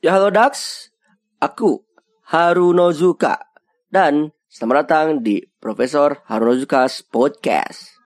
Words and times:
Ya 0.00 0.16
halo 0.16 0.32
Dax, 0.32 0.88
aku 1.38 1.84
Harunozuka 2.24 3.36
dan 3.92 4.32
selamat 4.48 4.76
datang 4.86 5.06
di 5.20 5.44
Profesor 5.60 6.24
Harunozuka's 6.24 7.04
Podcast. 7.04 8.00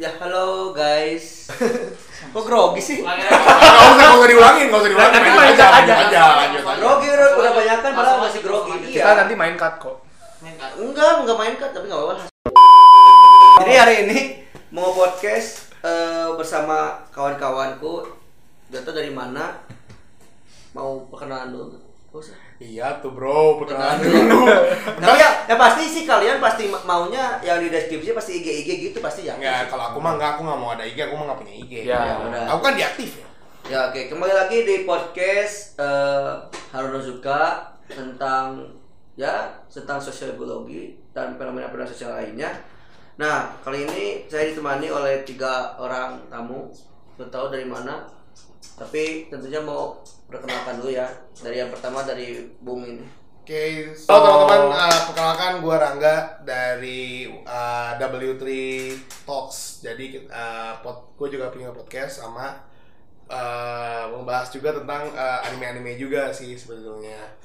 Ya 0.00 0.16
halo 0.16 0.72
guys. 0.72 1.52
Kok 2.32 2.44
grogi 2.46 2.80
sih? 2.80 2.98
Gak 3.04 3.16
usah, 3.18 3.96
gak 3.98 4.16
usah 4.16 4.28
diulangin, 4.30 4.66
gak 4.70 4.80
usah 4.80 4.88
diulangin. 4.88 5.14
Tapi 5.18 5.28
Main 5.34 5.50
aja, 5.52 5.66
lanjut 5.68 5.92
aja. 5.92 6.06
aja, 6.08 6.22
lanjut. 6.38 6.62
Grogi 6.78 7.06
udah, 7.10 7.28
udah 7.36 7.52
banyak 7.52 7.78
kan 7.82 7.92
padahal 7.92 8.18
masih 8.22 8.40
grogi. 8.40 8.72
Kita 8.94 9.02
Iya. 9.02 9.18
nanti 9.18 9.34
main 9.34 9.54
cut 9.58 9.74
kok. 9.76 9.99
Enggak, 10.80 11.20
enggak 11.20 11.36
main 11.36 11.54
kan, 11.60 11.68
tapi 11.76 11.92
enggak 11.92 12.00
apa-apa. 12.00 12.24
Jadi 13.60 13.72
hari 13.76 13.94
ini 14.08 14.18
mau 14.72 14.96
podcast 14.96 15.76
eh, 15.84 16.28
bersama 16.40 17.04
kawan-kawanku. 17.12 18.08
Gak 18.72 18.88
tau 18.88 18.96
dari 18.96 19.12
mana. 19.12 19.60
Mau 20.72 21.04
perkenalan 21.12 21.52
dulu. 21.52 21.76
Usah. 22.10 22.32
Iya 22.56 22.96
tuh 23.04 23.12
bro, 23.12 23.60
perkenalan 23.60 24.00
dulu. 24.00 24.48
Tapi 25.04 25.20
ya, 25.20 25.30
ya 25.44 25.56
pasti 25.60 25.84
sih 25.84 26.08
kalian 26.08 26.40
pasti 26.40 26.72
ma- 26.72 26.82
maunya 26.88 27.36
yang 27.44 27.60
di 27.60 27.68
deskripsi 27.68 28.16
pasti 28.16 28.40
IG 28.40 28.48
IG 28.64 28.68
gitu 28.90 28.98
pasti 29.04 29.28
ya. 29.28 29.36
Enggak, 29.36 29.68
kalau 29.68 29.92
aku 29.92 29.98
mah 30.00 30.16
enggak, 30.16 30.40
aku 30.40 30.48
enggak 30.48 30.60
mau 30.64 30.70
ada 30.72 30.84
IG, 30.88 30.96
aku 30.96 31.14
mah 31.20 31.24
enggak 31.28 31.40
punya 31.44 31.54
IG. 31.60 31.72
Ya, 31.84 32.00
udah. 32.24 32.56
Aku 32.56 32.60
kan 32.64 32.72
diaktif 32.72 33.20
ya. 33.20 33.26
Ya 33.68 33.78
oke, 33.92 34.08
kembali 34.08 34.32
lagi 34.32 34.64
di 34.64 34.76
podcast 34.88 35.76
eh 35.76 36.32
Harunozuka 36.72 37.68
tentang 37.86 38.79
ya 39.20 39.52
tentang 39.68 40.00
sosial 40.00 40.32
biologi 40.32 40.96
dan 41.12 41.36
fenomena-fenomena 41.36 41.92
sosial 41.92 42.16
lainnya. 42.16 42.48
Nah, 43.20 43.52
kali 43.60 43.84
ini 43.84 44.24
saya 44.24 44.48
ditemani 44.48 44.88
oleh 44.88 45.20
tiga 45.28 45.76
orang 45.76 46.24
tamu. 46.32 46.72
Belum 47.20 47.28
tahu 47.28 47.52
dari 47.52 47.68
mana. 47.68 48.08
Tapi 48.80 49.28
tentunya 49.28 49.60
mau 49.60 50.00
perkenalkan 50.24 50.80
dulu 50.80 50.96
ya. 50.96 51.04
Dari 51.36 51.60
yang 51.60 51.68
pertama 51.68 52.00
dari 52.00 52.48
Bung 52.64 52.80
ini. 52.80 53.04
Oke, 53.44 53.92
so 53.92 54.08
teman-teman, 54.08 54.72
uh, 54.72 55.00
perkenalkan 55.10 55.52
gue 55.60 55.74
Rangga 55.74 56.16
dari 56.46 57.28
uh, 57.44 57.98
W3 58.00 58.44
Talks. 59.28 59.84
Jadi 59.84 60.24
uh, 60.32 60.80
pod, 60.80 61.12
gue 61.20 61.36
juga 61.36 61.52
punya 61.52 61.74
podcast 61.76 62.24
sama 62.24 62.56
uh, 63.28 64.04
membahas 64.16 64.48
juga 64.48 64.76
tentang 64.76 65.12
uh, 65.12 65.44
anime-anime 65.44 66.00
juga 66.00 66.32
sih 66.32 66.56
sebetulnya. 66.56 67.36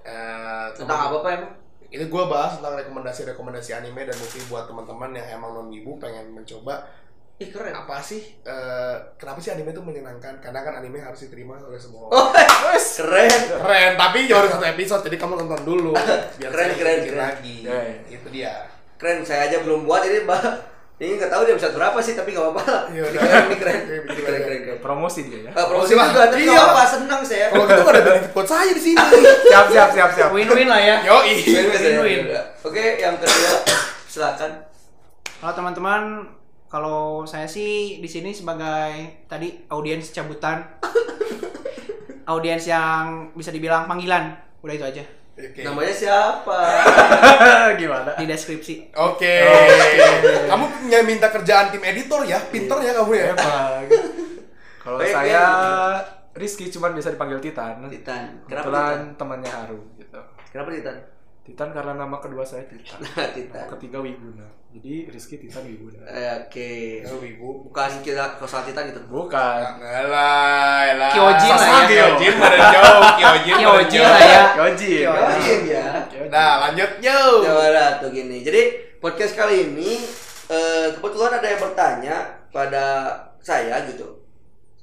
Uh, 0.00 0.66
Tentang 0.72 1.00
apa 1.06 1.16
Pak 1.20 1.32
emang? 1.34 1.52
ini 1.90 2.06
gue 2.06 2.24
bahas 2.24 2.54
tentang 2.54 2.78
rekomendasi-rekomendasi 2.78 3.74
anime 3.74 4.06
dan 4.06 4.14
movie 4.14 4.46
buat 4.46 4.64
teman-teman 4.64 5.10
yang 5.10 5.26
emang 5.36 5.50
non 5.52 5.68
ibu 5.68 5.98
pengen 5.98 6.30
mencoba 6.30 6.86
Ih 7.36 7.50
keren. 7.50 7.74
apa 7.74 7.98
sih 7.98 8.20
eh, 8.40 8.94
kenapa 9.16 9.40
sih 9.40 9.50
anime 9.50 9.72
itu 9.72 9.82
menyenangkan 9.82 10.38
karena 10.38 10.60
kan 10.60 10.78
anime 10.78 11.00
harus 11.00 11.24
diterima 11.24 11.58
oleh 11.58 11.76
semua 11.76 12.06
orang. 12.06 12.14
Oh, 12.14 12.26
keren. 12.96 13.26
keren 13.26 13.92
tapi 13.96 14.28
baru 14.28 14.46
satu 14.46 14.66
episode 14.68 15.02
jadi 15.02 15.16
kamu 15.18 15.34
nonton 15.40 15.60
dulu 15.64 15.90
biar 16.38 16.50
Keren, 16.54 16.70
keren, 16.76 16.98
keren. 17.02 17.18
lagi 17.18 17.56
Ya, 17.66 17.74
ya. 17.74 17.94
itu 18.08 18.28
dia 18.30 18.52
Keren. 18.94 19.24
Saya 19.24 19.48
aja 19.48 19.64
belum 19.64 19.82
buat 19.82 20.04
ini, 20.04 20.22
Mbak. 20.22 20.42
Ini 21.00 21.16
nggak 21.16 21.32
tahu 21.32 21.48
dia 21.48 21.56
bisa 21.56 21.72
berapa 21.72 21.96
sih, 21.96 22.12
tapi 22.12 22.36
nggak 22.36 22.44
apa-apa 22.44 22.62
lah. 22.62 22.82
Iya, 22.92 23.04
keren, 23.08 23.44
ini 23.48 23.56
keren. 23.56 23.78
Iya, 23.88 24.00
keren, 24.04 24.40
keren, 24.44 24.60
keren. 24.60 24.78
Promosi 24.84 25.20
dia 25.24 25.48
ya. 25.48 25.50
Eh, 25.50 25.64
promosi 25.64 25.92
lah. 25.96 26.12
juga, 26.12 26.28
tapi 26.28 26.42
Iya. 26.44 26.52
nggak 26.52 26.60
apa-apa, 26.62 26.84
senang 26.84 27.20
saya. 27.24 27.46
kalau 27.48 27.64
gitu 27.64 27.80
gak 27.80 27.94
ada 27.96 28.02
benefit 28.04 28.30
buat 28.30 28.44
saya 28.44 28.70
di 28.70 28.82
sini 28.82 29.00
Siap 29.48 29.66
siap 29.72 29.88
siap 29.90 30.10
siap. 30.12 30.28
Win-win 30.28 30.68
lah 30.68 30.76
ya. 30.76 30.96
yo. 31.00 31.24
Win-win. 31.24 32.28
Oke, 32.60 33.00
yang 33.00 33.16
kedua 33.16 33.52
silakan. 34.04 34.50
Halo 35.40 35.52
teman-teman, 35.56 36.02
kalau 36.68 37.24
saya 37.24 37.48
sih 37.48 37.96
di 37.96 38.08
sini 38.12 38.28
sebagai 38.30 39.24
tadi 39.24 39.56
audiens 39.72 40.12
cabutan, 40.12 40.60
audiens 42.28 42.68
yang 42.68 43.32
bisa 43.32 43.48
dibilang 43.48 43.88
panggilan, 43.88 44.36
udah 44.60 44.74
itu 44.76 44.84
aja 44.84 45.04
Oke. 45.40 45.60
Namanya 45.64 45.94
siapa? 45.94 46.60
Gimana? 47.80 48.10
di 48.14 48.28
deskripsi. 48.28 48.92
Oke. 48.92 49.48
Kamu 50.46 50.64
punya 50.68 51.00
minta 51.00 51.32
kerjaan 51.32 51.72
tim 51.72 51.80
editor 51.80 52.20
ya? 52.28 52.36
Pinter 52.36 52.78
ya 52.80 52.92
kamu 53.00 53.12
ya? 53.16 53.26
Emang. 53.32 53.82
Kalau 54.80 54.96
Baik, 55.00 55.12
saya. 55.12 55.44
Rizky 56.30 56.70
cuman 56.70 56.94
bisa 56.94 57.10
dipanggil 57.10 57.42
Titan. 57.42 57.82
Titan. 57.90 58.38
Kenapa 58.46 58.68
Kebetulan 58.70 58.84
Titan? 58.86 59.18
temannya 59.18 59.50
Haru 59.50 59.80
gitu. 59.98 60.20
Kenapa 60.52 60.68
Titan? 60.70 60.96
Titan 61.42 61.68
karena 61.74 61.92
nama 61.96 62.16
kedua 62.20 62.44
saya 62.46 62.62
Titan. 62.68 63.00
Nah, 63.02 63.28
Titan. 63.36 63.66
Ketiga 63.76 63.98
Wiguna. 63.98 64.46
Jadi 64.70 65.10
Rizky 65.10 65.34
Titan 65.34 65.66
Wiguna. 65.66 65.98
Eh, 66.06 66.46
Oke. 66.46 66.70
Oh, 67.10 67.18
ibu. 67.18 67.66
Bukan 67.66 67.90
kita 68.06 68.38
kosal 68.38 68.62
Titan 68.62 68.86
gitu. 68.86 69.02
Bukan. 69.10 69.82
Enggak 69.82 70.06
lah, 70.06 70.94
lah. 70.94 71.10
Kyojin 71.10 71.54
lah 71.58 71.68
ya. 71.90 72.06
Kyojin 72.14 72.34
pada 72.38 72.58
jauh, 72.70 73.02
Kyojin 73.18 73.54
pada 73.58 73.62
Kyojin 73.66 73.98
jauh. 73.98 74.06
lah 74.14 74.22
ya. 74.22 74.42
Yoji. 74.62 74.92
Kyojin 75.02 75.60
ya. 75.66 75.84
Nah, 76.30 76.52
lanjut 76.70 76.90
yo. 77.02 77.20
Coba 77.42 77.98
tuh 77.98 78.10
gini. 78.14 78.46
Jadi 78.46 78.62
podcast 79.02 79.34
kali 79.34 79.74
ini 79.74 80.06
eh, 80.46 80.86
kebetulan 80.94 81.42
ada 81.42 81.46
yang 81.50 81.60
bertanya 81.66 82.16
pada 82.54 82.86
saya 83.42 83.82
gitu. 83.90 84.22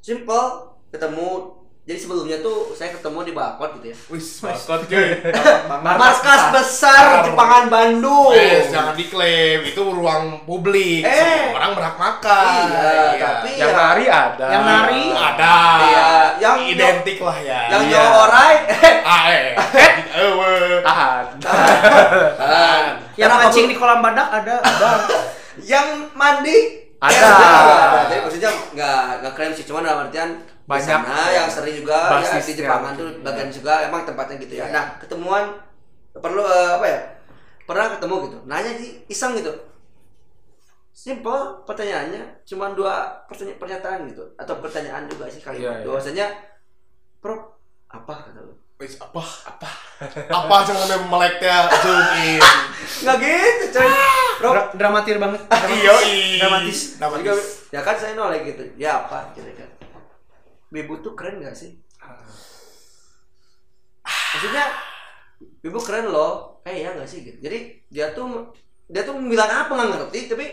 Simple, 0.03 0.75
ketemu. 0.91 1.55
Jadi 1.87 2.03
sebelumnya 2.03 2.43
tuh 2.43 2.75
saya 2.75 2.91
ketemu 2.91 3.23
di 3.23 3.31
Bakot 3.31 3.79
gitu 3.79 3.95
ya. 3.95 3.97
Wis, 4.11 4.43
bakot 4.43 4.91
cuy. 4.91 5.23
Markas 5.87 6.43
besar 6.51 7.23
Jepangan 7.23 7.71
Bandung. 7.71 8.35
Wes, 8.35 8.67
jangan 8.75 8.91
diklaim, 8.91 9.63
itu 9.63 9.79
ruang 9.79 10.43
publik. 10.43 11.07
Eh. 11.07 11.15
Semua 11.15 11.55
orang 11.55 11.71
berhak 11.79 11.95
makan. 11.95 12.63
Iya, 12.67 12.91
tapi 13.23 13.49
Yang 13.55 13.71
ya, 13.71 13.79
nari 13.79 14.05
ada. 14.11 14.47
Yang 14.51 14.63
nari 14.67 15.03
ada. 15.15 15.55
Iya, 15.79 16.07
yang 16.43 16.57
identik 16.67 17.17
lah 17.23 17.37
ya. 17.39 17.59
yang 17.71 17.83
Iya. 17.87 17.91
nyawa 17.95 18.11
orai. 18.27 18.55
Ah, 19.07 19.23
eh. 19.31 19.47
Eh. 19.55 20.79
Tahan. 20.83 21.23
Ah, 22.35 22.99
Yang 23.15 23.31
mancing 23.31 23.65
di 23.71 23.75
kolam 23.79 24.03
badak 24.03 24.27
ada. 24.43 24.59
Ada. 24.59 24.89
yang 25.71 26.11
mandi 26.11 26.83
Ada. 26.99 27.15
Ya, 27.15 27.31
ada. 27.31 27.99
Jadi 28.11 28.19
maksudnya 28.27 28.51
nggak 28.75 29.01
nggak 29.23 29.33
keren 29.39 29.51
sih, 29.55 29.63
cuman 29.63 29.87
dalam 29.87 30.03
artian 30.03 30.35
di 30.67 30.69
Banyak. 30.69 30.83
sana 30.83 31.31
yang 31.31 31.47
sering 31.47 31.79
juga 31.79 32.19
ya, 32.19 32.27
di 32.35 32.53
Jepangan 32.53 32.91
gitu. 32.91 32.99
tuh 32.99 33.09
bagian 33.23 33.47
juga 33.49 33.73
emang 33.81 34.03
tempatnya 34.03 34.35
gitu 34.37 34.53
ya. 34.53 34.67
Iya. 34.67 34.73
Nah 34.75 34.85
ketemuan 34.99 35.43
perlu 36.13 36.43
eh, 36.43 36.71
apa 36.75 36.85
ya? 36.85 36.99
Pernah 37.63 37.95
ketemu 37.95 38.15
gitu, 38.25 38.37
nanya 38.43 38.71
sih 38.75 38.89
iseng 39.07 39.31
gitu. 39.33 39.51
Simple 40.91 41.39
pertanyaannya, 41.63 42.41
cuma 42.43 42.73
dua 42.73 43.05
pertanya- 43.23 43.55
pernyataan 43.55 44.09
gitu 44.09 44.23
atau 44.33 44.57
pertanyaan 44.57 45.05
juga 45.05 45.29
sih 45.29 45.39
kali 45.39 45.61
Iya, 45.61 45.71
iya. 45.77 45.85
Bahwasanya, 45.85 46.27
Prof 47.17 47.53
apa 47.87 48.13
kata 48.25 48.39
lu? 48.41 48.53
Wis, 48.77 48.97
apa? 48.97 49.21
Apa? 49.21 49.69
Apa 50.27 50.55
sampai 50.63 50.99
meleknya 51.05 51.65
zoom 51.77 52.01
in. 52.17 52.41
Nggak 53.03 53.17
gitu, 53.19 53.65
coy. 53.73 53.89
Prof, 54.37 54.53
Dra- 54.53 54.71
dramatir 54.75 55.15
banget. 55.17 55.41
Iyo, 55.77 55.95
Dramatis. 56.39 56.79
Juga, 56.93 57.07
Dramatis. 57.07 57.39
ya 57.69 57.81
kan 57.81 57.95
saya 57.95 58.13
nolak 58.13 58.41
gitu 58.43 58.63
ya 58.75 59.01
apa 59.01 59.31
kan 59.53 59.69
Bibu 60.67 60.99
tuh 60.99 61.15
keren 61.15 61.39
gak 61.39 61.55
sih? 61.55 61.75
Maksudnya 64.03 64.65
Bibu 65.63 65.79
keren 65.79 66.09
loh. 66.09 66.59
Eh 66.63 66.83
ya 66.83 66.91
gak 66.95 67.07
sih 67.07 67.23
gitu. 67.23 67.37
Jadi 67.39 67.87
dia 67.87 68.11
tuh 68.11 68.51
dia 68.87 69.03
tuh 69.03 69.19
bilang 69.19 69.47
apa 69.47 69.71
nggak 69.71 69.89
ngerti 69.95 70.31
tapi 70.31 70.45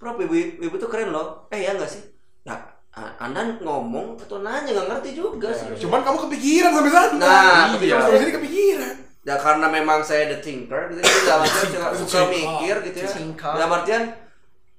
Bro, 0.00 0.16
Bibu, 0.16 0.32
Bibu 0.58 0.76
tuh 0.80 0.88
keren 0.88 1.12
loh. 1.12 1.46
Eh 1.52 1.60
ya 1.62 1.76
gak 1.76 1.90
sih? 1.90 2.02
Ya 2.42 2.56
a- 2.90 3.14
anda 3.22 3.46
ngomong 3.62 4.18
atau 4.18 4.42
nanya 4.42 4.70
nggak 4.74 4.88
ngerti 4.90 5.10
juga 5.14 5.52
sih. 5.54 5.70
Cuman 5.78 6.02
kamu 6.02 6.18
kepikiran 6.26 6.70
sampai 6.74 6.90
sana. 6.90 7.14
Nah, 7.14 7.28
iya. 7.30 7.64
kepikiran. 7.76 8.00
Sampai 8.02 8.18
sini 8.18 8.34
kepikiran. 8.34 8.94
ya 9.20 9.36
karena 9.36 9.68
memang 9.68 10.00
saya 10.00 10.32
the 10.32 10.40
thinker 10.40 10.88
gitu. 10.88 11.04
Jadi 11.04 11.20
dalam 11.28 11.44
artian 11.44 11.92
suka, 11.92 12.20
mikir 12.32 12.76
gitu 12.88 12.98
ya. 13.04 13.10
Dalam 13.36 13.70
artian 13.76 14.02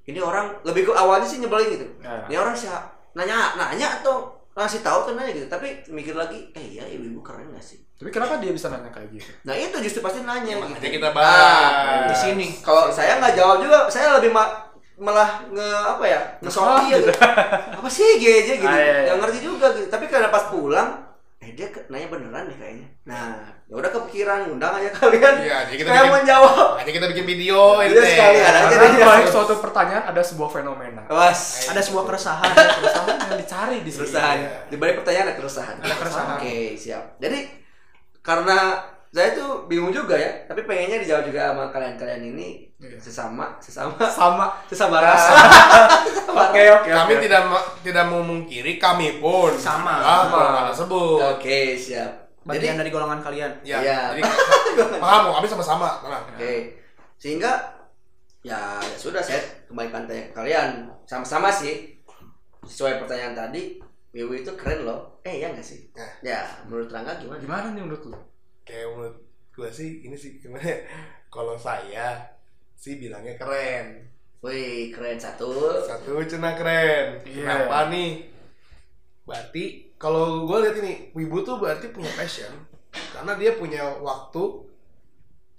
ini 0.09 0.17
orang 0.17 0.57
lebih 0.65 0.89
ke 0.89 0.91
awalnya 0.97 1.29
sih 1.29 1.37
nyebelin 1.37 1.69
gitu. 1.77 1.85
Ya. 2.01 2.25
ini 2.25 2.35
orang 2.41 2.57
sih 2.57 2.65
nanya 3.13 3.53
nanya 3.53 4.01
atau 4.01 4.40
ngasih 4.53 4.81
tahu 4.81 4.99
kan 5.03 5.13
nanya 5.15 5.31
gitu 5.33 5.47
tapi 5.47 5.67
mikir 5.87 6.11
lagi 6.11 6.51
eh 6.51 6.65
iya 6.69 6.83
ibu-ibu 6.85 7.19
keren 7.19 7.47
gak 7.49 7.63
sih 7.63 7.79
Tapi 7.93 8.09
kenapa 8.09 8.35
dia 8.37 8.49
bisa 8.49 8.67
nanya 8.67 8.89
kayak 8.89 9.09
gitu? 9.11 9.29
nah 9.41 9.53
itu 9.53 9.77
justru 9.79 10.01
pasti 10.01 10.19
nanya 10.21 10.57
Makanya 10.57 10.81
gitu 10.81 10.97
kita 10.97 11.09
bahas. 11.11 11.71
Nah, 11.71 12.07
Di 12.09 12.15
sini. 12.15 12.47
kalau 12.59 12.89
saya 12.89 13.15
nggak 13.17 13.33
jawab 13.33 13.57
juga 13.59 13.85
saya 13.87 14.17
lebih 14.17 14.29
ma- 14.29 14.67
malah 14.97 15.41
nge 15.47 15.67
apa 15.87 16.03
ya 16.03 16.19
ngesopi 16.39 16.85
ya 16.87 16.97
gitu. 16.99 17.13
apa 17.73 17.87
sih 17.87 18.09
GJ 18.17 18.49
gitu 18.55 18.67
Ah, 18.67 18.75
iya, 18.75 18.85
iya. 18.91 19.01
nggak 19.07 19.17
ngerti 19.19 19.39
juga 19.39 19.67
gitu 19.71 19.87
tapi 19.87 20.05
karena 20.05 20.27
pas 20.27 20.45
pulang 20.47 20.89
eh 21.41 21.51
dia 21.51 21.67
ke- 21.67 21.89
nanya 21.89 22.05
beneran 22.07 22.45
nih 22.45 22.55
kayaknya 22.55 22.87
nah 23.03 23.33
ya 23.65 23.73
udah 23.73 23.89
kepikiran 23.89 24.39
undang 24.47 24.77
aja 24.77 24.93
kalian 24.95 25.35
Iya, 25.41 25.57
jadi 25.65 25.75
kita 25.75 25.89
kayak 25.89 26.03
bikin- 26.03 26.15
menjawab 26.15 26.67
Makanya 26.71 26.93
kita 26.93 27.07
bikin 27.09 27.25
video 27.27 27.59
Iya, 27.79 27.97
sekalian 27.97 28.53
aja 28.53 28.61
Karena 28.67 28.77
deh. 28.79 28.91
di 28.91 29.01
balik 29.03 29.27
suatu 29.27 29.53
pertanyaan 29.57 30.03
ada 30.05 30.21
sebuah 30.21 30.49
fenomena. 30.51 31.01
was 31.07 31.65
Ada 31.67 31.81
sebuah 31.81 32.03
keresahan. 32.05 32.45
Keresahan 32.77 33.09
yang 33.25 33.39
dicari 33.39 33.77
di 33.79 33.89
sini. 33.89 33.99
keresahan 34.05 34.37
di 34.67 34.75
balik 34.77 34.95
pertanyaan 34.97 35.25
ada 35.25 35.35
keresahan 35.35 35.75
Ada 35.79 35.95
keresahan. 35.97 36.37
oke 36.37 36.55
siap 36.75 37.03
jadi 37.17 37.39
karena 38.19 38.57
saya 39.11 39.29
tuh 39.31 39.67
bingung 39.67 39.91
juga 39.91 40.15
ya 40.15 40.31
tapi 40.45 40.63
pengennya 40.63 40.99
dijawab 40.99 41.23
juga 41.25 41.51
sama 41.51 41.63
kalian-kalian 41.69 42.23
ini 42.27 42.47
Iya. 42.81 42.97
sesama 42.97 43.61
sesama 43.61 43.93
Sama. 44.09 44.45
sesama 44.65 44.97
rasa 44.97 45.37
Oke 46.41 46.65
oke. 46.65 46.89
Kami 46.89 47.13
oke. 47.13 47.21
tidak 47.21 47.43
tidak 47.85 48.05
memungkiri 48.07 48.73
kami 48.75 49.21
pun 49.21 49.53
Sama. 49.53 50.01
Ah, 50.01 50.25
golongan 50.25 50.73
tersebut. 50.73 51.19
oke 51.37 51.59
siap 51.75 52.09
Bagian 52.41 52.73
jadi 52.73 52.81
dari 52.81 52.89
golongan 52.89 53.21
kalian. 53.21 53.51
Ya, 53.61 53.77
Iya. 53.77 53.99
jadi 54.11 54.21
paham 55.03 55.29
kami 55.31 55.45
sama-sama. 55.45 56.01
Tenang. 56.01 56.23
oke 56.25 56.53
sehingga 57.21 57.51
ya, 58.41 58.57
ya 58.81 58.97
sudah 58.97 59.21
saya 59.21 59.37
kembalikan 59.67 60.09
tanya 60.09 60.25
ke 60.25 60.33
kalian 60.33 60.69
sama-sama 61.05 61.53
sih 61.53 62.01
sesuai 62.63 62.97
pertanyaan 62.97 63.37
tadi 63.37 63.77
Wiwi 64.11 64.41
itu 64.41 64.51
keren 64.55 64.83
loh 64.83 65.21
eh 65.21 65.37
ya 65.37 65.53
nggak 65.53 65.61
sih 65.61 65.93
Nah. 65.93 66.09
ya 66.19 66.39
menurut 66.65 66.89
Rangga 66.89 67.13
gimana 67.15 67.37
Gimana 67.37 67.67
nih 67.71 67.83
menurut 67.83 68.03
lu? 68.07 68.17
Kayak 68.71 68.87
menurut 68.95 69.17
gue 69.51 69.67
sih 69.67 70.07
ini 70.07 70.15
sih 70.15 70.39
gimana 70.39 70.63
ya? 70.63 70.79
Kalau 71.33 71.59
saya 71.59 72.23
sih 72.79 72.95
bilangnya 72.95 73.35
keren. 73.35 74.07
Wih 74.39 74.89
keren 74.95 75.19
satu 75.19 75.75
Satu 75.83 76.23
cina 76.23 76.55
keren. 76.55 77.19
Iya. 77.27 77.67
Kenapa 77.67 77.91
nih? 77.91 78.31
Berarti 79.27 79.91
kalau 80.01 80.49
gue 80.49 80.57
lihat 80.65 80.75
ini, 80.81 81.13
Wibu 81.13 81.45
tuh 81.45 81.61
berarti 81.61 81.93
punya 81.93 82.09
passion 82.17 82.49
karena 82.91 83.37
dia 83.37 83.53
punya 83.55 83.85
waktu 84.01 84.43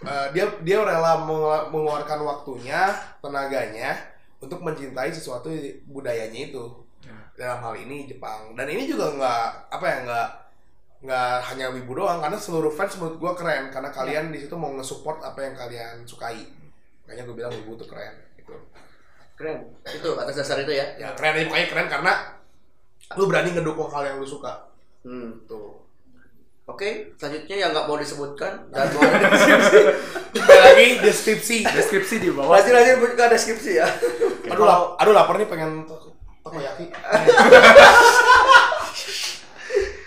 eh, 0.02 0.26
dia 0.34 0.50
dia 0.66 0.82
rela 0.82 1.22
mengel- 1.22 1.70
mengeluarkan 1.70 2.20
waktunya, 2.26 2.90
tenaganya 3.22 3.94
untuk 4.42 4.58
mencintai 4.66 5.14
sesuatu 5.14 5.46
budayanya 5.86 6.50
itu. 6.50 6.64
Ya. 7.06 7.14
Dalam 7.38 7.62
hal 7.62 7.74
ini 7.86 8.10
Jepang. 8.10 8.58
Dan 8.58 8.66
ini 8.66 8.90
juga 8.90 9.14
nggak 9.14 9.44
apa 9.70 9.84
ya 9.86 9.96
nggak 10.02 10.28
nggak 11.02 11.34
hanya 11.50 11.66
Wibu 11.74 11.98
doang 11.98 12.22
karena 12.22 12.38
seluruh 12.38 12.70
fans 12.70 12.94
menurut 12.94 13.18
gue 13.18 13.32
keren 13.34 13.64
karena 13.68 13.90
kalian 13.90 14.30
di 14.30 14.38
situ 14.38 14.54
mau 14.54 14.70
nge-support 14.70 15.18
apa 15.20 15.38
yang 15.42 15.54
kalian 15.54 16.06
sukai. 16.06 16.46
Makanya 17.02 17.22
gue 17.26 17.34
bilang 17.34 17.52
Wibu 17.52 17.74
tuh 17.74 17.86
keren 17.86 18.14
gitu. 18.38 18.54
keren 19.34 19.66
itu 19.82 20.08
atas 20.14 20.38
dasar 20.38 20.60
itu 20.60 20.70
ya 20.70 20.86
Ya 20.94 21.10
keren 21.18 21.34
aja 21.34 21.44
pokoknya 21.50 21.68
keren 21.68 21.88
karena 21.90 22.12
lu 23.18 23.26
berani 23.26 23.50
ngedukung 23.50 23.90
hal 23.90 24.02
yang 24.06 24.16
lu 24.16 24.26
suka. 24.26 24.70
hmm. 25.02 25.44
Tuh. 25.44 25.82
Oke, 26.62 27.10
selanjutnya 27.18 27.58
yang 27.58 27.70
nggak 27.74 27.90
mau 27.90 27.98
disebutkan 27.98 28.70
dan 28.70 28.86
mau 28.94 29.02
ada 29.02 29.28
deskripsi. 29.34 29.78
Lagi 30.38 30.86
deskripsi. 31.02 31.56
Deskripsi 31.66 32.14
di 32.22 32.30
bawah. 32.30 32.54
Lanjut 32.54 32.72
lanjut 32.72 32.96
buka 33.02 33.26
deskripsi 33.26 33.82
ya. 33.82 33.86
Aduh, 34.46 34.62
lap, 34.62 34.94
aduh 34.94 35.10
lapar 35.10 35.42
nih 35.42 35.50
pengen 35.50 35.82
takoyaki. 36.46 36.86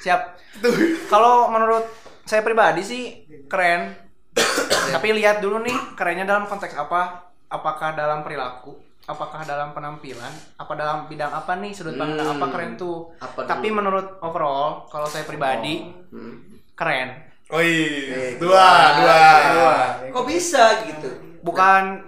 Siap. 0.04 0.35
Kalau 1.12 1.50
menurut 1.50 1.86
saya 2.24 2.42
pribadi 2.42 2.82
sih 2.82 3.04
keren. 3.46 3.94
Tapi 4.86 5.08
lihat 5.14 5.40
dulu 5.40 5.60
nih 5.60 5.76
kerennya 5.94 6.26
dalam 6.26 6.46
konteks 6.46 6.74
apa? 6.74 7.24
Apakah 7.48 7.94
dalam 7.94 8.22
perilaku? 8.22 8.76
Apakah 9.06 9.46
dalam 9.46 9.72
penampilan? 9.72 10.34
Apa 10.58 10.74
dalam 10.74 11.06
bidang 11.06 11.30
apa 11.30 11.56
nih 11.56 11.72
sudut 11.72 11.94
pandang 11.94 12.26
Hmm. 12.26 12.36
apa 12.36 12.46
keren 12.50 12.74
tuh? 12.74 13.14
Apa 13.18 13.46
Tapi 13.46 13.70
dulu? 13.70 13.78
menurut 13.78 14.08
overall 14.20 14.90
kalau 14.90 15.06
saya 15.06 15.24
pribadi 15.24 15.86
Hmm. 16.10 16.42
keren. 16.74 17.22
Oh 17.48 17.62
Eh, 17.62 17.70
iya, 18.10 18.42
dua, 18.42 18.66
dua. 18.98 19.22
Dua. 19.54 19.76
Kok 20.10 20.26
bisa 20.26 20.82
gitu? 20.84 21.10
Bukan 21.40 22.02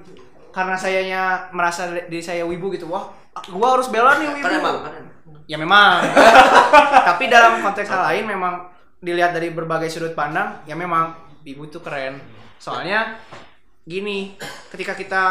karena 0.49 0.73
sayanya 0.73 1.21
merasa 1.53 1.85
diri 2.01 2.17
saya 2.19 2.41
wibu 2.41 2.73
gitu. 2.73 2.89
Wah, 2.89 3.13
gua 3.47 3.77
harus 3.77 3.85
bela 3.88 4.17
nih 4.17 4.33
wibu. 4.33 4.41
Emang, 4.41 4.81
kan 4.81 4.94
emang. 4.97 5.07
Ya 5.47 5.55
memang. 5.55 6.03
Tapi 7.09 7.31
dalam 7.31 7.63
konteks 7.63 7.88
hal 7.88 8.03
lain 8.13 8.25
memang 8.27 8.67
dilihat 8.99 9.31
dari 9.31 9.55
berbagai 9.55 9.88
sudut 9.88 10.11
pandang, 10.11 10.59
ya 10.67 10.75
memang 10.75 11.15
ibu 11.47 11.65
itu 11.65 11.79
keren. 11.79 12.19
Soalnya 12.59 13.15
gini, 13.88 14.35
ketika 14.67 14.91
kita 14.91 15.23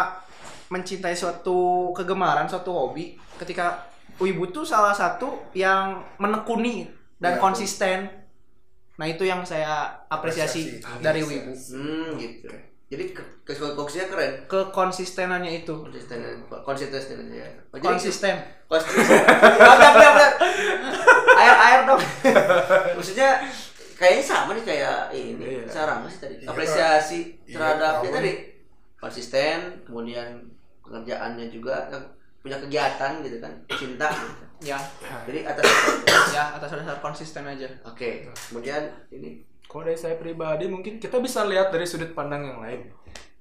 mencintai 0.72 1.12
suatu 1.12 1.92
kegemaran, 1.92 2.48
suatu 2.48 2.72
hobi, 2.72 3.14
ketika 3.36 3.86
wibu 4.16 4.48
tuh 4.48 4.64
salah 4.64 4.96
satu 4.96 5.52
yang 5.52 6.00
menekuni 6.16 6.88
dan 7.20 7.36
Ya, 7.36 7.40
konsisten. 7.40 7.98
Nah, 8.96 9.04
itu 9.04 9.28
yang 9.28 9.44
saya 9.44 9.92
apresiasi 10.08 10.80
Apresiasi. 10.80 11.04
dari 11.04 11.20
wibu. 11.20 11.52
Hmm, 11.52 12.16
gitu. 12.16 12.48
Jadi 12.86 13.10
ke 13.10 13.22
kekoksinya 13.42 14.06
keren. 14.06 14.32
Kekonsistenannya 14.46 15.66
itu. 15.66 15.74
Konsisten, 15.74 16.18
konsisten 16.62 17.18
ya. 17.34 17.42
Oh, 17.74 17.76
jadi- 17.76 17.98
Konsisten. 17.98 18.34
Konsisten. 18.70 19.18
Benar, 19.58 19.90
benar, 19.94 20.12
benar. 20.14 20.32
Air, 21.36 21.54
air 21.58 21.80
dong. 21.82 22.02
Maksudnya 22.94 23.42
kayaknya 23.94 24.22
sama 24.22 24.54
nih 24.54 24.64
kayak 24.64 24.98
ini. 25.10 25.42
Iya. 25.42 25.66
Sarang 25.66 26.06
sih 26.06 26.18
tadi. 26.18 26.34
Iya, 26.38 26.46
Apresiasi 26.46 27.20
Iya, 27.42 27.54
terhadap 27.58 27.94
ya 28.02 28.10
tadi 28.12 28.32
konsisten, 28.96 29.58
kemudian 29.82 30.46
pekerjaannya 30.80 31.46
juga 31.50 31.90
yang 31.90 32.02
punya 32.40 32.56
kegiatan 32.56 33.18
gitu 33.20 33.38
kan, 33.42 33.52
cinta. 33.74 34.06
Gitu. 34.08 34.44
Ya, 34.72 34.78
Jadi 35.28 35.44
atas 35.44 35.66
dasar- 35.68 36.32
ya 36.32 36.44
atas 36.56 36.70
dasar 36.72 36.96
konsisten 37.02 37.44
aja. 37.44 37.68
Oke, 37.84 38.24
kemudian 38.48 38.88
ini 39.10 39.44
Kalau 39.66 39.82
dari 39.82 39.98
saya 39.98 40.14
pribadi 40.14 40.66
mungkin 40.66 40.96
kita 40.96 41.18
bisa 41.18 41.42
lihat 41.44 41.68
dari 41.68 41.84
sudut 41.84 42.14
pandang 42.14 42.46
yang 42.46 42.58
lain. 42.62 42.80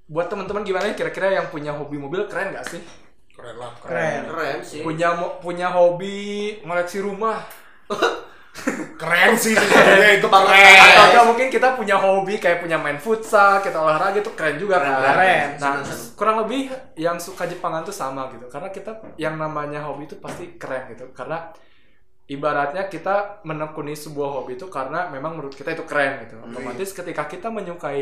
Buat 0.05 0.29
teman-teman 0.29 0.61
gimana 0.61 0.93
kira-kira 0.93 1.33
yang 1.33 1.47
punya 1.49 1.73
hobi 1.73 1.97
mobil 1.97 2.25
keren 2.25 2.53
gak 2.53 2.65
sih? 2.69 2.81
Keren 3.31 3.55
lah. 3.57 3.71
Keren. 3.79 4.29
keren 4.29 4.59
sih. 4.61 4.81
Punya 4.81 5.13
punya 5.39 5.67
hobi 5.69 6.15
ngoleksi 6.61 7.01
rumah. 7.01 7.41
Keren 8.95 9.35
sih 9.35 9.51
sebenarnya 9.51 10.23
itu 10.23 10.27
Atau 10.31 10.47
keren. 10.47 11.11
enggak 11.11 11.25
mungkin 11.27 11.47
kita 11.51 11.75
punya 11.75 11.99
hobi 11.99 12.39
kayak 12.39 12.63
punya 12.63 12.79
main 12.79 12.95
futsal, 12.95 13.59
kita 13.59 13.75
olahraga 13.75 14.23
itu 14.23 14.31
keren 14.31 14.55
juga 14.55 14.79
Keren, 14.79 14.95
kan. 14.95 15.15
keren. 15.19 15.47
Nah, 15.59 15.73
kurang 16.15 16.35
lebih 16.47 16.71
yang 16.95 17.19
suka 17.19 17.43
Jepangan 17.51 17.83
tuh 17.83 17.91
sama 17.91 18.31
gitu. 18.31 18.47
Karena 18.47 18.71
kita 18.71 19.03
yang 19.19 19.35
namanya 19.35 19.83
hobi 19.83 20.07
itu 20.07 20.15
pasti 20.23 20.55
keren 20.55 20.87
gitu. 20.95 21.11
Karena 21.11 21.51
ibaratnya 22.25 22.89
kita 22.89 23.45
menekuni 23.45 23.93
sebuah 23.93 24.29
hobi 24.41 24.57
itu 24.57 24.65
karena 24.69 25.09
memang 25.13 25.37
menurut 25.37 25.53
kita 25.53 25.73
itu 25.77 25.85
keren 25.85 26.25
gitu. 26.25 26.41
Otomatis 26.41 26.89
ketika 26.93 27.29
kita 27.29 27.47
menyukai 27.53 28.01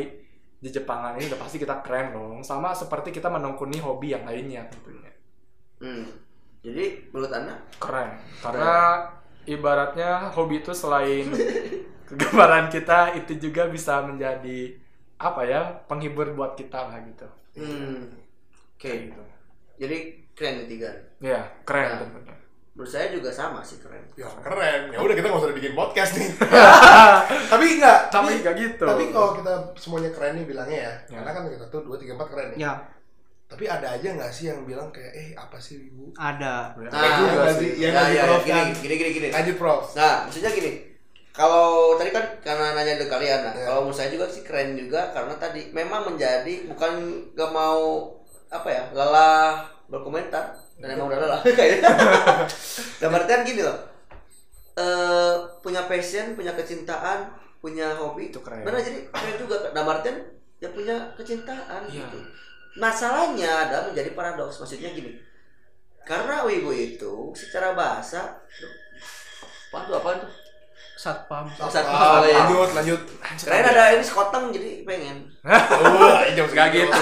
di 0.64 0.70
Jepangan 0.72 1.20
ini 1.20 1.28
udah 1.28 1.40
pasti 1.44 1.60
kita 1.60 1.84
keren 1.84 2.16
dong. 2.16 2.40
Sama 2.44 2.72
seperti 2.72 3.12
kita 3.12 3.28
menekuni 3.28 3.84
hobi 3.84 4.16
yang 4.16 4.24
lainnya 4.24 4.64
tentunya. 4.72 5.12
Hmm. 5.84 6.08
Jadi 6.64 7.12
menurut 7.12 7.32
anda 7.36 7.56
Keren. 7.76 8.10
Karena 8.40 8.74
ibaratnya 9.44 10.32
hobi 10.32 10.64
itu 10.64 10.72
selain 10.72 11.28
kegemaran 12.08 12.72
kita 12.72 13.20
itu 13.20 13.36
juga 13.36 13.68
bisa 13.68 14.00
menjadi 14.08 14.80
apa 15.20 15.42
ya 15.44 15.62
penghibur 15.88 16.32
buat 16.32 16.56
kita 16.56 16.80
lah 16.88 17.00
gitu. 17.04 17.28
Hmm. 17.60 18.16
Oke. 18.80 18.88
Kayak 18.88 18.98
gitu. 19.12 19.24
Jadi 19.84 19.98
keren 20.34 20.56
ketiga. 20.64 20.90
Ya 21.20 21.42
keren 21.68 21.88
Nah. 21.92 22.00
tentunya. 22.08 22.36
Menurut 22.74 22.90
saya 22.90 23.06
juga 23.08 23.30
sama 23.30 23.62
sih 23.62 23.78
keren. 23.78 24.02
Ya 24.14 24.26
keren. 24.36 24.90
Ya 24.90 24.98
udah 24.98 25.14
kita 25.14 25.28
nggak 25.28 25.42
usah 25.42 25.54
bikin 25.54 25.74
podcast 25.74 26.12
nih. 26.16 26.30
tapi 27.54 27.66
enggak. 27.72 28.00
Tapi 28.10 28.32
nggak 28.42 28.56
gitu. 28.58 28.84
Tapi 28.84 29.04
kalau 29.10 29.30
kita 29.38 29.54
semuanya 29.78 30.10
keren 30.10 30.34
nih 30.36 30.46
bilangnya 30.46 30.80
ya, 30.80 30.94
Ya. 31.08 31.18
karena 31.20 31.32
kan 31.32 31.44
kita 31.48 31.66
tuh 31.68 31.82
dua 31.82 31.96
tiga 31.96 32.14
empat 32.14 32.28
keren 32.30 32.48
nih. 32.52 32.60
Ya, 32.60 32.74
Tapi 33.46 33.70
ada 33.70 33.88
aja 33.92 34.08
nggak 34.10 34.32
sih 34.34 34.50
yang 34.50 34.66
bilang 34.66 34.90
kayak 34.90 35.14
eh 35.14 35.30
apa 35.36 35.62
sih 35.62 35.86
ibu? 35.86 36.10
ada. 36.16 36.74
Ya, 36.74 36.90
Nah, 36.90 37.14
juga 37.16 37.30
yang 37.46 37.54
sih. 37.54 37.70
ya, 37.78 37.90
lagi 37.92 38.16
ya, 38.16 38.24
prof 38.26 38.42
gini, 38.44 38.58
kan. 38.58 38.68
gini, 38.76 38.96
gini, 38.96 39.10
gini. 39.14 39.28
Lanjut 39.30 39.56
prof. 39.56 39.84
Nah, 39.94 40.14
maksudnya 40.26 40.50
gini. 40.50 40.72
Kalau 41.30 41.68
tadi 41.94 42.10
kan 42.10 42.26
karena 42.42 42.74
nanya 42.74 42.94
ke 42.96 43.06
kalian, 43.06 43.40
nah, 43.44 43.54
Ya. 43.54 43.66
kalau 43.68 43.86
menurut 43.86 43.94
saya 43.96 44.10
juga 44.10 44.26
sih 44.26 44.42
keren 44.42 44.74
juga 44.74 45.14
karena 45.14 45.34
tadi 45.36 45.70
memang 45.70 46.06
menjadi 46.08 46.66
bukan 46.66 46.94
gak 47.32 47.52
mau 47.52 48.10
apa 48.50 48.66
ya 48.68 48.84
lelah 48.92 49.62
berkomentar 49.88 50.58
dan 50.84 51.00
emang 51.00 51.08
udah 51.08 51.20
lelah 51.24 51.40
kayaknya. 51.58 51.88
Dalam 53.00 53.16
artian 53.16 53.48
gini 53.48 53.64
loh, 53.64 53.80
eh 54.76 55.34
punya 55.64 55.88
passion, 55.88 56.36
punya 56.36 56.52
kecintaan, 56.52 57.32
punya 57.64 57.96
hobi 57.96 58.36
Itu 58.36 58.44
keren. 58.44 58.68
Benar 58.68 58.84
jadi 58.84 59.08
keren 59.08 59.36
juga. 59.40 59.72
Dalam 59.72 59.88
artian 59.88 60.20
ya 60.60 60.68
punya 60.76 61.16
kecintaan 61.16 61.88
Iya. 61.88 62.04
gitu. 62.04 62.20
Masalahnya 62.76 63.72
ada 63.72 63.88
menjadi 63.88 64.12
paradoks. 64.12 64.60
Maksudnya 64.60 64.92
gini. 64.92 65.24
Karena 66.04 66.44
wibu 66.44 66.76
itu 66.76 67.32
secara 67.32 67.72
bahasa 67.72 68.44
apa 69.72 69.80
tuh 69.88 69.96
apa 70.04 70.10
tuh? 70.20 70.32
Satpam. 71.04 71.46
Pusat 71.50 71.84
Ah, 71.84 71.92
Pahala 71.92 72.24
ya. 72.24 72.36
lanjut, 72.40 72.70
lanjut. 72.72 73.02
Keren 73.38 73.66
ada 73.66 73.84
ini 73.92 74.00
sekoteng 74.02 74.46
jadi 74.50 74.72
pengen. 74.84 75.18
Wah, 75.44 76.24
jam 76.36 76.48
Nggak 76.48 76.68
gitu. 76.72 77.00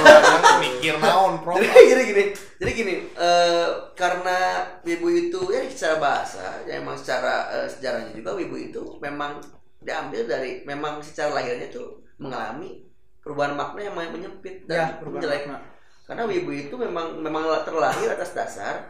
Mikir 0.60 0.96
naon, 0.98 1.38
prof. 1.40 1.56
Jadi 1.56 1.70
gini 1.86 2.04
gini. 2.04 2.24
Jadi 2.58 2.72
gini, 2.74 2.94
eh, 3.12 3.68
karena 3.94 4.38
wibu 4.82 5.08
itu 5.08 5.42
ya 5.48 5.62
secara 5.66 5.96
bahasa, 5.98 6.42
ya 6.64 6.78
emang 6.78 6.94
secara 6.94 7.34
eh, 7.52 7.68
sejarahnya 7.68 8.12
juga 8.12 8.34
wibu 8.34 8.56
itu 8.56 8.82
memang 8.98 9.38
diambil 9.78 10.26
dari 10.26 10.62
memang 10.64 10.98
secara 11.00 11.34
lahirnya 11.34 11.70
tuh 11.70 12.02
mengalami 12.18 12.86
perubahan 13.18 13.54
makna 13.54 13.82
yang 13.84 13.94
menyempit 13.94 14.66
Ya, 14.66 14.90
dan 14.90 14.98
perubahan 14.98 15.22
menjelek. 15.22 15.44
makna. 15.46 15.60
Karena 16.02 16.24
wibu 16.26 16.52
itu 16.52 16.74
memang 16.76 17.18
memang 17.18 17.46
terlahir 17.64 18.10
atas 18.10 18.34
dasar 18.34 18.90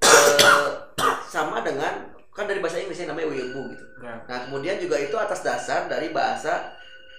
eh, 0.00 0.68
sama 1.26 1.60
dengan 1.60 2.08
kan 2.30 2.46
dari 2.46 2.62
bahasa 2.62 2.78
Inggris 2.78 3.02
yang 3.02 3.10
namanya 3.14 3.28
wibu 3.34 3.74
gitu. 3.74 3.84
Ya. 4.00 4.14
Nah 4.24 4.38
kemudian 4.46 4.78
juga 4.78 4.96
itu 4.96 5.16
atas 5.18 5.42
dasar 5.42 5.90
dari 5.90 6.14
bahasa 6.14 6.74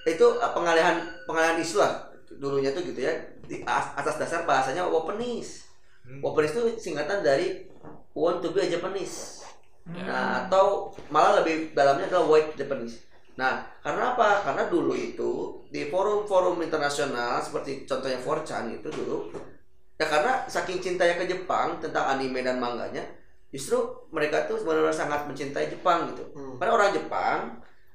itu 0.07 0.23
uh, 0.41 0.51
pengalihan 0.55 1.03
pengalihan 1.29 1.61
isu 1.61 1.83
lah 1.83 2.09
dulunya 2.31 2.71
tuh 2.71 2.81
gitu 2.81 3.05
ya 3.05 3.13
di 3.45 3.61
as- 3.67 3.93
atas 3.95 4.17
dasar 4.17 4.47
bahasanya 4.47 4.87
Japanese. 4.87 5.67
Hmm. 6.07 6.23
Japanese 6.23 6.53
itu 6.55 6.63
singkatan 6.79 7.21
dari 7.21 7.67
want 8.15 8.39
to 8.39 8.55
be 8.55 8.63
a 8.63 8.67
Japanese. 8.71 9.43
Ya. 9.91 10.05
Nah, 10.05 10.27
atau 10.45 10.93
malah 11.11 11.41
lebih 11.41 11.75
dalamnya 11.75 12.07
adalah 12.07 12.29
white 12.31 12.53
Japanese. 12.55 13.03
Nah, 13.35 13.65
karena 13.81 14.13
apa? 14.13 14.45
Karena 14.45 14.69
dulu 14.69 14.93
itu 14.93 15.61
di 15.71 15.87
forum-forum 15.89 16.59
internasional 16.61 17.41
seperti 17.41 17.87
contohnya 17.87 18.19
4chan 18.19 18.65
itu 18.75 18.87
dulu 18.91 19.31
ya 20.01 20.09
karena 20.09 20.49
saking 20.49 20.81
cintanya 20.81 21.13
ke 21.21 21.29
Jepang 21.29 21.77
tentang 21.77 22.17
anime 22.17 22.41
dan 22.41 22.57
manganya 22.57 23.05
justru 23.51 23.77
mereka 24.15 24.47
tuh 24.47 24.63
benar-benar 24.63 24.95
sangat 24.95 25.27
mencintai 25.27 25.67
Jepang 25.67 26.07
gitu. 26.15 26.23
Hmm. 26.33 26.55
Karena 26.57 26.71
orang 26.73 26.91
Jepang 26.95 27.39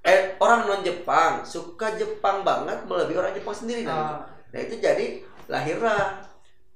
eh 0.06 0.38
orang 0.38 0.70
non 0.70 0.82
Jepang 0.86 1.42
suka 1.42 1.98
Jepang 1.98 2.46
banget 2.46 2.78
melebihi 2.86 3.18
orang 3.18 3.34
Jepang 3.34 3.56
sendiri 3.56 3.82
nah, 3.82 3.90
gitu. 3.90 4.04
Ah. 4.14 4.20
Nah 4.54 4.60
itu 4.62 4.74
jadi 4.78 5.06
lahirlah 5.50 6.22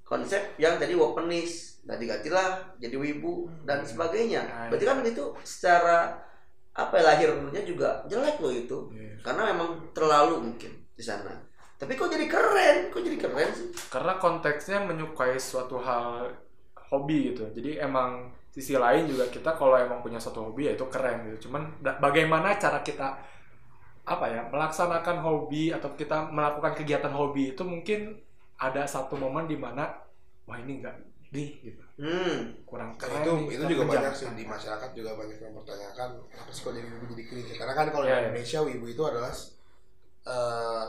konsep 0.03 0.43
yang 0.59 0.75
tadi 0.83 0.99
Japanese, 0.99 1.87
nah 1.87 1.95
digantilah 1.95 2.75
jadi 2.83 2.99
wibu 2.99 3.47
dan 3.63 3.87
sebagainya. 3.87 4.43
Nah, 4.43 4.67
Berarti 4.67 4.83
kan 4.83 5.07
itu 5.07 5.25
secara 5.47 6.19
apa 6.75 6.99
ya 6.99 7.15
lahirnya 7.15 7.63
juga 7.63 8.03
jelek 8.11 8.43
loh 8.43 8.51
itu, 8.51 8.79
Iya. 8.91 9.23
karena 9.23 9.55
memang 9.55 9.95
terlalu 9.95 10.51
mungkin 10.51 10.71
di 10.99 11.03
sana. 11.03 11.31
Tapi 11.79 11.95
kok 11.95 12.11
jadi 12.11 12.27
keren, 12.27 12.91
kok 12.91 13.03
jadi 13.07 13.19
keren 13.23 13.51
sih? 13.55 13.71
karena 13.91 14.19
konteksnya 14.19 14.83
menyukai 14.83 15.39
suatu 15.39 15.79
hal 15.79 16.31
hobi 16.91 17.31
gitu 17.35 17.47
jadi 17.55 17.87
emang 17.87 18.35
sisi 18.55 18.75
lain 18.85 19.07
juga 19.11 19.25
kita 19.35 19.51
kalau 19.59 19.77
emang 19.79 20.01
punya 20.05 20.19
suatu 20.23 20.41
hobi 20.51 20.63
ya 20.69 20.73
itu 20.77 20.87
keren 20.95 21.17
gitu. 21.31 21.49
Cuman 21.49 21.63
bagaimana 22.05 22.49
cara 22.63 22.81
kita 22.89 23.07
apa 24.13 24.27
ya 24.35 24.41
melaksanakan 24.53 25.17
hobi 25.23 25.71
atau 25.77 25.91
kita 25.95 26.33
melakukan 26.35 26.73
kegiatan 26.79 27.13
hobi 27.15 27.55
itu 27.55 27.63
mungkin 27.63 28.01
ada 28.59 28.83
satu 28.89 29.15
momen 29.17 29.47
di 29.47 29.57
mana 29.57 29.83
wah 30.49 30.59
ini 30.59 30.83
enggak 30.83 30.97
di 31.31 31.45
gitu. 31.63 31.85
Hmm, 32.01 32.65
kurang 32.69 32.97
Nah, 32.97 32.99
keren 33.01 33.23
itu 33.23 33.31
nih, 33.37 33.47
itu 33.55 33.65
juga 33.77 33.85
banyak 33.93 34.13
sih 34.17 34.27
di 34.39 34.45
masyarakat 34.49 34.91
juga 34.99 35.11
banyak 35.21 35.39
yang 35.45 35.53
mempertanyakan 35.57 36.11
apa 36.33 36.51
sih 36.55 36.63
kok 36.65 36.73
jadi 36.77 36.89
wibu 36.89 37.05
jadi 37.13 37.25
cringe 37.29 37.55
karena 37.61 37.75
kan 37.77 37.87
kalau 37.93 38.07
Iya, 38.09 38.15
di 38.17 38.17
iya. 38.17 38.29
Indonesia 38.29 38.59
wibu 38.65 38.87
itu 38.89 39.03
adalah 39.05 39.33
eh, 40.27 40.85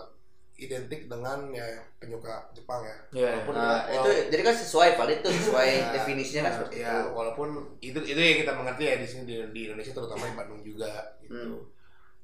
identik 0.62 1.02
dengan 1.06 1.50
ya 1.50 1.66
penyuka 1.98 2.46
Jepang 2.52 2.82
ya 2.82 2.96
Iya, 3.12 3.30
Walaupun 3.42 3.54
nah 3.54 3.82
itu 3.88 4.10
jadi 4.30 4.44
kan 4.44 4.56
sesuai 4.56 4.90
valid 4.94 5.20
tuh 5.20 5.34
sesuai 5.34 5.70
Ya, 5.74 5.90
definisinya 5.92 6.42
kan 6.46 6.54
seperti 6.56 6.76
ya, 6.80 6.94
itu. 6.94 7.10
walaupun 7.12 7.50
itu 7.80 8.00
itu 8.00 8.16
yang 8.16 8.40
kita 8.40 8.54
mengerti 8.54 8.84
ya 8.86 8.96
di 8.96 9.06
sini 9.06 9.24
di, 9.26 9.36
di 9.50 9.62
Indonesia 9.66 9.92
terutama 9.92 10.24
di 10.24 10.36
Bandung 10.36 10.62
juga 10.62 10.94
gitu 11.20 11.34
Hmm. 11.34 11.66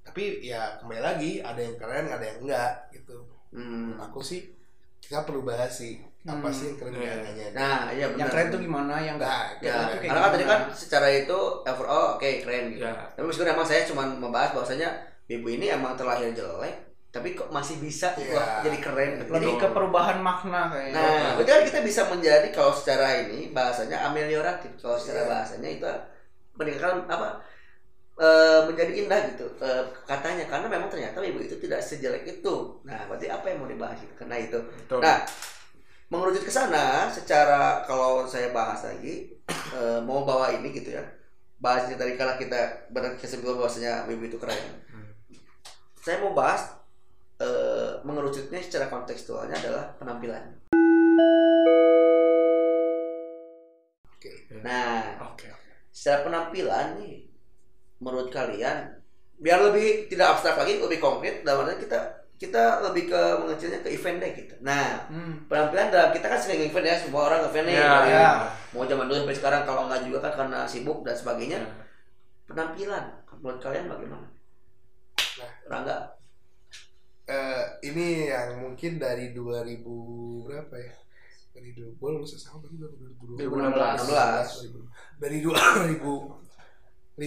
tapi 0.03 0.23
ya 0.41 0.77
kembali 0.77 1.01
lagi 1.01 1.31
ada 1.39 1.57
yang 1.57 1.75
keren 1.75 2.05
ada 2.07 2.23
yang 2.23 2.39
enggak 2.39 2.71
gitu 2.91 3.17
Hmm. 3.47 3.95
Aku 3.99 4.19
sih 4.19 4.53
kita 4.99 5.23
perlu 5.23 5.41
bahas 5.41 5.71
sih 5.71 5.97
apa 6.21 6.43
Hmm. 6.43 6.51
sih 6.51 6.65
yang 6.67 6.77
keren 6.77 6.93
Iya. 6.93 7.13
bedanya 7.17 7.45
Nah, 7.51 7.81
iya 7.89 8.05
benar. 8.05 8.19
Yang 8.19 8.29
keren 8.29 8.47
tuh 8.49 8.61
gimana, 8.61 8.93
yang 8.99 9.15
enggak? 9.15 9.43
Nah, 9.55 9.63
Ya, 9.63 9.75
Itu 9.89 10.03
karena 10.03 10.21
kan 10.21 10.31
tadi 10.31 10.43
kan 10.45 10.61
secara 10.69 11.07
itu 11.09 11.39
overall 11.63 12.05
oke 12.13 12.29
keren 12.43 12.63
gitu. 12.69 12.83
Ya. 12.83 13.07
Tapi 13.09 13.23
meskipun 13.23 13.49
emang 13.49 13.65
saya 13.65 13.81
cuma 13.83 14.03
membahas 14.05 14.51
bahwasanya 14.51 14.89
ibu 15.25 15.47
ini 15.47 15.67
emang 15.67 15.95
terlahir 15.95 16.31
jelek, 16.31 16.75
tapi 17.17 17.33
kok 17.33 17.49
masih 17.49 17.81
bisa 17.81 18.13
Iya. 18.13 18.37
wah, 18.37 18.61
jadi 18.61 18.77
keren. 18.77 19.09
gitu. 19.17 19.31
Lebih 19.33 19.57
Jadi- 19.57 19.61
ke 19.61 19.67
perubahan 19.73 20.17
makna 20.21 20.69
kayaknya. 20.69 21.01
Nah, 21.01 21.29
berarti 21.33 21.49
kan 21.49 21.61
kita 21.65 21.79
bisa 21.81 22.01
menjadi 22.05 22.47
kalau 22.53 22.69
secara 22.69 23.25
ini 23.25 23.49
bahasanya 23.49 23.97
amelioratif. 24.05 24.77
Kalau 24.77 24.93
secara 24.95 25.25
Iya. 25.25 25.29
bahasanya 25.29 25.69
itu 25.71 25.89
meningkatkan 26.53 27.09
apa? 27.09 27.29
eh, 28.17 28.65
menjadi 28.65 28.97
indah 28.97 29.29
gitu 29.29 29.45
eh, 29.61 29.83
katanya 30.01 30.49
karena 30.49 30.65
memang 30.65 30.89
ternyata 30.89 31.21
ibu 31.21 31.37
itu 31.37 31.53
tidak 31.57 31.77
sejelek 31.79 32.25
itu. 32.27 32.55
Nah, 32.81 33.05
berarti 33.05 33.29
apa 33.29 33.45
yang 33.45 33.61
mau 33.61 33.69
dibahas 33.69 34.01
itu? 34.01 34.09
Karena 34.13 34.41
itu. 34.41 34.57
Betul. 34.57 35.05
Nah, 35.05 35.21
mengerucut 36.09 36.41
ke 36.41 36.49
sana 36.49 37.05
secara 37.07 37.85
kalau 37.85 38.25
saya 38.25 38.49
bahas 38.49 38.81
lagi 38.81 39.37
eh, 39.69 39.99
mau 40.01 40.25
bawa 40.25 40.49
ini 40.49 40.73
gitu 40.73 40.97
ya. 40.97 41.05
Bahasnya 41.57 41.93
dari 41.93 42.17
kala 42.17 42.37
kita 42.37 42.89
berkesimpulan 42.89 43.53
bahwasanya 43.55 44.09
ibu 44.09 44.25
itu 44.25 44.41
keren. 44.41 44.65
Hmm. 44.89 45.13
Saya 45.97 46.17
mau 46.17 46.33
bahas 46.33 46.73
eh, 47.37 47.91
mengerucutnya 48.01 48.59
secara 48.59 48.87
kontekstualnya 48.87 49.55
adalah 49.55 49.93
penampilan. 49.95 50.43
Oke. 54.07 54.31
Nah, 54.59 55.21
oke 55.23 55.45
oke 55.45 55.71
secara 55.89 56.21
penampilan 56.23 56.97
nih 56.97 57.25
menurut 57.97 58.29
kalian 58.29 59.01
biar 59.37 59.61
lebih 59.63 60.05
tidak 60.07 60.37
abstrak 60.37 60.57
lagi 60.57 60.77
lebih 60.77 60.97
konkret 60.97 61.41
dalam 61.41 61.65
artian 61.65 61.77
kita 61.79 61.97
kita 62.37 62.63
lebih 62.85 63.09
ke 63.09 63.21
mengecilnya 63.37 63.81
ke 63.81 63.89
event 63.91 64.17
deh 64.17 64.31
gitu 64.35 64.53
nah 64.59 65.05
Hmm. 65.09 65.45
penampilan 65.45 65.89
dalam 65.89 66.09
kita 66.13 66.25
kan 66.27 66.37
sering 66.37 66.61
event 66.63 66.85
ya 66.85 66.95
semua 66.95 67.25
orang 67.25 67.45
event 67.45 67.65
nih 67.65 67.75
Ya, 67.75 67.89
dari 67.91 68.11
ya. 68.11 68.29
mau 68.71 68.85
zaman 68.85 69.05
dulu 69.05 69.17
sampai 69.19 69.37
sekarang 69.37 69.61
kalau 69.63 69.81
nggak 69.85 70.01
juga 70.05 70.17
kan 70.21 70.33
karena 70.35 70.59
sibuk 70.65 71.01
dan 71.01 71.13
sebagainya 71.13 71.59
Ya. 71.59 71.69
penampilan 72.45 73.03
menurut 73.35 73.57
kalian 73.59 73.85
bagaimana 73.87 74.27
Nah. 75.37 75.51
Rangga 75.69 75.97
Eh, 77.27 77.91
ini 77.91 78.31
yang 78.31 78.63
mungkin 78.63 78.95
dari 78.95 79.35
2000 79.35 80.47
berapa 80.47 80.71
ya? 80.79 80.95
Dari 81.51 81.75
2000, 81.75 81.99
gue 81.99 82.09
lulus 82.15 82.39
SMA 82.39 82.63
berarti 82.63 82.79
2016. 83.35 84.07
2016. 84.07 84.71
Dari 85.19 85.43
2015 85.43 87.19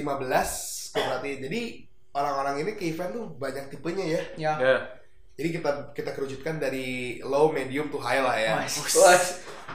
kayak 0.97 1.05
berarti. 1.05 1.31
Jadi 1.45 1.85
orang-orang 2.17 2.65
ini 2.65 2.81
ke 2.81 2.89
event 2.89 3.13
tuh 3.13 3.29
banyak 3.37 3.69
tipenya 3.69 4.09
ya. 4.09 4.25
Ya. 4.41 4.57
Ya. 4.57 4.89
Jadi 5.37 5.61
kita 5.61 5.93
kita 5.93 6.17
kerucutkan 6.17 6.57
dari 6.57 7.21
low, 7.21 7.53
medium 7.53 7.93
to 7.93 8.01
high 8.01 8.25
lah 8.25 8.41
ya. 8.41 8.57
Wah, 8.57 8.65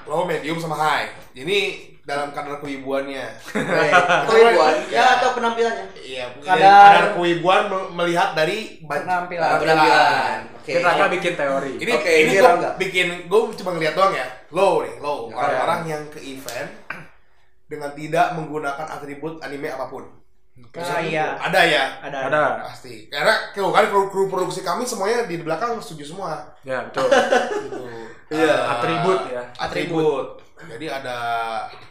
Low, 0.03 0.23
medium 0.23 0.57
sama 0.57 0.75
high. 0.75 1.07
Ini 1.31 1.57
dalam 2.01 2.29
kadar 2.29 2.59
kewibuannya. 2.59 3.25
kewibuan 4.23 4.73
ya 4.93 5.17
atau 5.17 5.33
penampilannya 5.33 5.85
Iya, 5.97 6.25
Kadar- 6.37 6.85
kadar 6.85 7.05
kewibuan 7.13 7.61
me- 7.65 7.89
melihat 7.95 8.33
dari 8.33 8.77
Penampilan. 8.79 9.57
penampilan 9.57 10.37
oke 10.53 10.69
Kita 10.69 10.87
akan 10.87 11.07
bikin 11.11 11.33
teori. 11.33 11.73
Ini 11.77 11.91
Oke, 11.91 12.11
ini 12.11 12.21
ini 12.27 12.37
gue 12.37 12.51
bikin 12.77 13.07
gue 13.25 13.39
cuma 13.57 13.71
ngeliat 13.73 13.93
doang 13.93 14.13
ya. 14.13 14.27
Low 14.49 14.81
nih, 14.81 14.95
low. 14.99 15.27
Ya, 15.27 15.35
Orang-orang 15.35 15.79
yang 15.85 16.03
ke 16.07 16.19
event 16.19 16.69
dengan 17.65 17.89
tidak 17.91 18.37
menggunakan 18.37 18.85
atribut 18.87 19.41
anime 19.41 19.67
apa 19.67 19.85
pun. 19.87 20.05
Ah, 20.71 21.03
iya. 21.03 21.35
Ada 21.35 21.61
ya, 21.61 21.83
Ada. 21.99 22.17
Ada. 22.27 22.43
pasti. 22.63 23.11
Karena 23.11 23.51
kru 23.51 23.71
kan 23.71 23.91
kru, 23.91 24.07
kru 24.07 24.23
produksi 24.25 24.63
kami 24.63 24.87
semuanya 24.87 25.23
di 25.23 25.35
belakang 25.37 25.75
setuju 25.77 26.15
semua. 26.15 26.47
Ya, 26.63 26.79
betul. 26.83 27.11
Gitu. 27.65 27.83
Iya. 28.31 28.55
Eh, 28.55 28.71
Atribut 28.71 29.19
ya. 29.27 29.43
Atribut. 29.57 30.27
Jadi 30.65 30.87
ada 30.87 31.17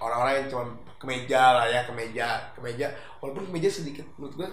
orang-orang 0.01 0.35
yang 0.41 0.47
cuma 0.49 0.65
kemeja 0.97 1.43
lah 1.55 1.67
ya, 1.67 1.85
kemeja, 1.85 2.41
kemeja. 2.53 2.89
Walaupun 3.21 3.53
kemeja 3.53 3.69
sedikit 3.71 4.09
menurut 4.17 4.33
gue 4.35 4.49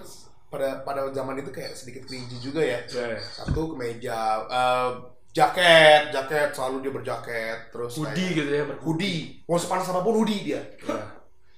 pada 0.46 0.84
pada 0.84 1.08
zaman 1.08 1.40
itu 1.40 1.48
kayak 1.48 1.72
sedikit 1.72 2.04
cringy 2.04 2.36
juga 2.36 2.60
ya. 2.60 2.84
Ya. 2.84 3.16
Satu 3.16 3.72
kemeja, 3.72 4.18
eh, 4.44 4.90
jaket, 5.32 6.12
jaket 6.12 6.52
selalu 6.52 6.84
dia 6.84 6.92
berjaket, 6.92 7.58
terus 7.72 7.96
Hoodie 7.96 8.12
kayak- 8.12 8.36
gitu 8.36 8.50
ya. 8.52 8.64
hoodie 8.78 9.20
mau 9.42 9.56
sepanas 9.56 9.88
apa 9.88 10.04
pun 10.04 10.20
hoodie 10.20 10.44
dia 10.44 10.60
Ya. 10.82 11.00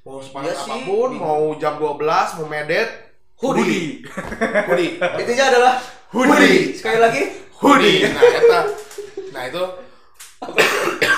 Mau 0.05 0.21
sepanas 0.21 0.53
Iya 0.53 0.57
sih. 0.59 0.71
apa 0.71 0.77
pun 0.85 1.11
mau 1.17 1.43
jam 1.57 1.75
12 1.75 1.97
mau 2.37 2.47
medet 2.47 2.89
Hoodie. 3.35 4.05
hoodie 4.69 5.01
intinya 5.21 5.45
adalah 5.49 5.73
Hoodie. 6.09 6.73
sekali 6.73 6.99
lagi 7.01 7.23
hoodie 7.57 8.05
nah 8.07 8.23
eta 8.23 8.61
nah 9.33 9.43
itu 9.45 9.65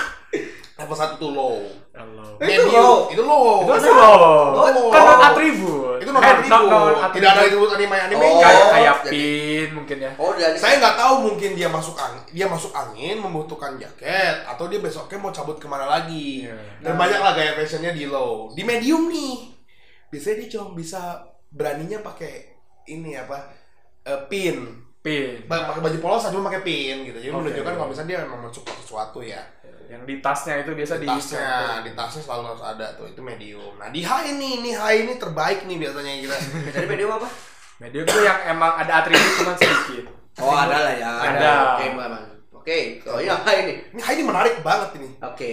level 0.86 0.94
satu 0.96 1.14
tuh 1.18 1.30
low 1.30 1.58
Halo. 1.90 2.36
Itu 2.38 2.68
low. 2.68 3.08
itu 3.08 3.20
low 3.20 3.64
Itu 3.64 3.72
Itu 3.74 3.88
kan 3.88 3.96
loh. 3.96 4.52
low. 4.52 4.88
Kan 4.88 5.02
non 5.02 5.20
atribut. 5.24 5.96
itu 5.96 6.10
non 6.10 6.20
Eh, 6.20 6.28
atribut 6.30 6.92
tidak 7.10 7.28
ada 7.30 7.40
atribut 7.42 7.70
anime 7.72 7.96
anime 7.98 8.20
Oh. 8.22 8.38
Kayak 8.38 8.66
kayak 8.70 8.94
jadi- 9.00 9.10
pin 9.10 9.68
mungkin 9.72 9.96
ya. 9.98 10.10
oh 10.14 10.30
dari 10.30 10.54
saya 10.54 10.74
nggak 10.76 10.96
tahu 10.96 11.14
mungkin 11.24 11.50
dia 11.52 11.68
masuk 11.68 11.96
angin 11.96 12.22
dia 12.30 12.46
masuk 12.46 12.70
angin 12.70 13.16
membutuhkan 13.16 13.74
jaket 13.76 14.36
atau 14.44 14.68
dia 14.68 14.78
besoknya 14.78 15.18
mau 15.18 15.30
cabut 15.30 15.56
ke 15.56 15.66
mana 15.66 15.88
lagi 15.88 16.44
Iya. 16.44 16.54
dan 16.80 16.94
banyak 16.94 17.18
lah 17.18 17.32
gaya 17.32 17.52
fashionnya 17.54 17.90
di 17.90 18.04
low 18.04 18.52
di 18.52 18.62
medium 18.62 19.08
nih 19.08 19.56
biasanya 20.06 20.36
dia 20.38 20.48
cuma 20.52 20.72
bisa 20.72 21.00
beraninya 21.48 21.98
pakai 22.00 22.54
ini 22.86 23.12
apa 23.12 23.50
eh, 24.02 24.20
pin 24.28 24.84
Pin. 24.98 25.46
Pakai 25.46 25.78
baju 25.78 25.98
polos 26.00 26.18
aja 26.20 26.34
cuma 26.34 26.50
pakai 26.50 26.62
pin 26.62 26.96
gitu 27.04 27.14
jadi 27.16 27.30
Oke. 27.30 27.38
menunjukkan 27.40 27.72
kalau 27.72 27.88
misalnya 27.88 28.10
dia 28.10 28.20
memang 28.20 28.42
mensupport 28.42 28.76
sesuatu 28.76 29.22
ya 29.22 29.38
Yang 29.86 30.02
di 30.02 30.14
tasnya 30.18 30.54
itu 30.66 30.70
biasa 30.74 30.94
di 30.98 31.06
di 31.06 31.08
tasnya 31.08 31.50
di 31.86 31.90
tasnya 31.94 32.22
selalu 32.26 32.42
harus 32.50 32.64
ada 32.66 32.86
tuh 32.98 33.06
itu 33.06 33.20
medium 33.22 33.72
nah 33.78 33.88
di 33.90 34.02
high 34.02 34.34
ini 34.34 34.58
ini 34.58 34.70
high 34.74 35.06
ini 35.06 35.14
terbaik 35.14 35.62
nih 35.62 35.78
biasanya 35.78 36.12
kita 36.26 36.36
dari 36.74 36.86
medium 36.90 37.14
apa 37.14 37.28
Medium 37.76 38.08
itu 38.08 38.18
yang 38.24 38.40
emang 38.56 38.72
ada 38.72 39.04
atribut 39.04 39.32
cuma 39.36 39.52
sedikit. 39.52 40.08
oh 40.40 40.54
ada 40.56 40.76
lah 40.80 40.94
ya 40.96 41.12
Ada. 41.12 41.52
oke 41.76 41.84
memang 41.92 42.24
oke 42.56 42.78
oh 43.06 43.18
ini 43.20 43.30
apa 43.30 43.50
ini 43.52 43.72
ini 43.94 44.00
high 44.00 44.16
ini 44.16 44.24
menarik 44.24 44.54
banget 44.64 44.90
ini 44.98 45.08
oke 45.22 45.52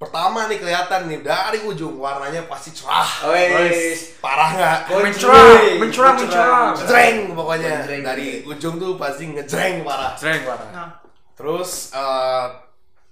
pertama 0.00 0.48
nih 0.48 0.58
kelihatan 0.60 1.00
nih 1.12 1.20
dari 1.20 1.60
ujung 1.60 2.00
warnanya 2.00 2.48
pasti 2.48 2.72
cerah. 2.72 3.28
Wes. 3.28 4.16
Parah 4.16 4.56
nggak? 4.56 4.78
Mencurang, 4.96 5.76
mencurang, 5.76 6.16
mencurang. 6.16 6.72
Ngejreng 6.72 7.16
pokoknya. 7.36 7.84
Dari 7.84 8.40
ujung 8.48 8.80
tuh 8.80 8.96
pasti 8.96 9.28
ngejreng 9.28 9.84
parah. 9.84 10.16
Sering 10.16 10.48
parah. 10.48 10.68
Nah, 10.72 10.88
Terus 11.36 11.92
eh, 11.96 12.46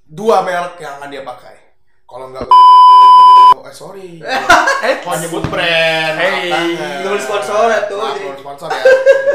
dua 0.08 0.40
merek 0.40 0.80
yang 0.80 0.96
akan 0.96 1.08
dia 1.12 1.22
pakai. 1.22 1.56
Kalau 2.08 2.32
nggak 2.32 2.48
eh 3.68 3.74
sorry. 3.74 4.16
Eh, 4.24 4.94
Kok 5.04 5.14
nyebut 5.20 5.44
brand? 5.52 6.14
Hey, 6.16 6.48
belum 7.04 7.20
sponsor 7.20 7.68
ya 7.68 7.84
tuh, 7.84 8.00
belum 8.00 8.38
sponsor 8.40 8.72
ya. 8.72 8.84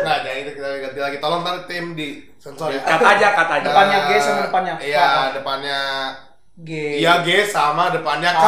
Nah, 0.01 0.25
jadi 0.25 0.47
itu 0.47 0.51
kita 0.57 0.67
ganti 0.81 0.99
lagi. 0.99 1.17
Tolong 1.21 1.45
ntar 1.45 1.69
tim 1.69 1.93
di 1.93 2.25
sensor 2.41 2.73
ya. 2.73 2.81
cut 2.81 3.03
aja, 3.03 3.27
cut 3.37 3.49
aja. 3.61 3.65
Depannya 3.69 3.97
G 4.09 4.11
sama 4.17 4.41
depannya 4.49 4.73
K. 4.79 4.81
Iya, 4.89 5.09
depannya 5.37 5.79
G. 6.57 6.69
Iya 7.03 7.13
G 7.21 7.29
sama 7.45 7.93
depannya 7.93 8.31
K 8.33 8.45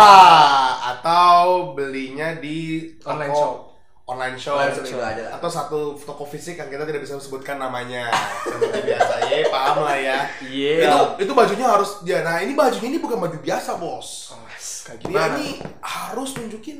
atau 0.96 1.74
belinya 1.78 2.34
di 2.42 2.90
Online 3.06 3.34
shop. 3.36 3.75
Online 4.06 4.38
shop, 4.38 4.54
Online 4.54 4.70
shop 4.72 4.86
juga 4.86 5.06
ada. 5.10 5.24
atau 5.34 5.50
satu 5.50 5.80
toko 5.98 6.24
fisik 6.24 6.56
yang 6.56 6.70
kita 6.70 6.86
tidak 6.86 7.02
bisa 7.02 7.18
sebutkan 7.18 7.58
namanya. 7.58 8.14
Seperti 8.40 8.86
biasa. 8.94 9.14
Ya 9.26 9.38
paham 9.50 9.78
lah 9.82 9.98
ya. 9.98 10.20
Iya. 10.40 10.78
itu 10.78 11.00
itu 11.26 11.32
bajunya 11.34 11.66
harus 11.66 12.06
dia. 12.06 12.22
Nah 12.22 12.38
ini 12.38 12.54
bajunya 12.54 12.88
ini 12.88 13.00
bukan 13.00 13.18
baju 13.18 13.38
biasa 13.40 13.76
bos. 13.76 14.38
Kayak 14.86 15.02
dia 15.02 15.10
gimana? 15.10 15.34
ini 15.36 15.48
harus 15.82 16.30
nunjukin 16.34 16.78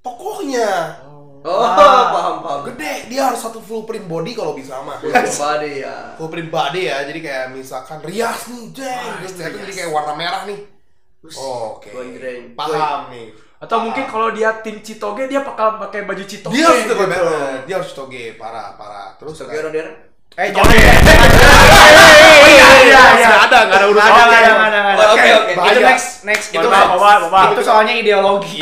tokohnya. 0.00 0.96
Oh, 1.04 1.20
Ah. 1.42 2.08
paham 2.14 2.36
paham. 2.40 2.60
gede. 2.72 3.10
Dia 3.10 3.28
harus 3.28 3.42
satu 3.42 3.58
full 3.58 3.84
print 3.84 4.06
body 4.06 4.32
kalau 4.32 4.54
bisa 4.54 4.80
mah. 4.80 4.96
Body 5.02 5.84
ya. 5.84 6.16
full 6.16 6.30
print 6.30 6.48
body 6.48 6.88
ya. 6.88 7.04
Jadi 7.04 7.20
kayak 7.20 7.52
misalkan 7.52 8.00
rias 8.00 8.48
nih 8.48 8.72
jeng. 8.72 9.10
Terus 9.20 9.32
ternyata 9.36 9.58
jadi 9.60 9.72
kayak 9.76 9.90
warna 9.92 10.16
merah 10.16 10.42
nih. 10.48 10.56
Oke. 11.28 11.92
Gonjreng. 11.92 12.56
paham 12.56 13.12
nih 13.12 13.28
Atau 13.62 13.78
mungkin 13.86 14.04
kalau 14.10 14.34
dia 14.34 14.50
tim 14.58 14.82
Citoge 14.82 15.30
dia 15.30 15.46
bakal 15.46 15.78
pakai 15.78 16.02
baju 16.02 16.24
Citoge. 16.26 16.50
dia 16.50 16.66
harus 16.66 16.82
toge 16.82 17.06
gitu. 17.06 17.30
dia 17.62 17.74
harus 17.78 17.92
toge 17.94 18.24
parah 18.34 18.74
parah 18.74 19.14
terus 19.14 19.38
Oke, 19.46 19.54
Rodian. 19.54 20.10
Eh, 20.32 20.48
jangan. 20.48 20.72
Oh 20.72 22.48
iya 22.48 22.68
iya 22.88 23.02
iya. 23.20 23.28
Nggak 23.28 23.42
ada 23.52 23.58
nggak 23.68 23.78
ada 23.78 23.86
urusan 23.92 24.08
Ada, 24.08 24.22
Oke. 24.24 24.32
ada, 24.32 24.52
ada, 24.56 24.80
ada. 24.80 25.02
Oh, 25.04 25.12
Oke, 25.12 25.28
oke. 25.28 25.52
Itu 25.52 25.80
next, 25.84 26.08
next. 26.24 26.46
Itu 26.56 26.68
Bawa. 26.72 27.52
Itu 27.52 27.62
soalnya 27.62 27.94
ideologi. 28.00 28.58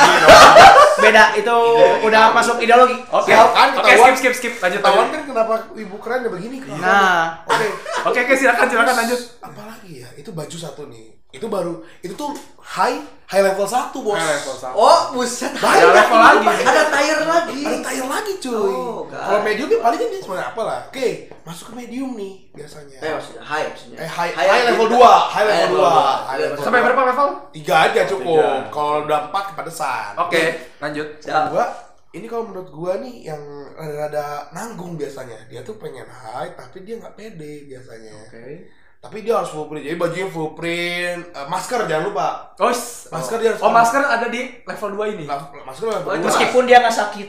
Beda, 0.98 1.32
itu 1.38 1.56
udah 2.04 2.34
masuk 2.34 2.58
ideologi. 2.58 2.98
Oke. 3.14 3.30
Kan 3.32 3.68
Oke, 3.78 3.92
skip 3.94 4.16
skip 4.18 4.34
skip. 4.34 4.52
Lanjut 4.58 4.82
lanjut. 4.82 5.06
kan 5.14 5.22
kenapa 5.30 5.54
ibu 5.78 5.96
keren 6.02 6.26
ya 6.26 6.30
begini 6.34 6.56
kan? 6.58 6.76
Nah. 6.82 7.24
oke. 7.46 7.66
Oke 8.10 8.18
oke 8.26 8.34
silakan 8.34 8.66
silakan 8.66 8.94
lanjut. 9.06 9.20
Apalagi 9.38 9.90
ya? 10.02 10.08
Itu 10.18 10.34
baju 10.34 10.56
satu 10.58 10.90
nih. 10.90 11.19
Itu 11.30 11.46
baru 11.46 11.78
itu 12.02 12.14
tuh 12.18 12.34
high 12.58 12.98
high 13.30 13.44
level 13.46 13.62
satu 13.62 14.02
bos. 14.02 14.18
High 14.18 14.42
level 14.42 14.56
satu. 14.58 14.74
Oh, 14.74 15.00
buset. 15.14 15.54
Banyak 15.54 15.86
Ada 15.86 15.94
level 15.94 16.18
lagi. 16.18 16.46
Ada 16.66 16.82
tire 16.90 17.24
lagi. 17.30 17.62
Ada 17.62 17.78
tire 17.86 18.06
lagi 18.10 18.32
cuy. 18.42 18.74
Oh. 18.74 19.06
Kalau 19.06 19.40
medium 19.46 19.68
paling 19.78 19.98
kan 20.02 20.08
dia 20.10 20.20
cuma 20.26 20.36
apa 20.42 20.62
lah. 20.66 20.80
Oke, 20.90 21.08
masuk 21.46 21.70
ke 21.70 21.72
medium 21.78 22.10
nih 22.18 22.50
biasanya. 22.50 22.98
Eh, 22.98 23.12
maksudnya 23.14 23.42
high 23.46 23.66
maksudnya. 23.70 23.98
Eh, 24.02 24.10
high, 24.10 24.32
High 24.34 24.50
high, 24.50 24.64
level 24.74 24.86
2, 24.90 24.98
high 25.30 25.46
level 25.46 25.58
High 25.62 25.70
2. 25.70 25.78
level 25.78 25.82
High 26.26 26.38
dua. 26.50 26.64
Sampai 26.66 26.80
dua. 26.82 26.86
berapa 26.90 27.02
level? 27.14 27.28
Tiga 27.54 27.74
aja 27.86 28.00
cukup. 28.10 28.42
Kalau 28.74 28.94
udah 29.06 29.18
empat 29.30 29.44
kepedesan. 29.54 30.12
Oke, 30.18 30.42
lanjut. 30.82 31.08
Ya. 31.22 31.46
gua 31.46 31.66
ini 32.10 32.26
kalau 32.26 32.50
menurut 32.50 32.70
gua 32.74 32.98
nih 32.98 33.30
yang 33.30 33.42
rada 33.78 34.50
nanggung 34.50 34.98
biasanya 34.98 35.46
dia 35.46 35.62
tuh 35.62 35.78
pengen 35.78 36.10
high 36.10 36.58
tapi 36.58 36.82
dia 36.82 36.98
nggak 36.98 37.14
pede 37.14 37.70
biasanya 37.70 38.10
Oke. 38.26 38.66
Tapi 39.00 39.16
dia 39.20 39.32
harus 39.34 39.48
full 39.48 39.64
print 39.64 39.80
jadi 39.82 39.96
bajunya 39.96 40.28
full 40.28 40.52
print 40.52 41.20
Eh, 41.30 41.46
masker 41.46 41.84
jangan 41.84 42.04
lupa 42.06 42.52
Oh, 42.56 42.68
Masker 43.10 43.36
dia 43.38 43.48
harus- 43.50 43.60
Oh, 43.60 43.72
masker 43.72 43.98
ada 43.98 44.28
di 44.28 44.40
level 44.60 44.90
2 44.94 45.06
ini. 45.10 45.24
La- 45.24 45.40
masker 45.62 45.86
level 45.88 46.04
Oh, 46.06 46.14
dua. 46.14 46.26
Meskipun 46.26 46.62
dia 46.64 46.78
nggak 46.78 46.92
sakit. 46.94 47.28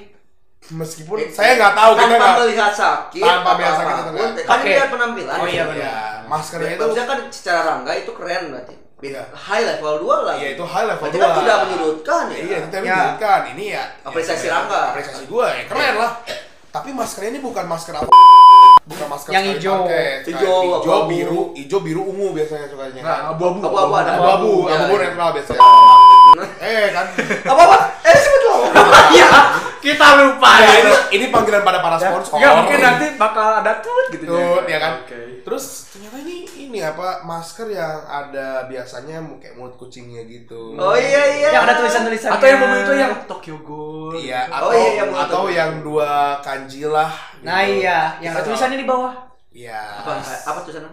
meskipun 0.71 1.17
saya 1.27 1.57
nggak 1.57 1.73
tahu 1.73 1.91
kita 1.95 2.05
tanpa 2.05 2.21
nggak 2.21 2.37
melihat 2.39 2.71
sakit 2.71 3.23
Tanpa 3.23 3.49
melihat 3.51 3.75
sakit 3.75 4.03
kan 4.45 4.55
Oke. 4.55 4.69
dia 4.69 4.85
penampilan 4.85 5.35
Oh, 5.35 5.47
iya, 5.47 5.63
benar. 5.65 5.81
ya 5.81 5.95
maskernya 6.27 6.71
itu 6.71 6.83
Maksudnya 6.85 7.05
kan 7.07 7.19
secara 7.29 7.59
rangga 7.65 7.91
itu 7.93 8.11
keren 8.11 8.43
berarti. 8.51 8.75
Iya. 9.01 9.23
High 9.33 9.65
level 9.65 9.93
2 10.05 10.15
lagi. 10.21 10.37
Iya 10.37 10.49
itu 10.53 10.63
high 10.63 10.85
level 10.85 11.01
Berarti 11.01 11.17
dua. 11.17 11.25
kan 11.25 11.39
tidak 11.41 11.57
menyudutkan 11.63 12.23
ya. 12.27 12.37
Iya, 12.37 12.57
itu 12.59 12.75
Ya. 12.77 12.81
menunjukkan 12.83 13.41
ini 13.49 13.65
ya. 13.71 13.83
Apresiasi 14.03 14.45
ya, 14.45 14.51
Rangga. 14.53 14.81
Apresiasi 14.91 15.23
gua 15.25 15.45
ya 15.49 15.63
keren 15.65 15.95
lah. 15.97 16.11
Tapi 16.69 16.89
maskernya 16.91 17.29
ini 17.31 17.41
bukan 17.41 17.65
masker 17.65 17.95
apa? 17.95 18.11
Bukan 18.91 19.07
masker 19.07 19.31
Yang 19.31 19.45
hijau. 19.55 19.79
Hijau, 20.21 20.57
hijau, 20.77 20.99
biru, 21.07 21.41
hijau, 21.53 21.79
biru, 21.79 22.01
ungu 22.03 22.35
biasanya 22.35 22.67
sukanya. 22.67 23.01
Nah, 23.01 23.17
abu-abu. 23.31 23.63
Abu-abu 23.63 23.93
ada. 23.95 24.11
abu-abu, 24.15 24.51
Ya, 24.67 24.75
abu-abu 24.77 24.95
ya. 24.95 25.03
netral 25.07 25.29
biasanya. 25.31 25.61
eh 26.59 26.85
kan. 26.91 27.05
Apa 27.45 27.61
apa? 27.61 27.77
Eh 28.03 28.15
sebut 28.15 28.41
lo. 28.43 28.55
Iya, 29.11 29.27
kita 29.83 30.07
lupa 30.15 30.51
ya. 30.63 30.71
ini 30.79 30.91
ini 31.11 31.25
panggilan 31.27 31.61
pada 31.61 31.79
para 31.79 31.97
sponsor. 31.97 32.39
Enggak 32.39 32.53
mungkin 32.55 32.77
nanti 32.79 33.05
bakal 33.15 33.59
ada 33.59 33.83
tut 33.83 34.05
gitu 34.09 34.23
Tut, 34.25 34.63
ya 34.65 34.79
kan? 34.79 35.03
Oke. 35.03 35.43
Terus 35.43 35.63
ternyata 35.91 36.15
ini 36.21 36.47
ini 36.71 36.79
apa 36.79 37.21
masker 37.21 37.67
yang 37.67 37.99
ada 38.01 38.63
biasanya 38.65 39.19
kayak 39.37 39.53
mulut 39.53 39.75
kucingnya 39.75 40.23
gitu. 40.23 40.73
Oh 40.73 40.95
iya 40.95 41.21
iya. 41.37 41.49
Yang 41.51 41.63
ada 41.67 41.73
tulisan-tulisannya. 41.77 42.33
Atau 42.33 42.47
yang 42.47 42.59
mobil 42.59 42.79
itu 42.79 42.93
yang 42.95 43.13
Tokyo 43.27 43.55
Ghoul. 43.59 44.15
Iya, 44.15 44.47
Oh, 44.47 44.55
atau 44.55 44.71
iya, 44.71 44.91
yang 44.95 45.07
mulut 45.11 45.21
atau 45.21 45.43
yang 45.45 45.71
dua 45.83 46.11
kanji 46.39 46.87
lah. 46.87 47.11
Nah 47.43 47.59
gitu. 47.61 47.83
iya, 47.83 47.99
yang 48.23 48.31
ada 48.31 48.47
tulisannya 48.47 48.79
di 48.79 48.87
bawah. 48.87 49.13
Iya. 49.51 49.81
Apa 49.99 50.11
apa 50.23 50.59
tuh 50.63 50.71
sana? 50.71 50.87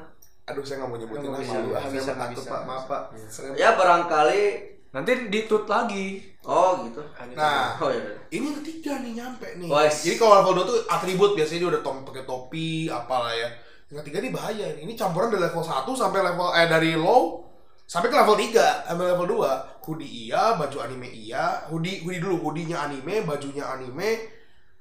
Aduh, 0.45 0.65
saya 0.67 0.83
nggak 0.83 0.91
mau 0.91 0.99
nyebutin 0.99 1.29
nama 1.29 1.39
lu. 1.39 1.45
Saya 1.45 1.93
bisa, 1.93 2.11
nggak 2.11 2.29
takut, 2.35 2.43
bisa. 2.43 2.51
Pak. 2.51 2.61
Maaf, 2.67 2.85
Pak. 2.85 3.03
Saya- 3.31 3.55
Ya 3.55 3.69
barangkali 3.79 4.43
Nanti 4.89 5.29
ditut 5.29 5.69
lagi. 5.69 6.25
oh 6.41 6.81
gitu. 6.81 7.05
Nah, 7.37 7.77
Oh 7.77 7.93
iya. 7.93 8.09
ini 8.33 8.49
yang 8.49 8.57
ketiga 8.65 9.05
nih 9.05 9.21
nyampe 9.21 9.45
nih. 9.61 9.69
Wes. 9.69 10.01
Jadi 10.01 10.17
kalau 10.17 10.41
level 10.41 10.65
2 10.65 10.71
tuh 10.73 10.79
atribut 10.89 11.37
biasanya 11.37 11.61
dia 11.61 11.71
udah 11.77 11.83
pakai 11.85 12.25
topi 12.25 12.89
apalah 12.89 13.29
ya. 13.31 13.49
Yang 13.89 14.05
ketiga 14.05 14.19
nih 14.21 14.33
bahaya 14.33 14.67
nih. 14.77 14.83
Ini 14.85 14.93
campuran 14.93 15.33
dari 15.33 15.43
level 15.49 15.65
1 15.65 15.89
sampai 15.97 16.21
level 16.21 16.49
eh 16.53 16.69
dari 16.69 16.93
low 16.93 17.41
sampai 17.89 18.13
ke 18.13 18.17
level 18.21 18.37
3 18.37 18.85
sampai 18.85 19.05
level 19.17 19.27
2. 19.41 19.85
Hoodie 19.89 20.29
iya, 20.29 20.53
baju 20.61 20.77
anime 20.85 21.09
iya. 21.09 21.65
Hoodie 21.73 22.05
hoodie 22.05 22.21
dulu, 22.21 22.37
hoodie-nya 22.45 22.85
anime, 22.85 23.25
bajunya 23.25 23.65
anime. 23.65 24.37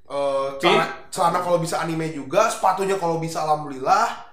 Eh 0.07 0.47
celana, 0.59 1.07
celana 1.07 1.39
kalau 1.39 1.63
bisa 1.63 1.79
anime 1.79 2.11
juga, 2.11 2.51
sepatunya 2.51 2.99
kalau 2.99 3.15
bisa 3.15 3.47
alhamdulillah. 3.47 4.27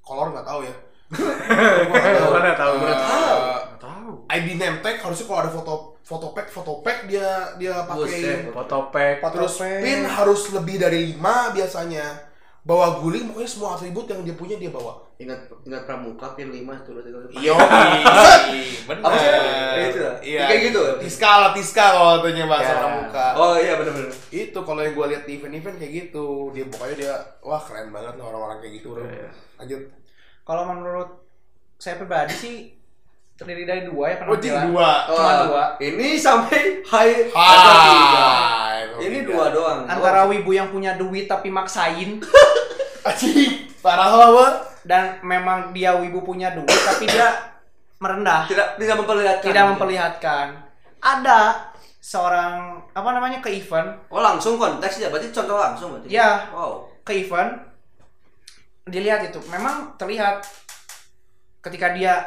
Kolor 0.00 0.32
nggak 0.32 0.48
tahu 0.48 0.64
ya. 0.64 0.74
Nggak 1.14 2.16
tahu. 2.16 2.32
Tahu. 2.32 2.74
Eh, 2.80 2.80
Nggak 2.80 3.80
tahu. 3.80 4.10
ID 4.24 4.48
name 4.56 4.80
tag 4.80 4.96
harusnya 5.04 5.28
kalau 5.28 5.40
ada 5.44 5.52
foto 5.52 5.74
foto 6.00 6.26
pack 6.32 6.48
foto 6.48 6.72
pack 6.80 6.98
dia 7.08 7.52
dia 7.60 7.84
pakai. 7.84 8.48
Foto 8.52 8.88
pack. 8.88 9.20
terus 9.32 9.60
pin 9.60 10.00
harus 10.08 10.48
lebih 10.56 10.80
dari 10.80 11.12
5 11.16 11.56
biasanya 11.56 12.04
bawa 12.64 12.96
guling 12.98 13.28
pokoknya 13.28 13.44
semua 13.46 13.68
atribut 13.72 14.08
yang 14.08 14.24
dia 14.24 14.32
punya 14.32 14.56
dia 14.56 14.68
bawa 14.68 14.96
Ingat 15.14 15.46
ingat 15.62 15.84
pramuka 15.84 16.32
pin 16.32 16.48
5 16.48 16.64
turun 16.82 17.00
turun. 17.00 17.28
iya 17.30 17.54
benar 18.88 19.00
Apa 19.00 19.14
sih? 19.14 19.30
Itu 19.86 19.98
ya? 20.00 20.12
iya 20.18 20.40
Kayak 20.44 20.60
gitu 20.66 20.80
tiska 20.98 21.30
lah 21.38 21.50
tiska 21.52 21.84
kalau 21.86 22.18
katanya 22.18 22.44
bahasa 22.46 22.66
Ya. 22.66 22.78
pramuka 22.80 23.26
Oh 23.34 23.54
iya 23.54 23.74
benar 23.76 23.92
benar. 23.92 24.10
itu 24.28 24.58
kalau 24.58 24.80
yang 24.80 24.92
gue 24.92 25.06
lihat 25.06 25.22
di 25.22 25.32
event-event 25.34 25.76
kayak 25.76 25.92
gitu 25.94 26.26
dia 26.50 26.64
pokoknya 26.66 26.96
dia 26.98 27.14
wah 27.40 27.60
keren 27.60 27.88
banget 27.88 28.16
orang-orang 28.16 28.58
kayak 28.58 28.74
gitu 28.74 28.86
bro 28.90 29.04
Iya. 29.04 29.30
lanjut 29.56 29.80
Kalau 30.42 30.62
menurut 30.66 31.10
saya 31.76 31.94
pribadi 31.94 32.34
sih 32.34 32.56
terdiri 33.34 33.66
dari 33.66 33.82
dua 33.90 34.14
ya 34.14 34.16
oh 34.30 34.38
jadi 34.38 34.62
penampilan. 34.62 34.64
dua 34.70 34.90
Cuma 35.10 35.18
Oh, 35.26 35.42
dua. 35.50 35.64
Ini 35.82 36.08
sampai 36.14 36.60
high 36.86 37.14
tiga. 37.34 37.74
Hai 37.74 38.78
Ini 39.02 39.18
dua 39.26 39.44
doang. 39.50 39.90
Antara 39.90 40.30
wibu 40.30 40.54
yang 40.54 40.70
punya 40.70 40.94
duit 40.94 41.26
tapi 41.26 41.50
maksain 41.50 42.22
Aji 43.10 43.66
parah 43.82 44.08
apa 44.08 44.46
dan 44.86 45.18
memang 45.20 45.74
dia 45.74 45.92
wibu 45.98 46.22
punya 46.24 46.54
duit 46.54 46.78
tapi 46.86 47.04
dia 47.10 47.52
merendah, 48.00 48.44
tidak 48.48 48.76
tidak 48.76 48.96
memperlihatkan. 49.00 49.44
tidak 49.48 49.64
memperlihatkan. 49.74 50.46
Ada 51.00 51.40
seorang 52.00 52.80
apa 52.92 53.08
namanya 53.16 53.40
ke 53.40 53.48
event, 53.48 53.96
Oh 54.12 54.20
langsung 54.20 54.60
konteks 54.60 55.00
ya, 55.00 55.08
berarti 55.08 55.32
contoh 55.32 55.56
langsung 55.56 55.88
berarti. 55.96 56.08
Ya. 56.12 56.48
Wow. 56.52 56.88
ke 57.04 57.12
event 57.20 57.60
dilihat 58.88 59.28
itu 59.28 59.40
memang 59.52 59.96
terlihat 60.00 60.44
ketika 61.60 61.92
dia 61.96 62.24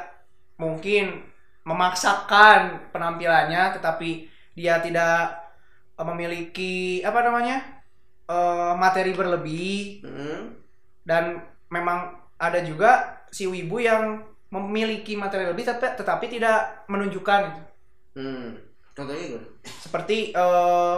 mungkin 0.58 1.24
memaksakan 1.67 2.91
penampilannya 2.93 3.76
tetapi 3.78 4.26
dia 4.58 4.80
tidak 4.82 5.38
eh, 6.00 6.06
memiliki 6.06 7.02
apa 7.06 7.20
namanya 7.26 7.58
eh, 8.30 8.74
materi 8.78 9.12
berlebih 9.13 10.02
Hmm. 10.04 10.56
dan 11.08 11.41
memang 11.70 12.15
ada 12.39 12.60
juga 12.63 13.17
si 13.32 13.48
wibu 13.50 13.82
yang 13.82 14.24
memiliki 14.50 15.20
materi 15.20 15.43
lebih 15.50 15.67
tapi 15.67 15.96
tetapi 16.00 16.26
tidak 16.32 16.88
menunjukkan 16.88 17.41
Hmm. 18.17 18.58
Contohnya 18.98 19.38
seperti 19.63 20.34
eh 20.34 20.98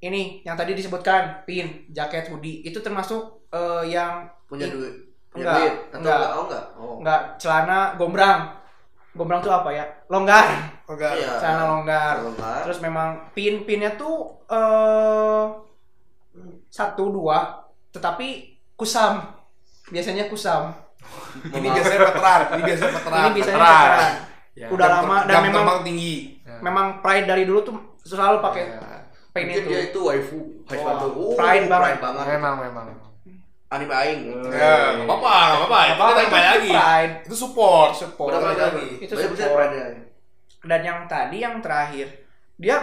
ini 0.00 0.40
yang 0.48 0.56
tadi 0.56 0.72
disebutkan 0.72 1.44
pin 1.44 1.84
jaket 1.92 2.32
hoodie 2.32 2.64
itu 2.64 2.80
termasuk 2.80 3.48
eh, 3.52 3.84
yang 3.92 4.28
Punya 4.48 4.66
duit. 4.66 5.09
Enggak, 5.32 5.54
duit 5.54 5.74
atau 5.88 5.96
enggak. 5.96 6.16
enggak? 6.16 6.30
Oh 6.30 6.42
enggak. 6.42 6.64
Oh. 6.74 6.94
nggak 6.98 7.20
celana 7.36 7.78
gombrang 7.94 8.40
gombrang 9.12 9.40
tuh 9.40 9.52
apa 9.52 9.70
ya 9.70 9.84
longgar 10.06 10.46
Enggak. 10.84 11.12
Iya. 11.14 11.30
celana 11.38 11.64
longgar 11.68 12.14
Longgar. 12.20 12.60
terus 12.62 12.78
memang 12.78 13.08
pin 13.30 13.62
pinnya 13.62 13.94
tuh 13.94 14.14
eh 14.46 15.44
satu 16.68 17.10
dua 17.10 17.66
tetapi 17.90 18.28
kusam 18.74 19.22
biasanya 19.88 20.26
kusam 20.26 20.70
Ini 21.50 21.64
biasanya 21.64 22.00
veteran, 22.04 22.40
ini 22.52 22.62
biasanya 22.62 22.92
veteran. 22.92 23.16
ini 23.16 23.30
biasanya 23.32 23.56
veteran. 23.56 24.12
Ya. 24.52 24.66
udah 24.68 24.86
Jam 24.86 24.96
lama 25.00 25.16
dan 25.20 25.32
jam 25.32 25.42
memang 25.42 25.54
terbang 25.56 25.80
tinggi. 25.82 26.14
memang 26.60 26.86
pride 27.00 27.26
dari 27.26 27.42
dulu 27.42 27.60
tuh 27.64 27.76
selalu 28.00 28.36
pakai 28.38 28.62
Ya. 28.68 28.78
pin 29.32 29.46
itu 29.48 29.62
dia 29.64 29.80
itu 29.88 29.98
waifu. 29.98 30.38
Waifu. 30.66 30.86
Uh, 31.08 31.32
pride 31.32 31.66
banget. 31.66 31.96
banget. 31.98 32.24
Memang 32.28 32.54
memang. 32.60 32.86
Anime 33.70 33.94
aing. 33.94 34.20
Ya, 34.50 34.98
nggak 34.98 35.06
apa-apa, 35.06 35.30
nggak 35.30 35.58
apa-apa. 35.62 35.78
Itu 35.80 36.02
kita 36.02 36.22
kembali 36.26 36.42
lagi. 36.44 36.70
pride 36.70 37.14
Itu 37.24 37.34
support, 37.36 37.90
support 37.94 38.30
Udah 38.34 38.40
Balik 38.42 38.58
lagi. 38.58 38.74
lagi. 38.76 38.88
Itu 39.06 39.14
support. 39.14 39.70
dan 40.60 40.80
yang 40.82 40.98
tadi 41.06 41.36
yang 41.38 41.56
terakhir 41.58 42.04
dia 42.54 42.76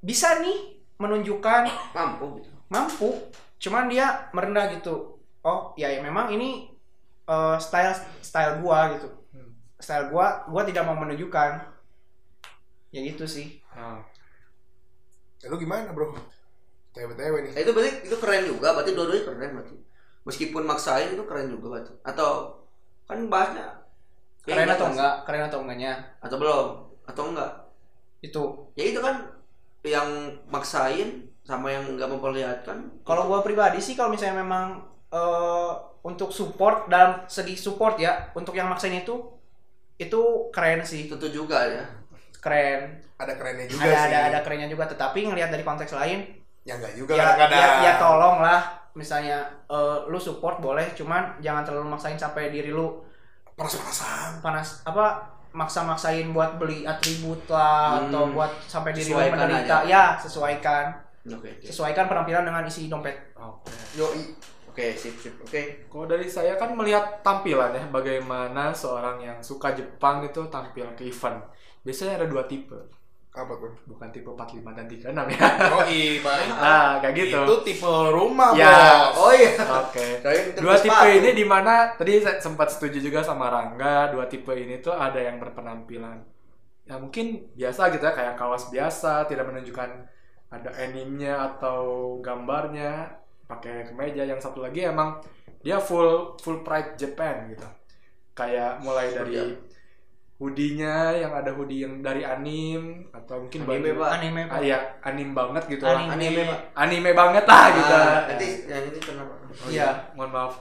bisa 0.00 0.42
nih 0.42 0.74
menunjukkan 0.98 1.70
Mampu 1.92 2.42
gitu. 2.42 2.50
mampu 2.66 3.08
cuman 3.56 3.86
dia 3.86 4.26
merendah 4.32 4.66
gitu 4.72 5.22
oh 5.40 5.70
ya, 5.72 5.86
ya 5.86 6.02
memang 6.02 6.26
ini 6.28 6.66
eh, 7.24 7.56
style 7.56 7.94
style 8.18 8.58
gua 8.58 8.90
gitu 8.92 9.06
Hmm. 9.30 9.54
style 9.76 10.10
gua 10.10 10.42
gua 10.44 10.66
tidak 10.66 10.82
mau 10.82 10.98
menunjukkan 10.98 11.62
ya 12.90 13.00
gitu 13.04 13.22
sih 13.22 13.62
Nah, 13.70 14.02
Ya, 15.38 15.46
lu 15.46 15.54
gimana, 15.56 15.90
Bro? 15.90 16.14
TW-TW 16.92 17.34
nih. 17.40 17.50
Nah, 17.50 17.60
itu 17.60 17.70
berarti 17.70 17.90
itu 18.02 18.16
keren 18.16 18.42
juga, 18.44 18.74
berarti 18.74 18.90
dua-duanya 18.92 19.24
keren 19.24 19.50
berarti. 19.52 19.74
Meskipun 20.28 20.62
maksain 20.70 21.14
itu 21.14 21.22
keren 21.26 21.50
juga 21.50 21.66
berarti. 21.78 21.92
Atau 22.06 22.30
kan 23.08 23.18
bahasnya 23.32 23.66
keren 24.46 24.68
atau 24.70 24.86
mas. 24.88 24.94
enggak 24.94 25.14
keren 25.26 25.44
atau 25.48 25.58
enggaknya 25.62 25.92
Atau 26.24 26.36
belum? 26.42 26.66
Atau 27.06 27.24
enggak? 27.30 27.50
itu 28.22 28.42
Ya 28.78 28.84
itu 28.88 29.00
kan 29.04 29.16
yang 29.84 30.08
maksain 30.48 31.28
sama 31.42 31.74
yang 31.74 31.84
enggak 31.90 32.08
memperlihatkan. 32.12 32.78
kalau 33.06 33.26
gua 33.30 33.40
pribadi 33.42 33.78
sih 33.82 33.94
kalau 33.98 34.10
misalnya 34.14 34.42
memang 34.42 34.64
eh, 35.12 35.70
untuk 36.02 36.30
support 36.34 36.86
dalam 36.90 37.26
segi 37.30 37.54
support 37.58 37.98
ya 37.98 38.30
untuk 38.34 38.54
yang 38.54 38.66
maksain 38.70 38.94
itu 38.94 39.14
itu 40.00 40.20
keren 40.54 40.82
sih 40.82 41.10
Tentu 41.10 41.28
juga 41.30 41.58
ya. 41.66 41.84
keren 42.42 43.02
Ada 43.18 43.32
kerennya 43.38 43.66
juga 43.70 43.86
ada 43.86 43.98
sih. 44.02 44.10
ada 44.10 44.18
ada 44.30 44.38
kerennya 44.44 44.68
juga 44.72 44.84
tetapi 44.90 45.20
ngelihat 45.30 45.50
dari 45.54 45.64
konteks 45.66 45.92
lain 45.94 46.18
Ya 46.62 46.78
enggak 46.78 46.94
juga 46.94 47.12
ya, 47.18 47.22
kadang-kadang. 47.34 47.58
ya, 47.58 47.68
ya 47.82 47.92
tolong 47.98 48.38
lah 48.42 48.60
misalnya 48.94 49.40
eh, 49.66 49.98
lu 50.06 50.16
support 50.16 50.58
boleh 50.58 50.92
cuman 50.92 51.36
jangan 51.38 51.62
terlalu 51.62 51.90
maksain 51.90 52.14
sampai 52.14 52.48
diri 52.48 52.68
lu 52.68 53.00
Panas-panasan. 53.52 54.40
panas 54.40 54.68
apa 54.82 55.06
maksa-maksain 55.52 56.24
buat 56.30 56.56
beli 56.56 56.82
atribut 56.82 57.44
lah 57.46 58.00
Hmm. 58.00 58.08
atau 58.08 58.22
buat 58.30 58.48
sampai 58.64 58.90
diri 58.90 59.12
lu 59.12 59.20
menderita 59.20 59.84
aja. 59.84 59.86
ya 59.86 60.04
sesuaikan 60.16 60.88
Oke. 61.28 61.52
oke. 61.52 61.62
sesuaikan 61.62 62.06
penampilan 62.06 62.42
dengan 62.42 62.64
isi 62.64 62.88
dompet 62.88 63.36
Oke. 63.36 63.72
Yoi. 63.94 64.24
Oke, 64.66 64.96
sip 64.96 65.12
sip. 65.14 65.36
Oke. 65.36 65.84
Kalau 65.84 66.08
dari 66.08 66.24
saya 66.24 66.56
kan 66.56 66.72
melihat 66.72 67.20
tampilan 67.20 67.76
ya, 67.76 67.84
bagaimana 67.92 68.72
seorang 68.72 69.20
yang 69.20 69.36
suka 69.38 69.76
Jepang 69.76 70.24
itu 70.24 70.48
tampil 70.48 70.88
ke 70.96 71.04
event. 71.04 71.44
Biasanya 71.84 72.16
ada 72.16 72.24
dua 72.24 72.48
tipe, 72.48 72.72
Apa 73.32 73.52
tuh? 73.56 73.72
bukan 73.88 74.12
tipe 74.12 74.28
45 74.28 74.76
dan 74.76 74.84
36 74.84 75.08
ya. 75.32 75.40
Oh 75.72 75.84
iya. 75.88 76.20
Nah, 76.52 77.00
kayak 77.00 77.14
gitu. 77.16 77.40
Itu 77.48 77.54
tipe 77.64 77.92
rumah, 78.12 78.52
Ya. 78.52 79.08
Bos. 79.08 79.16
Oh 79.24 79.32
iya. 79.32 79.56
Oke. 79.56 80.20
Kirain 80.20 80.52
Dua 80.52 80.76
tipe 80.76 80.92
sepatu. 80.92 81.16
ini 81.16 81.30
di 81.32 81.44
mana 81.48 81.96
tadi 81.96 82.20
saya 82.20 82.36
sempat 82.36 82.68
setuju 82.68 83.00
juga 83.00 83.24
sama 83.24 83.48
Rangga, 83.48 84.12
dua 84.12 84.28
tipe 84.28 84.52
ini 84.52 84.84
tuh 84.84 84.92
ada 84.92 85.16
yang 85.16 85.40
berpenampilan 85.40 86.20
ya 86.82 86.98
mungkin 86.98 87.46
biasa 87.54 87.94
gitu 87.94 88.02
ya 88.02 88.12
kayak 88.12 88.34
kaos 88.34 88.68
biasa, 88.74 89.24
tidak 89.30 89.46
menunjukkan 89.48 89.90
ada 90.52 90.70
animnya 90.76 91.54
atau 91.54 92.18
gambarnya, 92.20 93.16
pakai 93.48 93.88
kemeja. 93.88 94.28
Yang 94.28 94.50
satu 94.50 94.60
lagi 94.60 94.84
emang 94.84 95.22
dia 95.64 95.78
full 95.80 96.36
full 96.36 96.60
pride 96.60 96.98
Japan 97.00 97.48
gitu. 97.48 97.64
Kayak 98.36 98.82
mulai 98.84 99.08
dari 99.08 99.36
Seperti 99.40 99.71
hoodie-nya 100.42 100.94
yang 101.16 101.30
ada 101.30 101.54
hoodie 101.54 101.86
yang 101.86 102.02
dari 102.02 102.26
anim 102.26 103.06
atau 103.08 103.38
mungkin 103.40 103.62
Anime, 103.62 103.94
baju- 103.94 103.94
Pak. 103.96 104.10
anime 104.12 104.40
Ah, 104.44 104.58
iya, 104.60 104.78
anim 105.00 105.30
banget 105.30 105.62
gitu 105.68 105.84
lah. 105.86 106.02
Anime. 106.02 106.12
Anime, 106.18 106.42
Pak. 106.44 106.60
Anime 106.74 107.10
banget 107.14 107.44
lah 107.46 107.64
gitu. 107.70 107.94
Ah, 107.94 108.18
nanti 108.26 108.48
yang 108.66 108.82
ini 108.84 108.98
kenapa? 108.98 109.32
Oh 109.38 109.68
Iya. 109.68 109.70
iya, 109.70 109.88
mohon 110.12 110.30
maaf. 110.30 110.52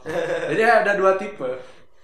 Jadi 0.47 0.61
ada 0.61 0.91
dua 0.93 1.11
tipe 1.15 1.49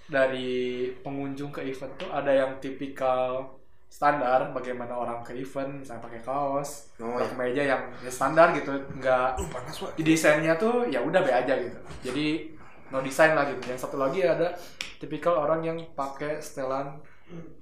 dari 0.06 0.50
pengunjung 0.98 1.50
ke 1.50 1.62
event 1.62 1.92
tuh 1.96 2.10
ada 2.10 2.32
yang 2.32 2.56
tipikal 2.58 3.54
standar 3.86 4.50
bagaimana 4.50 4.92
orang 4.92 5.20
ke 5.22 5.32
event 5.34 5.80
misalnya 5.80 6.02
pakai 6.02 6.20
kaos, 6.20 6.92
Oh, 6.96 7.14
pakai 7.14 7.24
iya. 7.26 7.36
meja 7.38 7.62
yang 7.70 7.82
ya 7.98 8.10
standar 8.10 8.52
gitu, 8.52 8.68
nggak 8.94 9.28
Uh, 9.34 9.48
panas, 9.48 9.76
Pak. 9.78 9.90
di 9.94 10.02
desainnya 10.04 10.56
tuh 10.56 10.84
ya 10.86 10.98
udah 10.98 11.20
be 11.20 11.30
aja 11.30 11.54
gitu. 11.54 11.78
Jadi 12.02 12.26
no 12.88 13.00
desain 13.00 13.32
lah 13.32 13.46
gitu. 13.46 13.60
Yang 13.66 13.80
satu 13.82 13.96
lagi 13.96 14.20
ada 14.22 14.52
tipikal 14.98 15.38
orang 15.38 15.60
yang 15.62 15.78
pakai 15.94 16.36
setelan 16.38 17.00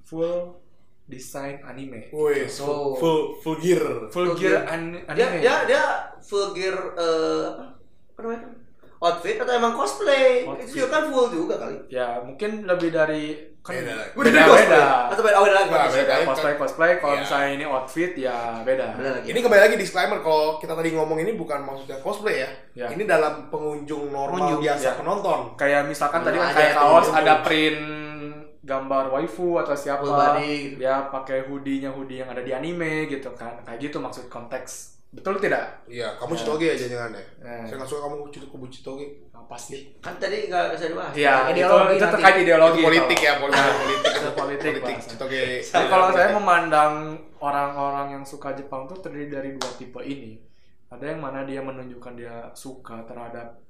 full 0.02 0.56
desain 1.04 1.62
anime. 1.62 2.10
Woi, 2.10 2.44
Oh. 2.44 2.48
full, 2.48 2.84
full, 2.96 3.20
full 3.40 3.56
gear. 3.58 3.84
Full 4.08 4.26
Full 4.26 4.28
gear 4.36 4.58
gear. 4.58 4.66
an- 4.66 4.98
Dia 5.08 5.26
anime. 5.26 5.40
dia 5.40 5.54
dia 5.64 5.82
full 6.20 6.50
gear 6.50 6.74
eh, 6.94 7.42
apa? 7.46 7.64
Apa 8.10 8.20
namanya? 8.22 8.48
Outfit 8.96 9.36
atau 9.36 9.52
emang 9.52 9.72
cosplay? 9.72 10.42
Outfit. 10.42 10.66
Itu 10.66 10.80
juga 10.80 10.88
kan 10.88 11.02
full 11.06 11.28
juga 11.28 11.54
kali. 11.56 11.76
Ya 11.86 12.18
mungkin 12.18 12.64
lebih 12.64 12.90
dari 12.90 13.24
kan 13.60 13.76
Beda 13.76 13.92
dari 13.92 14.10
cosplay. 14.10 14.32
beda-beda. 14.32 14.84
Atau 15.06 15.22
beda 15.22 15.36
oh, 15.36 15.42
beda 15.44 15.54
lagi. 15.54 15.68
Nah, 15.68 15.84
beda. 15.84 15.94
Beda 15.94 16.14
cosplay 16.24 16.54
cosplay 16.56 16.90
kalau 16.96 17.14
Iya. 17.14 17.22
misalnya 17.22 17.48
ini 17.52 17.64
outfit 17.66 18.12
ya 18.16 18.36
beda. 18.64 18.86
Beda 18.96 19.10
lagi. 19.14 19.26
Ini 19.28 19.38
kembali 19.38 19.62
lagi 19.62 19.76
disclaimer 19.76 20.18
kalau 20.20 20.56
kita 20.56 20.72
tadi 20.72 20.88
ngomong 20.90 21.18
ini 21.20 21.32
bukan 21.34 21.60
maksudnya 21.60 22.00
cosplay 22.00 22.36
ya. 22.40 22.50
Ya. 22.74 22.86
Ini 22.88 23.04
dalam 23.04 23.46
pengunjung 23.46 24.08
normal 24.08 24.32
Pengunjung, 24.32 24.62
biasa 24.64 24.88
ya. 24.88 24.94
penonton. 24.96 25.40
Kayak 25.54 25.82
misalkan 25.86 26.20
tadi 26.24 26.36
kan 26.36 26.48
Ada 26.50 26.56
kayak 26.56 26.66
yang 26.66 26.78
kaos 26.80 27.08
ada 27.12 27.34
print 27.44 27.78
gambar 28.66 29.08
waifu 29.08 29.56
atau 29.56 29.72
siapa 29.72 30.02
body 30.02 30.74
gitu. 30.74 30.82
ya 30.82 31.06
pakai 31.06 31.46
hoodie-nya 31.46 31.88
hoodie 31.88 32.18
yang 32.18 32.28
ada 32.28 32.42
di 32.42 32.50
anime 32.50 33.06
gitu 33.06 33.30
kan 33.32 33.62
kayak 33.62 33.78
gitu 33.80 33.96
maksud 33.96 34.26
konteks 34.26 34.98
betul 35.08 35.38
tidak 35.38 35.86
Iya, 35.86 36.18
kamu 36.18 36.34
Ya. 36.34 36.38
Citoge 36.38 36.66
aja 36.68 36.86
jangan 36.88 37.10
ya. 37.10 37.24
Eh. 37.40 37.62
Saya 37.64 37.76
nggak 37.78 37.88
suka 37.88 38.00
kamu 38.04 38.14
cukup 38.28 38.48
kubu 38.50 38.66
Citoge. 38.66 39.06
apa 39.32 39.54
sih 39.56 39.94
Kan 39.96 40.18
tadi 40.18 40.50
nggak 40.50 40.74
bisa 40.74 40.84
dibahas. 40.88 41.14
ya 41.14 41.46
itu, 41.46 41.56
Ideologi 41.56 41.86
itu 41.86 42.02
nanti. 42.02 42.12
terkait 42.12 42.36
ideologi 42.36 42.74
Itu 42.74 42.84
politik 42.84 43.16
kalau- 43.16 43.22
ya, 43.22 43.34
politik, 43.38 43.62
Nah, 43.62 43.74
politik, 43.78 44.10
itu 44.10 44.30
politik, 44.34 44.70
politik. 44.74 44.96
Citoge. 45.06 45.44
Jadi 45.62 45.86
kalau 45.86 46.06
saya 46.10 46.28
memandang 46.34 46.92
orang-orang 47.38 48.06
yang 48.10 48.24
suka 48.24 48.50
Jepang 48.52 48.82
tuh 48.84 48.98
terdiri 48.98 49.30
dari 49.30 49.50
dua 49.54 49.70
tipe 49.72 50.02
ini. 50.02 50.34
Ada 50.86 51.04
yang 51.06 51.20
mana 51.20 51.42
dia 51.42 51.62
menunjukkan 51.62 52.12
dia 52.14 52.34
suka 52.52 53.06
terhadap 53.06 53.62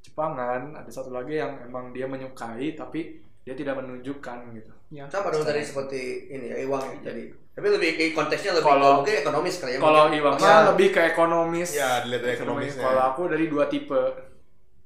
Jepangan, 0.00 0.74
ada 0.74 0.88
satu 0.88 1.10
lagi 1.10 1.36
yang 1.36 1.60
emang 1.62 1.92
dia 1.92 2.04
menyukai 2.04 2.72
tapi 2.72 3.20
dia 3.40 3.54
tidak 3.54 3.74
menunjukkan 3.76 4.38
gitu. 4.52 4.72
ya 4.90 5.04
Sama 5.06 5.30
dong 5.30 5.42
tadi 5.42 5.62
seperti 5.62 6.00
ini 6.28 6.46
ya 6.50 6.56
Iwang 6.60 7.00
jadi. 7.00 7.24
Tapi 7.50 7.66
lebih 7.66 7.90
ke 7.94 8.04
konteksnya 8.10 8.54
lebih 8.54 8.68
Kalau- 8.68 8.90
ke, 8.90 8.96
mungkin 9.02 9.16
ekonomis 9.18 9.54
kali 9.58 9.70
ya. 9.74 9.78
Kalau 9.78 10.02
mungkin. 10.02 10.18
Iwang 10.18 10.34
Maksudnya 10.34 10.60
lebih 10.70 10.88
ke 10.90 11.00
ekonomis. 11.04 11.70
Ya, 11.72 11.90
dilihat 12.00 12.22
dari 12.22 12.34
ekonomisnya. 12.34 12.82
Kalau 12.82 13.02
aku 13.06 13.22
dari 13.26 13.44
dua 13.46 13.64
tipe. 13.66 14.02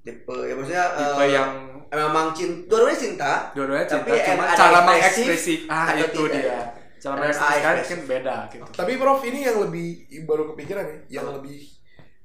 tipe 0.01 0.37
ya 0.37 0.53
maksudnya 0.53 0.85
Tipe 0.93 1.25
eh, 1.25 1.29
yang 1.33 1.51
emang 1.88 2.27
cinta, 2.37 2.69
dua-duanya 2.69 2.99
cinta. 2.99 3.33
dua-duanya 3.57 3.87
cinta, 3.88 4.05
Tapi 4.05 4.21
cuma 4.21 4.45
ada 4.45 4.57
cara 4.59 4.79
mengekspresi 4.85 5.55
ah 5.64 5.87
itu 5.95 6.23
tidak. 6.29 6.33
dia. 6.35 6.59
Cara 7.01 7.14
mengekspresikan 7.17 7.75
mungkin 7.81 8.01
beda 8.05 8.37
gitu. 8.53 8.64
Tapi 8.71 8.93
Prof 8.97 9.21
ini 9.25 9.38
yang 9.43 9.57
lebih 9.61 9.88
baru 10.25 10.43
kepikiran 10.53 10.85
ya, 10.85 10.97
yang 11.21 11.27
lebih 11.33 11.57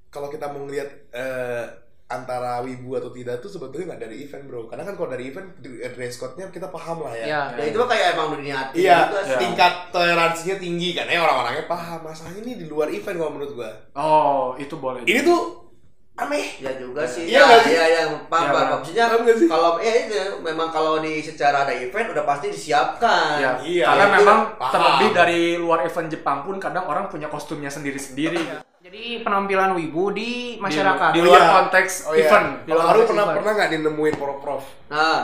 kalau 0.10 0.28
kita 0.28 0.52
mau 0.52 0.68
ngelihat 0.68 0.90
eh, 1.12 1.64
antara 2.10 2.58
wibu 2.60 2.98
atau 2.98 3.14
tidak 3.14 3.38
tuh 3.38 3.48
sebetulnya 3.48 3.94
nggak 3.94 4.02
dari 4.04 4.26
event 4.26 4.44
bro. 4.44 4.66
Karena 4.66 4.82
kan 4.82 4.98
kalau 4.98 5.10
dari 5.10 5.30
event 5.30 5.46
dress 5.62 6.18
code-nya 6.18 6.50
kita 6.50 6.68
paham 6.68 7.06
lah 7.06 7.14
ya. 7.14 7.26
ya 7.26 7.42
Ya 7.54 7.64
itu 7.70 7.78
mah 7.78 7.86
kayak 7.86 8.18
emang 8.18 8.34
udah 8.34 8.40
diniatin 8.42 8.82
Iya. 8.82 8.98
Ya. 9.14 9.38
tingkat 9.38 9.74
toleransinya 9.90 10.58
tinggi 10.58 10.90
kan 10.92 11.06
ya 11.06 11.22
orang-orangnya 11.22 11.66
paham. 11.66 12.00
Masalahnya 12.02 12.42
ini 12.42 12.54
di 12.56 12.66
luar 12.66 12.90
event 12.90 13.14
kalau 13.16 13.32
menurut 13.32 13.54
gua. 13.54 13.70
Oh, 13.94 14.58
itu 14.58 14.74
boleh. 14.74 15.06
Ini 15.06 15.22
tuh 15.22 15.70
aneh. 16.18 16.48
Ya 16.60 16.74
juga 16.76 17.06
sih. 17.06 17.30
Iya 17.30 17.46
ya? 17.46 17.60
Iya, 17.64 17.86
yang 17.96 18.10
paham, 18.26 18.44
Iya, 18.44 18.52
paham. 18.52 18.68
Maksudnya 18.76 19.06
Paham 19.06 19.20
nggak 19.24 19.38
sih? 19.38 19.48
kalau 19.48 19.72
ya 19.78 19.94
itu 19.96 20.18
memang 20.42 20.68
kalau 20.68 20.94
di 21.00 21.14
secara 21.22 21.64
ada 21.64 21.72
event 21.72 22.10
udah 22.10 22.26
pasti 22.26 22.50
disiapkan. 22.50 23.38
Ya, 23.38 23.52
Iya, 23.62 23.86
karena 23.86 24.04
itu 24.04 24.16
memang 24.20 24.40
paham. 24.58 24.74
terlebih 24.74 25.10
dari 25.14 25.42
luar 25.56 25.86
event 25.86 26.10
Jepang 26.10 26.42
pun 26.42 26.58
kadang 26.58 26.84
orang 26.86 27.06
punya 27.08 27.30
kostumnya 27.30 27.70
sendiri-sendiri. 27.70 28.42
Jadi 28.90 29.22
penampilan 29.22 29.78
wibu 29.78 30.10
di 30.10 30.58
masyarakat 30.58 31.14
Di, 31.14 31.14
di 31.14 31.22
Oh 31.22 31.26
luar 31.30 31.38
iya. 31.40 31.52
konteks 31.56 31.92
Oh 32.04 32.18
iya. 32.18 32.26
event. 32.26 32.48
Di 32.60 32.74
Kalau 32.74 32.82
luar 32.82 32.96
pernah 33.00 33.06
event. 33.22 33.38
pernah 33.38 33.52
nggak 33.54 33.70
dinemuin 33.70 34.16
prof-prof? 34.18 34.64
Nah, 34.90 35.20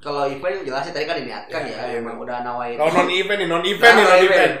kalau 0.00 0.24
event 0.24 0.52
yang 0.54 0.64
jelas 0.64 0.82
sih 0.82 0.94
tadi 0.96 1.04
kan 1.04 1.20
diniatkan 1.20 1.60
Iya, 1.60 1.68
ya, 1.68 1.84
iya, 1.84 2.00
memang 2.00 2.16
benar. 2.16 2.24
udah 2.24 2.38
nawain. 2.48 2.76
Kalau 2.80 2.92
non 2.94 3.08
event 3.12 3.38
nih, 3.38 3.46
non 3.46 3.60
event 3.68 3.92
nih, 3.92 4.00
Nah, 4.00 4.08
non 4.08 4.18
event. 4.18 4.32
event. 4.32 4.54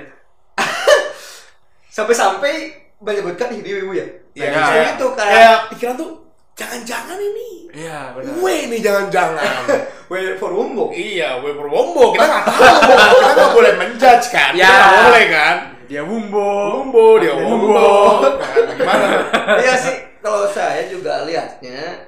Sampai-sampai 1.96 2.52
menyebutkan 3.00 3.48
ini 3.50 3.64
ibu 3.64 3.92
ya. 3.92 4.06
Iya, 4.34 4.44
Ya, 4.44 4.60
ya. 4.76 4.84
itu 4.92 5.06
kayak 5.10 5.32
Kayak 5.32 5.58
pikiran 5.72 5.94
tuh 5.96 6.10
jangan-jangan 6.54 7.16
ini 7.16 7.50
Iya, 7.70 8.12
benar. 8.12 8.28
gue 8.34 8.54
nih 8.68 8.80
jangan-jangan 8.82 9.62
Wait 10.10 10.36
for 10.36 10.52
umbo. 10.52 10.88
iya 10.90 11.36
gue 11.38 11.52
Purwombo 11.52 12.12
kita 12.12 12.24
nggak 12.24 12.44
tahu 12.44 12.76
kita 13.14 13.32
nggak 13.34 13.52
boleh 13.54 13.72
menjudge 13.74 14.26
kan 14.28 14.52
kita 14.52 14.58
Ya. 14.58 14.68
nggak 14.68 14.92
boleh 15.00 15.24
kan 15.28 15.56
Dia 15.88 16.04
bumbo. 16.04 16.44
Purwombo 16.44 17.16
dia 17.16 17.32
Wombo 17.32 17.72
Wombo. 17.72 17.88
Nah, 18.28 18.74
gimana 18.76 19.06
Iya 19.64 19.74
sih, 19.80 19.96
kalau 20.20 20.44
saya 20.52 20.84
juga 20.84 21.24
lihatnya 21.24 22.04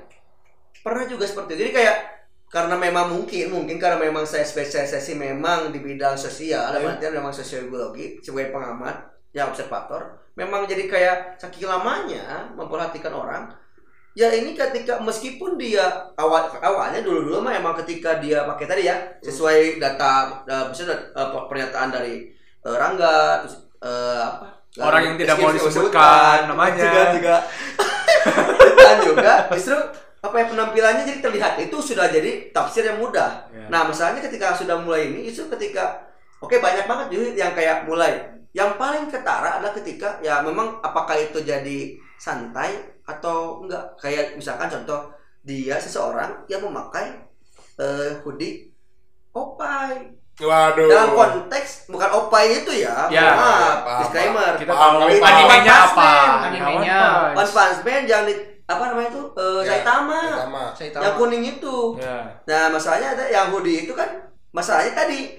pernah 0.85 1.09
juga 1.09 1.25
seperti 1.25 1.57
itu. 1.57 1.61
Jadi 1.65 1.73
kayak 1.81 1.97
karena 2.53 2.77
memang 2.77 3.09
mungkin 3.09 3.47
mungkin 3.49 3.81
karena 3.81 3.97
memang 3.97 4.29
saya 4.29 4.45
spesialisasi 4.45 5.17
memang 5.17 5.73
di 5.73 5.81
bidang 5.81 6.19
sosial, 6.19 6.77
dalam 6.77 6.93
artian 6.93 7.15
memang 7.17 7.33
sosiologi 7.33 8.21
sebagai 8.21 8.53
pengamat, 8.53 9.07
ya 9.33 9.47
observator, 9.49 10.19
memang 10.35 10.67
jadi 10.67 10.85
kayak 10.91 11.19
saking 11.41 11.71
lamanya 11.71 12.53
memperhatikan 12.53 13.15
orang. 13.17 13.49
Ya 14.19 14.35
ini 14.35 14.59
ketika 14.59 14.99
meskipun 14.99 15.55
dia 15.55 16.11
awal 16.19 16.51
awalnya 16.59 16.99
dulu 17.07 17.31
dulu 17.31 17.39
mah 17.47 17.55
emang 17.55 17.79
ketika 17.87 18.19
dia 18.19 18.43
pakai 18.43 18.67
tadi 18.67 18.83
ya 18.91 18.99
sesuai 19.23 19.79
data, 19.79 20.43
uh, 20.51 20.67
misalnya 20.67 21.15
uh, 21.15 21.47
pernyataan 21.47 21.95
dari 21.95 22.35
uh, 22.67 22.75
Rangga, 22.75 23.47
terus 23.47 23.70
uh, 23.85 24.21
apa? 24.29 24.47
Orang 24.79 25.03
yang 25.03 25.17
tidak 25.19 25.37
mau 25.43 25.51
disebutkan 25.51 26.47
namanya. 26.47 26.79
juga 26.79 27.03
juga 27.17 27.37
dan 28.87 28.97
juga 29.03 29.33
justru 29.51 29.79
apa 30.21 30.35
ya 30.37 30.45
penampilannya 30.53 31.03
jadi 31.09 31.21
terlihat 31.25 31.53
itu 31.59 31.77
sudah 31.81 32.07
jadi 32.13 32.53
tafsir 32.55 32.87
yang 32.87 33.01
mudah. 33.01 33.51
Ya. 33.51 33.67
Nah 33.73 33.89
masalahnya 33.89 34.23
ketika 34.23 34.53
sudah 34.55 34.79
mulai 34.79 35.11
ini 35.11 35.33
itu 35.33 35.49
ketika 35.49 36.07
oke 36.39 36.55
banyak 36.61 36.85
banget 36.85 37.07
juga 37.11 37.27
yang 37.35 37.53
kayak 37.57 37.89
mulai 37.89 38.31
yang 38.53 38.77
paling 38.77 39.09
ketara 39.09 39.59
adalah 39.59 39.75
ketika 39.75 40.21
ya 40.21 40.43
memang 40.43 40.79
apakah 40.85 41.17
itu 41.17 41.41
jadi 41.41 41.97
santai 42.21 43.01
atau 43.07 43.65
enggak 43.65 43.97
kayak 43.99 44.37
misalkan 44.37 44.69
contoh 44.69 45.11
dia 45.41 45.81
seseorang 45.81 46.45
yang 46.53 46.61
memakai 46.61 47.17
eh, 47.81 48.21
hoodie 48.21 48.69
opai 49.33 50.20
waduh. 50.41 50.89
Dalam 50.89 51.09
konteks 51.13 51.69
bukan 51.87 52.11
opai 52.11 52.61
itu 52.61 52.73
ya, 52.81 53.07
Ya, 53.09 53.37
maaf 53.37 53.77
paham, 53.85 53.99
disclaimer. 54.03 54.51
Kita 54.57 54.73
Paham, 54.73 54.93
tahu 54.97 55.09
paham. 55.13 55.29
animenya 55.29 55.75
apa? 55.75 56.11
Animenya. 56.49 57.01
One 57.33 57.51
Punch. 57.51 57.79
Man 57.81 58.03
yang 58.05 58.23
di 58.25 58.35
apa 58.65 58.83
namanya 58.87 59.11
itu? 59.11 59.23
Eh, 59.35 59.61
Ya, 59.61 59.69
Saitama. 59.69 60.21
Saitama. 60.23 60.63
Saya 60.73 60.89
yang 60.95 61.15
kuning 61.15 61.43
itu. 61.45 61.77
Ya. 61.99 62.17
nah 62.47 62.63
masalahnya 62.69 63.09
ada 63.15 63.25
yang 63.27 63.51
hoodie 63.51 63.85
itu 63.85 63.93
kan 63.93 64.07
masalahnya 64.51 64.95
tadi 64.95 65.35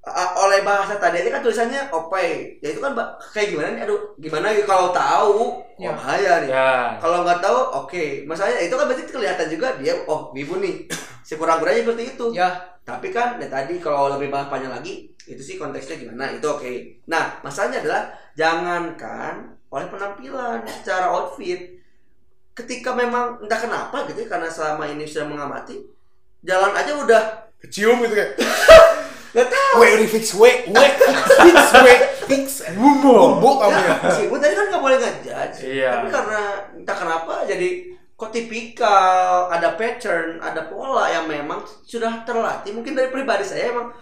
a- 0.00 0.32
oleh 0.38 0.60
bahasa 0.60 0.96
tadi 0.96 1.20
aja 1.20 1.30
kan 1.30 1.40
tulisannya 1.40 1.80
opai. 1.90 2.56
Ya 2.60 2.72
itu 2.72 2.80
kan 2.80 2.92
kayak 3.32 3.52
gimana 3.52 3.68
nih? 3.72 3.82
Aduh 3.84 4.00
gimana 4.16 4.48
ya 4.48 4.64
kalau 4.64 4.92
tahu 4.92 5.64
Ya. 5.80 5.88
oh 5.88 5.96
bahaya 5.96 6.32
nih. 6.44 6.50
Ya. 6.52 6.72
kalau 7.00 7.24
nggak 7.24 7.40
tahu 7.40 7.56
oke. 7.84 8.04
Masalahnya 8.24 8.60
itu 8.60 8.74
kan 8.76 8.84
berarti 8.84 9.04
kelihatan 9.08 9.48
juga 9.48 9.68
dia 9.80 9.96
oh 10.04 10.28
wibu 10.30 10.60
nih. 10.60 10.84
Sekurang-kurangnya 11.28 11.84
seperti 11.84 12.04
itu. 12.16 12.26
Ya, 12.34 12.48
tapi 12.84 13.12
kan 13.14 13.38
ya 13.38 13.46
tadi 13.46 13.78
kalau 13.78 14.10
lebih 14.16 14.32
bahas 14.32 14.50
panjang 14.50 14.72
lagi 14.72 15.10
itu 15.28 15.42
sih 15.42 15.56
konteksnya 15.60 16.00
gimana? 16.00 16.32
Itu 16.34 16.58
oke. 16.58 17.04
Nah 17.06 17.38
masalahnya 17.44 17.84
adalah 17.84 18.02
jangankan 18.34 19.54
oleh 19.70 19.86
penampilan 19.86 20.66
secara 20.66 21.14
outfit 21.14 21.78
ketika 22.56 22.92
memang 22.92 23.38
entah 23.40 23.60
kenapa 23.60 24.04
gitu 24.10 24.26
ya, 24.26 24.28
karena 24.28 24.48
selama 24.50 24.84
ini 24.90 25.06
sudah 25.06 25.26
mengamati 25.30 25.78
jalan 26.42 26.74
aja 26.74 26.92
udah. 26.98 27.22
Kecium 27.62 28.02
gitu 28.04 28.14
kayak. 28.16 28.34
Nggak 29.36 29.46
tahu. 29.46 29.74
We 29.78 29.88
we 30.02 30.06
fix 30.10 30.34
we 30.34 30.50
we 30.66 30.86
fix 31.46 31.58
we 31.70 31.94
fix 32.26 32.46
Bumbo. 32.74 33.38
bumbu 33.38 33.62
kamu 33.62 33.78
ya? 33.78 33.86
ya, 33.86 33.94
meskipun 34.02 34.38
tadi 34.42 34.54
kan 34.58 34.66
nggak 34.74 34.82
boleh 34.82 34.96
ngejudge. 34.98 35.58
Iya. 35.62 35.90
tapi 35.94 36.08
karena 36.10 36.40
entah 36.74 36.96
kenapa 36.98 37.34
jadi 37.46 37.68
kok 38.20 38.36
tipikal 38.36 39.48
ada 39.48 39.80
pattern 39.80 40.44
ada 40.44 40.68
pola 40.68 41.08
yang 41.08 41.24
memang 41.24 41.64
sudah 41.88 42.20
terlatih. 42.20 42.76
Mungkin 42.76 42.92
dari 42.92 43.08
pribadi 43.08 43.48
saya 43.48 43.72
emang 43.72 43.96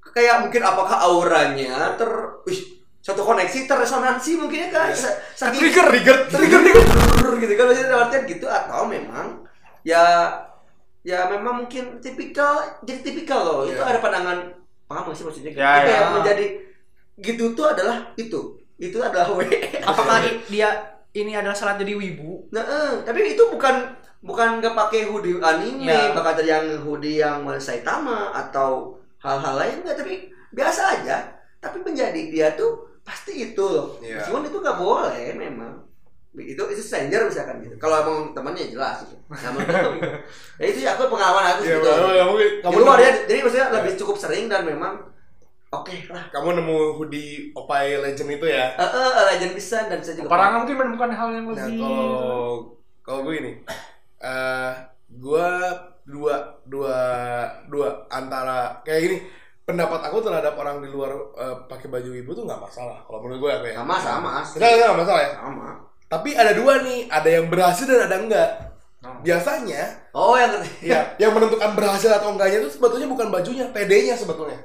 kayak 0.00 0.48
mungkin 0.48 0.64
apakah 0.64 1.04
auranya 1.04 1.92
ter 2.00 2.08
wih, 2.48 2.80
satu 3.04 3.20
koneksi 3.20 3.68
terresonansi 3.68 4.40
mungkin 4.40 4.64
ya 4.64 4.70
kan 4.72 4.88
Sa- 4.96 5.12
saking 5.36 5.60
Trigger, 5.60 5.86
trigger, 5.92 6.16
trigger 6.32 6.60
trigger 6.64 7.32
gitu 7.44 7.52
kan 7.52 7.64
maksudnya 7.68 7.96
artian 8.00 8.24
gitu. 8.24 8.46
Atau 8.48 8.88
memang 8.88 9.44
ya 9.84 10.32
ya 11.04 11.28
memang 11.28 11.68
mungkin 11.68 12.00
tipikal 12.00 12.80
jadi 12.80 13.04
tipikal 13.04 13.44
loh. 13.44 13.60
Itu 13.68 13.76
Iya. 13.76 13.92
ada 13.92 14.00
pandangan 14.00 14.38
paham 14.88 15.12
sih 15.12 15.28
maksudnya? 15.28 15.52
Ya, 15.52 15.84
kayak 15.84 16.00
ya. 16.00 16.08
menjadi 16.16 16.46
gitu 17.20 17.52
tuh 17.52 17.76
adalah 17.76 18.08
itu. 18.16 18.56
Itu 18.80 19.04
adalah 19.04 19.28
W. 19.28 19.44
Apakah 19.84 20.24
dia 20.52 20.95
ini 21.16 21.32
adalah 21.32 21.54
salah 21.54 21.74
jadi 21.74 21.94
wibu? 21.94 22.48
nah 22.50 22.60
eh, 22.60 22.92
tapi 23.02 23.32
itu 23.32 23.42
bukan 23.48 23.74
bukan 24.20 24.58
nggak 24.58 24.74
pakai 24.74 25.06
hoodie 25.06 25.38
anime 25.38 25.86
Ya. 25.88 26.10
bakal 26.10 26.36
yang 26.42 26.66
hoodie 26.82 27.18
yang 27.18 27.46
Saitama 27.56 28.32
atau 28.32 28.96
hal-hal 29.18 29.54
lain 29.56 29.76
enggak 29.80 29.96
tapi 29.96 30.14
biasa 30.50 30.82
aja. 30.98 31.16
Tapi 31.56 31.80
menjadi 31.80 32.20
dia 32.26 32.48
tuh 32.52 33.00
pasti 33.00 33.32
itu 33.46 33.62
loh. 33.62 33.96
Iya. 33.98 34.18
meskipun 34.20 34.44
itu 34.44 34.58
nggak 34.58 34.78
boleh 34.78 35.26
memang. 35.34 35.72
Itu 36.36 36.68
itu 36.68 36.82
stranger 36.82 37.24
misalkan 37.24 37.64
gitu. 37.64 37.74
Kalau 37.76 37.96
emang 38.02 38.18
temannya 38.30 38.68
jelas 38.68 39.00
gitu. 39.02 39.16
Nah 39.26 39.40
gitu. 39.56 40.10
ya 40.60 40.64
itu 40.64 40.78
sih 40.80 40.88
aku 40.88 41.06
pengalaman 41.06 41.44
aku 41.54 41.60
Iya, 41.64 41.76
gitu. 41.76 41.88
kamu 41.88 42.08
kamu 42.14 42.34
di 42.36 42.48
kamu 42.60 42.76
luar 42.76 42.98
ya 42.98 43.10
jadi 43.24 43.38
maksudnya 43.40 43.68
lebih 43.72 43.92
cukup 43.96 44.16
sering 44.16 44.44
dan 44.46 44.62
memang 44.62 44.94
oke 45.82 45.96
lah. 46.12 46.24
Kamu 46.32 46.48
nemu 46.56 46.76
hoodie 46.96 47.50
opai 47.52 47.98
legend 47.98 48.30
itu 48.36 48.46
ya? 48.48 48.72
Eh 48.76 48.88
eh, 48.88 49.24
legend 49.34 49.52
bisa 49.56 49.88
dan 49.88 49.98
saya 50.00 50.14
juga 50.20 50.28
Perangan 50.32 50.58
mungkin 50.64 50.76
menemukan 50.76 51.10
hal 51.12 51.28
yang 51.32 51.44
Nah 51.50 51.66
lebih. 51.66 51.80
kalau 51.80 52.08
kalau 53.00 53.20
gue 53.22 53.34
ini, 53.38 53.52
eh 54.18 54.72
gue 55.06 55.48
dua 56.06 56.34
dua 56.66 56.98
dua 57.66 57.88
antara 58.10 58.82
kayak 58.82 59.00
gini 59.06 59.18
pendapat 59.66 59.98
aku 60.06 60.22
terhadap 60.22 60.54
orang 60.58 60.78
di 60.78 60.88
luar 60.90 61.10
eh, 61.38 61.56
pakai 61.66 61.90
baju 61.90 62.10
ibu 62.14 62.30
tuh 62.30 62.46
nggak 62.46 62.62
masalah 62.62 63.02
kalau 63.06 63.22
menurut 63.22 63.46
gue 63.46 63.50
aku 63.50 63.66
ya 63.70 63.74
sama 63.82 63.96
sama. 63.98 64.30
Kita 64.42 64.66
nggak 64.66 64.98
masalah 64.98 65.20
ya? 65.22 65.32
Sama. 65.38 65.68
Tapi 66.06 66.30
ada 66.38 66.52
dua 66.54 66.72
nih 66.86 67.10
ada 67.10 67.28
yang 67.30 67.46
berhasil 67.50 67.86
dan 67.86 68.06
ada 68.06 68.18
enggak. 68.18 68.50
Oh. 69.06 69.22
biasanya 69.22 69.86
oh 70.18 70.34
yang 70.34 70.50
ya 70.82 71.14
yang 71.20 71.30
menentukan 71.30 71.78
berhasil 71.78 72.10
atau 72.10 72.34
enggaknya 72.34 72.58
itu 72.58 72.74
sebetulnya 72.74 73.06
bukan 73.06 73.30
bajunya 73.30 73.70
PD-nya 73.70 74.18
sebetulnya 74.18 74.58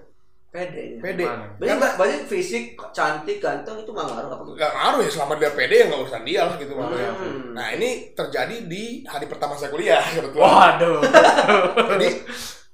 pede 0.51 0.99
PD 0.99 1.23
Gimana? 1.23 1.47
Banyak, 1.55 1.75
karena 1.79 1.87
banyak 1.95 2.21
fisik, 2.27 2.63
cantik, 2.91 3.39
ganteng 3.39 3.79
itu 3.79 3.87
nggak 3.87 4.03
ngaruh 4.05 4.29
apa 4.29 4.43
nggak 4.45 4.71
ngaruh 4.73 4.99
ya 4.99 5.09
selama 5.09 5.33
dia 5.35 5.49
PD 5.49 5.71
ya 5.73 5.85
nggak 5.87 6.01
urusan 6.01 6.23
dia 6.23 6.41
lah 6.43 6.55
gitu 6.55 6.73
Hmm. 6.75 7.55
nah 7.55 7.67
ini 7.71 7.89
terjadi 8.11 8.67
di 8.67 8.83
hari 9.03 9.25
pertama 9.25 9.55
saya 9.55 9.69
kuliah 9.69 10.03
kebetulan 10.11 10.43
Waduh. 10.75 10.99
jadi 11.95 12.09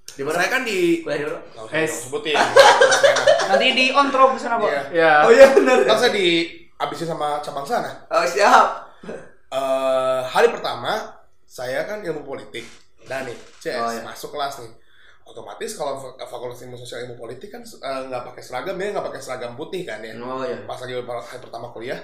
Di 0.09 0.25
mana? 0.25 0.33
saya 0.35 0.49
kan 0.49 0.65
di 0.65 1.05
Kuliah 1.05 1.19
di 1.21 1.25
mana? 1.29 1.85
Sebutin. 1.85 2.33
Nanti 3.45 3.67
di 3.71 3.85
on 3.93 4.09
drop 4.09 4.33
di 4.33 4.41
sana. 4.41 4.57
Iya. 4.57 4.81
Ya. 4.89 5.11
Oh 5.21 5.29
iya 5.29 5.45
benar. 5.53 5.85
Ntar 5.85 5.93
saya 5.95 6.09
di 6.09 6.49
abisin 6.73 7.05
sama 7.05 7.37
cabang 7.37 7.61
sana. 7.61 7.93
Oh 8.09 8.25
siap. 8.25 8.97
Eh 9.47 10.19
hari 10.25 10.49
pertama 10.49 11.13
saya 11.45 11.85
kan 11.85 12.01
ilmu 12.01 12.25
politik. 12.25 12.65
Dan 13.05 13.23
nih, 13.23 13.37
CS 13.61 13.77
Oh, 13.77 13.87
iya. 13.87 14.01
masuk 14.01 14.33
kelas 14.33 14.57
nih. 14.59 14.71
Otomatis 15.27 15.75
kalau 15.75 15.99
fak- 15.99 16.23
fakultas 16.23 16.63
ilmu 16.63 16.73
sosial 16.73 17.03
ilmu 17.03 17.19
politik 17.19 17.51
kan 17.51 17.61
eh, 17.61 18.01
nggak 18.07 18.23
pakai 18.31 18.41
seragam 18.41 18.75
ya 18.75 18.95
nggak 18.95 19.07
pakai 19.11 19.21
seragam 19.21 19.53
putih 19.53 19.83
kan 19.83 19.99
ya. 19.99 20.15
Oh 20.17 20.41
iya. 20.41 20.63
Pas 20.63 20.79
lagi 20.79 20.95
hari 20.95 21.39
pertama 21.39 21.67
kuliah 21.69 21.99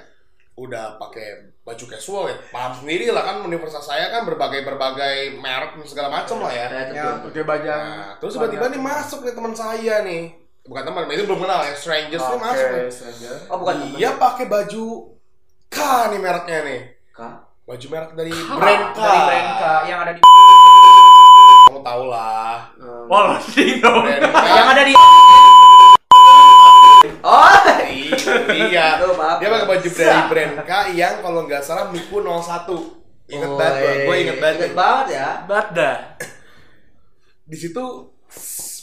udah 0.54 1.02
pakai 1.02 1.50
baju 1.66 1.86
casual 1.90 2.30
ya 2.30 2.38
paham 2.54 2.78
sendiri 2.78 3.10
lah 3.10 3.26
kan 3.26 3.42
universitas 3.42 3.90
saya 3.90 4.14
kan 4.14 4.22
berbagai 4.22 4.62
berbagai 4.62 5.42
merek 5.42 5.82
dan 5.82 5.88
segala 5.90 6.14
macam 6.14 6.46
lah 6.46 6.54
ya 6.54 6.70
Saya 6.70 6.94
Ya. 6.94 7.06
Pakai 7.26 7.42
baju. 7.42 7.66
Nah, 7.66 8.14
terus 8.22 8.32
tiba-tiba 8.38 8.66
nih 8.70 8.78
masuk 8.78 9.26
nih 9.26 9.34
teman 9.34 9.54
saya 9.58 9.96
nih. 10.06 10.24
Bukan 10.64 10.84
teman, 10.86 11.10
itu 11.10 11.26
belum 11.26 11.42
kenal 11.42 11.60
ya, 11.60 11.74
strangers 11.74 12.22
nih 12.22 12.40
masuk 12.40 12.68
nih. 12.70 12.86
stranger. 12.88 13.36
Oh 13.50 13.58
bukan. 13.60 13.76
Dia 13.98 14.16
pakai 14.16 14.46
baju 14.46 14.86
K 15.68 15.78
nih 16.14 16.20
mereknya 16.22 16.60
nih. 16.64 16.82
Kak. 17.12 17.36
Baju 17.66 17.86
merek 17.90 18.12
dari 18.14 18.32
brand 18.32 18.86
K. 18.94 19.00
Dari 19.02 19.20
brand 19.26 19.50
K 19.58 19.64
yang 19.90 20.00
ada 20.06 20.12
di 20.14 20.22
tau 21.84 22.04
lah. 22.08 22.72
Wallading 23.12 23.84
dong. 23.84 24.04
Yang 24.32 24.68
ada 24.72 24.84
di 24.88 24.94
Oh. 27.24 27.52
Iya. 28.48 29.04
Maaf. 29.20 29.38
Dia 29.44 29.48
pakai 29.52 29.68
baju 29.68 29.88
dari 29.92 30.22
brand 30.32 30.56
K 30.64 30.72
yang 30.96 31.16
kalau 31.20 31.44
nggak 31.44 31.64
salah 31.64 31.92
Miku 31.92 32.24
01. 32.24 33.04
Ingat 33.28 33.50
Oh, 33.50 33.56
banget 33.60 33.76
gua. 33.80 33.94
Gue 34.08 34.16
inget 34.24 34.38
banget. 34.40 34.58
Inget 34.60 34.76
banget 34.76 35.08
ya. 35.16 35.28
Bada. 35.48 35.92
Di 37.44 37.58
situ 37.60 37.84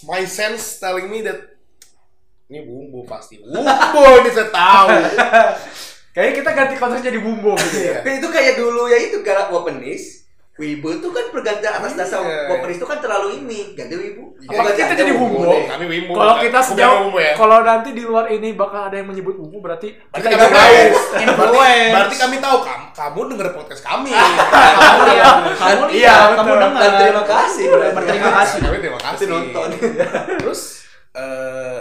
my 0.05 0.23
sense 0.25 0.81
telling 0.81 1.09
me 1.09 1.25
that 1.25 1.57
ini 2.53 2.65
bumbu 2.65 3.09
pasti. 3.09 3.41
Bumbu 3.41 4.05
ini 4.21 4.31
saya 4.33 4.49
tahu. 4.53 4.89
Kayaknya 6.17 6.35
kita 6.43 6.51
ganti 6.53 6.75
konteks 6.77 7.07
jadi 7.07 7.21
bumbo 7.23 7.55
gitu 7.57 7.79
ya. 7.81 8.05
Iya. 8.05 8.19
Itu 8.21 8.29
kayak 8.29 8.59
dulu 8.59 8.91
ya 8.91 8.99
itu 9.01 9.23
galak 9.23 9.49
Wapenis 9.49 10.27
Wibu 10.53 10.93
tuh 10.99 11.09
kan 11.09 11.25
pergantian 11.31 11.73
atas 11.73 11.95
dasar 11.95 12.21
Iya. 12.21 12.45
Popris 12.47 12.77
itu 12.77 12.85
kan 12.85 12.99
terlalu 12.99 13.41
ini 13.41 13.73
ganti 13.73 13.95
Wibu. 13.95 14.37
Iya, 14.37 14.51
Apakah 14.53 14.73
kita 14.75 14.93
jadi 14.95 15.13
Wumbo? 15.13 15.41
deh. 15.47 15.65
Kami 15.65 15.85
Wimbo. 15.87 16.13
Kalau 16.13 16.35
kita 16.37 16.59
sejauh, 16.61 17.13
ya. 17.15 17.33
kalau 17.33 17.59
nanti 17.61 17.89
di 17.91 18.03
luar 18.03 18.29
ini 18.29 18.53
bakal 18.53 18.87
ada 18.87 18.97
yang 18.97 19.09
menyebut 19.09 19.37
buku 19.37 19.57
berarti 19.57 19.89
Berarti 20.11 20.27
kita 20.27 20.37
kami 20.39 20.53
tahu. 20.53 20.73
influence. 21.17 21.33
Berarti, 21.33 21.91
berarti 21.91 22.17
kami 22.19 22.37
tahu 22.39 22.57
kamu, 22.61 22.85
kamu 22.93 23.21
denger 23.31 23.49
podcast 23.55 23.83
kami. 23.83 24.13
kamu 24.81 25.01
lihat 25.07 25.35
kamu 25.55 25.83
Iya, 25.91 26.15
kamu 26.35 26.53
dengar 26.59 26.81
Dan 26.83 26.93
terima 26.99 27.25
kasih 27.25 27.65
berarti. 27.67 27.95
berterima 27.95 28.31
kasih 28.35 28.59
Kami 28.61 28.77
terima 28.79 29.01
kasih. 29.01 29.25
nonton. 29.27 29.69
Terus 30.41 30.61
eh 31.13 31.79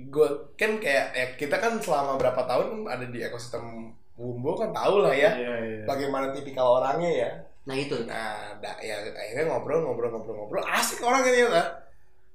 gue 0.00 0.28
kan 0.54 0.70
kayak 0.76 1.06
ya, 1.12 1.26
kita 1.34 1.56
kan 1.56 1.76
selama 1.76 2.14
berapa 2.14 2.40
tahun 2.42 2.86
ada 2.86 3.04
di 3.04 3.20
ekosistem 3.20 3.90
Wumbo 4.14 4.52
kan 4.54 4.70
tahu 4.70 5.00
lah 5.00 5.10
ya 5.10 5.32
Iya, 5.32 5.54
iya. 5.58 5.82
bagaimana 5.82 6.30
tipikal 6.30 6.78
orangnya 6.78 7.10
ya. 7.10 7.30
Nah 7.70 7.76
itu. 7.78 7.96
Nah, 8.02 8.58
da, 8.58 8.74
ya 8.82 8.98
akhirnya 9.06 9.46
ngobrol 9.46 9.86
ngobrol 9.86 10.10
ngobrol 10.10 10.34
ngobrol 10.34 10.64
asik 10.66 10.98
orangnya 11.06 11.30
ternyata. 11.30 11.62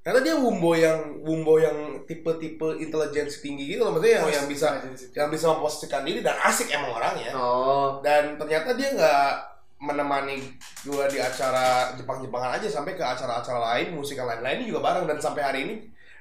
Ternyata 0.05 0.21
dia 0.21 0.35
Wumbo 0.37 0.77
yang 0.77 1.17
Wumbo 1.25 1.57
yang 1.57 2.05
tipe-tipe 2.05 2.77
intelijensi 2.77 3.41
tinggi 3.41 3.73
gitu 3.73 3.89
loh 3.89 3.97
maksudnya 3.97 4.21
yang, 4.21 4.29
yang 4.37 4.45
bisa 4.45 4.77
yang 5.17 5.33
bisa 5.33 5.49
memposisikan 5.49 6.05
diri 6.05 6.21
dan 6.21 6.37
asik 6.45 6.69
emang 6.71 6.93
orangnya. 6.93 7.33
Oh. 7.33 7.99
Dan 8.05 8.37
ternyata 8.37 8.77
dia 8.77 8.93
nggak 8.93 9.29
menemani 9.81 10.39
gua 10.85 11.09
di 11.09 11.17
acara 11.17 11.97
Jepang-Jepangan 11.97 12.61
aja 12.61 12.69
sampai 12.69 12.93
ke 12.93 13.01
acara-acara 13.01 13.59
lain, 13.59 13.97
musik 13.97 14.15
yang 14.15 14.29
lain-lain 14.29 14.69
juga 14.69 14.85
bareng 14.85 15.09
dan 15.09 15.17
sampai 15.17 15.41
hari 15.41 15.59
ini 15.67 15.75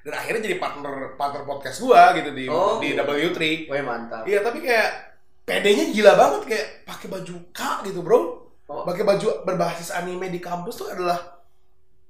dan 0.05 0.21
akhirnya 0.21 0.49
jadi 0.49 0.57
partner 0.61 1.17
partner 1.17 1.43
podcast 1.49 1.81
gua 1.81 2.13
gitu 2.17 2.33
di 2.33 2.45
Oh. 2.49 2.81
di 2.81 2.97
W3. 2.97 3.69
Wah 3.69 3.85
mantap. 3.85 4.25
Iya, 4.25 4.41
tapi 4.41 4.65
kayak 4.65 5.17
PD-nya 5.45 5.93
gila 5.93 6.13
banget 6.17 6.43
kayak 6.49 6.67
pakai 6.89 7.07
baju 7.13 7.37
K 7.53 7.61
gitu, 7.85 8.01
Bro. 8.01 8.44
Oh. 8.65 8.83
Pakai 8.89 9.05
baju 9.05 9.45
berbasis 9.45 9.93
anime 9.93 10.33
di 10.33 10.41
kampus 10.41 10.81
tuh 10.81 10.89
adalah 10.89 11.21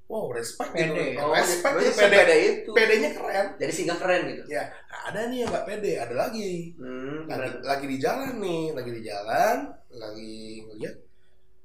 wow, 0.06 0.30
respect 0.30 0.70
gitu. 0.76 0.94
Pede. 0.94 1.18
Oh, 1.18 1.34
respect 1.34 1.74
berarti 1.74 1.86
gitu 1.90 1.98
PD. 1.98 2.06
sepeda 2.06 2.34
itu. 2.36 2.70
PD-nya 2.70 3.10
keren. 3.16 3.46
Jadi 3.58 3.72
singgah 3.74 3.98
keren 3.98 4.22
gitu. 4.30 4.42
Ya, 4.46 4.62
ada 4.86 5.26
nih 5.26 5.42
yang 5.42 5.50
nggak 5.50 5.66
pede, 5.66 5.92
ada 5.98 6.14
lagi. 6.14 6.76
Hmm, 6.78 7.26
Lagi, 7.26 7.50
keren. 7.50 7.52
lagi 7.66 7.86
di 7.90 7.96
jalan 7.98 8.32
nih, 8.38 8.64
lagi 8.70 8.90
di 8.94 9.02
jalan, 9.02 9.56
lagi 9.90 10.34
ngeliat 10.70 10.94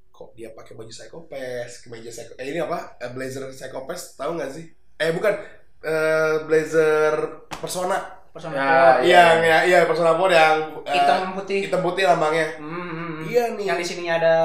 kok 0.09 0.35
dia 0.35 0.51
pakai 0.51 0.75
baju 0.75 0.91
psychopath, 0.91 1.73
kemeja 1.87 2.11
psycho 2.11 2.35
eh 2.35 2.51
ini 2.51 2.59
apa? 2.59 2.99
Eh, 2.99 3.11
blazer 3.15 3.47
psychopath, 3.55 4.19
tahu 4.19 4.35
nggak 4.35 4.51
sih? 4.51 4.67
Eh 4.99 5.15
bukan, 5.15 5.31
eh, 5.79 6.35
blazer 6.43 7.15
persona. 7.55 8.18
Personal 8.29 8.55
Ya, 8.55 8.63
code. 8.63 8.99
iya. 9.03 9.21
Yang 9.25 9.39
ya, 9.43 9.57
iya 9.65 9.79
persona 9.83 10.11
Ford 10.13 10.31
yang 10.31 10.55
hitam 10.85 11.19
putih 11.33 11.57
hitam 11.65 11.81
putih 11.81 12.03
lambangnya. 12.05 12.47
Hmm, 12.57 12.69
hmm, 12.69 12.89
hmm. 12.91 13.19
Iya 13.25 13.43
nih. 13.57 13.65
yang 13.67 13.77
di 13.77 13.85
sininya 13.85 14.13
ada 14.17 14.35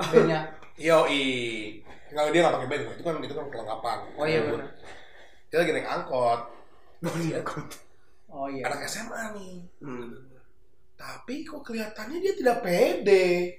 bandnya 0.00 0.40
Yoi. 0.86 1.24
Kalau 2.12 2.28
dia 2.28 2.40
nggak 2.44 2.54
pakai 2.60 2.68
band, 2.68 2.82
itu 2.92 3.02
kan 3.02 3.14
itu 3.18 3.34
kan 3.34 3.46
kelengkapan. 3.48 3.98
oh 4.14 4.26
iya 4.26 4.40
benar 4.44 4.68
Dia 5.48 5.56
lagi 5.60 5.72
naik 5.72 5.88
angkot. 5.88 6.40
oh 8.28 8.46
iya 8.48 8.62
Anak 8.68 8.84
SMA 8.84 9.22
nih. 9.32 9.54
Hmm. 9.80 10.12
Tapi 10.94 11.42
kok 11.42 11.62
kelihatannya 11.62 12.18
dia 12.20 12.34
tidak 12.36 12.60
pede. 12.62 13.58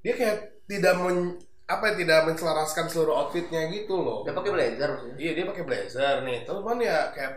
Dia 0.00 0.14
kayak 0.14 0.36
tidak 0.64 0.94
men 0.96 1.36
apa 1.68 1.92
ya, 1.92 1.94
tidak 2.00 2.20
menselaraskan 2.24 2.88
seluruh 2.88 3.12
outfitnya 3.18 3.68
gitu 3.68 3.98
loh. 3.98 4.24
Dia 4.24 4.32
pakai 4.32 4.52
blazer 4.52 4.88
maksudnya. 4.88 5.16
Iya 5.18 5.32
dia 5.34 5.44
pakai 5.44 5.64
blazer 5.66 6.14
nih. 6.24 6.38
Terus 6.46 6.62
kan 6.62 6.78
ya 6.80 7.12
kayak 7.12 7.32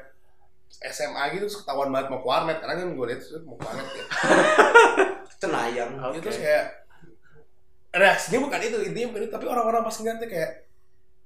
SMA 0.81 1.23
gitu 1.34 1.43
terus 1.45 1.60
ketahuan 1.60 1.89
banget 1.89 2.07
mau 2.10 2.19
ke 2.19 2.27
warnet 2.27 2.57
karena 2.60 2.75
kan 2.79 2.88
gue 2.93 3.05
lihat 3.12 3.21
mau 3.43 3.55
ke 3.55 3.63
warnet 3.63 3.88
ya. 3.91 4.05
Cenayang. 5.41 5.91
Ya, 5.97 6.19
terus 6.21 6.38
kayak 6.38 6.65
reaksinya 7.91 8.39
bukan 8.39 8.60
itu 8.62 8.77
intinya 8.88 9.07
bukan 9.12 9.21
itu 9.27 9.31
tapi 9.31 9.45
orang-orang 9.45 9.81
pas 9.84 9.95
ngeliatnya 9.99 10.27
kayak 10.27 10.51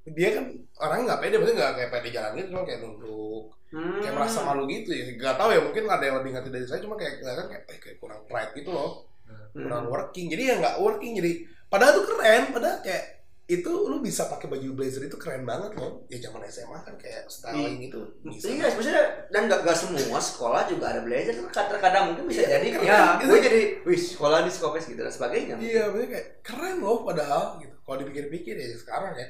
dia 0.06 0.30
kan 0.38 0.46
orangnya 0.78 1.04
nggak 1.14 1.20
pede 1.22 1.36
maksudnya 1.38 1.58
nggak 1.62 1.74
kayak 1.78 1.92
pede 1.94 2.10
jalan 2.10 2.32
gitu 2.38 2.48
cuma 2.54 2.64
kayak 2.66 2.80
nunduk 2.82 3.46
Hmm. 3.66 4.00
kayak 4.00 4.14
merasa 4.16 4.40
malu 4.46 4.70
gitu 4.70 4.94
ya 4.94 5.04
nggak 5.20 5.36
tahu 5.36 5.50
ya 5.52 5.60
mungkin 5.60 5.84
ada 5.90 6.06
yang 6.06 6.16
lebih 6.22 6.32
ngerti 6.32 6.50
dari 6.54 6.64
saya 6.64 6.80
cuma 6.80 6.96
kayak 6.96 7.20
kelihatan 7.20 7.46
kayak, 7.50 7.64
eh, 7.68 7.80
kayak 7.82 7.98
kurang 8.00 8.22
pride 8.24 8.54
gitu 8.56 8.70
loh 8.72 9.04
Hmm. 9.26 9.68
kurang 9.68 9.86
working 9.90 10.26
jadi 10.32 10.44
ya 10.48 10.56
nggak 10.62 10.76
working 10.80 11.12
jadi 11.18 11.32
padahal 11.68 11.92
tuh 11.98 12.06
keren 12.08 12.44
padahal 12.54 12.78
kayak 12.80 13.15
itu 13.46 13.70
lu 13.70 14.02
bisa 14.02 14.26
pakai 14.26 14.50
baju 14.50 14.74
blazer 14.74 15.06
itu 15.06 15.22
keren 15.22 15.46
banget 15.46 15.78
loh 15.78 16.02
ya 16.10 16.18
zaman 16.18 16.42
SMA 16.50 16.82
kan 16.82 16.98
kayak 16.98 17.30
styling 17.30 17.78
itu 17.78 18.00
bisa 18.26 18.50
Iya, 18.50 18.74
sebenarnya 18.74 19.06
dan 19.30 19.46
gak, 19.46 19.62
gak 19.62 19.78
semua 19.78 20.18
sekolah 20.18 20.66
juga 20.66 20.90
ada 20.90 21.06
blazer. 21.06 21.38
Terkadang 21.38 21.70
terkadang 21.70 22.04
mungkin 22.10 22.26
bisa 22.26 22.42
Iya, 22.42 22.58
jadi 22.58 22.68
keren. 22.74 22.86
ya, 22.90 23.02
Gitu. 23.22 23.30
gue 23.30 23.40
jadi 23.46 23.62
wih 23.86 24.02
sekolah 24.02 24.40
di 24.42 24.50
skopes 24.50 24.90
gitu 24.90 24.98
dan 24.98 25.14
sebagainya. 25.14 25.56
Iya, 25.62 25.84
maksudnya 25.94 26.10
kayak 26.10 26.28
keren 26.42 26.78
loh 26.82 27.06
padahal 27.06 27.44
gitu. 27.62 27.76
Kalau 27.86 27.98
dipikir-pikir 28.02 28.56
ya 28.58 28.68
sekarang 28.82 29.14
ya. 29.14 29.28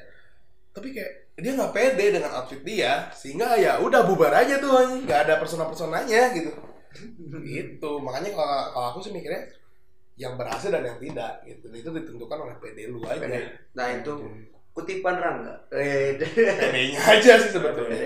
Tapi 0.72 0.88
kayak 0.96 1.12
dia 1.36 1.52
nggak 1.52 1.72
pede 1.76 2.04
dengan 2.16 2.32
outfit 2.40 2.64
dia, 2.64 3.12
sehingga 3.12 3.52
ya 3.60 3.76
udah 3.84 4.00
bubar 4.08 4.32
aja 4.32 4.56
tuh, 4.56 4.72
nggak 5.04 5.28
ada 5.28 5.36
persona-personanya 5.36 6.32
gitu. 6.32 6.48
gitu. 7.44 7.90
Makanya 8.00 8.32
kalau 8.32 8.60
kalau 8.72 8.86
aku 8.96 8.98
sih 9.04 9.12
mikirnya 9.12 9.44
yang 10.16 10.34
berhasil 10.40 10.72
dan 10.72 10.84
yang 10.84 10.98
tidak 10.98 11.44
gitu. 11.44 11.68
Dan 11.68 11.76
itu 11.76 11.90
ditentukan 11.92 12.38
oleh 12.40 12.56
pede 12.56 12.88
lu 12.88 13.04
aja. 13.04 13.20
Pede. 13.20 13.40
Nah 13.76 13.86
itu 13.92 14.12
kutipan 14.72 15.16
Rangga. 15.16 15.54
Eh, 15.72 16.16
Pedenya 16.20 17.00
aja 17.00 17.32
sih 17.40 17.52
sebetulnya. 17.52 17.96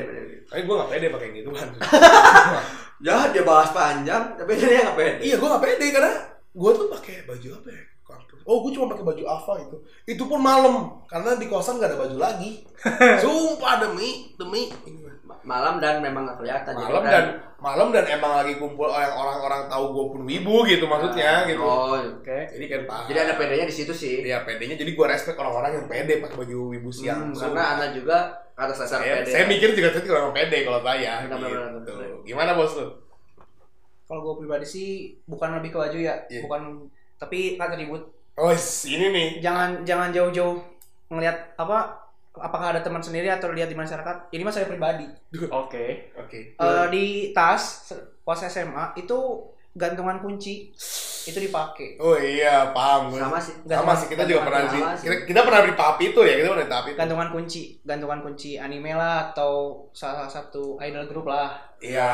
Tapi 0.50 0.62
gue 0.66 0.74
nggak 0.74 0.90
pede 0.90 1.06
pakai 1.10 1.28
gitu 1.34 1.50
kan. 1.54 1.68
Ya 3.00 3.32
dia 3.32 3.40
bahas 3.48 3.72
panjang, 3.72 4.36
tapi 4.36 4.60
dia 4.60 4.84
nggak 4.84 4.92
pede. 4.92 5.24
iya, 5.24 5.40
gue 5.40 5.48
nggak 5.48 5.64
pede 5.64 5.86
karena 5.88 6.12
gue 6.52 6.70
tuh 6.76 6.86
pakai 6.92 7.24
baju 7.24 7.48
apa 7.56 7.68
ya? 7.72 7.82
Kampus. 8.04 8.40
Oh, 8.44 8.60
gue 8.60 8.70
cuma 8.76 8.92
pakai 8.92 9.04
baju 9.08 9.22
Ava 9.24 9.54
itu. 9.64 9.76
Itu 10.04 10.22
pun 10.28 10.42
malam 10.42 11.00
karena 11.08 11.38
di 11.40 11.48
kosan 11.48 11.80
gak 11.80 11.94
ada 11.94 11.98
baju 11.98 12.20
lagi. 12.20 12.60
Sumpah 13.24 13.80
demi 13.80 14.36
demi 14.36 14.68
ini. 14.84 15.09
Malam 15.40 15.74
dan 15.78 16.00
memang 16.00 16.22
nggak 16.24 16.38
kelihatan. 16.38 16.72
jadi 16.74 16.84
malam 16.86 17.02
kan- 17.02 17.12
dan 17.12 17.24
malam 17.56 17.88
dan 17.92 18.04
emang 18.08 18.32
lagi 18.36 18.54
kumpul 18.56 18.88
orang 18.88 19.12
orang-orang 19.12 19.62
tahu 19.68 19.84
gue 19.90 20.04
pun 20.10 20.20
wibu 20.24 20.56
gitu 20.64 20.84
maksudnya 20.84 21.44
gitu. 21.44 21.60
Oh, 21.60 21.96
Oke. 21.96 22.38
Jadi 22.50 22.64
kan 22.66 22.80
paham. 22.84 23.04
jadi 23.08 23.18
ada 23.22 23.34
pedenya 23.36 23.66
di 23.66 23.74
situ 23.74 23.92
sih. 23.92 24.20
Iya 24.22 24.44
pedenya 24.44 24.76
jadi 24.76 24.92
gue 24.92 25.06
respect 25.06 25.36
orang-orang 25.36 25.76
yang 25.76 25.86
pede 25.86 26.20
pakai 26.20 26.36
baju 26.36 26.58
wibu 26.70 26.88
siang. 26.88 27.30
Hmm, 27.30 27.36
karena 27.36 27.62
anda 27.74 27.86
juga 27.90 28.18
atas 28.54 28.76
dasar 28.80 29.00
saya, 29.00 29.24
pede. 29.24 29.30
saya 29.30 29.44
mikir 29.46 29.72
juga 29.72 29.88
saya 29.90 30.12
orang 30.12 30.32
pede 30.32 30.58
kalau 30.62 30.80
saya. 30.80 31.12
Benar, 31.24 31.38
benar, 31.38 31.68
gitu. 31.76 31.92
benar. 31.94 32.08
Gimana 32.24 32.50
bos 32.54 32.72
lu? 32.74 32.86
kalau 34.04 34.26
gue 34.26 34.42
pribadi 34.42 34.66
sih 34.66 34.88
bukan 35.22 35.62
lebih 35.62 35.70
ke 35.70 35.78
baju 35.78 35.94
ya 35.94 36.18
Iya. 36.26 36.42
bukan 36.42 36.82
tapi 37.14 37.54
kan 37.54 37.70
ribut 37.70 38.10
Oh 38.34 38.50
ini 38.82 39.06
nih. 39.06 39.28
jangan 39.38 39.86
jangan 39.86 40.10
jauh-jauh 40.10 40.58
ngelihat 41.06 41.54
apa 41.54 41.94
apakah 42.40 42.74
ada 42.74 42.80
teman 42.80 43.04
sendiri 43.04 43.28
atau 43.28 43.52
lihat 43.52 43.68
di 43.68 43.76
masyarakat 43.76 44.32
ini 44.32 44.42
mah 44.42 44.54
saya 44.54 44.66
pribadi 44.66 45.06
Oke. 45.52 46.10
Oke. 46.18 46.58
Eh, 46.58 46.86
di 46.90 47.30
tas 47.36 47.92
pas 48.24 48.40
SMA 48.40 48.96
itu 48.98 49.18
gantungan 49.70 50.18
kunci 50.18 50.74
itu 51.20 51.36
dipakai 51.36 52.00
Oh 52.00 52.16
iya 52.16 52.72
paham 52.72 53.12
gue. 53.12 53.20
sama 53.20 53.36
sih. 53.36 53.52
Sama 53.62 53.92
sih 53.92 54.08
kita 54.08 54.24
juga 54.24 54.40
pernah 54.42 54.66
di 54.66 54.72
sih. 54.72 54.82
kita, 55.04 55.16
kita 55.28 55.40
pernah 55.44 55.60
di 55.62 55.74
papi 55.76 56.04
itu 56.10 56.20
ya 56.24 56.34
kita 56.40 56.48
pernah 56.48 56.64
di 56.64 56.72
papi 56.72 56.88
itu. 56.90 56.98
gantungan 56.98 57.28
kunci 57.30 57.62
gantungan 57.84 58.18
kunci 58.24 58.50
anime 58.56 58.96
lah 58.96 59.30
atau 59.30 59.84
salah 59.92 60.24
satu 60.26 60.80
idol 60.80 61.04
grup 61.06 61.28
lah 61.28 61.70
Iya. 61.80 62.12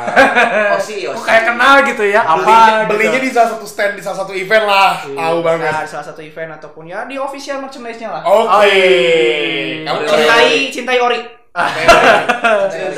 Oh 0.70 0.78
sih, 0.78 1.10
oh 1.10 1.14
Kok 1.18 1.26
kayak 1.26 1.50
kenal 1.50 1.82
gitu 1.82 2.06
ya? 2.06 2.22
Apa? 2.22 2.86
belinya 2.86 3.18
gitu. 3.18 3.26
di 3.26 3.30
salah 3.34 3.50
satu 3.50 3.66
stand 3.66 3.98
di 3.98 4.02
salah 4.02 4.22
satu 4.22 4.30
event 4.30 4.62
lah. 4.62 4.94
Iya. 5.02 5.18
Tahu 5.18 5.38
banget. 5.42 5.72
nah, 5.74 5.82
salah 5.82 6.06
satu 6.06 6.22
event 6.22 6.54
ataupun 6.54 6.86
ya 6.86 7.02
di 7.02 7.18
official 7.18 7.58
merchandise-nya 7.58 8.14
lah 8.14 8.22
Oke. 8.22 8.46
Oh, 8.46 8.62
iya. 8.62 9.82
Kamu 9.82 9.98
cintai 10.06 10.50
cintai 10.74 10.98
ori 11.02 11.18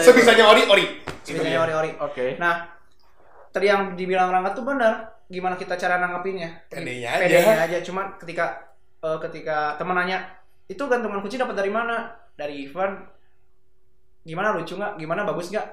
sebisanya 0.03 0.45
ori 0.45 0.63
ori. 0.69 0.85
cintai 1.25 1.57
ori 1.57 1.73
ori 1.73 1.91
Oke. 2.01 2.37
nah 2.37 2.78
tadi 3.51 3.67
yang 3.67 3.93
dibilang 3.93 4.29
Rangga 4.29 4.53
tuh 4.53 4.63
benar 4.63 4.95
gimana 5.25 5.55
kita 5.55 5.75
cara 5.75 5.97
nanggapinnya 5.97 6.49
Pedenya 6.67 7.09
aja. 7.11 7.21
pedenya 7.21 7.57
aja 7.61 7.79
cuma 7.83 8.17
ketika 8.17 8.45
eh, 8.99 9.19
ketika 9.21 9.77
teman 9.77 9.95
nanya 9.95 10.25
itu 10.65 10.81
gantungan 10.83 11.19
kunci 11.19 11.37
dapat 11.37 11.55
dari 11.55 11.69
mana 11.69 12.09
dari 12.33 12.65
event 12.65 12.97
gimana 14.23 14.53
lucu 14.53 14.75
nggak 14.75 14.97
gimana 14.97 15.25
bagus 15.25 15.49
nggak 15.49 15.67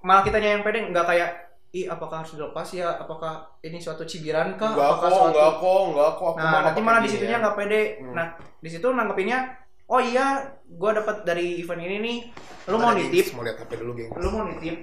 malah 0.00 0.20
kitanya 0.20 0.50
yang 0.52 0.62
pede 0.62 0.84
nggak 0.84 1.06
kayak 1.06 1.30
ih 1.70 1.86
apakah 1.86 2.22
harus 2.22 2.34
dilepas 2.34 2.68
ya 2.70 2.86
apakah 2.94 3.32
ini 3.60 3.78
suatu 3.78 4.04
cibiran 4.04 4.54
kah 4.54 4.70
Enggak 4.70 4.86
apakah 4.86 5.00
kok, 5.00 5.16
suatu 5.16 5.30
enggak 5.32 5.52
kok, 5.56 5.80
enggak 5.84 6.10
kok. 6.12 6.26
Aku 6.28 6.38
nah 6.38 6.60
nanti 6.62 6.80
malah 6.80 7.00
di 7.00 7.02
gini 7.02 7.14
situnya 7.16 7.34
ya. 7.34 7.42
nggak 7.42 7.56
pede 7.56 7.82
Hmm. 7.98 8.12
nah 8.12 8.26
di 8.36 8.68
situ 8.68 8.86
nanggepinnya 8.86 9.38
oh 9.84 9.98
iya 9.98 10.26
gua 10.70 10.90
dapat 10.94 11.16
dari 11.24 11.58
event 11.58 11.82
ini 11.82 11.96
nih 11.98 12.18
lu 12.64 12.76
mau 12.78 12.90
Ada, 12.90 13.00
nitip 13.00 13.12
gengs. 13.16 13.30
Mau 13.32 13.42
lihat 13.42 13.58
HP 13.58 13.72
dulu, 13.76 13.92
geng. 13.92 14.10
lu 14.14 14.28
mau 14.30 14.42
nitip 14.44 14.76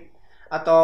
atau 0.47 0.84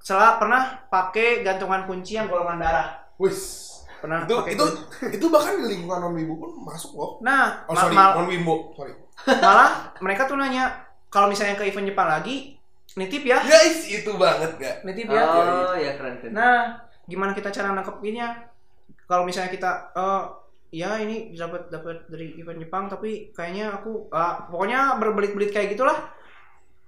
salah 0.00 0.36
pernah 0.36 0.62
pakai 0.86 1.42
gantungan 1.42 1.84
kunci 1.84 2.14
yang 2.14 2.26
golongan 2.26 2.58
darah 2.58 2.88
Wis. 3.16 3.66
pernah 3.98 4.22
Itu 4.22 4.46
itu 4.46 4.64
itu 5.10 5.26
bahkan 5.26 5.58
di 5.58 5.74
lingkungan 5.74 5.98
non 6.00 6.14
wibu 6.14 6.38
pun 6.38 6.50
masuk 6.62 6.94
loh. 6.94 7.10
nah 7.18 7.66
Oh 7.66 7.74
ma- 7.74 7.80
sorry, 7.80 7.94
mal- 7.94 8.14
non 8.16 8.26
wimbo. 8.26 8.70
Sorry. 8.72 8.94
malah 9.42 9.90
mereka 9.98 10.24
tuh 10.24 10.38
nanya 10.38 10.70
kalau 11.08 11.26
misalnya 11.26 11.54
ke 11.54 11.66
event 11.66 11.88
Jepang 11.88 12.06
lagi 12.06 12.54
nitip 12.94 13.22
ya 13.22 13.42
Guys, 13.42 13.84
itu 13.84 14.10
banget 14.14 14.54
gak? 14.56 14.76
nitip 14.82 15.06
ya 15.06 15.22
Oh, 15.22 15.74
ya 15.74 15.94
keren 15.94 16.18
keren. 16.18 16.32
nah 16.32 16.78
gimana 17.04 17.32
kita 17.32 17.50
cara 17.50 17.72
nangkepinnya 17.72 18.48
kalau 19.04 19.24
misalnya 19.24 19.50
kita 19.50 19.70
eh 19.92 20.22
ya 20.70 20.94
ini 20.96 21.32
dapat 21.32 21.66
dapat 21.68 22.06
dari 22.06 22.36
event 22.36 22.60
Jepang 22.60 22.86
tapi 22.86 23.32
kayaknya 23.32 23.72
aku 23.72 24.06
ah, 24.10 24.46
pokoknya 24.46 24.94
berbelit-belit 24.96 25.48
kayak 25.48 25.72
gitulah 25.72 25.96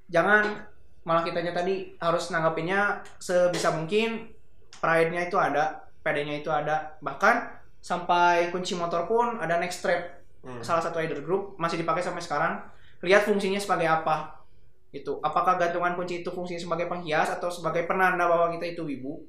jangan 0.06 0.68
malah 1.02 1.22
kitanya 1.22 1.50
tadi 1.50 1.96
harus 1.96 2.28
nanggapinnya 2.28 3.00
sebisa 3.16 3.72
mungkin 3.72 4.28
pride-nya 4.76 5.26
itu 5.26 5.36
ada 5.36 5.84
PD-nya 6.00 6.40
itu 6.40 6.48
ada. 6.48 6.96
Bahkan 6.98 7.36
sampai 7.78 8.48
kunci 8.48 8.72
motor 8.74 9.04
pun 9.04 9.36
ada 9.36 9.56
next 9.56 9.80
strap 9.80 10.20
Hmm. 10.40 10.64
salah 10.64 10.80
satu 10.80 10.96
rider 10.96 11.20
group 11.20 11.60
masih 11.60 11.76
dipakai 11.76 12.00
sampai 12.00 12.24
sekarang. 12.24 12.64
Lihat 13.04 13.28
fungsinya 13.28 13.60
sebagai 13.60 13.84
apa. 13.84 14.40
Itu 14.88 15.20
apakah 15.20 15.60
gantungan 15.60 15.92
kunci 15.92 16.24
itu 16.24 16.32
fungsinya 16.32 16.56
sebagai 16.56 16.88
penghias 16.88 17.28
atau 17.28 17.52
sebagai 17.52 17.84
penanda 17.84 18.24
bahwa 18.24 18.48
kita 18.48 18.72
itu 18.72 18.80
wibu? 18.82 19.20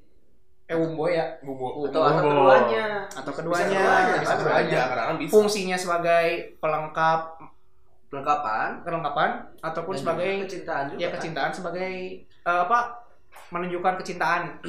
Eh 0.65 0.77
wumbo 0.79 1.11
ya. 1.11 1.35
Bumbu. 1.43 1.83
atau 1.83 1.99
atau 2.07 2.23
keduanya. 2.23 3.03
Atau 3.11 3.27
Bisa 3.27 3.39
keduanya. 3.43 3.75
keduanya, 3.75 4.13
bisa 4.15 4.23
Bisa 4.23 4.35
keduanya. 4.39 4.63
aja, 4.63 4.79
kadang-kadang 4.87 5.17
bisa. 5.19 5.31
fungsinya 5.35 5.75
sebagai 5.75 6.25
pelengkap 6.63 7.19
perlengkapan 8.11 8.83
kelengkapan 8.83 9.29
ataupun 9.59 9.93
dan 9.93 10.01
sebagai 10.03 10.29
kecintaan 10.43 10.83
juga 10.85 10.99
ya 10.99 11.07
kan. 11.07 11.15
kecintaan 11.15 11.51
sebagai 11.51 11.91
eh, 12.21 12.61
apa 12.61 12.79
menunjukkan 13.49 13.95
kecintaan 13.97 14.59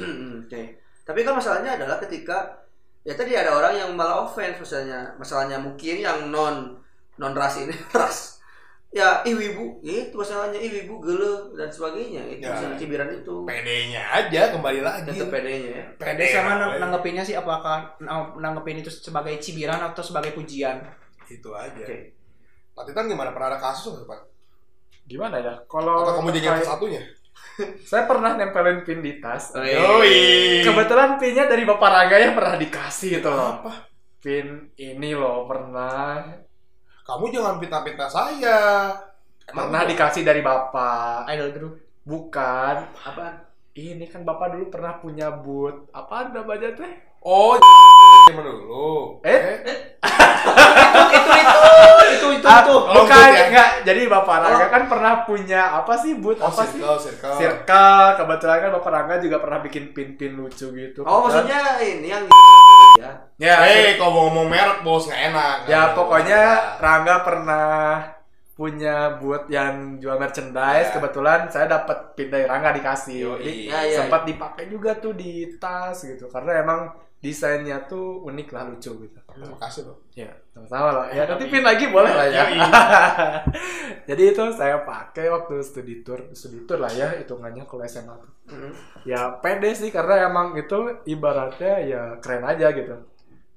Oke. 0.41 0.79
Tapi 1.03 1.19
kan 1.21 1.35
masalahnya 1.35 1.75
adalah 1.75 1.99
ketika 1.99 2.63
ya 3.03 3.11
tadi 3.11 3.35
ada 3.35 3.51
orang 3.51 3.75
yang 3.75 3.91
malah 3.91 4.23
offense 4.23 4.55
misalnya, 4.57 5.11
masalahnya 5.13 5.59
mungkin 5.59 5.99
yang 5.99 6.31
non 6.31 6.79
non 7.13 7.33
ras 7.33 7.59
ini 7.59 7.75
ras. 7.93 8.39
Ya, 8.87 9.19
ih 9.23 9.33
wibu, 9.33 9.81
itu 9.81 10.13
masalahnya 10.13 10.55
ih 10.55 10.69
wibu 10.71 11.01
gele 11.01 11.57
dan 11.57 11.67
sebagainya. 11.67 12.23
Itu 12.29 12.45
Ya. 12.45 12.77
cibiran 12.77 13.09
itu. 13.11 13.41
PD-nya 13.41 13.99
aja 14.07 14.53
kembali 14.53 14.79
lagi. 14.79 15.09
Tetap 15.09 15.27
PD-nya 15.27 15.71
ya. 15.73 15.85
Jadi 15.97 16.23
sama 16.29 16.51
nang- 16.55 16.77
nanggepinnya 16.77 17.25
sih 17.25 17.33
apakah 17.33 17.97
nang- 17.97 18.37
nanggepin 18.37 18.79
itu 18.79 18.93
sebagai 18.93 19.35
cibiran 19.37 19.81
atau 19.83 19.99
sebagai 19.99 20.31
pujian 20.31 20.77
Itu 21.25 21.51
aja. 21.51 21.73
Oke. 21.75 22.13
Pak 22.73 22.89
Titan 22.89 23.05
gimana? 23.05 23.29
Pernah 23.29 23.47
ada 23.53 23.59
kasus 23.61 23.93
nggak 23.93 24.09
Pak? 24.09 24.21
Gimana 25.05 25.37
ya? 25.37 25.53
Kalau 25.69 26.01
Atau 26.01 26.13
kamu 26.21 26.29
jadi 26.33 26.47
yang 26.49 26.65
satunya? 26.65 27.01
saya 27.89 28.09
pernah 28.09 28.33
nempelin 28.33 28.81
pin 28.81 29.05
di 29.05 29.21
tas. 29.21 29.53
Oh, 29.53 29.61
Yoi. 29.61 30.65
Kebetulan 30.65 31.21
pinnya 31.21 31.45
dari 31.45 31.63
Bapak 31.69 31.89
Rangga 31.89 32.17
yang 32.17 32.33
pernah 32.33 32.57
dikasih 32.57 33.21
itu 33.21 33.29
loh. 33.29 33.61
Apa? 33.61 33.71
Pin 34.23 34.73
ini 34.79 35.11
loh 35.11 35.45
pernah 35.45 36.23
Kamu 37.03 37.27
jangan 37.29 37.59
pita-pita 37.59 38.07
saya. 38.07 38.89
pernah 39.43 39.83
dikasih 39.83 40.23
dari 40.23 40.39
Bapak. 40.39 41.27
idol 41.29 41.51
group 41.51 41.73
Bukan. 42.03 42.75
Apa? 42.95 43.53
Ini 43.75 44.07
kan 44.07 44.23
Bapak 44.23 44.55
dulu 44.55 44.71
pernah 44.71 44.97
punya 44.97 45.29
boot. 45.29 45.91
Apa 45.91 46.31
namanya 46.31 46.71
teh? 46.73 46.93
Oh, 47.23 47.59
zaman 48.31 48.43
dulu. 48.43 49.19
Eh? 49.23 49.39
itu 50.83 51.01
itu 51.15 51.29
itu 51.39 51.72
itu 52.09 52.27
Ah, 52.43 52.59
itu 52.59 52.75
Oh, 52.75 52.91
bukan, 52.99 53.27
ya? 53.29 53.43
enggak. 53.47 53.69
Jadi 53.83 54.01
Bapak 54.05 54.35
Rangga 54.37 54.67
kan 54.67 54.83
pernah 54.85 55.13
punya 55.23 55.61
apa 55.73 55.93
sih 55.95 56.11
boot? 56.13 56.35
Oh, 56.37 56.47
apa 56.47 56.63
sih? 56.65 56.77
circle, 56.77 56.99
circle. 56.99 57.35
Circle. 57.35 58.07
Kebetulan 58.19 58.57
kan 58.59 58.69
Bapak 58.73 58.91
Rangga 58.91 59.15
juga 59.17 59.37
pernah 59.39 59.59
bikin 59.59 59.83
pin-pin 59.91 60.33
lucu 60.33 60.67
gitu. 60.69 61.01
Oh, 61.01 61.23
Kebetulan- 61.23 61.47
maksudnya 61.47 61.61
ini 61.81 62.07
yang 62.09 62.23
ya. 62.95 63.11
Ya, 63.37 63.55
Eh, 63.65 63.95
kalau 63.95 64.11
mau 64.11 64.23
ngomong 64.27 64.47
merek 64.47 64.79
bos 64.81 65.07
nggak 65.07 65.21
enak. 65.25 65.55
Ya 65.65 65.81
pokoknya. 65.93 66.41
Rangga 66.77 67.15
pernah 67.21 67.67
punya 68.53 69.17
buat 69.17 69.49
yang 69.49 69.97
jual 69.97 70.15
merchandise. 70.15 70.87
Ya. 70.87 70.93
Kebetulan 70.93 71.47
saya 71.47 71.65
dapat 71.65 72.13
pin 72.13 72.27
dari 72.27 72.43
Rangga 72.43 72.69
dikasih. 72.71 73.17
Yoi. 73.19 73.39
Jadi 73.39 73.53
Ya, 73.65 73.79
ya, 73.81 73.97
sempat 73.97 74.23
dipakai 74.23 74.67
juga 74.67 74.93
tuh 74.95 75.13
di 75.13 75.31
tas 75.57 75.95
gitu. 75.97 76.27
Karena 76.27 76.59
emang 76.59 76.91
desainnya 77.23 77.87
tuh 77.87 78.19
unik 78.21 78.51
lah 78.51 78.67
lucu 78.67 78.91
gitu. 78.99 79.19
Terima 79.23 79.55
kasih 79.57 79.87
loh. 79.87 80.03
Ya, 80.11 80.27
sama-sama 80.51 80.91
lah. 80.91 81.05
Ya, 81.09 81.23
nanti 81.23 81.47
pin 81.47 81.63
lagi 81.63 81.87
boleh 81.87 82.11
lah 82.11 82.27
ya. 82.27 82.43
Jadi 84.03 84.23
itu 84.29 84.43
saya 84.51 84.83
pakai 84.83 85.31
waktu 85.31 85.63
studi 85.63 86.03
tour, 86.03 86.29
studi 86.33 86.67
tour 86.67 86.77
lah 86.77 86.91
ya 86.91 87.15
hitungannya 87.15 87.63
kalau 87.63 87.81
SMA 87.83 88.11
tuh. 88.13 88.31
Mm. 88.51 88.71
Ya 89.05 89.39
pede 89.39 89.71
sih 89.71 89.87
karena 89.87 90.27
emang 90.27 90.53
itu 90.53 90.75
ibaratnya 91.05 91.73
ya 91.79 92.01
keren 92.19 92.43
aja 92.43 92.67
gitu. 92.69 92.95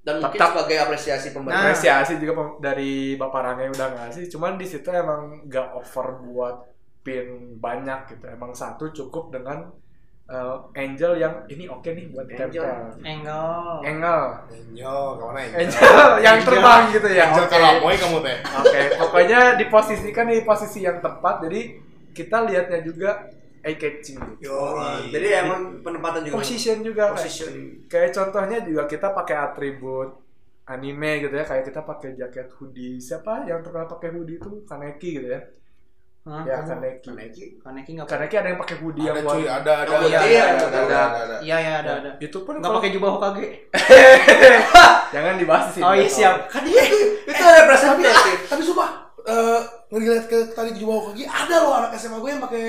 Dan 0.00 0.22
mungkin 0.22 0.38
Tetap- 0.38 0.54
sebagai 0.54 0.78
apresiasi 0.80 1.26
Nah. 1.26 1.34
pemerintah. 1.34 1.62
apresiasi 1.66 2.12
juga 2.16 2.32
pem- 2.36 2.56
dari 2.62 2.92
Bapak 3.16 3.40
Rangga 3.42 3.62
yang 3.64 3.74
udah 3.74 3.88
ngasih 3.92 4.24
cuman 4.28 4.54
di 4.54 4.62
situ 4.62 4.86
emang 4.86 5.42
gak 5.44 5.74
over 5.74 6.22
buat 6.22 6.56
pin 7.02 7.26
banyak 7.58 8.14
gitu 8.14 8.26
emang 8.28 8.54
satu 8.54 8.86
cukup 8.88 9.34
dengan 9.34 9.66
uh, 10.26 10.56
angel 10.72 11.12
yang 11.16 11.34
ini 11.46 11.64
oke 11.66 11.86
nih 11.86 12.10
buat 12.10 12.26
Angel. 12.26 12.64
Engel 13.00 13.50
angel 13.82 14.22
Enyo, 14.50 14.96
ke 15.14 15.22
mana 15.24 15.38
Enyo? 15.40 15.56
angel 15.60 15.98
yang 16.26 16.36
terbang 16.40 16.82
gitu 16.90 17.08
ya 17.08 17.24
Angel 17.26 17.44
oke 17.44 17.52
Karamoy 17.52 17.94
kamu 17.94 18.18
teh. 18.20 18.36
oke 18.42 18.80
pokoknya 18.98 19.40
diposisikan 19.56 20.26
di 20.26 20.42
posisi 20.42 20.78
yang 20.80 20.98
tepat 20.98 21.34
jadi 21.42 21.60
kita 22.10 22.36
lihatnya 22.44 22.80
juga 22.80 23.10
eye 23.60 23.74
catching 23.74 24.16
gitu. 24.16 24.46
Yoi. 24.46 25.10
Jadi 25.10 25.26
emang 25.36 25.82
penempatan 25.82 26.22
juga 26.22 26.38
position 26.38 26.80
juga 26.80 27.02
kayak- 27.04 27.14
position. 27.18 27.52
kayak 27.86 28.10
contohnya 28.10 28.58
juga 28.62 28.86
kita 28.86 29.10
pakai 29.10 29.36
atribut 29.36 30.08
anime 30.64 31.10
gitu 31.20 31.30
ya 31.30 31.42
kayak 31.42 31.64
kita 31.64 31.80
pakai 31.80 32.14
jaket 32.14 32.48
hoodie 32.52 32.98
siapa 32.98 33.42
yang 33.44 33.62
terkenal 33.62 33.86
pakai 33.88 34.10
hoodie 34.10 34.34
itu 34.36 34.62
Kaneki 34.62 35.08
gitu 35.14 35.28
ya 35.28 35.40
Hah? 36.26 36.42
ya 36.42 36.58
Kaneki 36.60 37.06
Kaneki. 37.06 37.44
Kaneki 37.56 37.90
nggak 37.94 38.08
Kaneki 38.08 38.34
ada 38.34 38.48
yang 38.48 38.58
pakai 38.58 38.76
hoodie 38.76 38.98
yang 39.00 39.14
Ada 39.14 39.22
warna 39.22 39.30
cuy, 39.32 39.44
ada 39.46 39.72
ada 39.76 39.86
Oh, 39.86 39.96
ada 39.96 40.06
iya, 40.06 40.18
ada, 40.18 40.26
iya, 40.26 40.42
ada, 40.42 40.66
ada. 40.66 40.78
ada, 40.82 40.98
ada. 41.22 41.36
iya 41.38 41.56
iya 41.56 41.72
ada 41.80 41.92
ada 41.96 42.10
itu 42.18 42.38
pun 42.40 42.52
nggak 42.52 42.66
kalau 42.66 42.76
pakai 42.76 42.90
jubah 42.90 43.10
Hokage 43.12 43.46
jangan 45.14 45.34
dibahas 45.36 45.64
di 45.64 45.72
sini 45.72 45.82
oh 45.82 45.94
iya 45.94 46.08
siap 46.08 46.36
Kan 46.52 46.62
dia 46.62 46.82
itu 47.26 47.42
ada 47.42 47.58
representatif. 47.62 48.38
Tapi 48.44 48.62
sumpah, 48.62 48.90
eh 49.22 49.60
ngeliat 49.88 50.26
ke 50.26 50.50
tadi 50.50 50.74
jubah 50.74 50.94
Hokage, 51.00 51.24
ada 51.24 51.54
loh 51.60 51.72
anak 51.76 51.94
SMA 51.94 52.18
gue 52.18 52.30
yang 52.32 52.42
pakai 52.42 52.64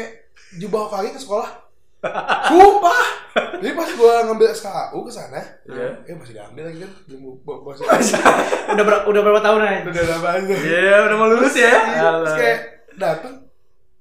jubah 0.55 0.79
Hokage 0.85 1.09
ke 1.11 1.19
sekolah. 1.19 1.49
Sumpah. 2.47 3.03
Jadi 3.57 3.73
pas 3.73 3.89
gue 3.91 4.13
ngambil 4.23 4.49
SKU 4.51 4.99
ke 4.99 5.11
sana, 5.11 5.41
Iya. 5.63 5.97
eh 6.03 6.13
masih 6.13 6.33
diambil 6.35 6.69
lagi 6.69 6.79
kan. 6.79 6.91
Udah 8.69 8.83
ber- 8.83 9.05
udah 9.07 9.21
berapa 9.23 9.41
tahun 9.41 9.59
nih 9.63 9.79
udah 9.87 10.03
lama 10.07 10.29
aja. 10.31 10.55
Iya, 10.55 10.95
udah 11.05 11.15
mau 11.15 11.27
lulus 11.27 11.55
ya 11.55 11.73
Terus 11.95 12.33
kayak 12.35 12.59
datang 12.93 13.33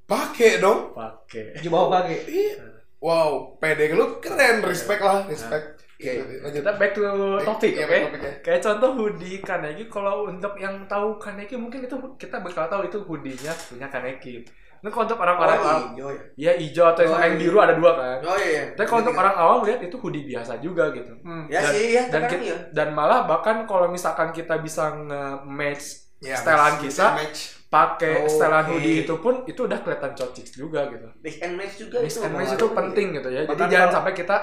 pakai 0.06 0.58
dong. 0.58 0.90
pakai 0.92 1.58
jubah 1.58 1.78
Hokage 1.84 2.16
Iya. 2.24 2.64
Wow, 2.96 3.30
pede 3.56 3.92
lu 3.92 4.18
keren, 4.18 4.62
respect 4.62 4.98
lah, 4.98 5.20
respect. 5.24 5.76
Oke. 5.92 6.12
Lanjut. 6.38 6.60
kita 6.60 6.72
back 6.74 6.92
to 6.92 7.00
topik 7.40 7.72
Iya, 7.72 7.84
oke 7.84 7.98
topik 8.06 8.20
ya. 8.20 8.32
kayak 8.42 8.60
contoh 8.62 8.90
hoodie 8.94 9.40
Kaneki 9.40 9.84
kalau 9.86 10.26
untuk 10.26 10.52
yang 10.54 10.84
tahu 10.84 11.16
Kaneki 11.16 11.56
mungkin 11.56 11.80
itu 11.82 11.96
kita 12.14 12.36
bakal 12.38 12.68
tahu 12.68 12.84
itu 12.84 13.00
hoodie-nya 13.00 13.48
punya 13.64 13.88
Kaneki 13.88 14.44
nah 14.76 14.92
kalau 14.92 15.08
untuk 15.08 15.16
orang-orang 15.16 15.56
awam 15.56 15.82
Oh, 15.98 16.12
iya. 16.12 16.20
ya 16.36 16.52
hijau 16.54 16.84
atau 16.86 17.00
Oh, 17.02 17.16
yang 17.16 17.32
iya. 17.32 17.40
biru 17.40 17.56
ada 17.58 17.72
dua 17.74 17.90
kan 17.94 18.18
Oh 18.22 18.36
iya. 18.36 18.68
tapi 18.70 18.84
kalau 18.84 19.00
untuk 19.02 19.16
orang 19.16 19.34
awam 19.34 19.58
lihat 19.64 19.80
itu 19.80 19.96
hoodie 19.96 20.24
biasa 20.26 20.52
juga 20.58 20.92
gitu 20.92 21.16
hmm. 21.16 21.48
Ya 21.48 21.58
Dan- 21.58 21.72
sih, 21.72 21.86
ya. 21.90 22.02
dan 22.06 22.22
kita- 22.28 22.44
iya. 22.44 22.56
dan 22.70 22.88
malah 22.92 23.24
bahkan 23.24 23.64
kalau 23.64 23.88
misalkan 23.88 24.28
kita 24.30 24.56
bisa 24.58 24.92
nge-match 24.92 26.04
Ya, 26.18 26.32
setelan 26.34 26.76
match- 26.76 26.84
kita 26.86 27.06
match. 27.14 27.40
Pakai 27.66 28.22
Oh, 28.22 28.30
setelan 28.30 28.62
oke. 28.62 28.70
hoodie 28.78 29.02
itu 29.02 29.14
pun 29.18 29.34
itu 29.44 29.60
udah 29.66 29.78
kelihatan 29.82 30.12
cocok 30.14 30.46
juga 30.54 30.80
gitu. 30.90 31.08
Mix 31.20 31.34
and 31.42 31.54
match 31.58 31.74
juga 31.82 31.96
mix 31.98 32.14
itu. 32.14 32.22
and 32.22 32.34
match 32.38 32.52
itu 32.54 32.66
penting 32.70 33.06
gitu 33.18 33.28
ya. 33.30 33.42
Jadi 33.44 33.62
jangan 33.66 33.90
sampai 33.90 34.12
kita 34.14 34.36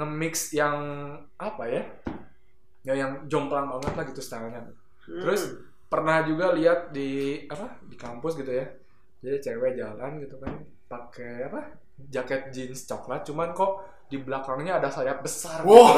nge-mix 0.00 0.34
yang 0.56 0.76
apa 1.36 1.64
ya? 1.68 1.82
Ya 2.80 2.94
yang 2.96 3.28
jomplang 3.28 3.68
banget 3.68 3.92
lah 3.92 4.04
gitu 4.08 4.20
stylenya. 4.24 4.64
Hmm. 4.64 5.20
Terus 5.20 5.60
pernah 5.92 6.24
juga 6.24 6.56
lihat 6.56 6.94
di 6.96 7.44
apa? 7.52 7.76
Di 7.84 7.96
kampus 8.00 8.40
gitu 8.40 8.48
ya. 8.48 8.64
Jadi 9.20 9.36
cewek 9.44 9.76
jalan 9.76 10.16
gitu 10.24 10.40
kan 10.40 10.56
pakai 10.88 11.52
apa? 11.52 11.76
Jaket 12.08 12.48
jeans 12.48 12.88
coklat. 12.88 13.28
Cuman 13.28 13.52
kok 13.52 13.84
di 14.10 14.18
belakangnya 14.18 14.82
ada 14.82 14.90
sayap 14.90 15.22
besar 15.22 15.62
gitu. 15.62 15.70
Wah, 15.70 15.94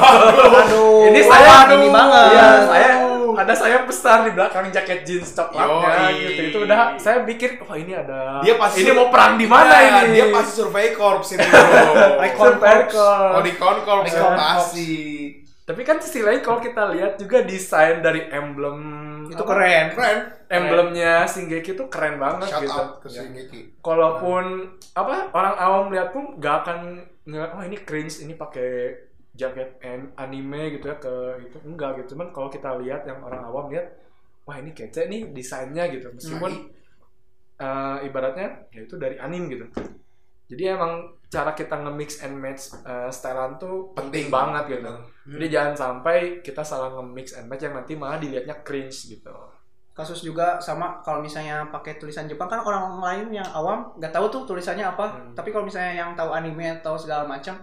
aduh 0.61 1.09
ini 1.09 1.17
saya 1.19 1.65
ini 1.73 1.89
banget 1.89 2.25
Iya, 2.29 2.47
saya 2.63 2.89
ada 3.33 3.53
sayap 3.57 3.83
besar 3.89 4.21
di 4.21 4.37
belakang 4.37 4.69
jaket 4.69 5.01
jeans 5.01 5.33
coklatnya 5.33 6.13
Yoi. 6.13 6.21
gitu. 6.21 6.41
Itu 6.45 6.57
udah 6.63 6.93
saya 6.95 7.25
pikir 7.25 7.57
wah 7.59 7.73
ini 7.73 7.91
ada 7.91 8.37
Dia 8.39 8.53
pasti- 8.55 8.85
ini 8.85 8.93
mau 8.93 9.09
perang 9.09 9.33
di 9.35 9.49
mana 9.49 9.73
Iya, 9.73 9.97
ini? 10.05 10.13
Dia 10.13 10.25
pasti 10.29 10.51
survei 10.55 10.93
korps 10.93 11.33
ini. 11.33 11.41
Recon 12.21 12.53
Oh 13.33 13.41
di 13.41 13.53
konkorps 13.57 14.13
Recon 14.13 14.33
pasti. 14.37 14.91
Tapi 15.63 15.81
kan 15.81 15.97
sisi 15.97 16.21
lain 16.21 16.43
kalau 16.43 16.59
kita 16.59 16.91
lihat 16.91 17.17
juga 17.17 17.41
desain 17.41 18.03
dari 18.03 18.27
emblem 18.29 18.77
itu 19.25 19.39
apa, 19.39 19.49
keren 19.49 19.85
Keren. 19.89 20.17
Emblemnya 20.45 21.25
Shingeki 21.25 21.73
itu 21.73 21.83
keren 21.87 22.19
banget 22.19 22.45
Shout 22.45 22.61
gitu. 22.61 22.75
out 22.75 22.89
ke 22.99 23.07
Ya. 23.09 23.23
Shingeki. 23.23 23.59
Kalaupun 23.81 24.43
apa 24.93 25.31
orang 25.31 25.55
awam 25.57 25.85
lihat 25.89 26.13
pun 26.13 26.37
nggak 26.37 26.55
akan 26.61 26.79
nggak 27.29 27.49
oh 27.55 27.63
ini 27.63 27.77
cringe 27.87 28.15
ini 28.23 28.33
pakai 28.35 28.69
jaket 29.33 29.69
an- 29.81 30.13
anime 30.23 30.77
gitu 30.77 30.85
ya 30.91 30.97
ke 31.01 31.13
itu 31.47 31.57
enggak 31.65 31.91
gitu 32.03 32.13
cuman 32.15 32.27
kalau 32.35 32.49
kita 32.53 32.69
lihat 32.83 33.01
yang 33.09 33.19
orang 33.27 33.41
awam 33.49 33.65
lihat 33.73 33.87
wah 34.45 34.57
ini 34.61 34.71
kece 34.77 35.07
nih 35.11 35.31
desainnya 35.35 35.83
gitu 35.93 36.07
meskipun 36.13 36.51
eh, 37.61 37.97
ibaratnya 38.07 38.47
ya 38.73 38.81
itu 38.85 38.95
dari 38.99 39.15
anime 39.19 39.45
gitu 39.53 39.65
Jadi 40.51 40.63
emang 40.69 40.93
cara 41.33 41.57
kita 41.57 41.75
nge-mix 41.81 42.21
and 42.21 42.35
match 42.37 42.69
uh, 42.85 43.09
stylean 43.09 43.57
tuh 43.57 43.89
penting, 43.97 44.27
Penting. 44.27 44.27
banget 44.29 44.63
gitu. 44.77 44.93
Hmm. 45.25 45.31
Jadi 45.39 45.45
jangan 45.49 45.73
sampai 45.73 46.17
kita 46.45 46.61
salah 46.61 46.93
nge-mix 46.99 47.33
and 47.39 47.49
match 47.49 47.63
yang 47.65 47.73
nanti 47.73 47.93
malah 47.97 48.21
dilihatnya 48.21 48.61
cringe 48.61 48.93
gitu. 49.09 49.33
Kasus 49.93 50.19
juga 50.19 50.57
sama 50.57 50.97
kalau 50.99 51.19
misalnya 51.19 51.65
pakai 51.67 51.95
tulisan 51.95 52.25
Jepang 52.25 52.45
kan 52.47 52.59
orang 52.59 52.97
lain 52.97 53.29
yang 53.31 53.47
awam 53.47 53.93
nggak 53.95 54.09
tahu 54.09 54.25
tuh 54.27 54.41
tulisannya 54.43 54.83
apa 54.83 55.05
Hmm. 55.05 55.33
tapi 55.33 55.49
kalau 55.49 55.63
misalnya 55.63 55.93
yang 55.95 56.11
tahu 56.13 56.29
anime 56.29 56.65
atau 56.75 56.93
segala 56.95 57.23
macam 57.23 57.61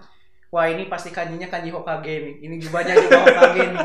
wah 0.48 0.64
ini 0.64 0.86
pasti 0.86 1.08
kanjinya 1.08 1.46
kanji 1.46 1.68
Hokage 1.68 2.14
nih 2.20 2.34
ini 2.40 2.54
jubahnya 2.56 2.94
jubah 2.96 3.20
Hokage 3.26 3.62
nih 3.68 3.82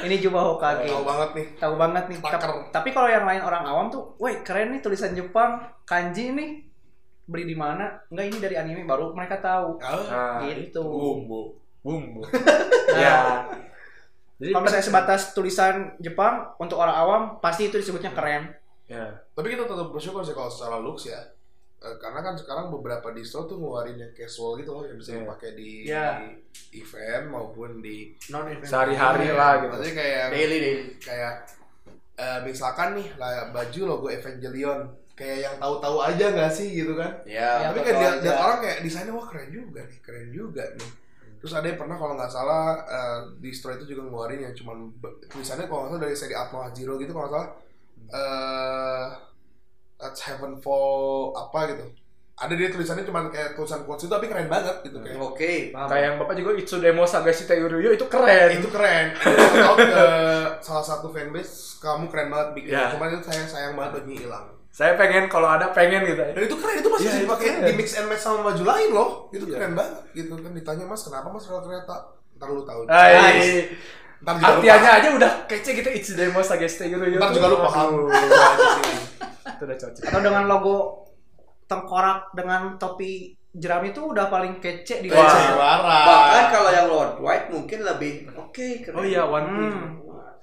ini 0.00 0.16
jubah 0.16 0.42
Hokage 0.44 0.86
Tahu 0.86 1.02
banget 1.04 1.30
nih. 1.32 1.46
tahu 1.56 1.74
banget 1.74 2.04
nih. 2.06 2.16
Tap- 2.20 2.70
tapi 2.70 2.88
kalau 2.90 3.06
yang 3.06 3.22
lain 3.24 3.38
orang 3.40 3.62
awam 3.64 3.86
tuh 3.88 4.14
woi 4.16 4.40
keren 4.40 4.70
nih 4.70 4.78
tulisan 4.78 5.10
Jepang 5.12 5.58
kanji 5.82 6.30
nih 6.30 6.50
beli 7.24 7.44
di 7.44 7.54
mana 7.54 7.84
enggak 8.08 8.26
ini 8.26 8.38
dari 8.38 8.56
anime 8.56 8.82
baru 8.84 9.10
mereka 9.10 9.36
tahu 9.38 9.76
Ah, 9.78 10.38
Nah, 10.38 10.46
gitu 10.48 10.80
bumbu. 10.80 11.58
bumbu. 11.80 12.22
Nah, 12.88 12.94
ya. 12.96 13.18
Jadi 14.38 14.50
kalau 14.50 14.64
misalnya 14.64 14.86
sebatas 14.86 15.20
tulisan 15.32 15.74
Jepang 15.98 16.54
untuk 16.56 16.78
orang 16.78 16.94
awam 16.94 17.22
pasti 17.38 17.66
itu 17.66 17.76
disebutnya 17.76 18.14
keren 18.14 18.54
ya. 18.86 19.18
Tapi 19.34 19.46
kita 19.50 19.66
tetap 19.66 19.90
bersyukur 19.90 20.22
sih 20.22 20.32
kalau 20.32 20.46
secara 20.46 20.78
looks 20.78 21.06
ya. 21.06 21.18
Eh, 21.78 21.94
karena 21.98 22.18
kan 22.20 22.34
sekarang 22.34 22.70
beberapa 22.70 23.10
distro 23.10 23.46
tuh 23.46 23.54
ngeluarin 23.54 23.94
yang 23.94 24.10
casual 24.10 24.58
gitu 24.58 24.70
loh 24.72 24.82
yang 24.82 24.94
bisa 24.94 25.10
Iya. 25.10 25.18
dipakai 25.22 25.50
di 25.54 25.70
Iya. 25.86 26.06
event 26.72 27.24
maupun 27.28 27.78
di 27.78 28.18
non 28.28 28.46
event 28.46 28.66
Sehari-hari 28.66 29.30
lah 29.30 29.62
gitu. 29.62 29.74
Maksudnya 29.74 29.94
kayak 29.94 30.24
daily 30.30 30.58
daily 30.58 30.84
kayak 30.98 31.34
eh, 32.14 32.38
misalkan 32.42 32.98
nih 32.98 33.08
lah 33.14 33.54
baju 33.54 33.80
logo 33.86 34.06
Evangelion 34.10 34.90
kayak 35.14 35.38
yang 35.40 35.54
tahu-tahu 35.58 36.02
aja 36.02 36.24
nggak 36.30 36.50
sih 36.50 36.74
gitu 36.74 36.94
kan? 36.94 37.10
ya 37.22 37.70
Yang 37.70 37.74
Tapi 37.74 37.78
kan 37.78 37.94
lihat 38.22 38.38
orang 38.38 38.58
kayak 38.58 38.78
desainnya 38.82 39.14
wah 39.14 39.26
keren 39.26 39.50
juga 39.50 39.80
nih, 39.82 39.98
keren 40.02 40.28
juga 40.30 40.62
nih. 40.74 40.90
Terus 41.38 41.54
ada 41.54 41.66
yang 41.66 41.78
pernah 41.78 41.94
kalau 41.94 42.14
nggak 42.14 42.28
salah 42.28 42.82
eh, 42.84 43.20
distro 43.38 43.70
itu 43.70 43.86
juga 43.86 44.06
ngeluarin 44.06 44.42
yang 44.42 44.54
cuman 44.54 44.90
tulisannya 45.26 45.66
kalau 45.66 45.86
nggak 45.86 45.90
salah 45.94 46.02
dari 46.02 46.16
seri 46.18 46.34
Atmo 46.34 46.58
Hajiro 46.60 46.98
gitu 46.98 47.10
kalau 47.10 47.26
nggak 47.26 47.34
salah 47.38 47.50
eh 48.08 49.06
Let's 49.98 50.20
Heaven 50.22 50.54
Fall 50.58 51.34
apa 51.34 51.74
gitu. 51.74 51.86
Ada 52.38 52.54
dia 52.54 52.70
tulisannya 52.70 53.02
cuman 53.02 53.34
kayak 53.34 53.58
tulisan 53.58 53.82
quotes 53.82 54.06
itu 54.06 54.14
tapi 54.14 54.30
keren 54.30 54.46
banget 54.46 54.86
gitu 54.86 55.02
kayak. 55.02 55.18
oke 55.18 55.52
paham 55.74 55.88
Kayak 55.90 56.04
yang 56.06 56.16
Bapak 56.22 56.34
juga 56.38 56.50
Itsudemo 56.54 57.02
Sagashi 57.02 57.50
Teiruyo 57.50 57.90
itu 57.90 58.06
keren. 58.06 58.48
itu 58.54 58.70
keren. 58.70 59.10
Itu 59.10 59.58
out 59.58 59.78
ke 59.82 60.06
salah 60.62 60.84
satu 60.86 61.10
fanbase 61.10 61.82
kamu 61.82 62.06
keren 62.06 62.30
banget 62.30 62.48
bikin. 62.54 62.78
Ya. 62.78 62.94
Cuman 62.94 63.10
itu 63.10 63.26
sayang 63.26 63.48
sayang 63.50 63.72
banget 63.74 63.98
bajunya 63.98 64.22
hilang. 64.22 64.46
Saya 64.70 64.94
pengen 64.94 65.26
kalau 65.26 65.48
ada 65.48 65.70
pengen 65.70 66.04
gitu. 66.04 66.18
Dan 66.18 66.38
itu 66.38 66.56
keren, 66.56 66.76
itu 66.76 66.88
masih 66.88 67.04
bisa 67.04 67.16
itu 67.16 67.24
dipakai 67.24 67.48
di 67.62 67.72
mix 67.74 67.88
and 67.94 68.06
match 68.06 68.20
sama 68.20 68.44
baju 68.44 68.62
lain 68.62 68.88
loh. 68.90 69.08
Itu 69.28 69.44
Iya. 69.44 69.54
keren 69.56 69.72
banget 69.74 69.94
gitu 70.12 70.34
kan 70.34 70.52
ditanya 70.52 70.84
Mas 70.84 71.02
kenapa 71.02 71.26
Mas 71.28 71.44
rel 71.44 71.60
kereta? 71.60 71.96
Ntar 72.34 72.48
lu 72.48 72.62
tahu. 72.62 72.80
Ay, 72.86 73.66
Ntar 74.18 74.34
juga 74.38 74.74
paham. 74.74 74.94
aja 74.94 75.08
udah 75.12 75.32
kece 75.46 75.70
gitu 75.74 75.88
Itsudemo 75.88 76.38
Sagashi 76.40 76.76
Teiruyo. 76.80 77.16
Ntar 77.16 77.30
juga 77.32 77.46
lu 77.48 77.58
paham. 77.60 77.88
Aduh, 78.06 78.10
Itu 79.48 79.62
udah 79.64 79.76
cocok. 79.76 80.02
atau 80.04 80.20
dengan 80.20 80.44
logo 80.46 80.76
tengkorak 81.64 82.32
dengan 82.32 82.62
topi 82.76 83.34
jerami 83.50 83.90
itu 83.90 84.00
udah 84.04 84.28
paling 84.28 84.58
kece 84.58 85.00
di 85.00 85.08
Wah. 85.08 85.58
Bahkan 85.82 86.44
kalau 86.48 86.70
yang 86.70 86.86
Lord 86.86 87.12
White 87.18 87.46
mungkin 87.50 87.82
lebih 87.82 88.30
oke 88.32 88.66
keren 88.80 88.94
Oh 88.94 89.04
iya, 89.04 89.22
One. 89.22 89.48
Hmm. 89.48 89.82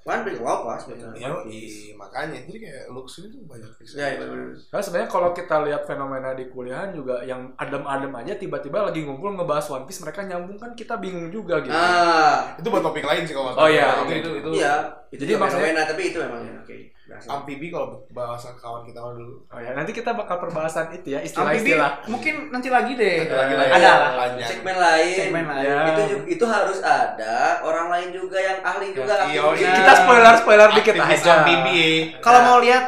Kan 0.06 0.22
beli 0.22 0.38
apa 0.38 0.78
sebetulnya 0.78 1.18
Ya, 1.18 1.34
iya, 1.44 1.92
makanya 1.92 2.38
jadi 2.40 2.58
kayak 2.62 2.84
looks 2.90 3.18
ini 3.18 3.28
tuh 3.28 3.42
banyak 3.44 3.72
bisa. 3.76 3.94
ya 3.98 4.08
iya 4.08 4.18
benar 4.22 4.54
Karena 4.64 4.80
sebenarnya 4.80 5.10
kalau 5.10 5.30
kita 5.32 5.56
lihat 5.64 5.82
fenomena 5.84 6.30
di 6.32 6.46
kuliahan 6.46 6.90
juga 6.92 7.20
yang 7.22 7.50
adem-adem 7.56 8.14
aja 8.16 8.34
tiba-tiba 8.36 8.86
lagi 8.86 9.02
ngumpul 9.02 9.34
ngebahas 9.34 9.66
One 9.72 9.84
Piece 9.84 10.00
mereka 10.00 10.22
nyambung 10.22 10.56
kan 10.56 10.72
kita 10.72 10.96
bingung 10.96 11.28
juga 11.30 11.58
gitu. 11.60 11.74
ah 11.74 12.54
Itu 12.56 12.70
buat 12.70 12.84
topik 12.84 13.02
lain 13.02 13.26
sih 13.26 13.34
kalau 13.34 13.50
Oh 13.52 13.66
iya, 13.66 13.98
itu 13.98 14.02
oke. 14.04 14.14
itu 14.16 14.30
itu. 14.38 14.50
iya 14.56 14.74
itu 15.08 15.22
Jadi 15.22 15.32
maksudnya- 15.36 15.74
fenomena 15.74 15.82
tapi 15.84 16.02
itu 16.06 16.18
memang 16.20 16.42
ya 16.44 16.56
oke 16.56 16.78
Berhasil. 17.06 17.30
Amfibi 17.30 17.70
kalau 17.70 18.02
bahasa 18.10 18.50
kawan 18.58 18.82
kita 18.82 18.98
dulu. 18.98 19.38
Oh 19.46 19.62
ya, 19.62 19.78
nanti 19.78 19.94
kita 19.94 20.10
bakal 20.12 20.42
perbahasan 20.42 20.90
itu 20.92 21.14
ya 21.14 21.22
istilah-istilah. 21.22 22.02
mungkin 22.10 22.50
nanti 22.50 22.66
lagi 22.68 22.98
deh 22.98 23.22
Ada 23.24 23.36
lagi 23.38 23.54
lah 23.54 23.62
ya. 23.64 23.74
ada 23.76 23.92
lah 23.94 24.26
segmen 24.42 24.74
lain 24.76 25.14
segmen 25.16 25.46
lain 25.46 25.66
Ya. 25.66 25.78
itu 25.86 26.04
itu 26.28 26.46
harus 26.48 26.82
ada 26.82 27.62
orang 27.62 27.88
lain 27.88 28.10
juga 28.10 28.42
yang 28.42 28.58
ahli 28.60 28.90
juga 28.90 29.22
iya, 29.24 29.38
aktif. 29.38 29.70
Iya. 29.96 29.98
Kita 29.98 30.04
spoiler-spoiler 30.04 30.70
dikit 30.74 30.94
Aktivis 30.96 31.22
aja. 31.22 31.36
Kalau 32.20 32.40
Nah. 32.40 32.46
mau 32.46 32.58
lihat 32.60 32.84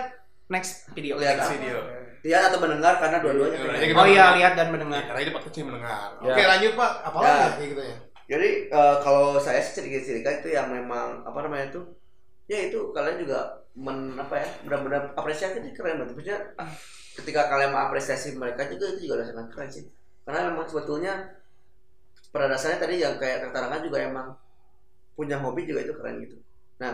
next 0.47 0.72
video 0.91 1.16
lihat 1.16 1.36
Next 1.38 1.51
video. 1.53 1.78
lihat 2.20 2.51
atau 2.51 2.60
mendengar 2.60 2.99
karena 2.99 3.18
dua-duanya 3.20 3.58
Iya, 3.58 3.72
iya. 3.82 3.95
oh 3.95 4.05
iya 4.05 4.26
lihat 4.34 4.53
dan 4.53 4.68
mendengar 4.68 4.99
Karena 5.01 5.20
ini 5.22 5.32
podcast 5.32 5.55
mendengar. 5.62 6.10
Ya. 6.20 6.28
Oke, 6.28 6.41
lanjut 6.43 6.72
Pak. 6.76 6.91
Apa 7.03 7.18
Ya. 7.18 7.36
lagi 7.47 7.66
gitu 7.66 7.82
ya? 7.82 7.95
Jadi 8.28 8.47
eh, 8.68 8.95
kalau 8.99 9.26
saya 9.38 9.60
sih 9.60 9.74
sedikit 9.74 10.01
cerita 10.03 10.30
itu 10.34 10.47
yang 10.49 10.68
memang 10.68 11.24
apa 11.24 11.39
namanya 11.39 11.72
itu 11.72 11.82
ya 12.45 12.68
itu 12.68 12.91
kalian 12.91 13.20
juga 13.20 13.39
men 13.74 14.18
apa 14.18 14.36
ya 14.36 14.47
benar-benar 14.62 15.14
apresiasi 15.14 15.60
itu 15.60 15.72
keren 15.74 16.01
banget. 16.01 16.12
Maksudnya 16.14 16.39
ketika 17.16 17.47
kalian 17.47 17.72
mengapresiasi 17.72 18.36
mereka 18.36 18.68
juga 18.68 18.91
itu 18.91 19.08
juga 19.08 19.22
udah 19.22 19.28
sangat 19.28 19.47
keren 19.49 19.70
sih. 19.72 19.86
Karena 20.22 20.51
memang 20.51 20.68
sebetulnya 20.68 21.14
pada 22.28 22.51
dasarnya 22.51 22.78
tadi 22.78 22.99
yang 22.99 23.16
kayak 23.16 23.47
keterangan 23.47 23.80
juga 23.80 23.97
emang 24.01 24.28
punya 25.16 25.39
hobi 25.39 25.64
juga 25.64 25.80
itu 25.82 25.93
keren 25.95 26.20
gitu. 26.20 26.36
Nah 26.78 26.93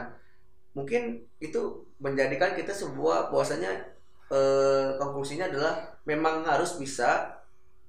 mungkin 0.71 1.01
itu 1.38 1.61
menjadikan 1.97 2.53
kita 2.53 2.71
sebuah 2.71 3.29
bahwasanya 3.29 3.71
eh, 4.27 4.88
konklusinya 4.97 5.45
adalah 5.45 5.73
memang 6.03 6.41
harus 6.43 6.75
bisa 6.75 7.29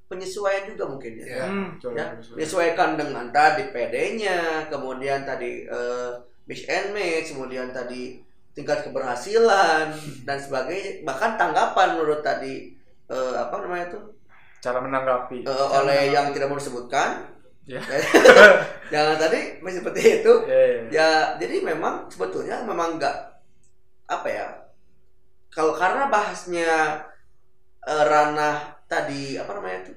penyesuaian 0.05 0.69
juga 0.69 0.85
mungkin 0.85 1.17
ya 1.17 1.27
Iya. 1.27 1.45
Hmm. 1.49 1.69
ya 1.97 2.05
menyesuaikan 2.31 2.95
dengan 2.95 3.33
tadi 3.33 3.73
PD-nya 3.73 4.39
kemudian 4.69 5.25
tadi 5.25 5.65
eh, 5.65 6.11
mix 6.45 6.69
and 6.69 6.93
match 6.93 7.33
kemudian 7.33 7.73
tadi 7.73 8.21
tingkat 8.53 8.85
keberhasilan 8.85 9.91
dan 10.23 10.37
sebagainya 10.39 11.03
bahkan 11.03 11.35
tanggapan 11.35 11.97
menurut 11.97 12.21
tadi 12.21 12.69
eh, 13.09 13.35
apa 13.35 13.55
namanya 13.59 13.91
itu 13.91 14.01
Cara 14.61 14.79
menanggapi. 14.79 15.43
eh, 15.43 15.69
oleh 15.75 16.13
yang 16.13 16.31
tidak 16.31 16.49
mau 16.49 16.61
disebutkan 16.61 17.33
Ya. 17.65 17.81
jangan 18.93 19.17
tadi 19.17 19.57
seperti 19.65 20.21
itu 20.21 20.33
Iya, 20.45 20.65
iya. 20.69 20.81
ya 20.93 21.09
jadi 21.41 21.65
memang 21.65 22.13
sebetulnya 22.13 22.61
memang 22.69 23.01
nggak 23.01 23.17
apa 24.05 24.29
ya 24.29 24.47
kalau 25.49 25.73
karena 25.73 26.13
bahasnya 26.13 27.01
eh, 27.89 28.05
ranah 28.05 28.85
tadi 28.85 29.41
apa 29.41 29.51
namanya 29.57 29.89
itu 29.89 29.93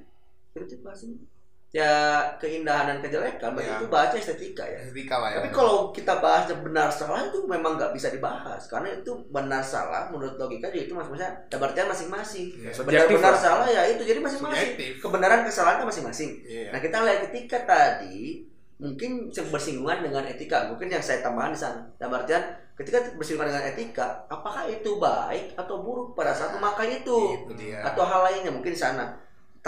itu 0.56 0.80
bahasanya 0.80 1.20
ya 1.68 1.92
keindahan 2.36 2.88
dan 2.88 2.98
kejelekan 2.98 3.52
berarti 3.52 3.68
Ya. 3.68 3.76
itu 3.76 3.86
bahasa 3.86 4.16
estetika 4.16 4.64
ya 4.64 4.80
Etika 4.80 5.20
lah 5.20 5.28
ya. 5.28 5.36
tapi 5.36 5.52
kalau 5.52 5.92
kita 5.92 6.16
bahasnya 6.16 6.56
benar 6.58 6.88
salah 6.88 7.20
itu 7.22 7.44
memang 7.44 7.76
nggak 7.76 7.92
bisa 7.92 8.08
dibahas 8.08 8.64
karena 8.66 8.88
itu 8.94 9.12
benar 9.28 9.60
salah 9.60 10.08
menurut 10.08 10.40
logika 10.40 10.72
jadi 10.72 10.88
itu 10.88 10.96
maksudnya 10.96 11.28
ada 11.28 11.56
artian 11.60 11.84
masing-masing 11.86 12.56
Iya. 12.56 12.72
benar 12.78 13.04
benar 13.06 13.32
lah. 13.32 13.36
salah 13.36 13.66
ya 13.68 13.84
itu 13.84 14.00
jadi 14.00 14.16
masing-masing 14.16 14.68
kebenaran 14.96 15.44
kesalahan 15.44 15.84
masing-masing 15.84 16.40
Iya. 16.40 16.72
Nah 16.72 16.80
kita 16.80 17.04
lihat 17.04 17.20
ketika 17.28 17.58
tadi 17.62 18.48
mungkin 18.78 19.26
bersinggungan 19.28 20.06
dengan 20.06 20.22
etika, 20.24 20.70
mungkin 20.70 20.86
yang 20.86 21.02
saya 21.02 21.18
tambahkan 21.18 21.50
di 21.50 21.58
sana. 21.58 21.82
Dalam 21.98 22.14
artian 22.14 22.38
ketika 22.78 23.02
bersinggungan 23.18 23.50
dengan 23.50 23.66
etika, 23.68 24.22
apakah 24.30 24.70
itu 24.70 24.96
baik 24.96 25.50
atau 25.52 25.82
buruk 25.82 26.14
pada 26.14 26.30
saat 26.30 26.54
memakai 26.54 27.02
itu? 27.02 27.42
Itu 27.42 27.52
dia. 27.58 27.82
Atau 27.82 28.06
hal 28.06 28.22
lainnya 28.22 28.54
mungkin 28.54 28.70
di 28.70 28.78
sana. 28.78 29.18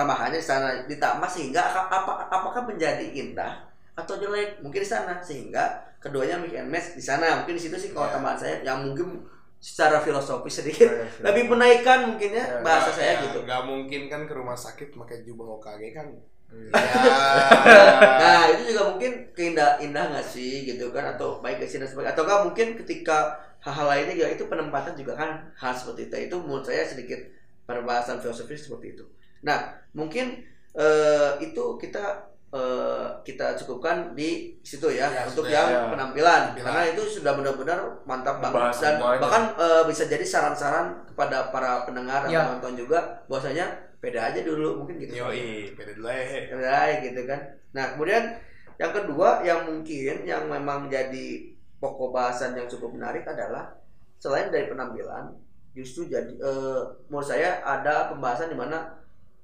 Tambahannya 0.00 0.36
di 0.36 0.46
sana 0.46 0.68
ditambah 0.88 1.28
sehingga 1.28 1.60
apa, 1.60 1.92
apa- 1.92 2.20
apakah 2.26 2.64
menjadi 2.64 3.04
indah 3.04 3.52
atau 3.92 4.16
jelek? 4.16 4.64
Mungkin 4.64 4.80
di 4.80 4.88
sana 4.88 5.20
sehingga 5.20 5.64
keduanya 6.00 6.40
mix 6.40 6.56
and 6.56 6.68
match 6.68 6.88
di 6.96 7.04
sana. 7.04 7.44
Mungkin 7.44 7.54
di 7.54 7.62
situ 7.62 7.76
sih 7.76 7.90
kalau 7.92 8.08
Iya. 8.08 8.14
tambahan 8.16 8.38
saya 8.38 8.54
yang 8.64 8.80
mungkin 8.82 9.28
secara 9.60 10.00
filosofis 10.00 10.64
sedikit 10.64 10.88
Iya, 10.88 11.04
iya. 11.04 11.20
lebih 11.28 11.52
menaikkan 11.52 12.08
mungkin 12.08 12.32
ya 12.32 12.40
Ya, 12.40 12.64
bahasa 12.64 12.88
saya 12.90 13.20
ya, 13.20 13.28
gitu. 13.28 13.44
nggak 13.44 13.62
mungkin 13.62 14.08
kan 14.08 14.24
ke 14.24 14.32
rumah 14.32 14.56
sakit 14.56 14.88
pakai 14.90 15.20
jubah 15.20 15.44
Hokage 15.52 15.92
kan. 15.92 16.08
Iya. 16.48 16.72
Ya. 16.72 16.72
Nah 18.20 18.40
itu 18.50 18.72
juga 18.72 18.82
mungkin 18.90 19.12
keindah 19.36 19.76
indah 19.78 20.04
nggak 20.08 20.24
sih 20.24 20.64
gitu 20.64 20.88
kan 20.90 21.04
atau 21.12 21.38
baik 21.38 21.60
gak 21.60 21.68
sih 21.68 21.78
dan 21.78 21.86
sebagainya 21.86 22.16
atau 22.16 22.24
nggak 22.24 22.40
mungkin 22.42 22.68
ketika 22.74 23.18
hal-hal 23.60 23.86
lainnya 23.86 24.14
juga 24.16 24.28
itu 24.32 24.44
penempatan 24.48 24.96
juga 24.96 25.12
kan 25.14 25.30
hal 25.54 25.72
seperti 25.76 26.08
itu 26.08 26.16
itu 26.26 26.36
menurut 26.40 26.64
saya 26.64 26.82
sedikit 26.82 27.20
perbahasan 27.62 28.18
filosofis 28.18 28.64
seperti 28.64 28.96
itu. 28.96 29.04
Nah 29.42 29.58
mungkin 29.92 30.40
eh, 30.72 31.30
itu 31.40 31.64
kita 31.76 32.04
eh, 32.50 33.06
kita 33.22 33.54
cukupkan 33.56 34.14
di 34.14 34.58
situ 34.62 34.90
ya, 34.90 35.06
Ya, 35.06 35.22
untuk 35.24 35.46
sudah, 35.46 35.54
yang 35.54 35.68
ya. 35.70 35.80
penampilan 35.94 36.42
Penampilan. 36.54 36.64
karena 36.66 36.82
itu 36.90 37.02
sudah 37.06 37.32
benar-benar 37.34 37.78
mantap 38.04 38.38
banget 38.38 38.74
dan 38.78 38.94
semuanya. 38.98 39.20
bahkan 39.22 39.42
eh, 39.56 39.82
bisa 39.86 40.02
jadi 40.06 40.24
saran-saran 40.24 40.86
kepada 41.06 41.50
para 41.50 41.82
pendengar 41.84 42.26
dan 42.26 42.30
Ya. 42.30 42.40
penonton 42.46 42.74
juga 42.76 42.98
bahwasanya 43.26 43.66
beda 44.00 44.32
aja 44.32 44.40
dulu 44.42 44.82
mungkin 44.82 44.96
gitu. 44.98 45.12
Yoi, 45.20 45.76
beda 45.76 45.92
dulu 45.92 46.08
ya. 46.08 46.56
Right, 46.56 46.98
gitu 47.04 47.20
kan. 47.28 47.40
Nah, 47.70 47.92
kemudian 47.92 48.32
yang 48.80 48.92
kedua 48.96 49.44
yang 49.44 49.68
mungkin 49.68 50.24
yang 50.24 50.48
memang 50.48 50.88
jadi 50.88 51.52
pokok 51.76 52.10
bahasan 52.10 52.56
yang 52.56 52.64
cukup 52.64 52.96
menarik 52.96 53.28
adalah 53.28 53.76
selain 54.16 54.48
dari 54.48 54.66
penampilan, 54.66 55.32
justru 55.72 56.08
jadi 56.08 56.32
eh, 56.32 56.80
menurut 57.08 57.24
saya 57.24 57.60
ada 57.60 58.08
pembahasan 58.08 58.48
di 58.48 58.56
mana 58.56 58.99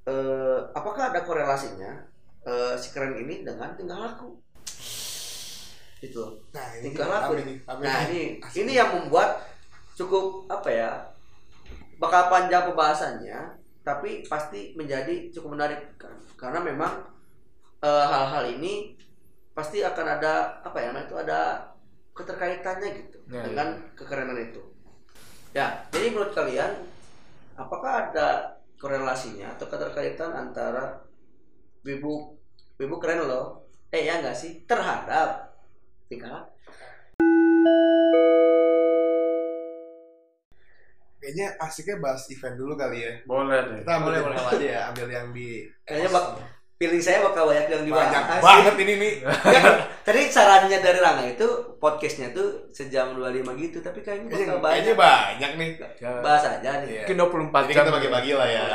eh, 0.06 0.58
apakah 0.72 1.10
ada 1.12 1.20
korelasinya 1.26 1.92
eh, 2.46 2.74
si 2.78 2.94
keren 2.94 3.18
ini 3.18 3.42
dengan 3.42 3.74
tingkah 3.74 3.98
laku? 3.98 4.38
Itu. 6.00 6.38
Nah, 6.54 6.66
ini 6.78 6.92
Tingkah 6.92 7.08
laku 7.08 7.32
nih. 7.40 7.56
rame 7.66 7.82
Nah 7.82 7.98
ini 8.08 8.20
Asik. 8.38 8.62
ini 8.62 8.72
yang 8.78 8.90
membuat 8.94 9.42
cukup 9.96 10.44
apa 10.52 10.68
ya 10.68 10.90
bakal 11.96 12.28
panjang 12.28 12.68
pembahasannya 12.68 13.38
tapi 13.80 14.20
pasti 14.28 14.76
menjadi 14.76 15.32
cukup 15.32 15.56
menarik 15.56 15.96
kan 15.96 16.12
karena 16.36 16.60
memang 16.60 17.00
eh, 17.80 18.04
hal-hal 18.04 18.44
ini 18.52 18.92
pasti 19.56 19.80
akan 19.80 20.20
ada 20.20 20.60
apa 20.60 20.76
ya 20.76 20.92
itu 20.92 21.16
ada 21.16 21.64
keterkaitannya 22.12 22.88
gitu 22.92 23.16
Ya, 23.26 23.42
dengan 23.42 23.74
kekerenan 23.98 24.38
itu 24.38 24.62
ya 25.50 25.82
jadi 25.90 26.14
menurut 26.14 26.30
kalian 26.30 26.78
apakah 27.58 28.06
ada 28.06 28.55
korelasinya 28.76 29.56
atau 29.56 29.66
keterkaitan 29.68 30.32
antara 30.36 31.00
wibu 31.84 32.36
wibu 32.76 32.96
keren 33.00 33.24
loh 33.24 33.68
eh 33.88 34.04
ya 34.04 34.20
enggak 34.20 34.36
sih 34.36 34.64
terhadap 34.68 35.56
tingkah 36.10 36.30
laku? 36.30 36.50
Kayaknya 41.16 41.58
asiknya 41.58 41.96
bahas 41.98 42.22
event 42.30 42.54
dulu 42.54 42.78
kali 42.78 43.02
ya. 43.02 43.12
Boleh 43.26 43.58
deh. 43.66 43.82
Kita 43.82 43.98
ambil 43.98 44.22
Boleh, 44.22 44.38
boleh. 44.38 44.38
aja 44.46 44.62
ya, 44.62 44.80
ambil 44.94 45.08
yang 45.10 45.26
di 45.34 45.66
Kayaknya 45.82 46.08
bak 46.14 46.26
feeling 46.76 47.00
saya 47.00 47.24
bakal 47.24 47.48
banyak 47.48 47.72
yang 47.72 47.82
dibahas. 47.88 48.12
banyak 48.12 48.24
sih. 48.28 48.42
banget 48.44 48.74
ini 48.84 48.94
nih. 49.00 49.14
Tadi 50.06 50.20
sarannya 50.28 50.78
dari 50.78 50.98
Rangga 51.00 51.24
itu 51.24 51.48
podcastnya 51.80 52.30
tuh 52.36 52.68
sejam 52.68 53.16
25 53.16 53.56
gitu, 53.64 53.80
tapi 53.80 54.04
kayaknya 54.04 54.28
bakal 54.28 54.56
banyak. 54.60 54.74
kayaknya 54.84 54.94
banyak 54.94 55.50
nih. 55.56 55.70
Ya, 55.98 56.10
Bahas 56.20 56.44
aja 56.44 56.70
nih. 56.84 56.88
Iya. 57.00 57.02
mungkin 57.08 57.16
24 57.48 57.64
Jadi 57.64 57.72
jam. 57.72 57.82
kita 57.82 57.92
bagi-bagi 57.96 58.32
lah 58.36 58.48
ya. 58.48 58.64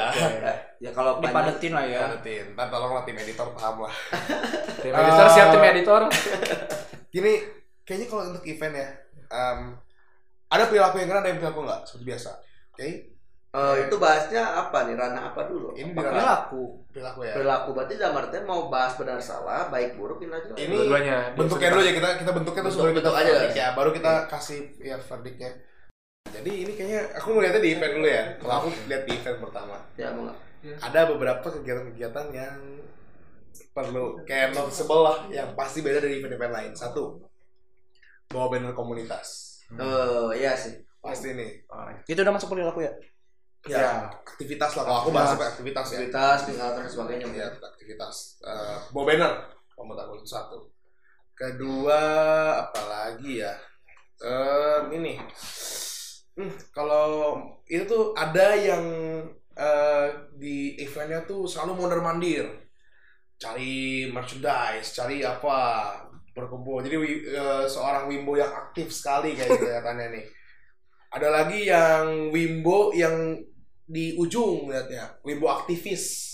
Ya 0.81 0.89
kalau 0.89 1.21
Dipadetin 1.21 1.77
lah 1.77 1.85
ya. 1.85 2.09
Padetin. 2.09 2.57
Ntar 2.57 2.73
tolonglah 2.73 3.05
tim 3.05 3.13
editor 3.13 3.53
paham 3.53 3.85
lah. 3.85 3.93
Tim 4.81 4.89
editor 4.89 5.27
siap 5.29 5.47
tim 5.53 5.61
editor. 5.61 6.01
Gini, 7.13 7.33
kayaknya 7.85 8.07
kalau 8.09 8.33
untuk 8.33 8.41
event 8.49 8.73
ya, 8.73 8.87
em, 9.29 9.77
ada 10.49 10.63
perilaku 10.65 10.97
yang 10.97 11.13
keren, 11.13 11.21
ada 11.21 11.29
yang 11.29 11.37
perilaku 11.37 11.69
enggak, 11.69 11.81
seperti 11.85 12.05
biasa. 12.09 12.31
Oke, 12.73 13.13
Eh, 13.51 13.75
itu 13.83 13.95
bahasnya 13.95 14.39
apa 14.41 14.87
nih? 14.87 14.95
Ranah 14.95 15.23
apa 15.29 15.43
dulu? 15.43 15.75
ini 15.75 15.91
Perilaku. 15.91 16.87
perilaku 16.87 17.19
ya. 17.21 17.33
perilaku 17.35 17.69
berarti 17.71 17.93
dalam 17.95 18.15
artian 18.17 18.43
mau 18.43 18.67
bahas 18.67 18.95
benar 18.95 19.19
salah, 19.19 19.67
baik 19.67 19.95
buruk 19.95 20.19
ini 20.19 20.31
aja. 20.31 20.55
Ini 20.55 20.71
Dua-duanya. 20.73 21.35
bentuknya 21.35 21.69
dulu 21.69 21.81
ya 21.81 21.93
kita 21.93 22.09
kita 22.17 22.31
bentuknya 22.31 22.61
tuh 22.61 22.71
sebelum 22.71 22.87
kita 22.89 22.99
Bentuk- 23.01 23.11
bentuk 23.11 23.15
aja 23.27 23.31
lah. 23.43 23.51
ya 23.53 23.67
baru 23.73 23.89
kita 23.91 24.13
kasih 24.27 24.59
ya 24.77 24.95
verdictnya 24.97 25.51
jadi 26.23 26.51
ini 26.53 26.71
kayaknya 26.71 27.01
aku 27.11 27.27
melihatnya 27.33 27.59
di 27.59 27.71
event 27.73 27.93
dulu 27.93 28.07
ya 28.07 28.23
kalau 28.39 28.53
aku 28.55 28.67
lihat 28.85 29.03
di 29.03 29.11
event 29.13 29.37
pertama 29.41 29.75
Ya 29.93 30.07
mau 30.09 30.23
nggak? 30.23 30.37
ada 30.79 30.99
beberapa 31.09 31.47
kegiatan-kegiatan 31.51 32.25
yang 32.31 32.57
perlu 33.69 34.03
kayak 34.23 34.51
noticeable 34.53 35.01
lah 35.01 35.17
yang 35.27 35.51
pasti 35.53 35.79
beda 35.81 35.99
dari 35.99 36.19
event-event 36.19 36.53
lain 36.53 36.71
satu 36.71 37.19
bawa 38.27 38.47
banner 38.47 38.71
komunitas 38.71 39.59
Oh, 39.71 40.31
iya 40.31 40.51
sih. 40.53 40.71
pasti 40.99 41.31
nih 41.31 41.67
Itu 42.05 42.19
udah 42.21 42.31
masuk 42.31 42.47
perilaku 42.49 42.79
ya? 42.81 42.91
Ya, 43.69 43.77
Ya. 43.77 43.91
aktivitas 44.25 44.71
lah 44.73 44.83
kalau 44.87 44.99
aku 45.05 45.09
bahas 45.13 45.37
apa 45.37 45.53
aktivitas 45.53 45.85
ya. 45.93 45.97
Aktivitas, 46.01 46.37
tinggal 46.49 46.69
dan 46.73 46.85
sebagainya. 46.89 47.27
ya. 47.29 47.47
aktivitas 47.53 48.15
Eh, 48.41 48.77
bawa 48.89 49.03
banner 49.05 49.33
itu 50.17 50.27
satu. 50.27 50.69
Kedua 51.33 52.01
apalagi 52.69 53.41
ya? 53.41 53.53
Em, 54.21 54.83
ini. 54.93 55.13
Hmm, 56.37 56.53
kalau 56.71 57.37
itu 57.65 57.83
tuh 57.85 58.13
ada 58.15 58.53
yang 58.55 58.85
eh, 59.57 60.07
di 60.37 60.77
eventnya 60.79 61.25
tuh 61.27 61.43
selalu 61.49 61.71
mondar 61.75 61.99
mandir 62.01 62.45
cari 63.41 64.05
merchandise 64.13 64.93
cari 64.93 65.25
apa 65.25 65.57
berkumpul. 66.31 66.79
Jadi 66.85 66.95
eh, 67.35 67.65
seorang 67.67 68.07
Wimbo 68.07 68.37
yang 68.37 68.53
aktif 68.53 68.93
sekali 68.93 69.33
kayak 69.35 69.49
gitu 69.57 69.65
kelihatannya 69.67 70.07
nih. 70.17 70.25
Ada 71.11 71.27
lagi 71.27 71.59
yang 71.67 72.31
Wimbo 72.31 72.95
yang 72.95 73.35
di 73.91 74.15
ujung 74.15 74.71
lihatnya 74.71 75.19
Wimbo 75.27 75.51
aktivis 75.51 76.31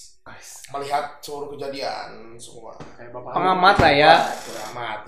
melihat 0.75 1.23
seluruh 1.23 1.55
kejadian 1.55 2.35
semua 2.35 2.75
Kayak 2.99 3.15
bapak. 3.15 3.31
Pengamat 3.31 3.75
lah 3.79 3.93
ya. 3.95 4.13
Pengamat. 4.27 4.99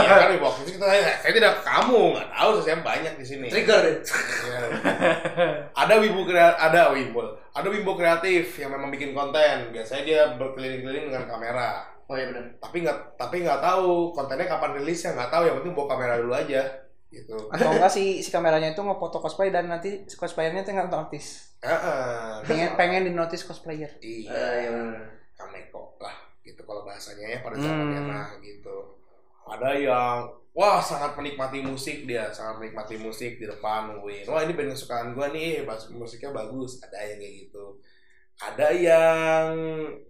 ya 0.00 0.14
kan 0.24 0.28
Wimbo 0.32 0.46
aktivis 0.48 0.72
kita 0.80 0.86
tanya, 0.88 1.14
saya 1.20 1.32
tidak 1.36 1.54
kamu 1.60 2.00
nggak 2.16 2.28
tahu 2.32 2.50
saya 2.64 2.76
banyak 2.80 3.14
di 3.20 3.24
sini. 3.28 3.46
Trigger 3.52 3.78
deh. 3.84 3.96
Ya. 4.48 4.58
ada 5.84 5.94
wibu 6.00 6.24
kreatif, 6.24 6.56
ada 6.56 6.80
wibu, 6.96 7.20
ada 7.52 7.68
wimbo 7.68 7.92
kreatif 7.94 8.56
yang 8.56 8.72
memang 8.72 8.88
bikin 8.88 9.12
konten. 9.12 9.68
Biasanya 9.68 10.02
dia 10.02 10.20
berkeliling-keliling 10.40 11.12
dengan 11.12 11.28
kamera. 11.28 11.84
Oh 12.08 12.16
iya 12.16 12.32
benar. 12.32 12.56
Tapi 12.56 12.76
nggak, 12.88 13.20
tapi 13.20 13.44
nggak 13.44 13.60
tahu 13.60 14.16
kontennya 14.16 14.48
kapan 14.48 14.80
rilisnya 14.80 15.12
nggak 15.12 15.28
tahu. 15.28 15.42
Yang 15.44 15.56
penting 15.60 15.74
bawa 15.76 15.86
kamera 15.92 16.14
dulu 16.16 16.32
aja, 16.32 16.62
gitu. 17.08 17.36
Atau 17.48 17.72
enggak 17.72 17.92
si 17.92 18.20
si 18.20 18.28
kameranya 18.28 18.72
itu 18.76 18.80
ngefoto 18.84 19.18
cosplay 19.20 19.48
dan 19.48 19.68
nanti 19.68 20.04
cosplayernya 20.04 20.62
itu 20.64 20.70
nggak 20.72 20.92
artis. 20.92 21.56
Heeh. 21.64 22.44
Pengen 22.46 22.68
pengen 22.78 23.02
di 23.08 23.12
notice 23.12 23.44
cosplayer. 23.48 23.90
Iya, 23.98 24.40
iya 24.62 24.70
benar. 24.70 25.04
kameko 25.38 25.94
lah, 26.02 26.18
gitu 26.42 26.66
kalau 26.66 26.82
bahasanya 26.82 27.30
ya 27.30 27.38
pada 27.46 27.54
Hmm. 27.54 27.62
zamannya 27.62 28.00
nah 28.10 28.28
gitu. 28.42 28.76
Ada 29.46 29.70
yang 29.78 30.18
Wah 30.58 30.82
sangat 30.82 31.14
menikmati 31.14 31.62
musik 31.62 32.02
dia, 32.02 32.34
sangat 32.34 32.58
menikmati 32.58 32.98
musik 32.98 33.38
di 33.38 33.46
depan 33.46 33.94
nungguin. 33.94 34.26
Wah 34.26 34.42
ini 34.42 34.58
band 34.58 34.74
kesukaan 34.74 35.14
gue 35.14 35.26
nih, 35.30 35.62
bas- 35.62 35.86
musiknya 35.94 36.34
bagus. 36.34 36.82
Ada 36.82 37.14
yang 37.14 37.18
kayak 37.22 37.34
gitu. 37.46 37.64
Ada 38.42 38.68
yang 38.74 39.46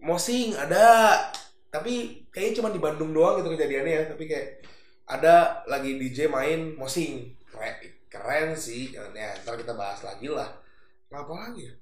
mosing, 0.00 0.56
ada. 0.56 1.20
Tapi 1.68 2.24
kayaknya 2.32 2.64
cuma 2.64 2.72
di 2.72 2.80
Bandung 2.80 3.12
doang 3.12 3.44
gitu 3.44 3.52
kejadiannya 3.52 3.92
ya. 3.92 4.02
Tapi 4.08 4.24
kayak 4.24 4.46
ada 5.08 5.34
lagi 5.64 5.96
DJ 5.96 6.28
main 6.28 6.76
mosing. 6.76 7.32
Keren, 7.48 7.74
keren 8.06 8.48
sih. 8.52 8.92
Ya 8.92 9.08
ntar 9.40 9.56
kita 9.56 9.72
bahas 9.72 10.04
lagi 10.04 10.28
lah. 10.28 10.52
Apa 11.08 11.32
lagi 11.32 11.64
ya? 11.64 11.72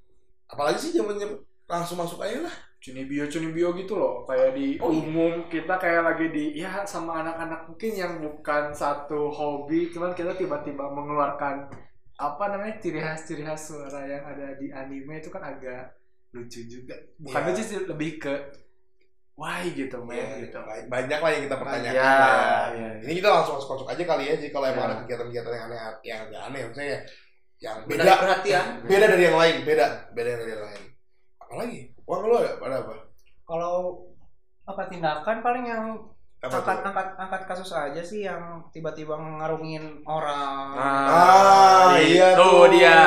Apalagi 0.46 0.78
sih 0.78 0.92
zamannya 0.94 1.26
langsung 1.66 1.98
masuk 1.98 2.22
aja 2.22 2.46
lah. 2.46 2.56
Cunibio 2.76 3.26
Cunibio 3.26 3.74
gitu 3.74 3.98
loh 3.98 4.22
kayak 4.22 4.54
di 4.54 4.78
Oh, 4.78 4.94
iya. 4.94 5.02
umum 5.02 5.50
kita 5.50 5.74
kayak 5.74 6.06
lagi 6.06 6.30
di 6.30 6.54
ya 6.54 6.86
sama 6.86 7.18
anak-anak 7.18 7.66
mungkin 7.66 7.90
yang 7.90 8.12
bukan 8.22 8.70
satu 8.70 9.26
hobi 9.26 9.90
cuman 9.90 10.14
kita 10.14 10.38
tiba-tiba 10.38 10.86
mengeluarkan 10.86 11.66
apa 12.14 12.44
namanya 12.46 12.78
ciri 12.78 13.02
khas 13.02 13.26
ciri 13.26 13.42
khas 13.42 13.74
suara 13.74 14.06
yang 14.06 14.22
ada 14.22 14.54
di 14.54 14.70
anime 14.70 15.18
itu 15.18 15.34
kan 15.34 15.42
agak 15.42 15.98
lucu 16.30 16.62
juga 16.70 16.94
bukan 17.18 17.40
Iya. 17.42 17.48
lucu 17.50 17.62
sih 17.64 17.78
lebih 17.90 18.10
ke 18.22 18.32
why 19.36 19.62
gitu 19.68 20.00
men 20.00 20.16
Ya, 20.16 20.26
gitu 20.42 20.58
ba- 20.58 20.88
banyak 20.88 21.20
lah 21.20 21.30
yang 21.30 21.42
kita 21.44 21.56
pertanyakan 21.56 21.94
Ya, 21.94 22.16
lah 22.16 22.66
ya. 22.72 22.88
ya. 22.88 22.88
Ini 23.04 23.12
kita 23.14 23.28
langsung 23.28 23.54
masuk-masuk 23.56 23.88
aja 23.88 24.02
kali 24.02 24.24
ya. 24.24 24.34
Jadi 24.34 24.50
kalau 24.50 24.66
emang 24.66 24.82
Ya. 24.82 24.88
ada 24.88 24.96
kegiatan-kegiatan 25.04 25.52
yang 25.52 25.64
aneh, 25.68 25.80
yang 26.02 26.18
agak 26.24 26.40
aneh, 26.42 26.60
maksudnya 26.64 26.98
yang 27.56 27.76
Menarik 27.84 28.00
beda, 28.00 28.14
perhatian. 28.18 28.64
beda 28.84 29.06
dari 29.06 29.22
yang 29.24 29.36
lain, 29.36 29.56
beda, 29.62 29.86
beda 30.10 30.30
dari 30.34 30.50
yang 30.50 30.64
lain. 30.64 30.82
Apalagi? 31.38 31.78
Uang 32.04 32.20
lo 32.24 32.36
ada, 32.38 32.52
ada 32.58 32.76
apa? 32.82 32.94
Kalau 33.42 33.76
apa 34.64 34.82
tindakan 34.86 35.36
paling 35.40 35.64
yang 35.64 35.84
Apa 36.36 36.52
angkat 36.52 36.76
tuh? 36.76 36.86
angkat 36.88 37.08
angkat 37.16 37.42
kasus 37.46 37.70
aja 37.72 38.02
sih 38.02 38.20
yang 38.22 38.42
tiba-tiba 38.68 39.16
ngarungin 39.16 40.04
orang. 40.04 40.68
Ah, 40.76 41.96
iya 41.96 42.32
itu 42.32 42.40
tuh. 42.40 42.68
dia 42.68 42.98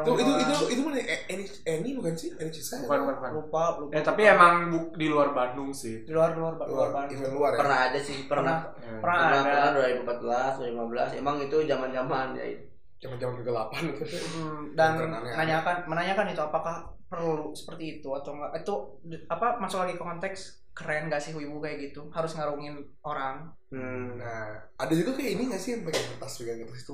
Itu, 0.00 0.12
itu, 0.16 0.32
itu, 0.40 0.54
itu 0.72 0.80
mana? 0.86 0.96
Eh, 0.98 1.20
Eni, 1.28 1.44
Eni 1.68 1.90
bukan 1.98 2.12
sih? 2.16 2.28
Eni 2.40 2.50
Cisa 2.50 2.80
ya? 2.80 2.88
bukan 2.88 2.98
bukan 3.04 3.14
bukan. 3.18 3.30
lupa 3.36 3.62
lupa. 3.76 3.92
eh 3.92 4.02
tapi 4.02 4.20
emang 4.24 4.54
bu- 4.72 4.92
di 4.96 5.06
luar 5.12 5.28
Bandung 5.36 5.70
sih 5.76 6.02
di 6.08 6.12
luar 6.16 6.32
luar 6.32 6.52
luar, 6.56 6.68
Luar, 6.68 6.88
Bandung. 6.96 7.18
event 7.20 7.34
luar 7.36 7.50
ya? 7.52 7.58
Pernah 7.60 7.78
ada 7.90 7.98
sih, 8.00 8.18
pernah. 8.24 8.56
Ya. 8.80 8.98
Pernah 9.02 9.18
Pernah, 9.20 9.40
ada. 9.40 9.52
pernah 9.52 9.70
2014, 9.76 10.52
2015. 10.58 11.08
Emang 11.18 11.36
itu 11.44 11.56
zaman-zaman 11.68 12.26
ya. 12.38 12.44
Zaman-zaman 13.02 13.34
kegelapan 13.42 13.82
itu. 13.90 14.02
Hmm, 14.06 14.60
dan 14.78 14.90
menanyakan 14.96 15.76
menanyakan 15.90 16.26
itu 16.30 16.42
apakah 16.42 16.76
perlu 17.10 17.52
seperti 17.52 18.00
itu 18.00 18.08
atau 18.16 18.30
enggak 18.32 18.64
itu 18.64 18.74
apa 19.28 19.60
masuk 19.60 19.84
lagi 19.84 19.94
ke 19.98 20.04
konteks 20.04 20.40
keren 20.72 21.12
gak 21.12 21.20
sih 21.20 21.36
ibu 21.36 21.60
kayak 21.60 21.92
gitu 21.92 22.08
harus 22.16 22.32
ngarungin 22.32 22.80
orang 23.04 23.52
Hmm. 23.72 24.20
Nah, 24.20 24.52
ada 24.76 24.92
juga 24.92 25.16
kayak 25.16 25.32
ini 25.32 25.42
gak 25.48 25.56
sih 25.60 25.72
yang 25.72 25.82
pegang 25.88 26.04
kertas, 26.12 26.32
pegang 26.40 26.60
kertas 26.60 26.84
itu? 26.84 26.92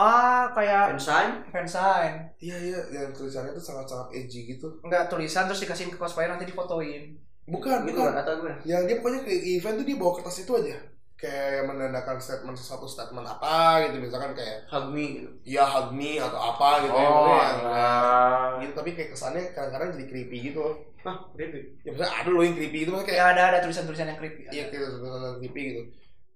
Ah 0.00 0.48
kayak 0.50 0.82
Fansign? 0.90 1.30
fansign 1.46 2.12
Iya, 2.38 2.56
iya, 2.58 2.78
yang 2.90 3.12
tulisannya 3.12 3.52
tuh 3.52 3.60
sangat-sangat 3.60 4.08
edgy 4.14 4.40
gitu. 4.50 4.80
enggak 4.80 5.06
tulisan 5.06 5.44
terus 5.44 5.60
dikasihin 5.60 5.92
ke 5.92 5.98
cosplayer 5.98 6.30
nanti 6.30 6.44
difotoin 6.44 7.20
Bukan, 7.44 7.82
Gitu 7.82 7.92
bukan. 7.92 8.08
kan 8.08 8.22
atau 8.22 8.32
gimana? 8.38 8.56
yang 8.64 8.82
dia 8.84 8.96
pokoknya 8.96 9.20
ke 9.20 9.32
event 9.52 9.76
tuh 9.76 9.84
dia 9.84 9.96
bawa 9.96 10.12
kertas 10.16 10.40
itu 10.40 10.52
aja 10.54 10.76
kayak 11.14 11.68
menandakan 11.68 12.16
statement 12.16 12.56
sesuatu 12.56 12.88
statement 12.88 13.26
apa 13.26 13.84
gitu 13.84 14.00
misalkan 14.00 14.32
kayak 14.32 14.64
Hug 14.66 14.88
me 14.88 15.04
gitu. 15.18 15.28
ya 15.44 15.68
hug 15.68 15.92
me 15.92 16.16
atau 16.16 16.40
apa 16.40 16.68
gitu 16.80 16.94
ya 16.94 17.04
oh 17.04 17.12
pokoknya 17.12 17.36
yang- 17.36 17.60
alah. 17.60 18.48
gitu 18.56 18.72
tapi 18.72 18.90
kayak 18.90 19.10
kesannya 19.12 19.42
kadang-kadang 19.52 19.90
jadi 19.92 20.06
creepy 20.08 20.38
gitu 20.48 20.64
Hah, 21.00 21.16
creepy. 21.32 21.60
ya 21.80 21.90
misalnya 21.92 22.14
ada 22.14 22.28
loh 22.28 22.40
yang 22.40 22.56
creepy 22.56 22.78
itu 22.78 22.90
maksudnya 22.90 23.08
kayak 23.10 23.20
kayak 23.20 23.34
ada 23.36 23.42
ada 23.50 23.58
tulisan 23.60 23.84
tulisan 23.84 24.08
yang 24.08 24.16
creepy 24.16 24.42
iya 24.48 24.64
kayak 24.66 24.80
tulisan 24.86 25.36
creepy 25.36 25.60
gitu 25.66 25.82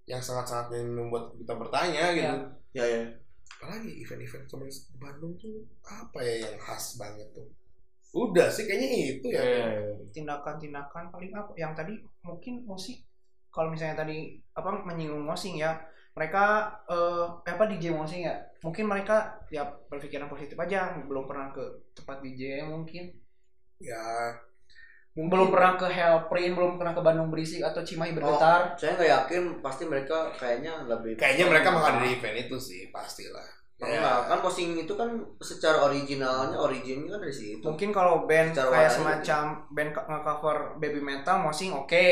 yang 0.05 0.21
sangat-sangat 0.21 0.67
membuat 0.85 1.33
kita 1.33 1.53
bertanya 1.55 2.05
gitu 2.13 2.37
Ya 2.75 2.85
ya. 2.85 3.03
Apalagi 3.59 3.91
event-event 4.05 4.45
di 4.45 4.99
Bandung 5.01 5.35
tuh 5.41 5.65
apa 5.87 6.21
ya 6.21 6.49
yang 6.49 6.57
khas 6.61 7.01
banget 7.01 7.29
tuh? 7.33 7.49
Udah 8.15 8.47
sih 8.47 8.69
kayaknya 8.71 9.19
itu 9.19 9.27
ya. 9.35 9.43
Eh, 9.43 9.91
tindakan-tindakan 10.15 11.11
paling 11.11 11.33
apa? 11.35 11.51
Yang 11.59 11.73
tadi 11.75 11.95
mungkin 12.23 12.63
musik 12.63 13.03
kalau 13.51 13.71
misalnya 13.71 14.07
tadi 14.07 14.39
apa 14.55 14.83
menyinggung 14.87 15.27
mosing 15.27 15.59
ya. 15.59 15.79
Mereka 16.15 16.45
eh 16.87 17.27
apa 17.43 17.67
DJ 17.67 17.91
mosing 17.91 18.23
ya? 18.23 18.39
Mungkin 18.63 18.87
mereka 18.87 19.43
ya 19.51 19.67
berpikiran 19.91 20.31
positif 20.31 20.55
aja. 20.55 20.95
Belum 21.11 21.27
pernah 21.27 21.51
ke 21.51 21.63
tempat 21.95 22.23
DJ 22.23 22.63
mungkin. 22.71 23.11
Ya. 23.83 24.39
Belum 25.15 25.49
pernah 25.55 25.79
ke 25.79 25.87
Hellprint 25.87 26.53
belum 26.59 26.73
pernah 26.75 26.91
ke 26.91 26.99
Bandung 26.99 27.31
Berisik 27.31 27.63
atau 27.63 27.87
Cimahi 27.87 28.11
Oh, 28.11 28.17
bergetar 28.19 28.75
saya 28.75 28.99
nggak 28.99 29.11
yakin 29.11 29.43
pasti 29.63 29.87
mereka 29.87 30.35
kayaknya 30.35 30.83
lebih 30.91 31.15
Kayaknya 31.15 31.47
mereka 31.47 31.69
menghadiri 31.71 32.19
event 32.19 32.37
itu 32.37 32.57
sih, 32.59 32.91
pastilah. 32.91 33.47
Ya. 33.75 34.01
Enggak, 34.01 34.19
kan 34.31 34.39
posting 34.39 34.75
itu 34.79 34.95
kan 34.95 35.11
secara 35.39 35.83
originalnya 35.83 36.59
originnya 36.59 37.15
kan 37.15 37.21
dari 37.23 37.35
situ. 37.35 37.63
mungkin 37.63 37.91
kalau 37.91 38.23
band 38.25 38.55
Secara 38.55 38.71
kayak 38.71 38.91
semacam 38.91 39.43
band 39.71 39.91
co- 39.93 40.07
nge-cover 40.11 40.57
baby 40.79 41.01
metal 41.03 41.37
mosing 41.43 41.71
oke 41.75 42.07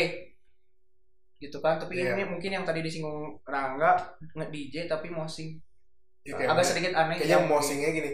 gitu 1.42 1.58
kan 1.58 1.74
tapi 1.78 1.98
Iya. 1.98 2.14
ini 2.14 2.22
mungkin 2.28 2.50
yang 2.54 2.62
tadi 2.62 2.86
disinggung 2.86 3.42
Rangga 3.42 3.98
nge 4.22 4.46
DJ 4.50 4.74
tapi 4.86 5.10
mosing 5.10 5.58
Ya, 6.22 6.38
agak 6.38 6.62
sedikit 6.62 6.94
aneh 6.94 7.18
kayaknya 7.18 7.34
ya, 7.34 7.50
mosingnya 7.50 7.90
gini 7.90 8.10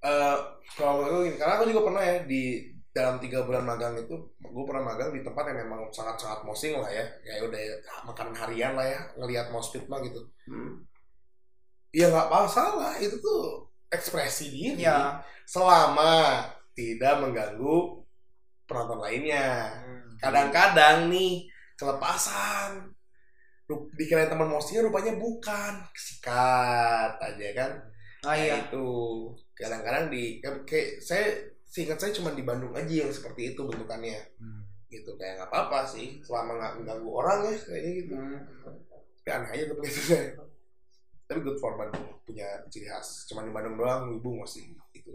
eh 0.00 0.36
kalau 0.72 1.04
gue 1.04 1.28
gini 1.28 1.36
karena 1.36 1.60
aku 1.60 1.68
juga 1.68 1.92
pernah 1.92 2.00
ya 2.00 2.16
di 2.24 2.72
dalam 3.00 3.16
tiga 3.16 3.48
bulan 3.48 3.64
magang 3.64 3.96
itu 3.96 4.14
gue 4.36 4.64
pernah 4.68 4.92
magang 4.92 5.10
di 5.16 5.24
tempat 5.24 5.48
yang 5.48 5.64
memang 5.64 5.88
sangat 5.88 6.20
sangat 6.20 6.44
mosing 6.44 6.76
lah 6.76 6.92
ya. 6.92 7.04
Kayak 7.24 7.48
udah 7.48 7.62
makan 8.12 8.28
harian 8.36 8.76
lah 8.76 8.86
ya 8.86 9.00
ngelihat 9.16 9.48
mospit 9.48 9.88
mah 9.88 10.04
gitu. 10.04 10.20
Hmm. 10.44 10.84
ya 11.90 12.06
nggak 12.06 12.30
masalah 12.30 12.94
itu 13.02 13.18
tuh 13.18 13.66
ekspresi 13.90 14.52
diri. 14.52 14.84
Ya. 14.86 15.18
Selama 15.48 16.46
tidak 16.76 17.18
mengganggu 17.18 18.04
penonton 18.68 19.02
lainnya. 19.02 19.74
Kadang-kadang 20.22 21.10
nih 21.10 21.50
kelepasan. 21.74 22.92
Dikirain 23.98 24.30
teman 24.30 24.50
mosingnya 24.50 24.86
rupanya 24.86 25.14
bukan 25.18 25.82
sikat 25.94 27.18
aja 27.18 27.48
kan. 27.56 27.72
Ah 28.26 28.34
Nah, 28.34 28.36
iya. 28.36 28.54
itu. 28.62 28.88
Kadang-kadang 29.56 30.12
di 30.12 30.38
kan 30.44 30.62
kayak 30.68 31.00
saya 31.00 31.50
seingat 31.70 31.96
saya 31.96 32.12
cuma 32.12 32.34
di 32.34 32.42
Bandung 32.42 32.74
aja 32.74 32.90
yang 33.00 33.08
seperti 33.08 33.54
itu 33.54 33.62
bentukannya. 33.62 34.18
Hmm. 34.36 34.66
gitu 34.90 35.14
kayak 35.14 35.38
nggak 35.38 35.50
apa-apa 35.54 35.86
sih 35.86 36.18
selama 36.20 36.58
nggak 36.58 36.72
mengganggu 36.76 37.10
orang 37.14 37.38
ya 37.46 37.54
kayaknya 37.54 37.90
gitu. 37.94 38.12
Hmm. 38.12 38.40
tapi 39.16 39.28
aneh 39.30 39.50
aja 39.54 39.62
tuh 39.70 39.74
itu 39.80 40.00
saya. 40.02 40.26
Tapi 41.24 41.38
good 41.40 41.58
for 41.62 41.78
Bandung 41.78 42.10
punya 42.20 42.48
ciri 42.66 42.90
khas. 42.90 43.22
Cuma 43.24 43.46
di 43.46 43.54
Bandung 43.54 43.78
doang 43.78 44.10
ibu 44.10 44.34
masih 44.36 44.74
itu. 44.90 45.14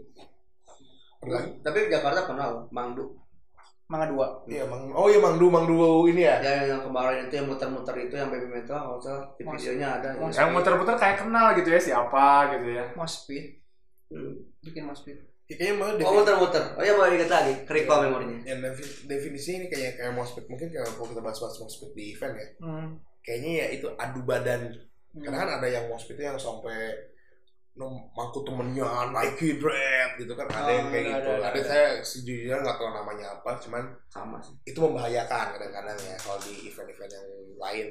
Lagi 1.20 1.60
Tapi 1.60 1.92
Jakarta 1.92 2.24
kenal 2.24 2.64
Mangdu. 2.70 3.20
Mangga 3.86 4.10
dua. 4.10 4.26
Iya 4.48 4.64
mang 4.66 4.90
oh 4.90 5.06
iya 5.06 5.20
Mangdu 5.20 5.46
Mangdu 5.46 5.76
ini 6.08 6.26
ya? 6.26 6.42
Ya 6.42 6.74
yang 6.74 6.82
kemarin 6.82 7.28
itu 7.28 7.38
yang 7.38 7.46
muter-muter 7.46 7.94
itu 8.00 8.14
yang 8.16 8.34
baby 8.34 8.48
metal 8.48 8.80
kalau 8.80 8.98
salah 8.98 9.30
di 9.36 9.46
Mas- 9.46 9.62
videonya 9.62 9.88
ada. 10.02 10.08
Mas- 10.18 10.34
yang 10.34 10.50
muter-muter 10.50 10.96
kayak 10.98 11.22
kenal 11.22 11.54
gitu 11.54 11.68
ya 11.70 11.78
siapa 11.78 12.26
gitu 12.56 12.68
ya? 12.74 12.84
Mospit 12.98 13.60
Hmm. 14.08 14.38
bikin 14.58 14.86
Mospit 14.86 15.18
Ya, 15.18 15.22
kayaknya 15.46 15.72
malah 15.74 15.94
Oh 16.02 16.12
muter-muter. 16.12 16.64
Oh 16.74 16.82
ya 16.82 16.92
boleh 16.92 17.10
dikit 17.14 17.30
lagi. 17.30 17.54
Recall 17.64 18.00
memorinya. 18.04 18.38
yang 18.42 18.58
defi- 18.60 19.06
definisinya 19.06 19.56
ini 19.62 19.66
kayak 19.70 19.92
kayak 19.96 20.12
mospit 20.12 20.44
mungkin 20.46 20.68
kalau 20.68 21.06
kita 21.06 21.22
bahas-bahas 21.22 21.56
mospit 21.56 21.90
di 21.92 22.12
event 22.12 22.34
ya 22.34 22.48
hmm. 22.60 22.86
kayaknya 23.22 23.52
ya 23.56 23.66
itu 23.72 23.86
adu 23.94 24.22
badan 24.22 24.74
Hmm. 25.16 25.24
Karena 25.24 25.38
kan 25.40 25.50
ada 25.56 25.68
yang 25.70 25.88
mospit 25.88 26.20
yang 26.20 26.36
sampai 26.36 26.92
mangku 28.12 28.40
temennya 28.40 28.84
Nike 29.12 29.56
Dread 29.56 30.16
gitu 30.16 30.32
kan 30.32 30.44
ada 30.46 30.68
yang 30.70 30.88
Oh, 30.88 30.92
kayak 30.92 31.04
ada, 31.04 31.12
gitu. 31.16 31.28
ada, 31.30 31.40
Ada, 31.40 31.48
ada. 31.52 31.60
saya 31.62 31.86
sejujurnya 32.00 32.56
nggak 32.60 32.76
tahu 32.76 32.88
namanya 32.90 33.26
apa, 33.32 33.50
cuman 33.56 33.84
Sama 34.08 34.36
sih. 34.40 34.52
itu 34.64 34.76
membahayakan 34.76 35.46
kadang-kadang 35.52 35.96
ya 35.98 36.16
kalau 36.16 36.36
di 36.38 36.68
event-event 36.68 37.12
yang 37.12 37.28
lain. 37.56 37.86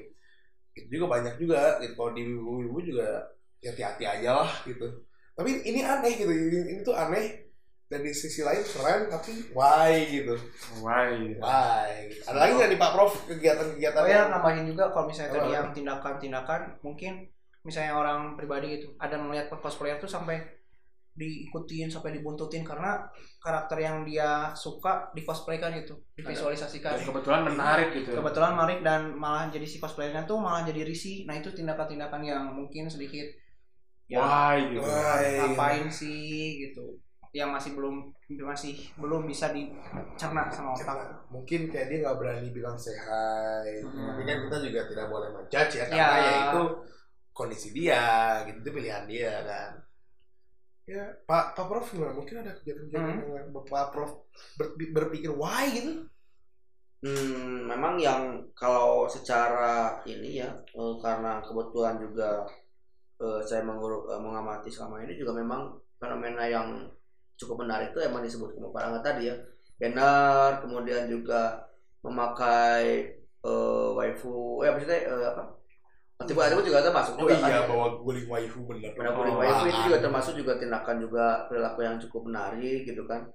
Itu 0.73 0.87
juga 0.91 1.05
banyak 1.11 1.35
juga 1.37 1.61
gitu. 1.79 1.93
Kalau 1.93 2.11
di 2.13 2.21
ibu-ibu 2.25 2.77
juga 2.83 3.09
ya 3.57 3.69
hati-hati 3.71 4.03
aja 4.05 4.29
lah 4.35 4.51
gitu. 4.61 4.85
Tapi 5.33 5.49
ini 5.63 5.79
aneh 5.81 6.13
gitu. 6.15 6.29
Ini, 6.29 6.57
ini 6.67 6.79
tuh 6.81 6.93
aneh 6.93 7.44
dan 7.95 8.03
di 8.03 8.11
sisi 8.11 8.43
lain 8.43 8.59
keren 8.59 9.07
tapi 9.07 9.31
why 9.55 9.95
gitu. 10.03 10.35
gitu. 10.35 10.83
Why? 10.83 12.11
Ada 12.27 12.35
lagi 12.35 12.51
nggak 12.59 12.71
di 12.71 12.77
Pak 12.77 12.91
Prof 12.91 13.13
kegiatan-kegiatan 13.25 14.01
Oh 14.03 14.05
ya 14.05 14.15
yang- 14.19 14.31
nambahin 14.35 14.67
juga 14.67 14.91
kalau 14.91 15.07
misalnya 15.07 15.31
tadi 15.33 15.49
yang 15.55 15.71
tindakan-tindakan 15.71 16.61
mungkin 16.83 17.31
misalnya 17.63 17.95
orang 17.95 18.35
pribadi 18.35 18.77
gitu 18.77 18.93
ada 18.99 19.15
ngelihat 19.15 19.47
cosplayer 19.49 19.95
tuh 19.95 20.05
sampai 20.05 20.43
diikutin 21.15 21.87
sampai 21.87 22.11
dibuntutin 22.11 22.67
karena 22.67 23.07
karakter 23.39 23.79
yang 23.79 24.03
dia 24.03 24.51
suka 24.51 25.07
di 25.15 25.23
cosplaykan 25.23 25.71
gitu 25.79 25.95
divisualisasikan 26.11 26.99
Dan 26.99 27.07
kebetulan 27.07 27.41
menarik 27.47 27.95
gitu 27.95 28.11
ya. 28.11 28.19
kebetulan 28.19 28.51
Marik 28.51 28.83
dan 28.83 29.15
malah 29.15 29.47
jadi 29.47 29.63
si 29.63 29.79
cosplayernya 29.79 30.27
tuh 30.27 30.43
malah 30.43 30.67
jadi 30.67 30.83
risih 30.83 31.23
nah 31.23 31.39
itu 31.39 31.55
tindakan-tindakan 31.55 32.19
yang 32.19 32.43
mungkin 32.51 32.91
sedikit 32.91 33.31
ya 34.11 34.19
wah 34.19 34.59
gitu 34.59 34.83
Why? 34.83 35.39
ngapain 35.39 35.87
sih 35.87 36.67
gitu 36.67 36.99
yang 37.35 37.51
masih 37.51 37.75
belum 37.75 38.15
masih 38.47 38.95
belum 38.95 39.27
bisa 39.27 39.51
dicerna 39.51 40.47
sama 40.47 40.71
otak 40.71 41.27
mungkin 41.27 41.67
kayak 41.67 41.91
dia 41.91 41.97
nggak 42.07 42.15
berani 42.15 42.47
bilang 42.55 42.79
hi 42.79 43.83
Hmm. 43.83 44.07
tapi 44.15 44.21
kan 44.23 44.37
kita 44.47 44.57
juga 44.63 44.79
tidak 44.87 45.07
boleh 45.11 45.29
menjudge 45.35 45.73
ya 45.75 45.85
Ya. 45.91 46.07
karena 46.07 46.17
ya 46.23 46.33
itu 46.47 46.61
kondisi 47.35 47.69
dia 47.75 48.03
gitu 48.47 48.57
itu 48.63 48.71
pilihan 48.71 49.03
dia 49.03 49.33
kan 49.43 49.71
ya 50.87 51.03
pak 51.27 51.57
pak 51.59 51.65
prof 51.67 51.91
gimana 51.91 52.15
mungkin 52.15 52.39
ada 52.39 52.55
kegiatan-kegiatan 52.55 53.03
Hmm. 53.19 53.35
yang 53.35 53.51
pak 53.51 53.87
prof 53.91 54.11
ber- 54.55 54.75
berpikir 54.95 55.35
why 55.35 55.67
gitu 55.69 56.07
Hmm, 57.05 57.69
memang 57.69 58.01
yang 58.01 58.41
kalau 58.57 59.05
secara 59.05 60.01
ini 60.09 60.41
ya 60.41 60.49
eh, 60.73 60.93
karena 60.97 61.37
kebetulan 61.43 62.01
juga 62.01 62.47
eh, 63.21 63.41
saya 63.45 63.61
eh, 63.61 64.21
mengamati 64.23 64.73
selama 64.73 65.05
ini 65.05 65.13
juga 65.13 65.37
memang 65.37 65.77
fenomena 66.01 66.49
yang 66.49 66.89
cukup 67.35 67.63
menarik 67.67 67.91
itu 67.91 67.99
emang 68.03 68.23
disebut 68.23 68.55
Angga 68.59 69.01
tadi 69.03 69.31
ya. 69.31 69.35
Banner 69.75 70.63
kemudian 70.63 71.07
juga 71.11 71.67
memakai 72.05 73.11
eh, 73.43 73.89
waifu 73.97 74.63
eh 74.63 74.71
maksudnya 74.71 74.99
eh, 75.03 75.25
apa? 75.35 75.43
Tipe 76.23 76.39
itu 76.39 76.71
juga 76.71 76.79
termasuk 76.79 77.19
oh 77.19 77.27
juga 77.27 77.35
iya 77.35 77.43
kan, 77.43 77.51
ya. 77.51 77.61
bawa 77.67 77.87
guling 77.99 78.27
waifu 78.31 78.63
bener. 78.63 78.95
Pada 78.95 79.11
Oh, 79.11 79.19
bullying 79.19 79.35
waifu 79.35 79.67
itu 79.67 79.79
juga 79.91 79.99
termasuk 79.99 80.33
juga 80.39 80.53
tindakan 80.55 80.97
juga 81.03 81.25
perilaku 81.51 81.79
yang 81.83 81.99
cukup 81.99 82.21
menarik 82.31 82.87
gitu 82.87 83.03
kan. 83.03 83.27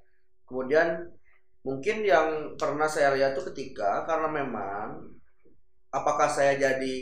Kemudian 0.49 1.13
mungkin 1.61 1.97
yang 2.09 2.57
pernah 2.57 2.89
saya 2.89 3.13
lihat 3.13 3.37
tuh 3.37 3.53
ketika 3.53 4.09
karena 4.09 4.33
memang 4.33 5.13
apakah 5.93 6.25
saya 6.33 6.57
jadi 6.57 6.95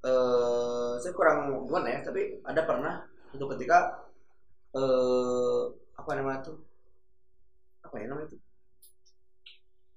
eh 0.00 0.92
saya 0.96 1.12
kurang 1.12 1.68
gimana 1.68 1.86
ya, 1.92 2.00
tapi 2.00 2.40
ada 2.40 2.64
pernah 2.64 3.04
itu 3.36 3.44
ketika 3.44 4.08
eh 4.72 5.62
apa 6.00 6.10
namanya 6.16 6.40
tuh 6.40 6.56
apa 7.84 7.94
ya 8.00 8.06
namanya 8.08 8.32
itu? 8.32 8.38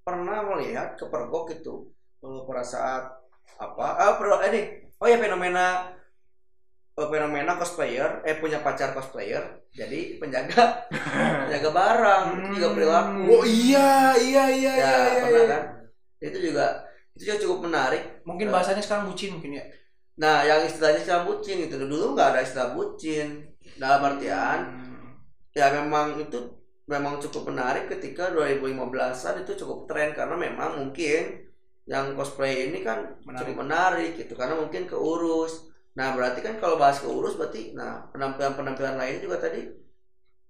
Pernah 0.04 0.38
melihat 0.52 0.88
kepergok 1.00 1.56
itu 1.56 1.74
eh, 2.20 2.40
pada 2.44 2.64
saat 2.64 3.04
apa? 3.56 3.86
Ah 3.96 4.12
per, 4.20 4.28
ini 4.52 4.84
oh 5.00 5.06
ya 5.08 5.16
fenomena 5.16 5.96
eh, 7.00 7.08
fenomena 7.08 7.56
cosplayer 7.56 8.20
eh 8.28 8.36
punya 8.36 8.60
pacar 8.60 8.92
cosplayer 8.92 9.64
jadi 9.72 10.20
penjaga 10.20 10.84
penjaga 11.48 11.70
barang 11.72 12.24
itu 12.36 12.46
juga 12.60 12.68
perilaku. 12.76 13.20
Oh 13.32 13.44
iya 13.48 14.12
iya 14.20 14.44
iya 14.52 14.72
ya 14.76 14.76
iya 14.76 14.92
iya, 15.00 15.22
pernah 15.24 15.40
iya. 15.40 15.52
kan? 15.52 15.62
Itu 16.20 16.38
juga 16.38 16.66
itu 17.16 17.22
juga 17.24 17.36
cukup 17.40 17.58
menarik. 17.72 18.02
Mungkin 18.28 18.52
bahasanya 18.52 18.84
sekarang 18.84 19.08
bucin 19.08 19.40
mungkin 19.40 19.56
ya? 19.56 19.64
Nah 20.20 20.44
yang 20.44 20.62
istilahnya 20.68 21.00
istilah 21.00 21.24
bucin 21.24 21.64
itu 21.64 21.74
dulu 21.80 22.12
nggak 22.12 22.28
ada 22.36 22.40
istilah 22.44 22.76
bucin 22.76 23.48
dalam 23.80 24.04
artian 24.04 24.60
Hmm. 24.68 24.83
Ya 25.54 25.70
memang 25.70 26.18
itu 26.18 26.38
memang 26.84 27.16
cukup 27.22 27.54
menarik 27.54 27.88
ketika 27.88 28.34
2015an 28.34 29.46
itu 29.46 29.52
cukup 29.64 29.88
tren 29.88 30.12
karena 30.12 30.36
memang 30.36 30.76
mungkin 30.76 31.48
yang 31.88 32.12
cosplay 32.16 32.68
ini 32.68 32.84
kan 32.84 33.16
Menarik. 33.24 33.38
cukup 33.40 33.56
menarik 33.64 34.10
gitu 34.18 34.34
karena 34.36 34.58
mungkin 34.58 34.84
keurus. 34.84 35.70
Nah 35.94 36.12
berarti 36.12 36.42
kan 36.42 36.58
kalau 36.58 36.76
bahas 36.76 37.00
keurus 37.00 37.38
berarti 37.38 37.72
nah 37.72 38.04
penampilan 38.12 38.56
penampilan 38.58 38.96
lainnya 39.00 39.24
juga 39.24 39.40
tadi 39.40 39.64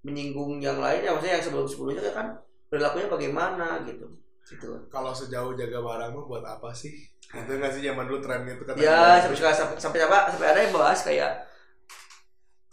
menyinggung 0.02 0.58
yang 0.58 0.80
lainnya. 0.80 1.14
Maksudnya 1.14 1.38
yang 1.38 1.44
sebelum 1.44 1.66
sebelumnya 1.68 2.10
kan 2.10 2.38
perilakunya 2.70 3.06
bagaimana 3.06 3.66
gitu. 3.86 4.06
Gitu. 4.44 4.68
Kalau 4.90 5.12
sejauh 5.14 5.54
jaga 5.56 5.78
barang 5.80 6.10
mah 6.16 6.24
buat 6.26 6.44
apa 6.44 6.70
sih? 6.74 6.92
Itu 7.34 7.50
nggak 7.56 7.72
sih 7.72 7.82
zaman 7.82 8.06
dulu 8.06 8.18
tren 8.22 8.46
itu 8.46 8.62
kata 8.62 8.78
ya 8.78 9.18
sampai 9.22 9.54
sampai 9.54 9.76
sampai 9.80 10.00
apa 10.06 10.18
sampai 10.34 10.48
ada 10.54 10.60
yang 10.62 10.74
bahas 10.74 11.00
kayak 11.02 11.32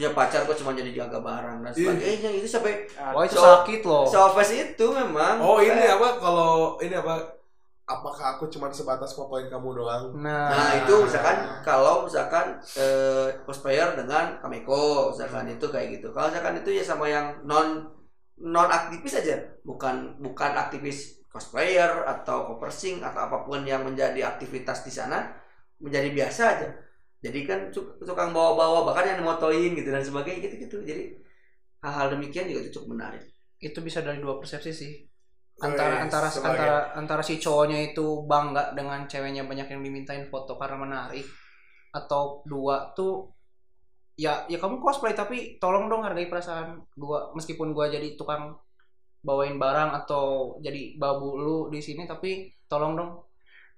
ya 0.01 0.09
pacar 0.11 0.41
kok 0.43 0.55
cuma 0.55 0.73
jadi 0.73 0.89
jaga 0.95 1.21
barang 1.21 1.61
dan 1.61 1.69
Iya. 1.69 1.77
sebagainya 1.85 2.29
itu 2.33 2.47
sampai 2.47 2.73
Wah 3.13 3.21
itu 3.21 3.35
So- 3.35 3.45
sakit 3.45 3.81
loh. 3.83 4.03
Showface 4.03 4.53
itu 4.67 4.85
memang 4.89 5.37
oh 5.37 5.61
ini 5.61 5.85
apa 5.85 6.17
kalau 6.17 6.75
ini 6.79 6.91
apa 6.91 7.21
apakah 7.83 8.33
aku 8.33 8.47
cuma 8.47 8.65
sebatas 8.67 9.11
fotoin 9.11 9.45
kamu 9.45 9.75
doang 9.75 10.15
Nah, 10.17 10.49
Nah 10.49 10.69
itu 10.75 10.93
misalkan 10.97 11.37
kalau 11.61 12.01
misalkan 12.01 12.57
eh, 12.73 13.27
cosplayer 13.43 13.93
dengan 13.93 14.39
kameko 14.39 15.11
misalkan 15.11 15.45
itu 15.47 15.65
kayak 15.67 15.87
gitu. 15.93 16.09
Kalau 16.09 16.27
misalkan 16.27 16.57
itu 16.57 16.71
ya 16.71 16.81
sama 16.81 17.05
yang 17.05 17.37
non 17.43 17.85
non 18.37 18.65
aktivis 18.67 19.21
aja 19.21 19.37
bukan 19.61 20.17
bukan 20.17 20.51
aktivis 20.55 21.21
cosplayer 21.27 22.03
atau 22.03 22.43
coversing 22.45 22.99
atau 22.99 23.29
apa 23.29 23.45
pun 23.45 23.61
yang 23.61 23.83
menjadi 23.83 24.25
aktivitas 24.27 24.81
di 24.81 24.89
sana 24.89 25.29
menjadi 25.77 26.09
biasa 26.09 26.41
aja 26.49 26.67
jadi 27.21 27.39
kan 27.45 27.59
tukang 28.01 28.33
bawa-bawa 28.33 28.89
bahkan 28.91 29.13
yang 29.13 29.21
motoin 29.21 29.77
gitu 29.77 29.89
dan 29.93 30.01
sebagainya 30.01 30.41
gitu 30.49 30.55
gitu 30.65 30.77
jadi 30.81 31.03
hal-hal 31.81 32.13
demikian 32.17 32.45
juga 32.49 32.61
itu 32.65 32.71
cukup 32.77 32.97
menarik. 32.97 33.23
Itu 33.57 33.81
bisa 33.81 34.05
dari 34.05 34.21
dua 34.21 34.37
persepsi 34.37 34.71
sih. 34.73 34.93
Oh, 35.61 35.69
antara 35.69 36.01
iya, 36.01 36.01
antara 36.05 36.27
sebagai- 36.29 36.57
antara 36.57 36.77
antara 36.97 37.21
si 37.21 37.37
cowoknya 37.37 37.93
itu 37.93 38.25
bangga 38.25 38.73
dengan 38.73 39.05
ceweknya 39.05 39.45
banyak 39.45 39.67
yang 39.69 39.81
dimintain 39.85 40.25
foto 40.29 40.57
karena 40.57 40.77
menarik 40.81 41.25
atau 41.93 42.41
dua 42.47 42.95
tuh 42.97 43.29
ya 44.17 44.45
ya 44.47 44.57
kamu 44.61 44.79
cosplay 44.81 45.13
tapi 45.17 45.57
tolong 45.61 45.89
dong 45.89 46.01
hargai 46.05 46.29
perasaan 46.29 46.81
gua. 46.97 47.33
Meskipun 47.37 47.73
gua 47.77 47.89
jadi 47.89 48.17
tukang 48.17 48.57
bawain 49.21 49.61
barang 49.61 49.93
atau 50.01 50.57
jadi 50.65 50.97
babu 50.97 51.37
lu 51.37 51.57
di 51.69 51.77
sini 51.77 52.09
tapi 52.09 52.49
tolong 52.65 52.97
dong 52.97 53.11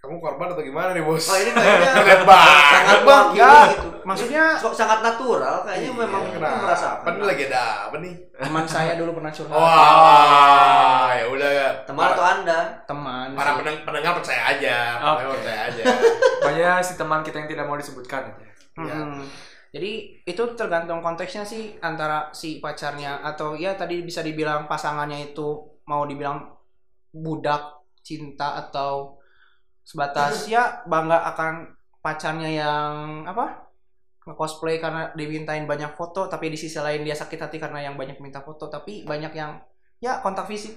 Kamu 0.03 0.19
korban 0.19 0.51
atau 0.51 0.59
gimana 0.59 0.91
nih 0.91 0.99
bos? 0.99 1.23
oh 1.23 1.37
ini 1.37 1.51
kayaknya 1.55 1.91
sangat 1.95 2.19
Bang. 2.27 3.27
mewakili 3.31 3.39
Ya, 3.39 3.55
gitu 3.71 3.87
maksudnya 4.03 4.43
Kok 4.53 4.75
sangat 4.75 4.99
natural 4.99 5.55
kayaknya 5.63 5.87
Iya, 5.87 5.91
memang 5.95 6.21
kita 6.21 6.35
kenapa? 6.35 6.59
merasakan 6.59 6.99
Apa 6.99 7.09
nih 7.13 7.23
lagi 7.23 7.43
ada 7.47 7.63
apa 7.87 7.95
nih? 7.97 8.13
teman 8.35 8.65
saya 8.67 8.91
dulu 8.99 9.11
pernah 9.15 9.31
curhat 9.31 9.55
Wah, 9.55 11.07
ya 11.09 11.25
udah 11.25 11.49
ya. 11.49 11.69
teman 11.87 12.03
atau 12.05 12.25
anda 12.25 12.59
teman 12.83 13.27
para 13.31 13.47
sih. 13.47 13.55
pendengar, 13.57 13.81
pendengar 13.87 14.11
percaya 14.13 14.41
aja, 14.49 14.75
pendengar 14.99 15.33
percaya 15.33 15.61
aja. 15.65 15.83
Pokoknya 16.43 16.71
si 16.83 16.93
teman 16.93 17.19
kita 17.23 17.35
yang 17.37 17.49
tidak 17.49 17.65
mau 17.65 17.79
disebutkan 17.79 18.21
aja. 18.27 18.43
Ya. 18.43 18.51
Mm-mm. 18.75 19.23
Jadi 19.71 19.91
itu 20.21 20.43
tergantung 20.53 20.99
konteksnya 20.99 21.41
sih 21.43 21.79
antara 21.79 22.27
si 22.31 22.59
pacarnya 22.59 23.23
atau 23.23 23.55
ya 23.55 23.73
tadi 23.73 24.03
bisa 24.03 24.19
dibilang 24.19 24.67
pasangannya 24.67 25.31
itu 25.31 25.47
mau 25.87 26.03
dibilang 26.03 26.43
budak 27.09 27.63
cinta 27.97 28.59
atau 28.59 29.22
sebatas 29.83 30.47
ya 30.47 30.83
bangga 30.87 31.19
akan 31.35 31.53
pacarnya 31.99 32.49
yang 32.49 32.93
apa 33.23 33.67
cosplay 34.23 34.79
karena 34.79 35.11
dimintain 35.13 35.67
banyak 35.67 35.91
foto 35.99 36.31
tapi 36.31 36.47
di 36.47 36.55
sisi 36.55 36.79
lain 36.79 37.03
dia 37.03 37.11
sakit 37.11 37.39
hati 37.39 37.57
karena 37.59 37.83
yang 37.83 37.95
banyak 37.99 38.15
minta 38.23 38.39
foto 38.39 38.71
tapi 38.71 39.03
banyak 39.03 39.35
yang 39.35 39.59
ya 39.99 40.23
kontak 40.23 40.47
fisik 40.47 40.73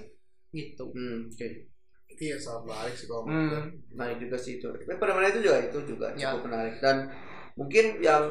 gitu. 0.51 0.91
hmm, 0.91 1.31
oke 1.31 1.47
Iya, 2.17 2.33
sangat 2.33 2.65
menarik 2.65 2.95
sih 2.97 3.05
kalau. 3.05 3.29
Hmm. 3.29 3.69
menarik 3.93 4.17
juga 4.17 4.37
sih 4.39 4.57
itu 4.57 4.65
tapi 4.65 4.89
fenomena 4.97 5.29
itu 5.29 5.39
juga 5.45 5.57
itu 5.61 5.77
juga 5.85 6.07
Ya. 6.17 6.33
cukup 6.33 6.49
menarik 6.49 6.75
dan 6.81 6.95
mungkin 7.53 7.85
yang 8.01 8.23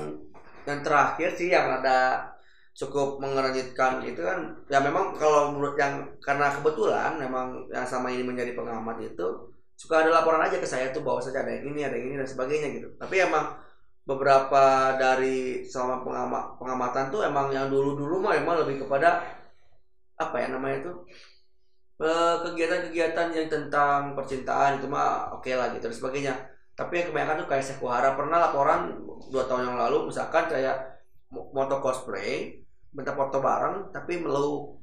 yang 0.66 0.80
terakhir 0.82 1.30
sih 1.38 1.48
yang 1.54 1.80
ada 1.80 2.26
cukup 2.74 3.22
mengeranjitkan 3.22 4.02
itu 4.04 4.20
kan 4.20 4.52
ya 4.66 4.82
memang 4.82 5.14
kalau 5.14 5.54
menurut 5.54 5.78
yang 5.78 6.02
karena 6.20 6.50
kebetulan 6.50 7.14
memang 7.16 7.64
yang 7.70 7.86
sama 7.86 8.10
ini 8.10 8.26
menjadi 8.26 8.52
pengamat 8.52 9.00
itu 9.00 9.28
suka 9.76 9.94
ada 10.02 10.10
laporan 10.10 10.40
aja 10.40 10.56
ke 10.56 10.64
saya 10.64 10.88
tuh 10.90 11.04
bahwa 11.04 11.20
saja 11.20 11.44
ada 11.44 11.52
yang 11.52 11.76
ini 11.76 11.80
ada 11.84 11.94
yang 12.00 12.06
ini 12.12 12.16
dan 12.20 12.28
sebagainya 12.28 12.68
gitu. 12.80 12.88
Tapi 12.96 13.14
emang 13.20 13.60
beberapa 14.08 14.94
dari 14.96 15.66
selama 15.68 16.00
pengamat 16.06 16.44
pengamatan 16.62 17.04
tuh 17.12 17.20
emang 17.26 17.52
yang 17.52 17.66
dulu 17.68 17.98
dulu 17.98 18.22
mah 18.24 18.34
emang 18.38 18.64
lebih 18.64 18.86
kepada 18.86 19.20
apa 20.16 20.36
ya 20.40 20.48
namanya 20.48 20.76
itu 20.80 20.92
eh, 22.00 22.36
kegiatan-kegiatan 22.44 23.28
yang 23.36 23.48
tentang 23.52 24.16
percintaan 24.16 24.80
itu 24.80 24.86
mah 24.88 25.36
oke 25.36 25.50
lah 25.52 25.72
gitu 25.76 25.92
dan 25.92 25.96
sebagainya. 25.96 26.34
Tapi 26.76 26.92
yang 27.00 27.06
kebanyakan 27.12 27.36
tuh 27.44 27.48
kayak 27.48 27.64
Sekuhara 27.68 28.10
pernah 28.18 28.36
laporan 28.36 28.80
dua 29.32 29.44
tahun 29.48 29.72
yang 29.72 29.78
lalu 29.80 30.12
misalkan 30.12 30.44
kayak 30.48 30.76
mo- 31.32 31.48
moto 31.52 31.80
cosplay 31.84 32.60
minta 32.96 33.12
foto 33.12 33.40
bareng 33.44 33.92
tapi 33.92 34.24
meluk. 34.24 34.80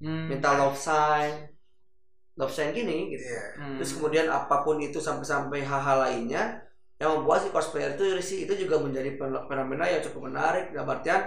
Hmm. 0.00 0.32
minta 0.32 0.56
love 0.56 0.80
sign 0.80 1.44
love 2.40 2.50
sign 2.50 2.72
gini 2.72 3.12
gitu 3.12 3.28
Iya. 3.28 3.42
Hmm. 3.60 3.76
terus 3.76 3.92
kemudian 3.92 4.26
apa 4.26 4.64
pun 4.64 4.80
itu 4.80 4.96
sampai-sampai 4.98 5.60
hal-hal 5.60 5.98
lainnya 6.00 6.64
yang 6.96 7.20
membuat 7.20 7.44
si 7.44 7.48
cosplayer 7.48 7.92
itu 7.94 8.04
risih 8.12 8.38
itu 8.44 8.64
juga 8.64 8.80
menjadi 8.80 9.16
fen- 9.16 9.44
fenomena 9.44 9.84
yang 9.84 10.00
cukup 10.00 10.32
menarik 10.32 10.72
dalam 10.72 10.88
artian 10.90 11.20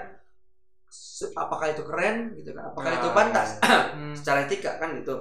apakah 1.34 1.74
itu 1.74 1.82
keren 1.82 2.34
gitu 2.38 2.54
kan 2.54 2.70
apakah 2.70 2.92
itu 2.94 3.08
Ah, 3.10 3.14
pantas 3.14 3.50
Hmm. 3.98 4.14
secara 4.14 4.46
etika 4.46 4.78
kan 4.78 4.94
gitu. 4.98 5.16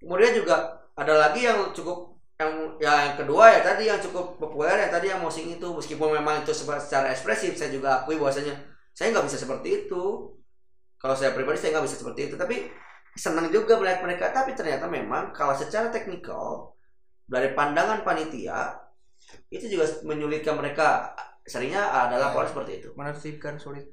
Kemudian 0.00 0.32
juga 0.32 0.56
ada 0.96 1.12
lagi 1.18 1.44
yang 1.44 1.72
cukup 1.72 2.16
yang 2.40 2.52
ya 2.80 3.12
yang 3.12 3.16
kedua 3.20 3.52
ya 3.52 3.60
tadi 3.60 3.84
yang 3.84 4.00
cukup 4.00 4.40
populer 4.40 4.80
yang 4.80 4.88
tadi 4.88 5.12
yang 5.12 5.20
mosing 5.20 5.52
itu 5.52 5.66
meskipun 5.68 6.16
memang 6.16 6.40
itu 6.40 6.56
secara 6.56 7.12
ekspresif 7.12 7.52
saya 7.52 7.68
juga 7.68 8.00
akui 8.00 8.16
bahwasanya 8.16 8.56
saya 8.96 9.12
nggak 9.12 9.28
bisa 9.28 9.36
seperti 9.36 9.84
itu. 9.84 10.04
Kalau 10.96 11.12
saya 11.12 11.36
pribadi 11.36 11.60
saya 11.60 11.76
nggak 11.76 11.84
bisa 11.84 11.96
seperti 12.00 12.20
itu 12.32 12.34
tapi 12.36 12.72
senang 13.16 13.50
juga 13.50 13.78
melihat 13.78 14.02
mereka 14.06 14.30
tapi 14.30 14.54
ternyata 14.54 14.86
memang 14.86 15.34
kalau 15.34 15.54
secara 15.54 15.90
teknikal 15.90 16.74
dari 17.26 17.54
pandangan 17.54 18.02
panitia 18.02 18.74
itu 19.50 19.66
juga 19.78 19.86
menyulitkan 20.06 20.58
mereka 20.58 21.14
seringnya 21.46 21.82
ada 21.90 22.18
laporan 22.18 22.50
seperti 22.50 22.72
itu. 22.82 22.88
Menertibkan 22.94 23.58
sulit. 23.58 23.86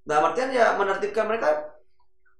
dalam 0.00 0.32
artian 0.32 0.50
ya 0.50 0.74
menertibkan 0.80 1.28
mereka 1.28 1.70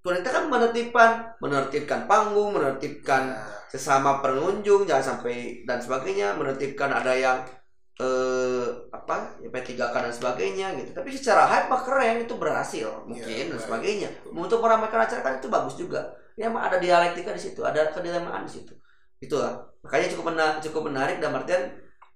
Wanita 0.00 0.32
kan 0.32 0.48
menertibkan 0.48 1.11
menertibkan 1.44 2.08
panggung 2.08 2.56
menertibkan 2.56 3.36
sesama 3.68 4.24
pengunjung 4.24 4.88
jangan 4.88 5.20
sampai 5.20 5.61
dan 5.68 5.76
sebagainya 5.76 6.32
menertibkan 6.40 6.88
ada 6.88 7.12
yang 7.12 7.44
eh 8.01 8.66
apa 8.96 9.36
ya 9.44 9.53
P3K 9.53 9.92
dan 9.92 10.12
sebagainya 10.14 10.66
gitu. 10.80 10.90
Tapi 10.96 11.12
secara 11.12 11.44
hype 11.44 11.68
mah 11.68 11.84
keren 11.84 12.24
itu 12.24 12.34
berhasil 12.40 12.88
mungkin 13.05 13.28
Iya, 13.28 13.53
dan 13.53 13.61
baik. 13.61 13.64
sebagainya. 13.68 14.09
Untuk 14.32 14.59
meramaikan 14.64 15.05
acara 15.05 15.20
kan 15.20 15.34
itu 15.36 15.53
bagus 15.53 15.76
juga. 15.76 16.16
Ya 16.40 16.48
ada 16.48 16.80
dialektika 16.80 17.36
di 17.36 17.42
situ 17.42 17.61
ada 17.61 17.92
kedilemaan 17.92 18.48
di 18.48 18.53
situ. 18.57 18.72
Itulah. 19.20 19.61
Makanya 19.84 20.07
cukup 20.16 20.32
menarik 20.32 20.57
cukup 20.64 20.82
menarik 20.88 21.20
dan 21.20 21.36
artian 21.36 21.62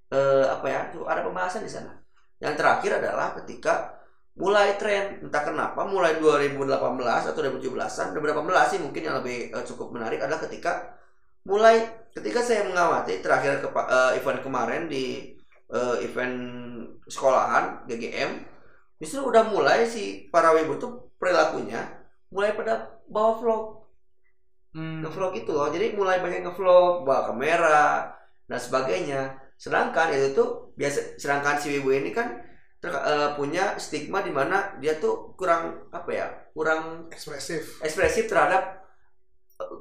eh, 0.09 0.47
apa 0.49 0.66
ya 0.72 0.80
cukup 0.97 1.07
ada 1.12 1.20
pembahasan 1.20 1.61
di 1.61 1.68
sana. 1.68 1.93
Yang 2.41 2.55
terakhir 2.64 2.91
adalah 3.05 3.37
ketika 3.45 4.01
mulai 4.41 4.74
tren 4.80 5.20
entah 5.20 5.45
kenapa 5.45 5.85
mulai 5.87 6.16
2018 6.18 6.74
atau 7.30 7.39
2017an 7.39 8.18
2018 8.18 8.72
sih 8.72 8.80
mungkin 8.82 9.03
yang 9.05 9.16
lebih 9.20 9.53
eh, 9.53 9.64
cukup 9.68 9.93
menarik 9.93 10.24
adalah 10.24 10.41
ketika 10.49 10.97
mulai 11.45 12.09
ketika 12.16 12.41
saya 12.41 12.64
mengamati 12.64 13.20
terakhir 13.20 13.61
ke 13.61 13.68
event 14.16 14.41
kemarin 14.41 14.89
di 14.89 15.34
eh, 15.75 15.97
event 16.07 16.37
sekolahan 17.11 17.85
GGM 17.89 18.31
justru 19.03 19.20
udah 19.27 19.45
mulai 19.51 19.85
si 19.85 20.31
para 20.33 20.55
wibu 20.57 20.79
tuh 20.79 21.12
perilakunya 21.20 21.81
mulai 22.31 22.55
pada 22.59 22.75
bawa 23.11 23.33
vlog 23.41 23.64
Hmm. 24.75 25.07
ngevlog 25.07 25.39
itu 25.39 25.55
loh 25.55 25.70
jadi 25.70 25.95
mulai 25.95 26.18
banyak 26.18 26.43
ngevlog 26.43 27.07
bawa 27.07 27.31
kamera 27.31 28.11
dan 28.51 28.59
sebagainya 28.59 29.20
sedangkan 29.55 30.11
itu 30.11 30.35
tuh 30.35 30.75
biasa 30.75 31.14
sedangkan 31.14 31.55
si 31.62 31.79
wibu 31.79 31.95
ini 31.95 32.11
kan 32.11 32.43
ter- 32.83 32.91
eh, 32.91 33.31
punya 33.39 33.79
stigma 33.79 34.18
di 34.27 34.35
mana 34.35 34.75
dia 34.83 34.99
tuh 34.99 35.31
kurang 35.39 35.87
apa 35.95 36.11
ya 36.11 36.27
kurang 36.51 37.07
Ekspresif. 37.07 37.79
ekspresif 37.87 38.27
terhadap 38.27 38.83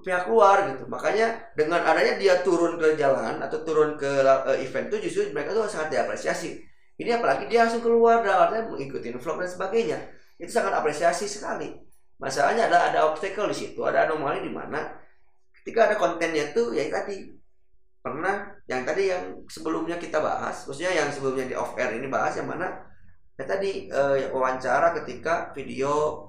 pihak 0.03 0.29
luar 0.29 0.69
gitu. 0.73 0.85
Makanya 0.85 1.53
dengan 1.57 1.81
adanya 1.81 2.19
dia 2.19 2.41
turun 2.45 2.77
ke 2.77 2.93
jalan 2.99 3.41
atau 3.41 3.61
turun 3.65 3.97
ke 3.97 4.09
eh, 4.21 4.65
event 4.65 4.87
tuh 4.91 4.99
justru 5.01 5.31
mereka 5.33 5.55
tuh 5.55 5.65
sangat 5.65 5.97
diapresiasi. 5.97 6.61
Ini 6.99 7.17
apalagi 7.17 7.49
dia 7.49 7.65
langsung 7.65 7.81
keluar 7.81 8.21
dan 8.21 8.37
artinya 8.37 8.69
mengikuti 8.69 9.09
vlog 9.09 9.41
dan 9.41 9.49
sebagainya. 9.49 9.97
Itu 10.37 10.53
sangat 10.53 10.77
apresiasi 10.77 11.25
sekali. 11.25 11.73
Masalahnya 12.21 12.69
ada 12.69 12.93
ada 12.93 12.99
obstacle 13.09 13.49
di 13.49 13.57
situ 13.57 13.81
ada 13.83 14.05
anomali 14.05 14.45
di 14.45 14.53
mana 14.53 14.93
ketika 15.63 15.89
ada 15.89 15.95
kontennya 15.97 16.53
tuh 16.55 16.71
ya 16.71 16.87
tadi 16.87 17.31
pernah 18.03 18.51
yang 18.67 18.83
tadi 18.83 19.07
yang 19.07 19.47
sebelumnya 19.47 19.95
kita 19.95 20.19
bahas 20.19 20.67
maksudnya 20.67 20.91
yang 20.91 21.07
sebelumnya 21.07 21.47
di 21.47 21.55
off 21.55 21.71
air 21.79 21.95
ini 21.95 22.11
bahas 22.11 22.35
yang 22.35 22.51
mana 22.51 22.83
ya 23.39 23.47
tadi 23.47 23.87
eh, 23.87 24.27
wawancara 24.27 24.91
ketika 25.01 25.55
video 25.55 26.19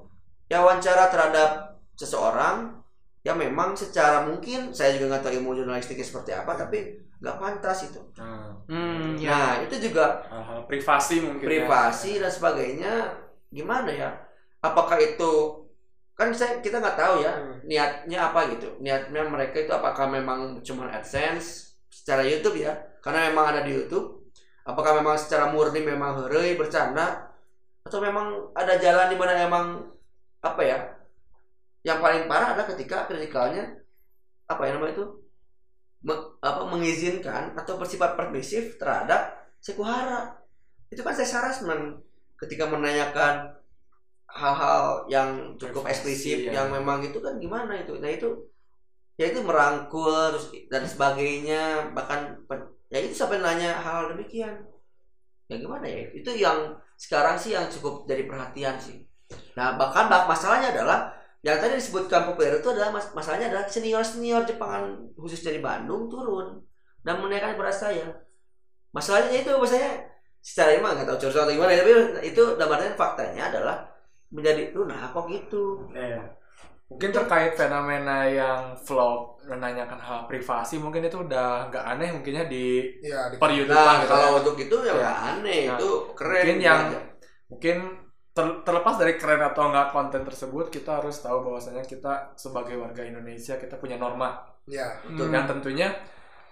ya 0.47 0.63
wawancara 0.63 1.11
terhadap 1.11 1.83
seseorang 1.99 2.84
yang 3.25 3.37
memang 3.37 3.73
secara 3.73 4.23
mungkin 4.23 4.69
saya 4.71 4.95
juga 4.95 5.17
nggak 5.17 5.23
tahu 5.25 5.33
ilmu 5.35 5.57
jurnalistiknya 5.57 6.05
seperti 6.05 6.31
apa 6.31 6.53
tapi 6.55 6.79
nggak 7.19 7.37
pantas 7.41 7.89
itu 7.89 8.01
Nah, 8.15 8.53
Hmm, 8.69 9.17
ya. 9.17 9.29
nah 9.33 9.53
itu 9.61 9.77
juga 9.83 10.25
hal-hal 10.29 10.65
privasi 10.65 11.21
mungkin. 11.21 11.41
ya. 11.41 11.49
privasi 11.49 12.21
dan 12.21 12.29
sebagainya 12.29 12.93
gimana 13.49 13.89
ya 13.89 14.11
apakah 14.61 14.97
itu 14.97 15.33
kan 16.13 16.31
saya 16.31 16.61
kita 16.61 16.79
nggak 16.79 16.97
tahu 16.97 17.15
ya 17.21 17.33
Hmm. 17.33 17.59
niatnya 17.65 18.19
apa 18.29 18.53
gitu 18.53 18.77
niatnya 18.79 19.25
mereka 19.25 19.57
itu 19.59 19.73
apakah 19.73 20.05
memang 20.07 20.61
cuma 20.61 20.87
adsense 20.89 21.75
secara 21.89 22.21
YouTube 22.23 22.61
ya 22.61 22.73
karena 23.01 23.33
memang 23.33 23.57
ada 23.57 23.61
di 23.65 23.73
YouTube 23.73 24.21
apakah 24.63 24.97
memang 24.97 25.17
secara 25.17 25.49
murni 25.49 25.81
memang 25.81 26.17
herei 26.21 26.57
bercanda 26.57 27.33
atau 27.85 28.01
memang 28.01 28.53
ada 28.53 28.77
jalan 28.77 29.09
di 29.09 29.17
mana 29.17 29.33
emang 29.39 29.67
apa 30.41 30.61
ya 30.61 30.79
yang 31.89 31.99
paling 32.05 32.25
parah 32.31 32.57
adalah 32.57 32.69
ketika 32.75 33.07
kritikalnya 33.09 33.65
apa 34.49 34.63
ya 34.67 34.73
namanya 34.77 34.95
itu? 34.97 35.07
Me- 36.05 36.37
apa 36.45 36.63
mengizinkan 36.69 37.57
atau 37.57 37.81
bersifat 37.81 38.13
permisif 38.19 38.77
terhadap 38.77 39.21
sekuhara 39.65 40.37
itu 40.93 41.01
kan 41.01 41.15
saya 41.17 41.29
harassment 41.41 42.05
ketika 42.41 42.69
menanyakan 42.69 43.57
hal-hal 44.29 45.09
yang 45.09 45.29
cukup 45.61 45.85
Privasi, 45.87 45.93
eksplisit 45.93 46.39
ya. 46.51 46.53
yang 46.61 46.69
memang 46.77 47.01
itu 47.07 47.19
kan 47.25 47.35
gimana 47.41 47.73
itu? 47.81 47.95
Nah 48.03 48.11
itu 48.11 48.29
ya 49.21 49.31
itu 49.31 49.41
merangkul 49.47 50.35
terus 50.35 50.47
dan 50.73 50.83
sebagainya 50.85 51.93
bahkan 51.97 52.35
ya 52.93 52.99
itu 53.01 53.15
sampai 53.15 53.39
nanya 53.41 53.71
hal 53.81 54.13
demikian. 54.13 54.55
Ya 55.49 55.57
gimana 55.61 55.87
ya? 55.87 56.11
Itu 56.13 56.31
yang 56.35 56.77
sekarang 56.99 57.37
sih 57.41 57.53
yang 57.57 57.67
cukup 57.71 58.05
jadi 58.11 58.25
perhatian 58.29 58.77
sih. 58.81 58.97
Nah 59.57 59.77
bahkan 59.81 60.09
bah- 60.13 60.27
masalahnya 60.29 60.75
adalah 60.75 60.99
yang 61.45 61.61
tadi 61.61 61.77
disebutkan 61.77 62.25
populer 62.29 62.57
itu 62.59 62.69
adalah 62.73 62.91
mas- 62.97 63.13
masalahnya 63.13 63.53
adalah 63.53 63.65
senior 63.69 64.01
senior 64.01 64.43
Jepangan 64.49 64.85
khusus 65.15 65.45
dari 65.45 65.61
Bandung 65.61 66.09
turun 66.09 66.57
dan 67.05 67.21
menanyakan 67.21 67.55
kepada 67.57 67.75
saya 67.75 68.07
masalahnya 68.97 69.43
itu 69.45 69.51
maksudnya 69.53 69.91
secara 70.41 70.77
emang 70.77 70.93
nggak 70.97 71.09
tahu 71.09 71.19
curhat 71.29 71.45
atau 71.49 71.55
gimana 71.57 71.73
ya, 71.73 71.81
tapi 71.83 71.93
itu 72.31 72.43
dalam 72.61 72.81
faktanya 72.97 73.43
adalah 73.53 73.77
menjadi 74.33 74.73
lu 74.75 74.85
nah 74.89 75.09
kok 75.13 75.25
gitu 75.31 75.89
Iya. 75.95 76.23
Mungkin 76.85 77.11
terkait 77.17 77.57
fenomena 77.57 78.29
yang 78.29 78.77
vlog 78.87 79.41
menanyakan 79.49 79.99
hal 79.99 80.19
privasi 80.31 80.79
mungkin 80.79 81.03
itu 81.03 81.17
udah 81.17 81.69
nggak 81.73 81.85
aneh 81.97 82.09
mungkinnya 82.13 82.45
di 82.47 82.85
Iya, 83.03 83.33
di 83.33 83.37
per 83.41 83.51
nah 83.51 83.57
YouTubean 83.59 83.97
gitu. 84.05 84.09
kalau 84.13 84.29
untuk 84.41 84.57
itu 84.61 84.77
ya 84.85 84.93
Ya. 84.93 84.95
nggak 85.01 85.19
aneh 85.33 85.61
Nah, 85.65 85.75
itu 85.75 85.89
keren 86.15 86.37
mungkin 86.45 86.59
yang 86.61 86.81
aja. 86.93 86.99
mungkin 87.51 87.77
ter- 88.35 88.61
terlepas 88.61 88.99
dari 88.99 89.15
keren 89.15 89.41
atau 89.41 89.71
nggak 89.71 89.89
konten 89.89 90.23
tersebut 90.23 90.67
kita 90.69 90.99
harus 90.99 91.17
tahu 91.19 91.47
bahwasanya 91.47 91.81
kita 91.81 92.35
sebagai 92.35 92.75
warga 92.77 93.01
Indonesia 93.01 93.55
kita 93.55 93.79
punya 93.79 93.97
norma 93.97 94.43
Iya. 94.65 94.97
Betul. 95.05 95.29
yang 95.29 95.47
tentunya 95.47 95.89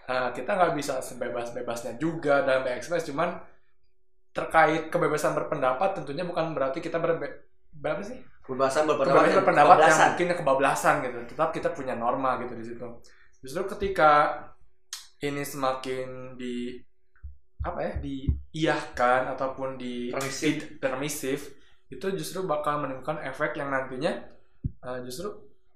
uh, 0.04 0.30
kita 0.30 0.52
nggak 0.52 0.72
bisa 0.72 1.00
sebebas-bebasnya 1.00 1.96
juga 1.96 2.44
dalam 2.44 2.62
berekspres 2.62 3.02
cuman 3.04 3.34
terkait 4.30 4.88
kebebasan 4.88 5.32
berpendapat 5.32 5.92
tentunya 5.94 6.22
bukan 6.22 6.52
berarti 6.52 6.78
kita 6.78 6.96
berbe 6.96 7.28
berapa 7.72 8.00
sih 8.00 8.16
kebebasan 8.42 8.84
berpendapat 8.84 9.12
kebebasan 9.12 9.28
yang 9.28 9.38
berpendapat 9.40 9.68
yang 9.68 9.80
kebablasan. 9.80 10.08
mungkin 10.08 10.28
kebablasan 10.36 10.94
gitu 11.02 11.18
tetap 11.26 11.48
kita 11.50 11.68
punya 11.70 11.94
norma 11.94 12.40
gitu 12.40 12.52
di 12.52 12.64
situ 12.64 12.86
justru 13.40 13.62
ketika 13.66 14.12
ini 15.20 15.40
semakin 15.40 16.36
di 16.36 16.76
apa 17.62 17.78
ya 17.80 17.92
diiyahkan 17.96 19.32
ataupun 19.32 19.76
di 19.76 20.10
Permisif. 20.10 20.48
di- 20.48 20.66
permisif 20.76 21.38
itu 21.92 22.06
justru 22.16 22.48
bakal 22.48 22.80
menimbulkan 22.80 23.20
efek 23.28 23.60
yang 23.60 23.68
nantinya 23.68 24.24
uh, 24.80 25.04
justru 25.04 25.28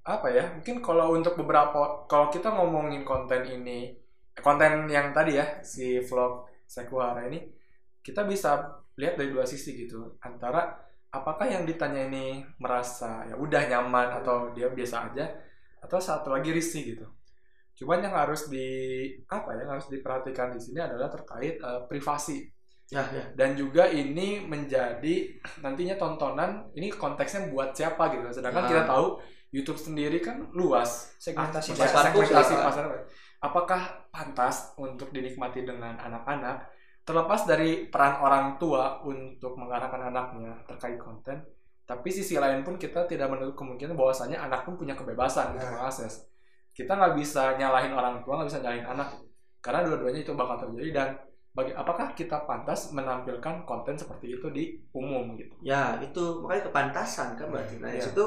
apa 0.06 0.32
ya 0.32 0.44
mungkin 0.56 0.80
kalau 0.80 1.12
untuk 1.12 1.36
beberapa 1.36 2.08
kalau 2.08 2.32
kita 2.32 2.48
ngomongin 2.48 3.04
konten 3.04 3.44
ini 3.44 3.92
konten 4.38 4.88
yang 4.88 5.12
tadi 5.12 5.36
ya 5.36 5.60
si 5.60 6.00
vlog 6.00 6.48
Sekuhara 6.66 7.30
ini 7.30 7.38
kita 8.02 8.26
bisa 8.26 8.82
lihat 8.98 9.14
dari 9.14 9.30
dua 9.30 9.46
sisi 9.46 9.74
gitu. 9.74 10.18
Antara 10.22 10.74
apakah 11.14 11.46
yang 11.46 11.62
ditanya 11.62 12.10
ini 12.10 12.42
merasa 12.58 13.22
ya 13.26 13.38
udah 13.38 13.62
nyaman 13.70 14.22
atau 14.22 14.50
dia 14.50 14.66
biasa 14.70 15.10
aja 15.10 15.26
atau 15.78 15.98
satu 16.02 16.34
lagi 16.34 16.50
risih 16.50 16.96
gitu. 16.96 17.06
Cuman 17.76 18.02
yang 18.02 18.14
harus 18.18 18.50
di 18.50 18.66
apa 19.30 19.54
ya 19.54 19.68
harus 19.68 19.86
diperhatikan 19.86 20.50
di 20.50 20.60
sini 20.62 20.82
adalah 20.82 21.06
terkait 21.06 21.60
eh, 21.62 21.82
privasi 21.86 22.50
ya 22.86 23.02
ya 23.10 23.24
dan 23.34 23.52
juga 23.52 23.86
ini 23.86 24.40
menjadi 24.40 25.14
nantinya 25.58 25.94
tontonan 25.96 26.70
ini 26.72 26.86
konteksnya 26.88 27.50
buat 27.50 27.74
siapa 27.74 28.14
gitu 28.14 28.30
sedangkan 28.32 28.62
Nah. 28.62 28.70
kita 28.70 28.82
tahu 28.84 29.06
YouTube 29.50 29.74
sendiri 29.76 30.18
kan 30.18 30.46
luas 30.52 31.14
Segmentasi 31.18 31.72
Ah, 31.72 31.82
pasar. 31.82 32.02
segmentasi 32.08 32.54
Pasar. 32.54 32.84
pasar 32.84 32.84
apakah 33.38 33.80
pantas 34.08 34.74
untuk 34.76 35.10
dinikmati 35.10 35.62
dengan 35.62 35.94
anak-anak 35.96 36.66
terlepas 37.02 37.42
dari 37.44 37.86
peran 37.86 38.18
orang 38.18 38.54
tua 38.56 39.02
untuk 39.02 39.54
mengarahkan 39.54 40.06
anaknya 40.06 40.54
terkait 40.64 40.96
konten 40.96 41.42
tapi 41.82 42.10
sisi 42.10 42.34
lain 42.34 42.62
pun 42.62 42.74
kita 42.74 43.06
tidak 43.06 43.26
menutup 43.26 43.54
kemungkinan 43.56 43.94
bahwasanya 43.94 44.42
anak 44.42 44.62
pun 44.62 44.74
punya 44.74 44.94
kebebasan 44.94 45.54
untuk 45.54 45.62
Nah. 45.64 45.82
mengakses 45.82 46.26
kita 46.70 46.92
nggak 46.92 47.14
bisa 47.14 47.54
nyalahin 47.56 47.90
orang 47.90 48.22
tua 48.22 48.38
nggak 48.38 48.48
bisa 48.48 48.60
nyalahin 48.60 48.86
anak 48.88 49.08
karena 49.58 49.82
dua-duanya 49.82 50.20
itu 50.20 50.32
bakal 50.34 50.56
terjadi 50.60 50.90
dan 50.92 51.08
bagi 51.56 51.72
apakah 51.72 52.12
kita 52.12 52.44
pantas 52.44 52.92
menampilkan 52.92 53.64
konten 53.64 53.96
seperti 53.96 54.36
itu 54.36 54.46
di 54.52 54.76
umum 54.92 55.32
gitu? 55.40 55.56
Ya 55.64 55.96
itu 56.04 56.44
makanya 56.44 56.68
kepantasan 56.68 57.32
kan 57.40 57.48
berarti. 57.48 57.80
Nah 57.80 57.96
Iya. 57.96 58.12
itu 58.12 58.24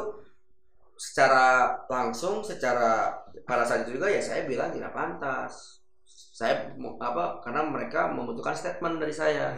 secara 0.97 1.77
langsung 1.85 2.41
secara 2.41 3.13
pada 3.45 3.61
saat 3.61 3.85
itu 3.85 4.01
juga 4.01 4.09
ya 4.09 4.17
saya 4.17 4.49
bilang 4.49 4.73
tidak 4.73 4.97
pantas. 4.97 5.85
Saya 6.09 6.73
apa 6.97 7.37
karena 7.45 7.61
mereka 7.69 8.09
membutuhkan 8.09 8.57
statement 8.57 8.97
dari 8.97 9.13
saya. 9.13 9.53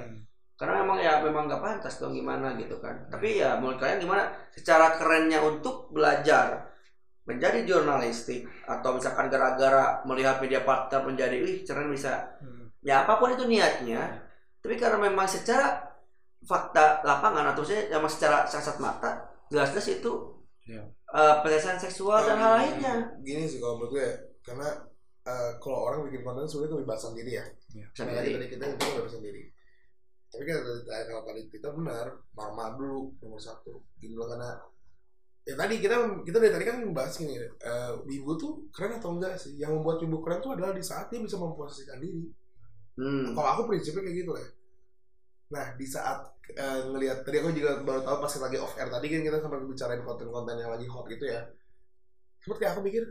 Karena 0.59 0.83
memang 0.83 0.99
ya 0.99 1.23
memang 1.23 1.47
nggak 1.47 1.63
pantas 1.63 1.95
dong 2.03 2.11
gimana 2.11 2.59
gitu 2.59 2.75
kan. 2.83 3.07
Tapi 3.07 3.39
ya 3.39 3.55
menurut 3.55 3.79
kalian 3.79 4.03
gimana? 4.03 4.35
Secara 4.51 4.99
kerennya 4.99 5.39
untuk 5.47 5.95
belajar 5.95 6.69
menjadi 7.23 7.63
jurnalistik 7.63 8.43
atau 8.67 8.99
misalkan 8.99 9.31
gara-gara 9.31 10.03
melihat 10.03 10.43
media 10.43 10.61
partner 10.67 11.07
menjadi 11.07 11.37
wih 11.39 11.63
keren 11.63 11.87
bisa 11.87 12.35
ya 12.81 13.05
apa 13.05 13.17
pun 13.17 13.29
itu 13.31 13.45
niatnya 13.45 14.21
tapi 14.57 14.77
karena 14.77 14.97
memang 14.99 15.25
secara 15.25 15.81
fakta 16.41 17.01
lapangan 17.01 17.53
atau 17.53 17.61
saya 17.61 17.85
memang 17.89 18.09
secara 18.09 18.41
kasat 18.43 18.77
mata 18.77 19.09
jelas-jelas 19.47 20.01
itu 20.01 20.13
Iya. 20.61 20.81
eh, 21.11 21.35
pelecehan 21.41 21.75
seksual 21.75 22.21
dan 22.21 22.37
hal 22.37 22.53
lainnya 22.55 22.95
Gini 23.21 23.45
sih 23.45 23.57
kalau 23.57 23.81
menurut 23.81 23.97
gue 23.97 24.03
ya, 24.05 24.13
karena 24.41 24.67
eh, 25.21 25.51
kalau 25.57 25.89
orang 25.89 26.05
bikin 26.05 26.21
konten 26.21 26.45
sebenarnya 26.45 26.73
kebebasan 26.75 27.13
diri 27.13 27.31
ya. 27.33 27.45
bisa 27.67 28.01
Nah, 28.05 28.13
jadi 28.15 28.29
tadi 28.31 28.47
kita 28.47 28.63
itu 28.67 28.77
kebebasan 28.79 29.21
diri. 29.21 29.43
Tapi 30.29 30.43
kan 30.45 30.55
tadi- 30.61 30.85
kalau 31.07 31.23
tadi 31.25 31.41
kita 31.49 31.67
benar, 31.71 32.05
norma 32.31 32.65
dulu 32.73 33.13
nomor 33.19 33.37
satu. 33.37 33.81
Gitu 33.97 34.13
loh 34.13 34.25
karena 34.25 34.53
ya 35.41 35.53
tadi 35.53 35.75
kita 35.77 35.95
kita 36.21 36.37
dari 36.37 36.53
tadi 36.53 36.65
kan 36.65 36.77
membahas 36.79 37.13
gini, 37.15 37.33
eh, 37.37 37.91
wibu 38.05 38.31
tuh 38.33 38.69
keren 38.69 38.97
atau 38.97 39.13
enggak 39.13 39.33
sih? 39.35 39.57
Yang 39.57 39.77
membuat 39.77 39.97
wibu 39.99 40.21
keren 40.21 40.39
tuh 40.39 40.53
adalah 40.53 40.71
di 40.71 40.81
saat 40.81 41.09
dia 41.09 41.19
bisa 41.19 41.37
memposisikan 41.37 41.97
diri. 41.97 42.29
Hmm. 42.97 43.35
Kalau 43.35 43.49
aku 43.55 43.61
prinsipnya 43.71 44.03
kayak 44.07 44.17
gitu 44.23 44.31
ya. 44.35 44.47
Nah 45.51 45.65
di 45.75 45.85
saat 45.87 46.19
eh, 46.55 46.79
ngelihat 46.87 47.27
tadi 47.27 47.43
aku 47.43 47.51
juga 47.51 47.83
baru 47.83 48.01
tahu 48.03 48.17
pas 48.23 48.33
lagi 48.39 48.57
off 48.57 48.75
air 48.79 48.89
tadi 48.91 49.07
kan 49.11 49.21
kita 49.23 49.37
sempat 49.43 49.59
bicarain 49.67 50.03
konten-konten 50.03 50.55
yang 50.59 50.71
lagi 50.71 50.87
hot 50.87 51.05
gitu 51.11 51.25
ya. 51.27 51.43
Seperti 52.41 52.63
aku 52.65 52.79
mikir, 52.81 53.03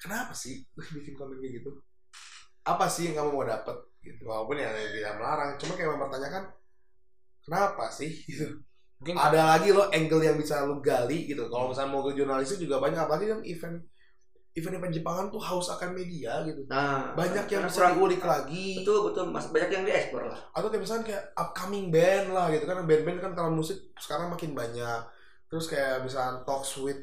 kenapa 0.00 0.32
sih 0.32 0.64
bikin 0.96 1.14
konten 1.18 1.38
kayak 1.42 1.60
gitu? 1.60 1.70
Apa 2.64 2.86
sih 2.88 3.10
yang 3.10 3.22
kamu 3.22 3.30
mau 3.34 3.44
dapet? 3.44 3.76
Gitu. 4.00 4.22
Walaupun 4.24 4.56
ya 4.56 4.70
tidak 4.72 5.14
melarang, 5.18 5.50
cuma 5.60 5.72
kayak 5.76 5.90
mempertanyakan 5.96 6.44
kenapa 7.44 7.90
sih? 7.92 8.12
Gitu. 8.28 8.46
mungkin 8.98 9.14
Ada 9.14 9.54
lagi 9.54 9.70
loh 9.70 9.86
angle 9.94 10.26
yang 10.26 10.34
bisa 10.34 10.66
lu 10.66 10.82
gali 10.82 11.30
gitu. 11.30 11.46
Kalau 11.46 11.70
misalnya 11.70 11.94
mau 11.94 12.02
ke 12.02 12.18
jurnalis 12.18 12.50
itu 12.50 12.66
juga 12.66 12.82
banyak, 12.82 12.98
apalagi 12.98 13.30
kan 13.30 13.40
event 13.46 13.78
event-event 14.58 14.90
Jepangan 14.90 15.26
tuh 15.28 15.38
haus 15.38 15.70
akan 15.70 15.94
media 15.94 16.42
gitu. 16.42 16.66
nah 16.66 17.14
Banyak 17.14 17.46
yang 17.46 17.64
serang- 17.66 17.94
diulik 17.94 18.20
lagi. 18.20 18.82
Betul 18.82 19.08
betul 19.08 19.30
mas. 19.30 19.46
Banyak 19.48 19.70
yang 19.70 19.84
diekspor 19.84 20.26
lah. 20.26 20.38
Atau 20.50 20.68
kayak 20.68 20.82
misalnya 20.82 21.04
kayak 21.06 21.24
upcoming 21.32 21.88
band 21.88 22.26
lah 22.30 22.50
gitu 22.50 22.64
kan. 22.64 22.82
Band-band 22.82 23.18
kan 23.18 23.32
tahun 23.32 23.54
musik 23.54 23.78
sekarang 23.96 24.28
makin 24.28 24.52
banyak. 24.52 25.00
Terus 25.46 25.64
kayak 25.66 26.02
misalnya 26.02 26.42
talks 26.42 26.76
with 26.76 26.98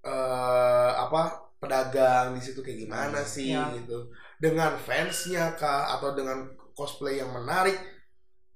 eh 0.00 0.92
apa 0.94 1.22
pedagang 1.58 2.32
di 2.32 2.40
situ 2.40 2.62
kayak 2.62 2.78
gimana 2.80 3.18
sih 3.20 3.50
Ya. 3.50 3.74
gitu. 3.74 4.06
Dengan 4.38 4.78
fansnya 4.78 5.52
kah? 5.52 5.98
Atau 5.98 6.14
dengan 6.14 6.46
cosplay 6.72 7.18
yang 7.18 7.34
menarik? 7.34 7.74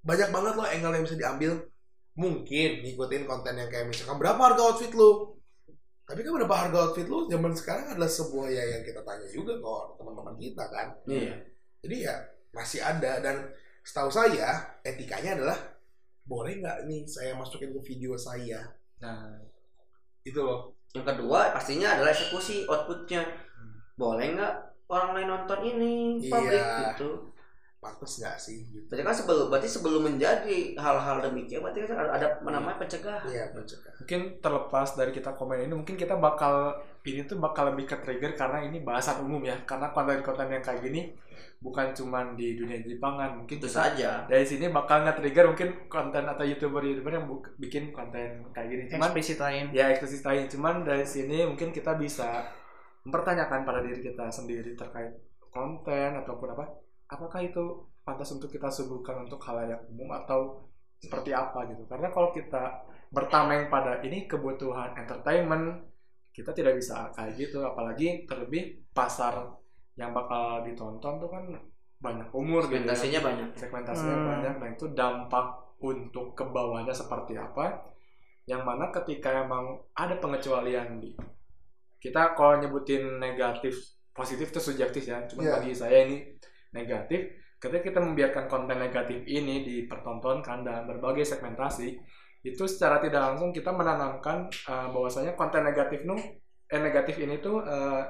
Banyak 0.00 0.30
banget 0.30 0.54
loh 0.54 0.66
angle 0.66 0.94
yang 0.94 1.04
bisa 1.04 1.18
diambil. 1.18 1.52
Mungkin 2.12 2.84
ngikutin 2.84 3.24
konten 3.24 3.56
yang 3.56 3.66
kayak 3.66 3.88
misalkan 3.88 4.16
berapa 4.16 4.38
harga 4.38 4.62
outfit 4.62 4.92
lu 4.92 5.34
tapi 6.12 6.28
kan 6.28 6.36
berapa 6.36 6.56
harga 6.68 6.76
outfit 6.84 7.08
lu 7.08 7.24
zaman 7.24 7.56
sekarang 7.56 7.96
adalah 7.96 8.04
sebuah 8.12 8.52
ya 8.52 8.64
yang 8.76 8.84
kita 8.84 9.00
tanya 9.00 9.24
juga 9.32 9.56
kok 9.56 9.96
teman-teman 9.96 10.36
kita 10.36 10.64
kan. 10.68 10.92
Iya. 11.08 11.32
Jadi 11.80 11.96
ya 12.04 12.14
masih 12.52 12.84
ada. 12.84 13.12
Dan 13.24 13.48
setahu 13.80 14.12
saya 14.12 14.76
etikanya 14.84 15.40
adalah 15.40 15.56
boleh 16.28 16.60
nggak 16.60 16.84
nih 16.84 17.08
saya 17.08 17.32
masukin 17.32 17.72
ke 17.72 17.80
video 17.80 18.12
saya? 18.12 18.60
Nah. 19.00 19.40
Itu 20.20 20.44
loh. 20.44 20.76
Yang 20.92 21.16
kedua 21.16 21.56
pastinya 21.56 21.96
adalah 21.96 22.12
eksekusi 22.12 22.68
outputnya. 22.68 23.24
Boleh 23.96 24.36
nggak 24.36 24.54
orang 24.92 25.16
lain 25.16 25.28
nonton 25.32 25.60
ini 25.64 26.20
publik 26.28 26.60
Iya. 26.60 26.92
gitu 26.92 27.31
pantas 27.82 28.22
nggak 28.22 28.38
sih 28.38 28.62
gitu? 28.70 28.86
Berarti 28.86 29.02
kan 29.02 29.14
sebelum 29.18 29.46
berarti 29.50 29.66
sebelum 29.66 30.02
menjadi 30.06 30.78
hal-hal 30.78 31.18
demikian 31.18 31.66
berarti 31.66 31.82
kan 31.90 31.98
ada, 31.98 32.14
ada 32.14 32.26
namanya 32.46 32.78
pencegahan. 32.78 33.26
Iya 33.26 33.50
mencegah 33.50 33.90
mungkin 33.98 34.20
terlepas 34.38 34.88
dari 34.94 35.10
kita 35.10 35.34
komen 35.34 35.66
ini 35.66 35.74
mungkin 35.74 35.98
kita 35.98 36.14
bakal 36.14 36.78
ini 37.02 37.26
tuh 37.26 37.42
bakal 37.42 37.74
lebih 37.74 37.90
ke 37.90 37.98
trigger 37.98 38.38
karena 38.38 38.62
ini 38.62 38.86
bahasan 38.86 39.26
umum 39.26 39.42
ya. 39.42 39.58
Karena 39.66 39.90
konten-konten 39.90 40.46
yang 40.46 40.62
kayak 40.62 40.86
gini 40.86 41.10
bukan 41.58 41.90
cuman 41.94 42.38
di 42.38 42.54
dunia 42.58 42.78
Jepangan 42.82 43.38
mungkin 43.38 43.58
itu 43.58 43.70
saja. 43.70 44.26
dari 44.26 44.42
sini 44.42 44.70
bakal 44.70 45.06
nge-trigger 45.06 45.46
mungkin 45.50 45.68
konten 45.86 46.22
atau 46.26 46.42
youtuber-youtuber 46.42 47.14
yang 47.14 47.26
buk- 47.26 47.54
bikin 47.58 47.90
konten 47.90 48.46
kayak 48.54 48.66
gini. 48.70 48.82
Cuman 48.90 49.10
eksplisit 49.10 49.38
lain 49.42 49.64
ya 49.74 49.90
eksklusif 49.90 50.22
lain 50.22 50.46
cuman 50.46 50.86
dari 50.86 51.02
sini 51.06 51.46
mungkin 51.46 51.74
kita 51.74 51.98
bisa 51.98 52.46
mempertanyakan 53.02 53.66
pada 53.66 53.82
diri 53.82 53.98
kita 54.02 54.30
sendiri 54.30 54.78
terkait 54.78 55.18
konten 55.50 56.22
ataupun 56.22 56.54
apa 56.54 56.64
apakah 57.12 57.44
itu 57.44 57.60
pantas 58.00 58.32
untuk 58.32 58.48
kita 58.48 58.72
suguhkan 58.72 59.22
untuk 59.22 59.36
halayak 59.44 59.84
umum 59.92 60.08
atau 60.24 60.64
seperti 60.96 61.36
apa 61.36 61.68
gitu 61.68 61.84
karena 61.84 62.08
kalau 62.08 62.32
kita 62.32 62.82
bertameng 63.12 63.68
pada 63.68 64.00
ini 64.00 64.24
kebutuhan 64.24 64.96
entertainment 64.96 65.84
kita 66.32 66.56
tidak 66.56 66.80
bisa 66.80 67.12
kayak 67.12 67.36
gitu 67.36 67.60
apalagi 67.60 68.24
terlebih 68.24 68.80
pasar 68.96 69.52
yang 70.00 70.16
bakal 70.16 70.64
ditonton 70.64 71.20
tuh 71.20 71.28
kan 71.28 71.44
banyak 72.00 72.26
umur 72.32 72.64
gitu 72.64 72.80
ya. 72.80 72.96
Segmentasinya 72.96 73.20
banyak. 73.20 73.48
segmentasinya 73.54 74.16
Hmm. 74.16 74.28
banyak 74.32 74.54
dan 74.58 74.70
itu 74.72 74.86
dampak 74.96 75.46
untuk 75.84 76.32
ke 76.32 76.44
bawahnya 76.48 76.94
seperti 76.96 77.36
apa 77.36 77.84
yang 78.48 78.64
mana 78.64 78.90
ketika 78.90 79.44
emang 79.44 79.78
ada 79.94 80.16
pengecualian 80.18 80.98
di 80.98 81.14
kita 82.02 82.34
kalau 82.34 82.58
nyebutin 82.58 83.20
negatif 83.22 83.76
positif 84.10 84.50
itu 84.50 84.58
subjektif 84.58 85.06
ya 85.06 85.22
cuma 85.30 85.46
Iya. 85.46 85.52
bagi 85.60 85.72
saya 85.76 86.08
ini 86.08 86.16
negatif 86.72 87.20
ketika 87.62 87.82
kita 87.94 88.00
membiarkan 88.02 88.50
konten 88.50 88.76
negatif 88.76 89.22
ini 89.22 89.62
dipertontonkan 89.62 90.66
dalam 90.66 90.84
berbagai 90.90 91.22
segmentasi 91.22 91.94
itu 92.42 92.64
secara 92.66 92.98
tidak 92.98 93.22
langsung 93.22 93.54
kita 93.54 93.70
menanamkan 93.70 94.50
uh, 94.66 94.90
bahwasanya 94.90 95.38
konten 95.38 95.62
negatif 95.62 96.02
nu 96.02 96.18
eh 96.66 96.80
negatif 96.82 97.22
ini 97.22 97.38
tuh 97.38 97.62
uh, 97.62 98.02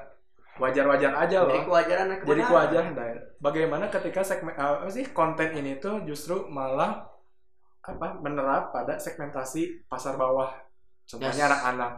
wajar-wajar 0.57 1.13
aja 1.13 1.45
loh 1.45 1.53
Jadi 1.53 1.65
kewajaran 1.65 2.05
dan 2.09 2.17
jadi 2.25 2.41
kewajaran 2.45 2.91
Day. 2.97 3.13
bagaimana 3.37 3.85
ketika 3.93 4.21
segmen 4.25 4.53
uh, 4.57 4.81
apa 4.81 4.89
sih 4.89 5.05
konten 5.13 5.53
ini 5.53 5.77
tuh 5.77 6.01
justru 6.05 6.49
malah 6.49 7.05
apa 7.83 8.17
menerap 8.23 8.73
pada 8.73 8.97
segmentasi 8.97 9.85
pasar 9.85 10.17
bawah 10.17 10.49
contohnya 11.05 11.45
Yes. 11.45 11.49
anak-anak 11.51 11.93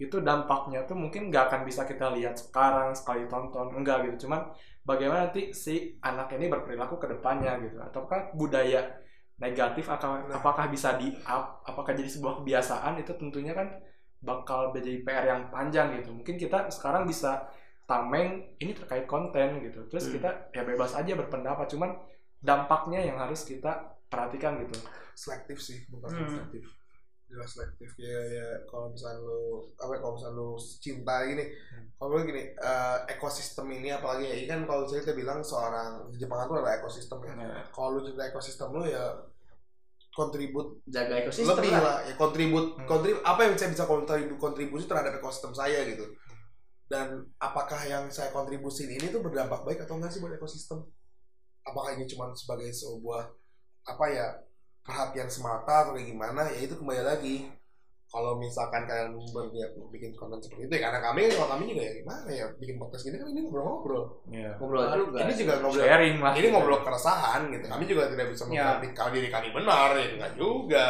itu 0.00 0.16
dampaknya 0.20 0.84
tuh 0.88 0.96
mungkin 0.96 1.28
nggak 1.28 1.44
akan 1.52 1.60
bisa 1.68 1.84
kita 1.84 2.10
lihat 2.16 2.34
sekarang 2.38 2.92
sekali 2.96 3.28
tonton 3.28 3.72
enggak 3.76 4.04
gitu 4.08 4.26
cuman 4.26 4.50
bagaimana 4.82 5.28
nanti 5.30 5.52
si 5.54 5.96
anak 6.02 6.32
ini 6.34 6.48
berperilaku 6.50 6.98
ke 6.98 7.06
depannya 7.12 7.60
gitu 7.62 7.78
ataukah 7.78 8.32
budaya 8.34 8.80
negatif 9.38 9.86
akan 9.90 10.30
Nah. 10.30 10.38
apakah 10.38 10.70
bisa 10.70 10.96
di 10.98 11.12
up 11.26 11.62
apakah 11.66 11.92
jadi 11.94 12.08
sebuah 12.08 12.42
kebiasaan 12.42 12.98
itu 13.02 13.12
tentunya 13.18 13.52
kan 13.52 13.68
bakal 14.22 14.70
menjadi 14.70 15.02
PR 15.02 15.24
yang 15.26 15.42
panjang 15.50 15.98
gitu 15.98 16.14
mungkin 16.14 16.38
kita 16.38 16.70
sekarang 16.70 17.06
bisa 17.06 17.50
tameng 17.86 18.54
ini 18.62 18.72
terkait 18.72 19.04
konten 19.10 19.58
gitu 19.66 19.82
terus 19.90 20.06
Hmm. 20.06 20.14
kita 20.18 20.30
ya 20.54 20.62
bebas 20.62 20.94
aja 20.94 21.12
berpendapat 21.18 21.66
cuman 21.68 21.90
dampaknya 22.38 23.02
yang 23.02 23.18
harus 23.18 23.42
kita 23.42 23.98
perhatikan 24.06 24.62
gitu 24.62 24.78
selektif 25.14 25.58
sih 25.58 25.78
bukan 25.90 26.10
Hmm. 26.10 26.26
selektif 26.30 26.62
jelas 27.32 27.48
selektif 27.56 27.96
ya 27.96 28.20
ya 28.28 28.46
kalau 28.68 28.92
misalnya 28.92 29.24
lu 29.24 29.64
apa 29.80 29.96
ya, 29.96 29.98
kalau 30.04 30.12
misalnya 30.20 30.36
lu 30.36 30.48
cinta 30.60 31.16
gini 31.24 31.44
kalau 31.96 32.08
lu 32.12 32.28
gini 32.28 32.42
eh, 32.52 32.98
ekosistem 33.08 33.66
ini 33.72 33.88
apalagi 33.88 34.28
ya 34.28 34.34
ini 34.36 34.46
kan 34.46 34.60
kalau 34.68 34.84
misalnya 34.84 35.08
kita 35.08 35.16
bilang 35.16 35.40
seorang 35.40 36.12
di 36.12 36.20
Jepang 36.20 36.44
itu 36.44 36.54
ada 36.60 36.76
ekosistem 36.76 37.18
ya. 37.24 37.32
Nah, 37.32 37.64
kalau 37.72 37.96
lu 37.96 38.00
cinta 38.04 38.28
ekosistem 38.28 38.68
lu 38.68 38.84
ya 38.84 39.04
kontribut 40.12 40.84
jaga 40.84 41.24
ekosistem 41.24 41.56
lebih 41.56 41.72
lah. 41.72 41.80
lah 41.80 41.98
ya 42.04 42.14
kontribut 42.20 42.66
Hmm. 42.76 42.84
kontrib 42.84 43.16
apa 43.24 43.40
yang 43.48 43.54
saya 43.56 43.72
bisa 43.72 43.84
kontribu 43.88 44.36
kontribusi 44.36 44.84
terhadap 44.84 45.16
ekosistem 45.16 45.56
saya 45.56 45.88
gitu. 45.88 46.04
Dan 46.84 47.24
apakah 47.40 47.80
yang 47.88 48.12
saya 48.12 48.28
kontribusin 48.36 48.92
ini 48.92 49.08
tuh 49.08 49.24
berdampak 49.24 49.64
baik 49.64 49.80
atau 49.80 49.96
enggak 49.96 50.12
sih 50.12 50.20
buat 50.20 50.36
ekosistem? 50.36 50.84
Apakah 51.64 51.96
ini 51.96 52.04
cuma 52.04 52.28
sebagai 52.36 52.68
sebuah 52.68 53.32
apa 53.88 54.04
ya 54.12 54.26
perhatian 54.82 55.30
semata 55.30 55.86
atau 55.86 55.92
kayak 55.94 56.10
gimana 56.10 56.42
ya 56.50 56.60
itu 56.66 56.74
kembali 56.74 57.02
lagi. 57.02 57.36
Kalau 58.12 58.36
misalkan 58.36 58.84
kalian 58.84 59.16
berniat 59.32 59.72
bikin 59.88 60.12
konten 60.12 60.36
seperti 60.36 60.68
itu 60.68 60.72
ya 60.76 60.84
karena 60.84 61.00
kami 61.00 61.32
kalau 61.32 61.48
kami 61.56 61.72
juga 61.72 61.80
ya 61.80 61.92
gimana 61.96 62.28
ya 62.28 62.44
bikin 62.60 62.76
podcast 62.76 63.08
gini 63.08 63.16
kan 63.16 63.24
ini 63.32 63.40
ngobrol-ngobrol. 63.40 64.04
Ya. 64.28 64.52
Ngobrol 64.60 64.84
juga. 65.08 65.18
ini 65.24 65.32
juga 65.32 65.54
ngobrol 65.64 65.80
sharing 65.80 66.16
lah. 66.20 66.32
ini 66.36 66.46
ngobrol 66.52 66.80
keresahan 66.84 67.48
gitu. 67.48 67.66
Kami 67.72 67.84
juga 67.88 68.12
tidak 68.12 68.26
bisa 68.28 68.44
Ya. 68.52 68.76
mengkritik 68.76 68.92
kalau 68.92 69.10
diri 69.16 69.28
kami 69.32 69.48
benar 69.56 69.96
ya 69.96 70.06
enggak 70.12 70.32
juga. 70.36 70.86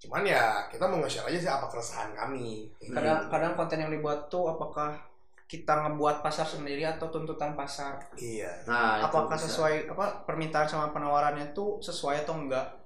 Cuman 0.00 0.22
ya 0.26 0.66
kita 0.66 0.84
mau 0.90 0.98
nge-share 0.98 1.28
aja 1.30 1.38
sih 1.38 1.50
apa 1.54 1.66
keresahan 1.70 2.10
kami. 2.18 2.66
Kadang 2.82 3.30
kadang 3.30 3.52
konten 3.54 3.78
yang 3.78 3.92
dibuat 3.94 4.26
tuh 4.26 4.50
apakah 4.50 4.96
kita 5.46 5.70
ngebuat 5.86 6.18
pasar 6.18 6.50
sendiri 6.50 6.82
atau 6.82 7.14
tuntutan 7.14 7.54
pasar? 7.54 8.10
Iya. 8.18 8.66
Nah, 8.66 8.98
itu 8.98 9.06
apakah 9.06 9.38
bisa. 9.38 9.46
sesuai 9.46 9.74
apa 9.86 10.26
permintaan 10.26 10.66
sama 10.66 10.90
penawarannya 10.90 11.54
tuh 11.54 11.78
sesuai 11.78 12.26
atau 12.26 12.34
enggak 12.38 12.79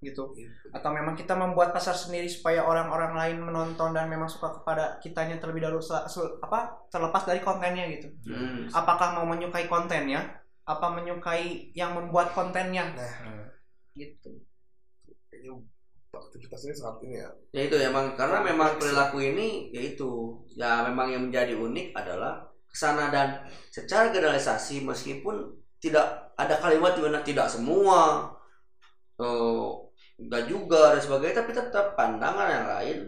gitu. 0.00 0.32
Atau 0.72 0.90
memang 0.96 1.12
kita 1.12 1.36
membuat 1.36 1.76
pasar 1.76 1.92
sendiri 1.92 2.24
supaya 2.26 2.64
orang-orang 2.64 3.12
lain 3.12 3.38
menonton 3.44 3.92
dan 3.92 4.08
memang 4.08 4.26
suka 4.26 4.48
kepada 4.60 4.96
kitanya 4.98 5.36
terlebih 5.36 5.68
dahulu 5.68 5.80
sel- 5.80 6.08
sel- 6.08 6.40
apa 6.40 6.88
terlepas 6.88 7.28
dari 7.28 7.44
kontennya 7.44 7.84
gitu. 7.92 8.08
Hmm. 8.26 8.66
apakah 8.72 9.20
mau 9.20 9.28
menyukai 9.28 9.68
kontennya? 9.68 10.40
Apa 10.64 10.92
menyukai 10.92 11.72
yang 11.76 11.92
membuat 11.96 12.32
kontennya? 12.32 12.96
Nah, 12.96 13.48
gitu. 13.92 14.40
Ini 16.50 16.74
sangat 16.76 17.00
ini 17.06 17.16
ya. 17.22 17.28
Ya 17.54 17.62
itu 17.70 17.76
emang 17.80 18.12
karena 18.18 18.42
memang 18.42 18.76
perilaku 18.76 19.22
ini 19.22 19.70
yaitu 19.72 20.36
ya 20.52 20.84
memang 20.84 21.08
yang 21.08 21.22
menjadi 21.30 21.56
unik 21.56 21.96
adalah 21.96 22.44
ke 22.70 22.76
sana 22.76 23.10
dan 23.10 23.42
secara 23.72 24.14
generalisasi 24.14 24.86
meskipun 24.86 25.58
tidak 25.80 26.30
ada 26.36 26.60
kalimat 26.60 26.94
di 26.94 27.02
mana 27.02 27.18
tidak 27.24 27.48
semua 27.50 28.30
eh, 29.18 29.68
enggak 30.20 30.44
juga 30.46 30.92
dan 30.94 31.00
sebagainya 31.00 31.36
tapi 31.40 31.50
tetap 31.56 31.86
pandangan 31.96 32.48
yang 32.48 32.66
lain 32.68 32.98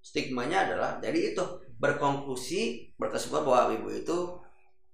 stigmanya 0.00 0.66
adalah 0.66 0.90
jadi 0.98 1.36
itu 1.36 1.42
berkonklusi 1.76 2.94
berkesimpulan 2.96 3.44
bahwa 3.44 3.62
ibu 3.74 3.88
itu 3.90 4.18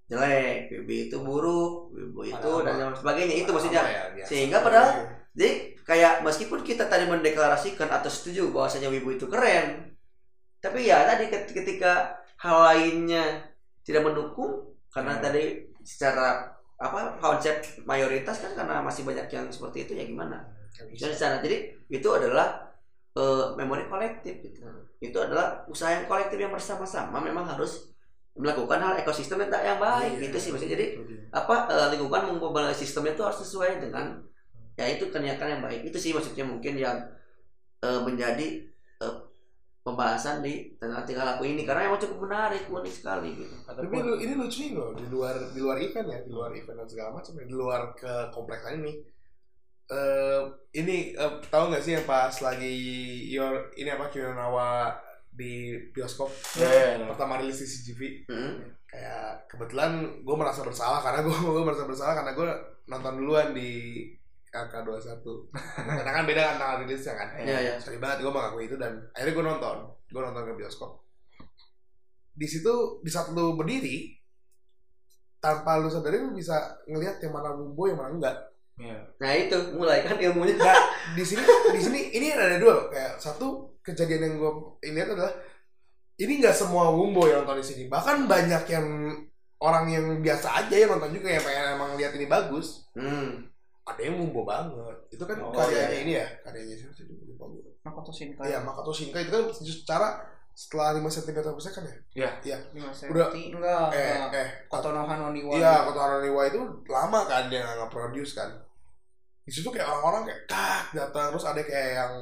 jelek, 0.09 0.73
ibu 0.73 0.89
itu 0.89 1.17
buruk, 1.21 1.93
ibu 1.93 2.21
itu 2.25 2.33
Padahal 2.33 2.65
dan 2.65 2.89
lain 2.89 2.97
sebagainya 2.97 3.35
itu 3.45 3.49
maksudnya 3.53 3.83
ya, 3.85 4.03
biasa. 4.09 4.25
Sehingga 4.29 4.57
padahal- 4.65 5.05
jadi 5.37 5.51
kayak 5.85 6.13
meskipun 6.25 6.59
kita 6.65 6.89
tadi 6.89 7.05
mendeklarasikan 7.05 7.85
atau 7.93 8.09
setuju 8.09 8.49
bahwasanya 8.49 8.89
Wibu 8.89 9.13
itu 9.13 9.29
keren, 9.29 9.93
tapi 10.57 10.89
ya 10.89 11.05
tadi 11.05 11.29
ket- 11.29 11.53
ketika 11.53 12.17
hal 12.41 12.57
lainnya 12.73 13.53
tidak 13.85 14.09
mendukung 14.09 14.73
karena 14.89 15.17
Hmm. 15.17 15.23
tadi 15.29 15.43
secara 15.85 16.57
apa 16.81 17.21
konsep 17.21 17.61
mayoritas 17.85 18.41
kan 18.41 18.57
karena 18.57 18.81
masih 18.81 19.05
banyak 19.05 19.29
yang 19.29 19.45
seperti 19.53 19.85
itu 19.85 19.93
ya 19.93 20.09
gimana? 20.09 20.41
Dan 20.75 21.09
secara 21.11 21.35
jadi 21.39 21.57
itu 21.87 22.09
adalah 22.09 22.69
eh, 23.13 23.45
memori 23.55 23.85
kolektif 23.85 24.39
gitu. 24.39 24.61
Itu 24.99 25.17
adalah 25.17 25.65
usaha 25.65 25.91
yang 25.91 26.05
kolektif 26.05 26.35
yang 26.35 26.51
bersama-sama 26.51 27.19
memang 27.19 27.45
harus 27.45 27.89
melakukan 28.33 28.79
hal 28.79 28.93
ekosistem 28.95 29.41
yang 29.41 29.51
yang 29.51 29.79
baik 29.79 30.15
Iya. 30.15 30.31
gitu 30.31 30.37
sih 30.39 30.49
maksudnya 30.53 30.79
jadi 30.79 30.85
dia. 30.95 31.27
apa 31.33 31.67
eh, 31.67 31.87
lingkungan 31.91 32.31
mengubah 32.31 32.71
sistemnya 32.71 33.11
itu 33.11 33.23
harus 33.25 33.43
sesuai 33.43 33.83
dengan 33.83 34.15
ya 34.79 34.87
itu 34.87 35.11
kenyataan 35.11 35.59
yang 35.59 35.63
baik 35.65 35.81
itu 35.83 35.97
sih 35.99 36.15
maksudnya 36.15 36.47
mungkin 36.47 36.79
yang 36.79 36.95
eh, 37.83 37.99
menjadi 37.99 38.63
eh, 39.03 39.15
pembahasan 39.83 40.39
di 40.39 40.71
tentang 40.79 41.03
tingkah 41.03 41.25
laku 41.25 41.51
ini 41.51 41.67
karena 41.67 41.91
emang 41.91 41.99
cukup 41.99 42.29
menarik 42.29 42.63
unik 42.63 42.93
sekali 42.93 43.35
gitu 43.35 43.55
tapi 43.65 43.91
ini 44.23 44.33
lucu 44.37 44.57
nih 44.61 44.71
loh 44.77 44.95
di 44.95 45.05
luar 45.11 45.35
di 45.51 45.59
luar 45.59 45.77
event 45.81 46.07
ya 46.07 46.19
di 46.23 46.31
luar 46.31 46.51
event 46.55 46.77
dan 46.79 46.87
segala 46.87 47.09
macam 47.19 47.33
ya 47.35 47.43
di 47.43 47.55
luar 47.55 47.81
ke 47.91 48.13
kompleksan 48.31 48.79
ini 48.79 49.03
eh 49.89 50.41
ini 50.77 51.17
eh, 51.17 51.33
tahu 51.49 51.73
nggak 51.73 51.81
sih 51.81 51.97
yang 51.97 52.05
pas 52.05 52.29
lagi 52.45 52.77
your 53.33 53.73
ini 53.73 53.89
apa 53.89 54.05
Kiyonawa 54.13 54.93
di 55.33 55.73
bioskop? 55.89 56.29
Ya, 56.61 56.69
ya, 56.69 56.87
ya. 57.01 57.05
pertama 57.09 57.41
rilis 57.41 57.57
di 57.57 57.67
CGV 57.67 58.01
Hmm. 58.29 58.61
kayak 58.89 59.49
kebetulan 59.49 60.21
gue 60.21 60.35
merasa 60.37 60.61
bersalah 60.61 61.01
karena 61.01 61.25
gue 61.25 61.33
gue 61.57 61.63
merasa 61.65 61.89
bersalah 61.89 62.13
karena 62.21 62.37
gue 62.37 62.47
nonton 62.89 63.13
duluan 63.17 63.53
di 63.53 64.01
AK21 64.49 65.21
karena 65.77 66.11
kan 66.13 66.25
beda 66.25 66.41
kan 66.41 66.55
tanggal 66.57 66.77
rilisnya 66.85 67.13
kan? 67.17 67.27
Iya, 67.37 67.57
iya. 67.61 67.73
sorry 67.77 68.01
banget 68.01 68.25
gue 68.25 68.33
mengakui 68.33 68.65
itu 68.69 68.77
dan 68.77 68.93
akhirnya 69.13 69.33
gue 69.33 69.45
nonton. 69.45 69.77
Gue 70.09 70.21
nonton 70.21 70.41
ke 70.45 70.53
bioskop. 70.57 70.91
Di 72.33 72.45
situ 72.49 72.73
di 73.01 73.09
saat 73.09 73.29
lu 73.33 73.53
berdiri 73.57 74.09
tanpa 75.39 75.79
lu 75.81 75.89
sadari 75.89 76.19
lu 76.19 76.33
bisa 76.33 76.77
ngelihat 76.85 77.21
yang 77.23 77.33
mana 77.33 77.55
bumbu 77.55 77.89
yang 77.89 77.97
mana 77.97 78.09
enggak 78.11 78.37
Ya. 78.79 78.95
nah 79.19 79.35
itu 79.35 79.57
mulai 79.75 79.99
kan 80.01 80.15
ilmunya 80.15 80.55
nah 80.55 80.79
di 81.11 81.19
sini 81.19 81.43
di 81.75 81.79
sini 81.79 81.99
ini 82.15 82.31
ada 82.31 82.55
dua 82.55 82.71
loh 82.73 82.85
kayak 82.87 83.19
satu 83.19 83.75
kejadian 83.83 84.23
yang 84.23 84.33
gue 84.39 84.51
lihat 84.87 85.11
adalah 85.11 85.35
ini 86.15 86.39
nggak 86.39 86.55
semua 86.55 86.87
bumbu 86.87 87.27
yang 87.27 87.43
nonton 87.43 87.59
di 87.59 87.67
sini 87.67 87.83
bahkan 87.91 88.23
banyak 88.23 88.63
yang 88.71 88.87
orang 89.59 89.83
yang 89.91 90.05
biasa 90.23 90.63
aja 90.63 90.71
yang 90.71 90.95
nonton 90.95 91.11
juga 91.11 91.27
yang 91.27 91.43
pengen 91.43 91.75
emang 91.75 91.99
lihat 91.99 92.15
ini 92.15 92.31
bagus 92.31 92.87
hmm. 92.95 93.51
ada 93.83 93.99
yang 93.99 94.15
bumbu 94.15 94.47
banget 94.47 94.95
itu 95.11 95.23
kan 95.27 95.37
Oh, 95.43 95.51
karyanya 95.51 95.91
iya. 95.91 95.99
ini 95.99 96.11
ya 96.15 96.27
karyanya 96.39 96.75
siapa 96.79 96.93
sih 96.95 97.03
lupa 97.03 97.51
gue 97.51 97.67
Makoto 97.83 98.11
Shinkai 98.11 98.47
Iya, 98.47 98.59
Makoto 98.63 98.91
Shinkai 98.91 99.27
itu 99.27 99.31
kan 99.31 99.43
secara 99.51 100.07
setelah 100.51 100.91
5 100.95 101.07
cm 101.07 101.35
per 101.39 101.63
second 101.63 101.85
ya? 101.87 101.95
Lima 102.75 102.91
Udah. 102.91 103.27
senti 103.31 103.55
enggak 103.55 103.87
Eh, 103.91 104.11
enggak. 104.19 104.31
eh, 104.35 104.47
Kotonoha 104.67 105.13
no 105.15 105.31
Niwa 105.31 105.55
Iya, 105.55 105.87
Koto 105.87 105.99
Haroniwa 105.99 106.41
itu 106.47 106.59
lama 106.87 107.19
kan 107.23 107.47
dia 107.47 107.63
nggak 107.63 107.87
nge-produce 107.87 108.35
kan. 108.35 108.51
Di 109.49 109.51
situ 109.57 109.73
kayak 109.73 109.89
orang-orang 109.89 110.29
kayak 110.29 110.41
kak 110.45 110.83
datang 110.93 111.33
terus 111.33 111.45
ada 111.49 111.61
kayak 111.65 111.89
yang 111.97 112.13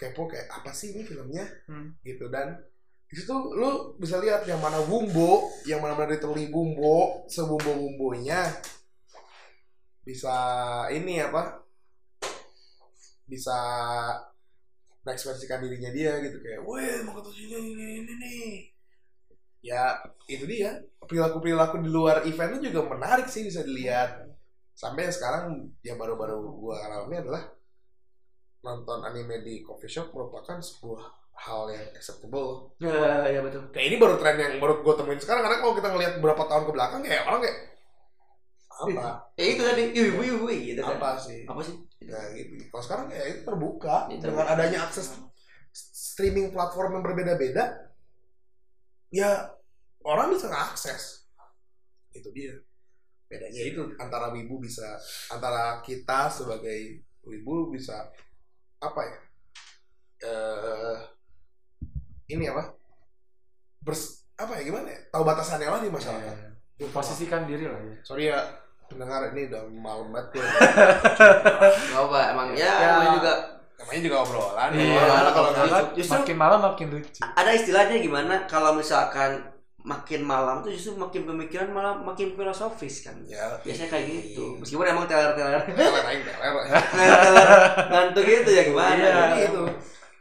kepo 0.00 0.24
kayak 0.24 0.48
apa 0.48 0.72
sih 0.72 0.96
ini 0.96 1.04
filmnya 1.04 1.44
Hmm. 1.68 1.92
gitu 2.00 2.32
dan 2.32 2.56
di 3.04 3.20
situ 3.20 3.36
lu 3.52 4.00
bisa 4.00 4.16
lihat 4.16 4.48
yang 4.48 4.56
mana 4.64 4.80
bumbu, 4.80 5.44
yang 5.68 5.84
mana 5.84 5.92
mana 5.92 6.16
diteliti 6.16 6.48
bumbu, 6.48 7.28
sebumbu 7.28 7.68
bumbunya 7.76 8.48
bisa 10.00 10.32
ini 10.88 11.20
apa? 11.20 11.60
Bisa 13.28 13.58
mengekspresikan 15.04 15.60
dirinya 15.64 15.90
dia 15.92 16.16
gitu 16.24 16.38
kayak, 16.40 16.60
weh 16.64 17.02
mau 17.04 17.18
ketemu 17.20 17.34
sini 17.36 17.56
ini 17.74 17.86
ini 18.04 18.12
nih. 18.22 18.48
Ya 19.60 20.00
itu 20.24 20.44
dia 20.48 20.80
perilaku 21.04 21.42
perilaku 21.44 21.76
di 21.84 21.90
luar 21.92 22.24
event 22.24 22.56
itu 22.56 22.72
juga 22.72 22.94
menarik 22.96 23.28
sih 23.28 23.44
bisa 23.44 23.60
dilihat. 23.60 24.24
Sampai 24.80 25.12
sekarang 25.12 25.68
yang 25.84 26.00
baru-baru 26.00 26.40
gua 26.56 26.80
alami 26.88 27.20
adalah 27.20 27.52
nonton 28.64 29.04
anime 29.04 29.44
di 29.44 29.60
coffee 29.60 29.92
shop 29.92 30.16
merupakan 30.16 30.56
sebuah 30.56 31.04
hal 31.36 31.68
yang 31.68 31.84
acceptable. 31.92 32.72
Ya, 32.80 33.28
ya 33.28 33.40
betul. 33.44 33.68
Kayak 33.76 33.86
ini 33.92 33.96
baru 34.00 34.16
tren 34.16 34.40
yang 34.40 34.56
baru 34.56 34.80
gue 34.80 34.94
temuin 34.96 35.20
sekarang. 35.20 35.44
Karena 35.44 35.60
kalau 35.60 35.76
kita 35.76 35.88
ngelihat 35.92 36.12
beberapa 36.20 36.48
tahun 36.48 36.64
ke 36.68 36.72
belakang 36.72 37.00
kayak 37.04 37.22
orang 37.28 37.40
kayak 37.44 37.58
apa? 38.80 39.08
Ya 39.36 39.44
itu 39.44 39.62
tadi, 39.64 39.82
ibu 39.92 40.20
ibu 40.24 40.44
gitu 40.48 40.80
kan. 40.80 40.96
apa 40.96 41.10
sih? 41.20 41.44
Apa 41.44 41.60
sih? 41.60 41.76
ya 42.00 42.20
gitu. 42.32 42.64
Kalau 42.72 42.84
sekarang 42.84 43.04
kayak 43.12 43.26
itu 43.28 43.40
terbuka. 43.44 44.08
Ya, 44.08 44.16
dengan 44.20 44.46
adanya 44.48 44.88
akses 44.88 45.16
streaming 45.72 46.52
platform 46.52 47.00
yang 47.00 47.04
berbeda-beda 47.04 47.88
ya 49.10 49.54
orang 50.04 50.34
bisa 50.34 50.50
ngakses 50.50 51.26
itu 52.10 52.28
dia 52.34 52.58
bedanya 53.30 53.62
itu 53.62 53.80
antara 53.94 54.28
wibu 54.28 54.58
bisa 54.58 54.98
antara 55.28 55.78
kita 55.80 56.26
sebagai 56.26 56.98
wibu 57.22 57.70
bisa 57.70 58.10
apa 58.78 59.00
ya 59.00 59.18
eh 60.20 60.96
ini 62.28 62.44
apa 62.44 62.74
bers 63.80 64.26
apa 64.34 64.58
ya 64.58 64.62
gimana 64.64 64.88
ya 64.88 65.00
tahu 65.08 65.22
batasannya 65.22 65.68
lah 65.68 65.80
di 65.80 65.88
masyarakat 65.88 66.36
Ya, 66.74 66.88
posisikan 66.90 67.44
diri 67.44 67.68
lah 67.68 67.76
ya 67.76 67.96
sorry 68.00 68.32
ya 68.32 68.40
pendengar 68.88 69.30
ini 69.30 69.46
udah 69.46 69.62
malam 69.70 70.08
banget 70.10 70.40
ya 70.40 70.44
Gak 71.92 72.00
apa, 72.00 72.18
emang 72.32 72.46
ya, 72.56 72.64
Ya. 72.64 72.72
namanya 72.90 73.12
juga 73.20 73.32
namanya 73.76 74.00
juga 74.00 74.16
obrolan 74.24 74.70
Iya, 74.72 74.88
ya. 74.88 75.04
kalau 75.04 75.30
kalau 75.30 75.50
gitu. 75.52 75.60
nggak 75.68 75.84
Justru- 75.92 76.14
makin 76.16 76.36
malam 76.40 76.60
makin 76.64 76.86
lucu 76.88 77.20
ada 77.20 77.50
istilahnya 77.52 77.96
gimana 78.00 78.34
kalau 78.48 78.72
misalkan 78.74 79.44
makin 79.82 80.20
malam 80.22 80.60
tuh 80.60 80.68
justru 80.68 80.92
makin 80.94 81.24
pemikiran 81.24 81.68
malah 81.68 81.96
makin 81.96 82.32
filosofis 82.32 83.02
kan. 83.02 83.16
ya 83.24 83.56
Biasanya 83.60 83.88
kayak 83.88 84.06
gitu. 84.06 84.58
Meskipun 84.58 84.86
emang 84.86 85.06
teler 85.06 85.32
teler 85.32 85.62
teler 85.64 86.04
ngantuk 87.90 88.24
gitu 88.24 88.50
ya 88.50 88.62
gimana 88.62 88.92
Iya. 88.94 89.24
gitu. 89.40 89.62
itu 89.64 89.64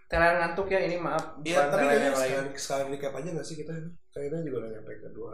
Teler 0.08 0.34
ngantuk 0.38 0.68
ya 0.68 0.80
ini 0.82 0.98
maaf. 0.98 1.38
Iya, 1.40 1.60
bukan 1.60 1.70
tapi 1.70 1.84
kayaknya 1.86 2.10
sekali, 2.12 2.50
sekali 2.56 2.84
recap 2.92 3.14
aja 3.14 3.30
gak 3.30 3.46
sih 3.46 3.56
kita 3.56 3.72
ini? 3.74 3.90
Kayaknya 4.10 4.40
juga 4.42 4.58
udah 4.58 4.70
nyampe 4.74 4.92
ke 4.96 5.10
dua 5.12 5.34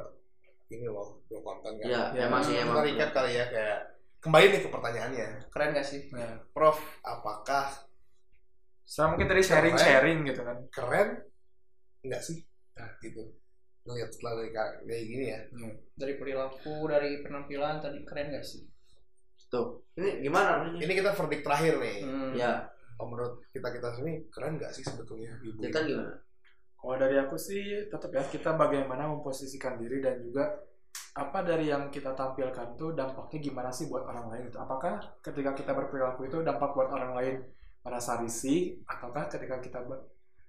ini 0.68 0.86
loh, 0.86 1.08
dua 1.26 1.40
konten 1.42 1.72
kan. 1.76 1.86
Ya, 1.86 2.02
Ya, 2.12 2.22
emang 2.26 2.42
sih 2.42 2.54
Kita 2.54 2.66
emang. 2.66 2.84
recap 2.84 3.10
kali 3.14 3.32
ya 3.34 3.46
kayak 3.48 3.80
kembali 4.20 4.46
nih 4.50 4.60
ke 4.60 4.70
pertanyaannya. 4.70 5.28
Keren 5.48 5.70
gak 5.72 5.86
sih? 5.86 6.02
ya. 6.10 6.28
Prof. 6.52 6.76
Apakah 7.02 7.72
saya 8.84 9.10
mungkin 9.10 9.26
tadi 9.26 9.42
sharing 9.42 9.76
sharing 9.76 10.20
gitu 10.24 10.42
kan 10.42 10.58
keren 10.70 11.10
enggak 12.02 12.22
sih? 12.22 12.44
Nah, 12.76 12.90
gitu. 13.00 13.22
Ngeliat 13.86 14.10
setelah 14.10 14.34
dari 14.41 14.49
ka- 14.49 14.76
kayak 14.82 15.03
gini 15.06 15.26
ya. 15.30 15.40
Dari 15.94 16.14
perilaku, 16.18 16.90
dari 16.90 17.22
penampilan 17.22 17.78
tadi 17.80 18.02
keren 18.02 18.34
gak 18.34 18.41
sih? 18.41 18.66
Tuh. 19.45 19.86
Ini 19.94 20.26
gimana 20.26 20.66
ini? 20.68 20.82
Ini 20.82 20.94
kita 20.98 21.14
verdict 21.14 21.45
terakhir 21.45 21.78
nih. 21.78 21.98
Hmm. 22.02 22.34
Ya, 22.34 22.66
Kalau 22.95 23.12
menurut 23.12 23.44
kita-kita 23.52 23.94
sini 23.94 24.26
keren 24.28 24.57
gak 24.57 24.74
sih 24.74 24.82
sebetulnya 24.82 25.38
ibu? 25.40 25.62
kita 25.62 25.86
gimana? 25.86 26.18
Kalau 26.76 26.95
dari 26.98 27.18
aku 27.18 27.36
sih 27.36 27.62
tetap 27.86 28.10
ya 28.10 28.24
kita 28.24 28.53
bagaimana 28.53 29.06
memposisikan 29.06 29.78
diri 29.78 30.02
dan 30.02 30.22
juga 30.22 30.49
apa 31.14 31.41
dari 31.41 31.68
yang 31.68 31.90
kita 31.90 32.12
tampilkan 32.12 32.76
tuh 32.76 32.91
dampaknya 32.91 33.40
gimana 33.41 33.70
sih 33.70 33.86
buat 33.86 34.02
orang 34.03 34.30
lain 34.30 34.44
itu? 34.48 34.57
Apakah 34.57 34.98
ketika 35.20 35.53
kita 35.53 35.72
berperilaku 35.72 36.26
itu 36.26 36.41
dampak 36.41 36.74
buat 36.74 36.90
orang 36.90 37.14
lain 37.14 37.36
merasa 37.82 38.18
risih 38.18 38.82
ataukah 38.86 39.26
ketika 39.28 39.60
kita 39.60 39.80
ber- 39.82 40.07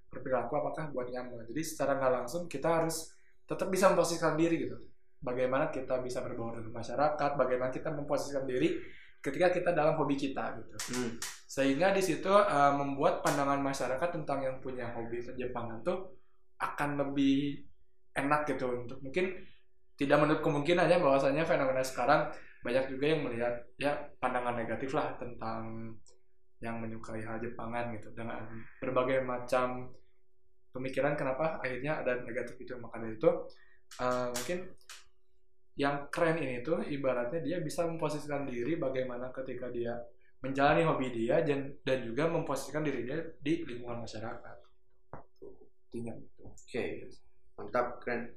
berperilaku 0.09 0.53
apakah 0.57 0.89
buat 0.91 1.09
nyaman? 1.09 1.45
Jadi 1.47 1.63
secara 1.63 1.97
nggak 1.97 2.13
langsung 2.15 2.47
kita 2.47 2.69
harus 2.83 3.16
tetap 3.47 3.71
bisa 3.71 3.89
memposisikan 3.91 4.35
diri 4.35 4.67
gitu. 4.69 4.77
Bagaimana 5.23 5.73
kita 5.73 6.05
bisa 6.05 6.21
berbaur 6.21 6.61
dengan 6.61 6.77
masyarakat, 6.77 7.31
bagaimana 7.39 7.73
kita 7.73 7.89
memposisikan 7.95 8.45
diri 8.45 8.79
ketika 9.27 9.51
kita 9.51 9.71
dalam 9.75 9.99
hobi 9.99 10.15
kita 10.15 10.55
gitu 10.63 10.77
Hmm. 10.95 11.11
sehingga 11.51 11.91
di 11.91 11.99
situ 11.99 12.31
uh, 12.31 12.73
membuat 12.79 13.27
pandangan 13.27 13.59
masyarakat 13.59 14.09
tentang 14.23 14.39
yang 14.45 14.57
punya 14.63 14.87
hobi 14.95 15.19
Jepangan 15.19 15.83
tuh 15.83 16.15
akan 16.63 16.95
lebih 17.03 17.67
enak 18.15 18.47
gitu 18.47 18.71
untuk 18.87 19.03
mungkin 19.03 19.35
tidak 19.99 20.19
menutup 20.23 20.47
kemungkinannya 20.47 21.03
bahwasanya 21.03 21.43
fenomena 21.43 21.83
sekarang 21.83 22.31
banyak 22.63 22.87
juga 22.87 23.05
yang 23.13 23.21
melihat 23.27 23.55
ya 23.77 23.93
pandangan 24.23 24.57
negatif 24.57 24.95
lah 24.95 25.15
tentang 25.19 25.93
yang 26.63 26.81
menyukai 26.81 27.21
hal 27.21 27.37
Jepangan 27.43 27.93
gitu 27.99 28.09
dengan 28.17 28.47
berbagai 28.81 29.27
macam 29.27 29.91
pemikiran 30.77 31.17
kenapa 31.17 31.57
akhirnya 31.65 32.05
ada 32.05 32.21
negatif 32.21 32.61
itu 32.61 32.77
maka 32.77 33.01
dari 33.01 33.17
itu 33.17 33.31
uh, 33.99 34.29
mungkin 34.37 34.69
yang 35.77 36.09
keren 36.09 36.41
ini 36.41 36.65
tuh 36.65 36.81
ibaratnya 36.85 37.41
dia 37.45 37.61
bisa 37.61 37.85
memposisikan 37.85 38.49
diri 38.49 38.81
bagaimana 38.81 39.29
ketika 39.33 39.69
dia 39.69 39.97
menjalani 40.41 40.83
hobi 40.85 41.09
dia 41.13 41.45
dan, 41.45 41.73
dan 41.85 42.05
juga 42.05 42.29
memposisikan 42.29 42.85
dirinya 42.85 43.17
di 43.41 43.65
lingkungan 43.65 44.05
masyarakat. 44.05 44.57
Intinya 45.91 46.13
gitu. 46.17 46.43
Oke. 46.49 46.85
Mantap, 47.57 48.01
keren. 48.05 48.33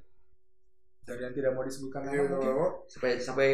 Dari 1.04 1.20
yang 1.24 1.34
tidak 1.36 1.52
mau 1.56 1.64
disebutkan 1.64 2.08
nama 2.08 2.12
Iya, 2.12 2.22
mungkin. 2.28 2.54
Sampai 2.88 3.10
sampai 3.20 3.50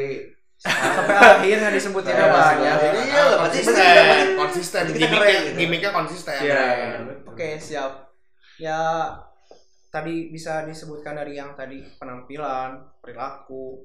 Sampai 0.56 1.16
akhir 1.36 1.56
nggak 1.60 1.74
disebutin 1.76 2.16
Ya, 2.16 2.20
namanya. 2.32 2.72
Jadi 2.80 2.98
iya, 3.04 3.22
berarti 3.28 3.36
konsisten, 3.60 4.26
konsisten. 4.40 4.82
Gimiknya, 4.88 5.08
keren 5.12 5.40
gitu. 5.44 5.58
gimiknya 5.60 5.90
konsisten. 5.92 6.38
Iya. 6.40 6.64
Oke 7.28 7.48
siap. 7.60 8.05
Ya 8.56 9.12
tadi 9.92 10.32
bisa 10.32 10.64
disebutkan 10.64 11.16
dari 11.16 11.36
yang 11.36 11.52
tadi 11.56 11.84
penampilan, 12.00 13.00
perilaku. 13.00 13.84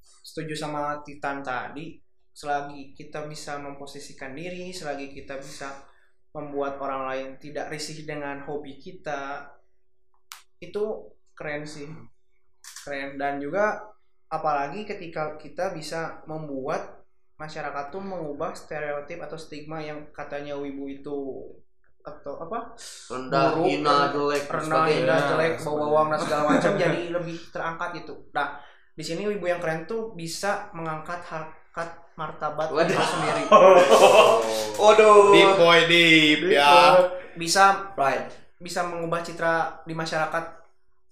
Setuju 0.00 0.52
sama 0.56 1.00
Titan 1.00 1.40
tadi. 1.40 1.96
Selagi 2.30 2.96
kita 2.96 3.28
bisa 3.28 3.60
memposisikan 3.60 4.32
diri, 4.32 4.72
selagi 4.72 5.12
kita 5.12 5.36
bisa 5.40 5.72
membuat 6.30 6.78
orang 6.78 7.02
lain 7.10 7.28
tidak 7.42 7.74
risih 7.74 8.06
dengan 8.06 8.46
hobi 8.46 8.78
kita, 8.78 9.50
itu 10.62 11.10
keren 11.34 11.66
sih. 11.66 11.88
Keren 12.84 13.18
dan 13.18 13.42
juga 13.42 13.82
apalagi 14.30 14.86
ketika 14.86 15.34
kita 15.40 15.74
bisa 15.74 16.22
membuat 16.30 17.02
masyarakat 17.40 17.88
tuh 17.88 18.04
mengubah 18.04 18.52
stereotip 18.52 19.18
atau 19.24 19.40
stigma 19.40 19.80
yang 19.80 20.12
katanya 20.12 20.54
wibu 20.54 20.86
itu 20.86 21.18
atau 22.00 22.40
apa 22.40 22.72
rendah, 23.12 23.44
buruk, 23.54 23.66
hina, 23.68 23.96
jelek, 24.10 24.44
rendah, 24.48 24.84
hina, 24.88 25.16
jelek, 25.28 25.52
sebagainya. 25.56 25.64
bau 25.64 25.76
bawang 25.76 26.08
dan 26.08 26.18
segala 26.24 26.42
macam 26.56 26.72
jadi 26.76 27.00
lebih 27.20 27.36
terangkat 27.52 27.90
itu. 28.00 28.14
Nah, 28.32 28.48
di 28.96 29.04
sini 29.04 29.20
ibu 29.24 29.44
yang 29.44 29.60
keren 29.60 29.84
tuh 29.84 30.12
bisa 30.16 30.68
mengangkat 30.72 31.20
harkat 31.24 31.88
martabat 32.16 32.68
Waduh. 32.68 32.92
itu 32.92 33.04
sendiri. 33.04 33.42
Waduh. 34.82 35.32
Deep 35.32 35.52
boy 35.56 35.80
deep 35.88 36.40
ya. 36.52 37.00
Bisa 37.36 37.92
Right. 37.96 38.28
bisa 38.60 38.84
mengubah 38.84 39.24
citra 39.24 39.80
di 39.88 39.96
masyarakat 39.96 40.44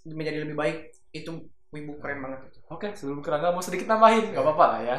menjadi 0.04 0.44
lebih 0.44 0.56
baik. 0.56 0.76
Itu 1.12 1.48
ibu 1.72 1.92
keren 2.00 2.20
banget 2.20 2.52
itu. 2.52 2.58
Oke, 2.68 2.92
sebelum 2.92 3.24
kerangga 3.24 3.52
mau 3.52 3.64
sedikit 3.64 3.88
nambahin, 3.88 4.32
nggak 4.32 4.44
apa-apa 4.44 4.64
lah 4.76 4.80
ya. 4.84 4.98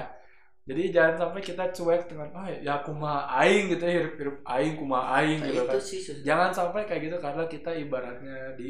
Jadi 0.69 0.93
jangan 0.93 1.15
sampai 1.17 1.41
kita 1.41 1.63
cuek 1.73 2.01
dengan 2.13 2.29
ah 2.37 2.45
ya 2.45 2.77
kumaha 2.85 3.25
aing 3.41 3.73
gitu 3.73 3.83
ya, 3.89 3.93
hirup-hirup 4.05 4.37
aing 4.45 4.73
kumaha 4.77 5.05
aing 5.17 5.41
Nah, 5.41 5.49
gitu 5.49 5.61
itu 5.65 5.69
kan. 5.73 5.81
sih 5.81 5.99
susah. 6.05 6.21
Jangan 6.21 6.49
sampai 6.53 6.81
kayak 6.85 7.01
gitu 7.09 7.17
karena 7.17 7.43
kita 7.49 7.71
ibaratnya 7.73 8.53
di 8.53 8.67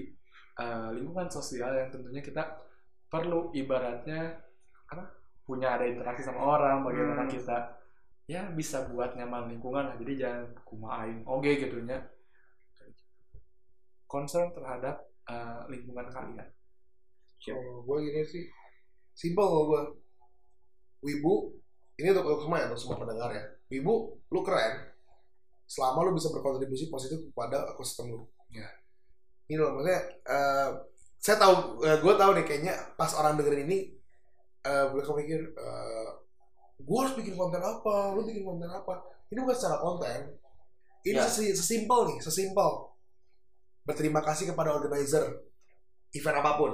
uh, 0.55 0.95
lingkungan 0.95 1.27
sosial 1.27 1.75
yang 1.75 1.91
tentunya 1.91 2.23
kita 2.23 2.43
perlu 3.11 3.51
ibaratnya 3.51 4.39
apa? 4.87 5.03
punya 5.43 5.75
ada 5.75 5.83
interaksi 5.89 6.23
sama 6.23 6.39
orang, 6.45 6.85
bagaimana 6.87 7.25
Hmm. 7.27 7.33
kita 7.35 7.57
ya 8.29 8.47
bisa 8.53 8.85
buat 8.87 9.17
nyaman 9.17 9.49
lingkungan 9.51 9.83
lah. 9.91 9.95
Jadi 9.99 10.13
jangan 10.23 10.45
kumaha 10.63 11.03
aing 11.03 11.25
oge 11.27 11.51
gitu 11.59 11.83
nya. 11.83 11.99
Concern 14.09 14.49
terhadap 14.55 15.05
uh, 15.29 15.67
lingkungan 15.69 16.09
kalian. 16.09 16.47
Kalau 17.39 17.85
gue 17.85 17.97
gini 18.09 18.23
sih, 18.25 18.43
simple 19.13 19.45
gue. 19.69 19.81
Wibu, 20.99 21.55
ini 21.99 22.15
untuk, 22.15 22.25
untuk 22.25 22.41
semua 22.47 22.57
ya, 22.63 22.65
untuk 22.71 22.79
semua 22.79 22.97
pendengar 22.97 23.29
ya. 23.35 23.43
Wibu, 23.67 23.95
lu 24.31 24.39
keren. 24.41 24.87
Selama 25.67 26.07
lu 26.07 26.15
bisa 26.15 26.31
berkontribusi 26.31 26.87
positif 26.87 27.19
kepada 27.29 27.69
ekosistem 27.75 28.09
lu. 28.09 28.23
Ya. 28.49 28.65
Ini 29.45 29.59
loh, 29.59 29.75
maksudnya, 29.77 30.01
eh, 30.25 30.69
saya 31.19 31.37
tahu, 31.37 31.83
gue 31.83 32.13
tahu 32.15 32.31
nih 32.39 32.45
kayaknya 32.47 32.73
pas 32.95 33.11
orang 33.13 33.35
dengerin 33.35 33.67
ini, 33.67 33.91
eh 34.63 34.85
mereka 34.89 35.11
mikir, 35.13 35.41
eh 35.51 36.07
gue 36.79 36.97
harus 36.97 37.13
bikin 37.19 37.35
konten 37.35 37.59
apa, 37.59 38.15
lu 38.15 38.23
bikin 38.23 38.47
konten 38.47 38.71
apa. 38.71 39.03
Ini 39.29 39.43
bukan 39.43 39.57
secara 39.57 39.77
konten. 39.83 40.39
Ini 41.03 41.19
Ya. 41.19 41.27
sesi- 41.27 41.51
sesimpel 41.53 42.15
nih, 42.15 42.17
sesimpel. 42.23 42.89
Berterima 43.83 44.23
kasih 44.23 44.49
kepada 44.49 44.71
organizer 44.73 45.43
event 46.15 46.37
apa 46.39 46.51
pun. 46.55 46.71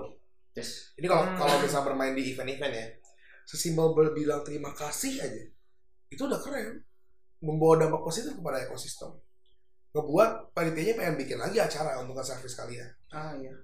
Yes. 0.55 0.95
Ini 0.95 1.09
kalau 1.09 1.25
Hmm. 1.27 1.35
kalau 1.35 1.59
bisa 1.59 1.83
bermain 1.83 2.15
di 2.15 2.31
event-event 2.31 2.73
ya, 2.73 2.85
sesimpel 3.45 3.93
berbilang 3.93 4.41
terima 4.41 4.73
kasih 4.73 5.21
aja, 5.21 5.43
itu 6.09 6.21
udah 6.25 6.41
keren. 6.41 6.81
Membawa 7.45 7.85
dampak 7.85 8.01
positif 8.01 8.33
kepada 8.33 8.65
ekosistem. 8.65 9.13
ngebuat 9.95 10.51
panitianya 10.51 10.99
pengen 10.99 11.15
bikin 11.15 11.39
lagi 11.39 11.55
acara 11.55 12.03
untuk 12.03 12.19
nge-service 12.19 12.59
kalian. 12.59 12.89
Ah 13.15 13.31
iya. 13.39 13.55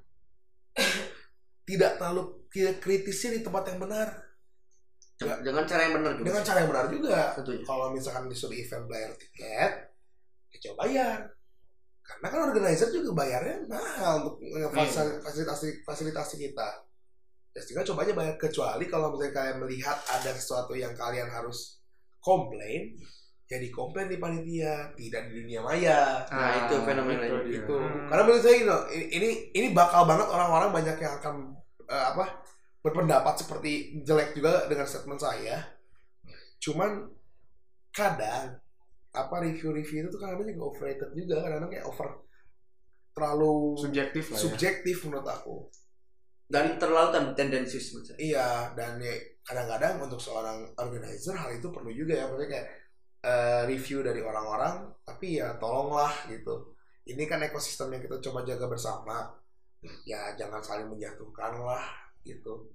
Tidak 1.67 1.99
terlalu 1.99 2.47
tidak 2.47 2.79
kritisnya 2.79 3.35
di 3.35 3.41
tempat 3.43 3.67
yang 3.67 3.79
benar. 3.83 4.07
Ya. 5.21 5.37
dengan 5.37 5.63
cara 5.69 5.85
yang 5.85 6.01
benar 6.01 6.17
juga 6.17 6.25
Dengan 6.33 6.41
cara 6.41 6.57
yang 6.65 6.69
benar 6.73 6.87
juga. 6.89 7.19
tentunya 7.37 7.61
Kalau 7.61 7.85
misalkan 7.93 8.25
disuruh 8.25 8.57
event 8.57 8.85
bayar 8.89 9.11
tiket, 9.13 9.71
ya 10.49 10.57
coba 10.65 10.75
bayar. 10.87 11.19
Karena 12.01 12.27
kan 12.27 12.39
organizer 12.49 12.89
juga 12.89 13.09
bayarnya 13.21 13.57
mahal 13.69 14.25
untuk 14.25 14.41
fasilitasi 15.21 15.85
fasilitasi 15.85 16.35
kita. 16.41 16.69
Ya 17.51 17.59
sehingga 17.59 17.83
coba 17.83 18.07
aja 18.07 18.13
bayar 18.15 18.35
kecuali 18.39 18.87
kalau 18.87 19.11
misalnya 19.11 19.33
kalian 19.35 19.57
melihat 19.59 19.97
ada 20.07 20.31
sesuatu 20.31 20.71
yang 20.71 20.95
kalian 20.95 21.27
harus 21.27 21.83
komplain, 22.23 22.95
ya 23.51 23.59
dikomplain 23.59 24.07
di 24.07 24.15
panitia, 24.15 24.95
tidak 24.95 25.21
di 25.27 25.43
dunia 25.43 25.59
maya. 25.59 26.23
Nah, 26.31 26.63
itu 26.63 26.75
fenomena 26.87 27.27
itu 27.27 27.59
itu. 27.59 27.75
Hmm. 27.75 28.07
Karena 28.07 28.23
menurut 28.23 28.43
saya 28.43 28.55
gitu, 28.55 28.77
ini 28.95 29.05
ini, 29.11 29.29
ini 29.51 29.67
bakal 29.75 30.07
banget 30.07 30.31
orang-orang 30.31 30.71
banyak 30.71 30.97
yang 31.03 31.13
akan 31.19 31.35
eh, 31.91 32.05
apa 32.15 32.39
berpendapat 32.79 33.35
seperti 33.43 33.99
jelek 34.07 34.31
juga 34.31 34.71
dengan 34.71 34.87
statement 34.87 35.19
saya. 35.19 35.59
Cuman 36.63 37.11
kadang 37.91 38.55
apa 39.11 39.35
review-review 39.43 40.07
itu 40.07 40.09
tuh 40.09 40.21
kadang 40.23 40.39
juga 40.39 40.63
overrated 40.71 41.11
juga 41.11 41.43
kadang 41.43 41.67
kayak 41.67 41.83
over 41.83 42.23
terlalu 43.11 43.75
subjektif 43.75 44.23
lah 44.31 44.39
ya 44.39 44.43
subjektif 44.47 44.97
menurut 45.03 45.27
aku. 45.27 45.55
Dan 46.51 46.75
terlalu 46.75 47.09
ten- 47.15 47.33
tendensius 47.33 47.95
menurut 47.95 48.11
saya. 48.11 48.17
Iya, 48.19 48.49
dan 48.75 48.99
ya 48.99 49.15
kadang-kadang 49.47 50.03
untuk 50.03 50.19
seorang 50.19 50.67
organizer 50.75 51.33
hal 51.33 51.55
itu 51.55 51.71
perlu 51.71 51.89
juga 51.95 52.19
ya, 52.19 52.25
maksudnya 52.27 52.49
kayak 52.51 52.67
eh, 53.23 53.61
review 53.71 54.03
dari 54.03 54.19
orang-orang, 54.19 54.91
tapi 55.07 55.39
ya 55.39 55.55
tolonglah 55.55 56.11
gitu. 56.27 56.75
Ini 57.07 57.23
kan 57.25 57.39
ekosistem 57.41 57.95
yang 57.95 58.03
kita 58.03 58.19
coba 58.19 58.43
jaga 58.43 58.67
bersama. 58.67 59.31
Ya 60.05 60.37
jangan 60.37 60.61
saling 60.61 60.91
menjatuhkan 60.91 61.57
lah 61.57 61.81
gitu. 62.21 62.69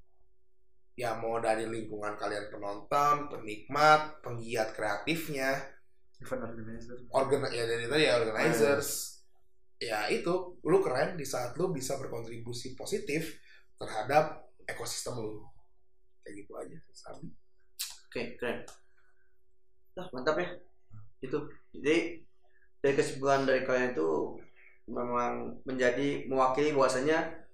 Ya 0.96 1.14
mau 1.14 1.38
dari 1.38 1.68
lingkungan 1.68 2.16
kalian 2.16 2.50
penonton, 2.50 3.28
penikmat, 3.28 4.24
penggiat 4.24 4.72
kreatifnya, 4.72 5.54
event 6.18 6.42
organizer 6.48 6.96
organ 7.12 7.46
ya 7.52 7.68
dari 7.68 7.84
tadi 7.86 8.02
ya 8.08 8.18
organizers. 8.18 9.20
Ya 9.76 10.08
itu, 10.08 10.56
lu 10.64 10.80
keren 10.80 11.20
di 11.20 11.28
saat 11.28 11.52
lu 11.60 11.68
bisa 11.68 12.00
berkontribusi 12.00 12.72
positif 12.72 13.36
terhadap 13.80 14.48
ekosistem 14.66 15.16
lu. 15.20 15.44
Kayak 16.24 16.34
gitu 16.42 16.52
aja. 16.58 16.76
Oke, 18.10 18.34
keren. 18.40 18.66
Nah, 19.96 20.06
mantap 20.12 20.36
ya. 20.40 20.48
Itu. 21.22 21.48
Jadi 21.76 22.26
dari 22.82 22.94
kesimpulan 22.94 23.48
dari 23.48 23.62
kalian 23.66 23.96
itu 23.96 24.38
memang 24.86 25.58
menjadi 25.66 26.30
mewakili 26.30 26.70
bahwasanya 26.70 27.46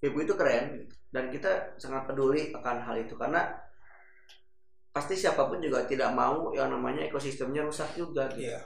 ibu 0.00 0.16
itu 0.24 0.32
keren 0.36 0.88
dan 1.12 1.28
kita 1.28 1.76
sangat 1.76 2.08
peduli 2.08 2.52
akan 2.56 2.80
hal 2.80 2.96
itu 2.96 3.12
karena 3.16 3.52
pasti 4.96 5.12
siapa 5.12 5.44
pun 5.44 5.60
juga 5.60 5.84
tidak 5.84 6.16
mau 6.16 6.56
yang 6.56 6.72
namanya 6.72 7.04
ekosistemnya 7.04 7.68
rusak 7.68 7.92
juga 7.92 8.32
gitu. 8.32 8.48
Iya. 8.48 8.64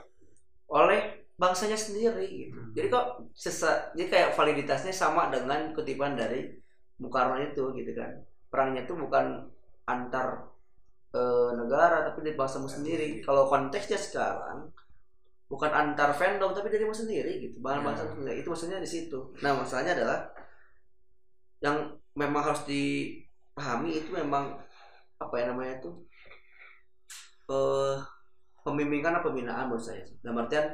oleh 0.71 1.27
bangsanya 1.35 1.75
sendiri 1.75 2.47
gitu. 2.47 2.59
Jadi 2.71 2.87
kok 2.87 3.27
sesa, 3.35 3.91
jadi 3.91 4.07
kayak 4.07 4.31
validitasnya 4.39 4.95
sama 4.95 5.27
dengan 5.27 5.75
kutipan 5.75 6.15
dari 6.15 6.47
Mukarno 7.01 7.41
itu 7.41 7.73
gitu 7.73 7.91
kan. 7.97 8.21
Perangnya 8.47 8.85
itu 8.85 8.93
bukan 8.93 9.49
antar 9.89 10.47
eh, 11.11 11.51
negara 11.57 12.05
tapi 12.05 12.21
dari 12.21 12.37
bangsamu 12.37 12.69
sendiri. 12.69 13.19
Kalau 13.25 13.49
konteksnya 13.49 13.97
sekarang 13.97 14.69
bukan 15.51 15.71
antar 15.73 16.15
fandom 16.15 16.55
tapi 16.55 16.71
darimu 16.71 16.93
sendiri 16.93 17.41
gitu. 17.41 17.59
Bahan 17.59 17.83
bangsa 17.83 18.07
sendiri. 18.13 18.39
Itu 18.39 18.53
maksudnya 18.53 18.79
di 18.79 18.87
situ. 18.87 19.33
Nah, 19.43 19.57
masalahnya 19.57 19.97
adalah 19.97 20.19
yang 21.61 21.77
memang 22.15 22.41
harus 22.41 22.63
dipahami 22.65 24.01
itu 24.01 24.09
memang 24.13 24.57
apa 25.21 25.33
ya 25.37 25.53
namanya 25.53 25.77
itu 25.77 25.91
eh 27.53 27.97
pembimbingan 28.65 29.17
atau 29.17 29.33
pembinaan 29.33 29.69
menurut 29.69 29.83
saya. 29.83 30.05
Dalam 30.21 30.45
artian 30.45 30.65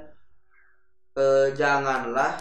eh, 1.18 1.48
janganlah 1.56 2.38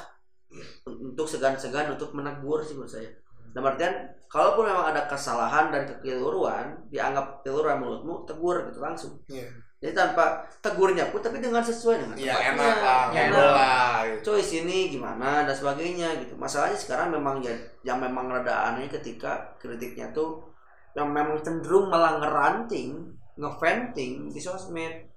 untuk 0.86 1.26
segan-segan 1.26 1.96
untuk 1.96 2.12
menegur 2.12 2.62
sih 2.62 2.76
menurut 2.76 2.92
saya. 2.92 3.10
Dalam 3.56 3.72
artian 3.72 3.94
kalaupun 4.28 4.68
memang 4.68 4.92
ada 4.92 5.08
kesalahan 5.08 5.72
dan 5.72 5.88
kekeliruan 5.88 6.76
dianggap 6.92 7.40
keliruan 7.40 7.80
menurutmu 7.80 8.28
tegur 8.28 8.68
gitu 8.68 8.84
langsung. 8.84 9.16
Iya. 9.32 9.48
Jadi 9.80 9.92
tanpa 9.92 10.44
tegurnya 10.60 11.08
pun 11.08 11.20
tapi 11.20 11.40
dengan 11.40 11.64
sesuai 11.64 12.04
dengan 12.04 12.16
Iya 12.16 12.32
tempatnya. 12.32 12.52
enak 12.52 12.76
lah, 12.84 13.02
Ya, 13.12 13.22
enak. 13.28 13.48
lah. 13.52 13.96
gitu. 14.04 14.20
Coy 14.28 14.40
sini 14.44 14.78
gimana 14.92 15.48
dan 15.48 15.56
sebagainya 15.56 16.08
gitu. 16.20 16.36
Masalahnya 16.36 16.76
sekarang 16.76 17.08
memang 17.12 17.40
ya 17.40 17.52
yang 17.80 17.96
memang 17.96 18.28
rada 18.28 18.72
aneh 18.72 18.88
ketika 18.88 19.56
kritiknya 19.56 20.12
tuh 20.12 20.44
yang 20.92 21.08
memang 21.08 21.40
cenderung 21.40 21.88
malah 21.88 22.20
ngeranting, 22.20 22.92
ngeventing 23.36 24.28
di 24.28 24.40
sosmed. 24.40 25.08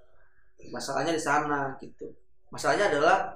Masalahnya 0.72 1.12
di 1.12 1.20
sana 1.20 1.72
gitu. 1.76 2.08
Masalahnya 2.48 2.92
adalah 2.92 3.32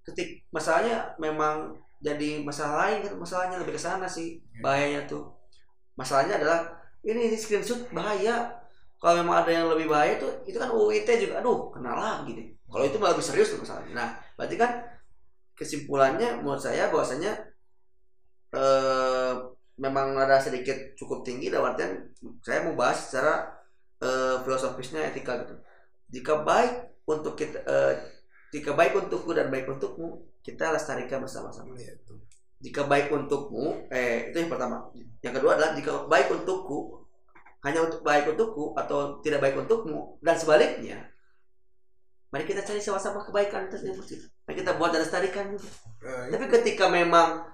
ketik 0.00 0.44
masalahnya 0.48 1.12
memang 1.16 1.76
jadi 2.04 2.44
masalah 2.44 2.74
lain 2.84 2.98
kan 3.00 3.16
masalahnya 3.16 3.56
lebih 3.56 3.74
ke 3.74 3.80
sana 3.80 4.04
sih 4.04 4.44
bahayanya 4.60 5.08
tuh. 5.08 5.24
Masalahnya 5.96 6.36
adalah 6.36 6.68
ini, 7.00 7.32
ini 7.32 7.36
screenshot 7.40 7.88
bahaya. 7.96 8.52
Kalau 9.00 9.20
memang 9.24 9.44
ada 9.44 9.50
yang 9.52 9.66
lebih 9.72 9.88
bahaya 9.88 10.20
tuh 10.20 10.44
itu 10.44 10.56
kan 10.60 10.68
UIT 10.68 11.08
juga 11.16 11.40
aduh 11.40 11.72
kenal 11.72 11.96
lagi 11.96 12.36
deh. 12.36 12.48
Kalau 12.68 12.84
itu 12.84 12.96
malah 13.00 13.16
lebih 13.16 13.24
serius 13.24 13.56
tuh 13.56 13.64
masalahnya. 13.64 13.92
Nah, 13.96 14.08
berarti 14.36 14.56
kan 14.60 14.70
kesimpulannya 15.56 16.44
menurut 16.44 16.60
saya 16.60 16.92
bahwasanya 16.92 17.32
eh, 18.52 19.32
memang 19.78 20.14
ada 20.18 20.38
sedikit 20.38 20.94
cukup 20.94 21.26
tinggi 21.26 21.50
dalam 21.50 21.74
artian 21.74 22.10
saya 22.42 22.62
mau 22.66 22.78
bahas 22.78 23.10
secara 23.10 23.48
eh, 24.02 24.36
filosofisnya 24.42 25.10
etika 25.10 25.42
gitu 25.42 25.54
jika 26.10 26.42
baik 26.46 27.02
untuk 27.06 27.34
kita 27.34 27.58
eh, 27.66 27.94
jika 28.54 28.74
baik 28.74 28.94
untukku 28.94 29.34
dan 29.34 29.50
baik 29.50 29.66
untukmu 29.66 30.22
kita 30.44 30.76
lestarikan 30.76 31.24
bersama-sama 31.24 31.72
Iya, 31.74 31.96
tuh. 32.04 32.20
jika 32.60 32.84
baik 32.84 33.08
untukmu 33.10 33.88
eh 33.88 34.28
itu 34.28 34.36
yang 34.44 34.52
pertama 34.52 34.92
yang 35.24 35.32
kedua 35.32 35.56
adalah 35.56 35.72
jika 35.72 36.04
baik 36.04 36.28
untukku 36.30 37.00
hanya 37.64 37.80
untuk 37.80 38.04
baik 38.04 38.28
untukku 38.28 38.76
atau 38.76 39.24
tidak 39.24 39.40
baik 39.40 39.56
untukmu 39.56 40.20
dan 40.20 40.36
sebaliknya 40.36 41.08
mari 42.28 42.44
kita 42.44 42.60
cari 42.60 42.82
sama-sama 42.82 43.24
kebaikan 43.24 43.72
tersebut 43.72 44.04
mari 44.44 44.54
kita 44.60 44.76
buat 44.76 44.92
dan 44.92 45.00
lestarikan 45.06 45.54
gitu. 45.54 45.64
Eh, 46.04 46.34
Tapi 46.34 46.44
ketika 46.60 46.90
memang 46.90 47.46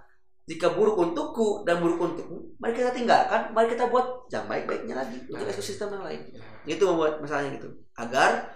jika 0.48 0.74
buruk 0.74 0.98
untukku 0.98 1.62
dan 1.62 1.78
buruk 1.78 2.00
untukmu, 2.00 2.58
mari 2.58 2.74
kita 2.74 2.90
tinggalkan, 2.90 3.54
mari 3.54 3.70
kita 3.70 3.86
buat 3.86 4.26
yang 4.34 4.50
baik-baiknya 4.50 4.98
lagi 4.98 5.22
untuk 5.30 5.46
ekosistem 5.46 5.94
yang 5.94 6.02
lain. 6.02 6.20
Itu 6.66 6.90
membuat 6.90 7.22
masalahnya 7.22 7.54
gitu. 7.60 7.70
Agar 7.94 8.50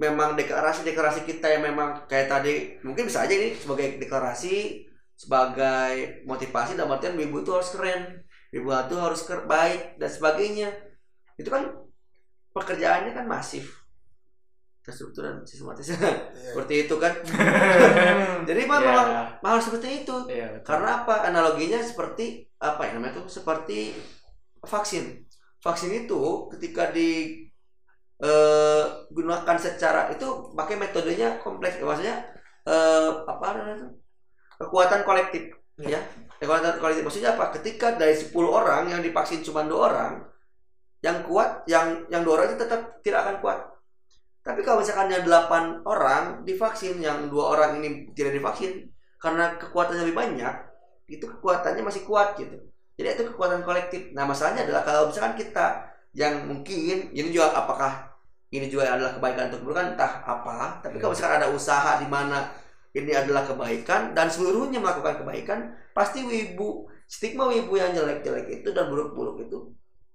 memang 0.00 0.34
deklarasi-deklarasi 0.38 1.28
kita 1.28 1.46
yang 1.48 1.62
memang 1.68 2.08
kayak 2.10 2.28
tadi 2.30 2.80
mungkin 2.82 3.06
bisa 3.06 3.24
aja 3.24 3.34
ini 3.34 3.54
sebagai 3.54 4.00
deklarasi 4.02 4.84
sebagai 5.14 6.24
motivasi 6.26 6.74
dalam 6.74 6.96
artian 6.96 7.14
ibu 7.14 7.44
itu 7.44 7.50
harus 7.54 7.70
keren, 7.70 8.24
ibu 8.50 8.68
itu 8.72 8.96
harus 8.98 9.20
ker- 9.22 9.46
baik 9.46 10.00
dan 10.00 10.10
sebagainya. 10.10 10.68
Itu 11.38 11.48
kan 11.52 11.70
pekerjaannya 12.52 13.12
kan 13.16 13.26
masif 13.28 13.82
terstruktur 14.82 15.22
dan 15.22 15.46
sistematis 15.46 15.86
iya. 15.94 16.10
seperti 16.34 16.74
itu 16.90 16.94
kan 16.98 17.14
jadi 18.50 18.60
memang 18.66 18.82
Iya. 18.82 18.90
memang 19.38 19.50
harus 19.54 19.64
seperti 19.70 20.02
itu 20.02 20.16
Iya, 20.26 20.58
betul. 20.58 20.66
karena 20.66 20.88
apa 21.06 21.14
analoginya 21.30 21.78
seperti 21.78 22.50
apa 22.58 22.90
ya 22.90 22.98
namanya 22.98 23.22
itu 23.22 23.22
seperti 23.30 23.94
vaksin 24.66 25.22
vaksin 25.62 25.90
itu 26.02 26.50
ketika 26.50 26.90
di 26.90 27.38
eh, 28.22 28.84
gunakan 29.10 29.56
secara 29.58 30.08
itu 30.14 30.54
pakai 30.54 30.78
metodenya 30.78 31.42
kompleks 31.42 31.82
maksudnya 31.82 32.22
eh, 32.64 33.10
apa 33.26 33.44
namanya 33.58 33.76
itu? 33.82 33.88
Kekuatan 34.62 35.02
kolektif 35.02 35.42
ya. 35.82 35.98
Kekuatan 36.38 36.78
kolektif 36.78 37.02
maksudnya 37.02 37.34
apa? 37.34 37.50
Ketika 37.58 37.98
dari 37.98 38.14
10 38.14 38.30
orang 38.46 38.90
yang 38.90 39.02
divaksin 39.02 39.42
cuma 39.42 39.66
dua 39.66 39.90
orang 39.90 40.12
yang 41.02 41.26
kuat 41.26 41.66
yang 41.66 42.06
yang 42.14 42.22
dua 42.22 42.38
orang 42.38 42.54
itu 42.54 42.58
tetap 42.62 43.02
tidak 43.02 43.26
akan 43.26 43.36
kuat. 43.42 43.58
Tapi 44.42 44.60
kalau 44.66 44.82
misalkan 44.82 45.10
yang 45.10 45.22
8 45.26 45.86
orang 45.86 46.42
divaksin 46.46 46.98
yang 46.98 47.30
dua 47.30 47.58
orang 47.58 47.78
ini 47.82 48.10
tidak 48.14 48.38
divaksin 48.38 48.90
karena 49.22 49.54
kekuatannya 49.54 50.02
lebih 50.02 50.18
banyak 50.18 50.54
itu 51.10 51.26
kekuatannya 51.26 51.82
masih 51.82 52.02
kuat 52.06 52.38
gitu. 52.38 52.58
Jadi 52.98 53.08
itu 53.18 53.24
kekuatan 53.34 53.66
kolektif. 53.66 54.14
Nah 54.14 54.26
masalahnya 54.26 54.66
adalah 54.66 54.82
kalau 54.86 55.10
misalkan 55.10 55.34
kita 55.38 55.90
yang 56.12 56.44
mungkin 56.44 57.10
ini 57.10 57.28
juga 57.32 57.56
apakah 57.56 58.11
ini 58.52 58.68
juga 58.68 58.92
adalah 58.92 59.16
kebaikan 59.16 59.48
untuk 59.48 59.60
keburukan 59.64 59.96
entah 59.96 60.12
apa 60.22 60.84
tapi 60.84 61.00
kalau 61.00 61.16
misalkan 61.16 61.40
ada 61.40 61.48
usaha 61.50 61.98
di 61.98 62.06
mana 62.06 62.52
ini 62.92 63.12
adalah 63.16 63.48
kebaikan 63.48 64.12
dan 64.12 64.28
seluruhnya 64.28 64.78
melakukan 64.78 65.24
kebaikan 65.24 65.72
pasti 65.96 66.20
wibu 66.22 66.86
stigma 67.08 67.48
wibu 67.48 67.80
yang 67.80 67.96
jelek-jelek 67.96 68.62
itu 68.62 68.68
dan 68.76 68.92
buruk-buruk 68.92 69.48
itu 69.48 69.72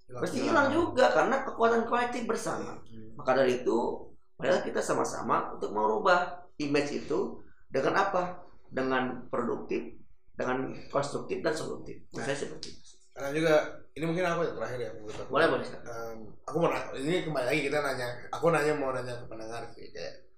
pasti 0.07 0.45
hilang 0.45 0.71
juga 0.71 1.11
karena 1.11 1.43
kekuatan 1.43 1.89
kolektif 1.89 2.23
bersama 2.29 2.79
maka 3.17 3.33
dari 3.33 3.65
itu 3.65 4.07
marilah 4.37 4.61
kita 4.61 4.79
sama-sama 4.79 5.57
untuk 5.57 5.73
merubah 5.73 6.45
image 6.61 7.05
itu 7.05 7.41
dengan 7.67 7.93
apa? 7.97 8.45
Dengan 8.69 9.27
produktif, 9.27 9.97
dengan 10.37 10.71
konstruktif 10.93 11.41
dan 11.41 11.53
solutif. 11.57 12.05
Menurut 12.13 12.25
saya 12.27 12.37
seperti 12.37 12.67
itu. 12.77 12.86
Karena 13.17 13.29
juga 13.33 13.55
ini 13.97 14.05
mungkin 14.05 14.25
aku 14.29 14.41
yang 14.45 14.55
terakhir 14.61 14.79
ya 14.79 14.91
menurut 14.93 15.17
aku. 15.17 15.29
Boleh 15.33 15.47
boleh. 15.49 15.65
Em, 15.65 16.17
aku 16.45 16.55
mau 16.61 16.69
nanya, 16.69 16.93
ini 17.01 17.25
kembali 17.25 17.45
lagi 17.49 17.61
kita 17.65 17.77
nanya, 17.81 18.07
aku 18.29 18.45
nanya 18.53 18.73
mau 18.77 18.93
nanya 18.93 19.13
ke 19.17 19.25
pendengar 19.25 19.65
sih 19.73 19.89
kayak 19.89 20.29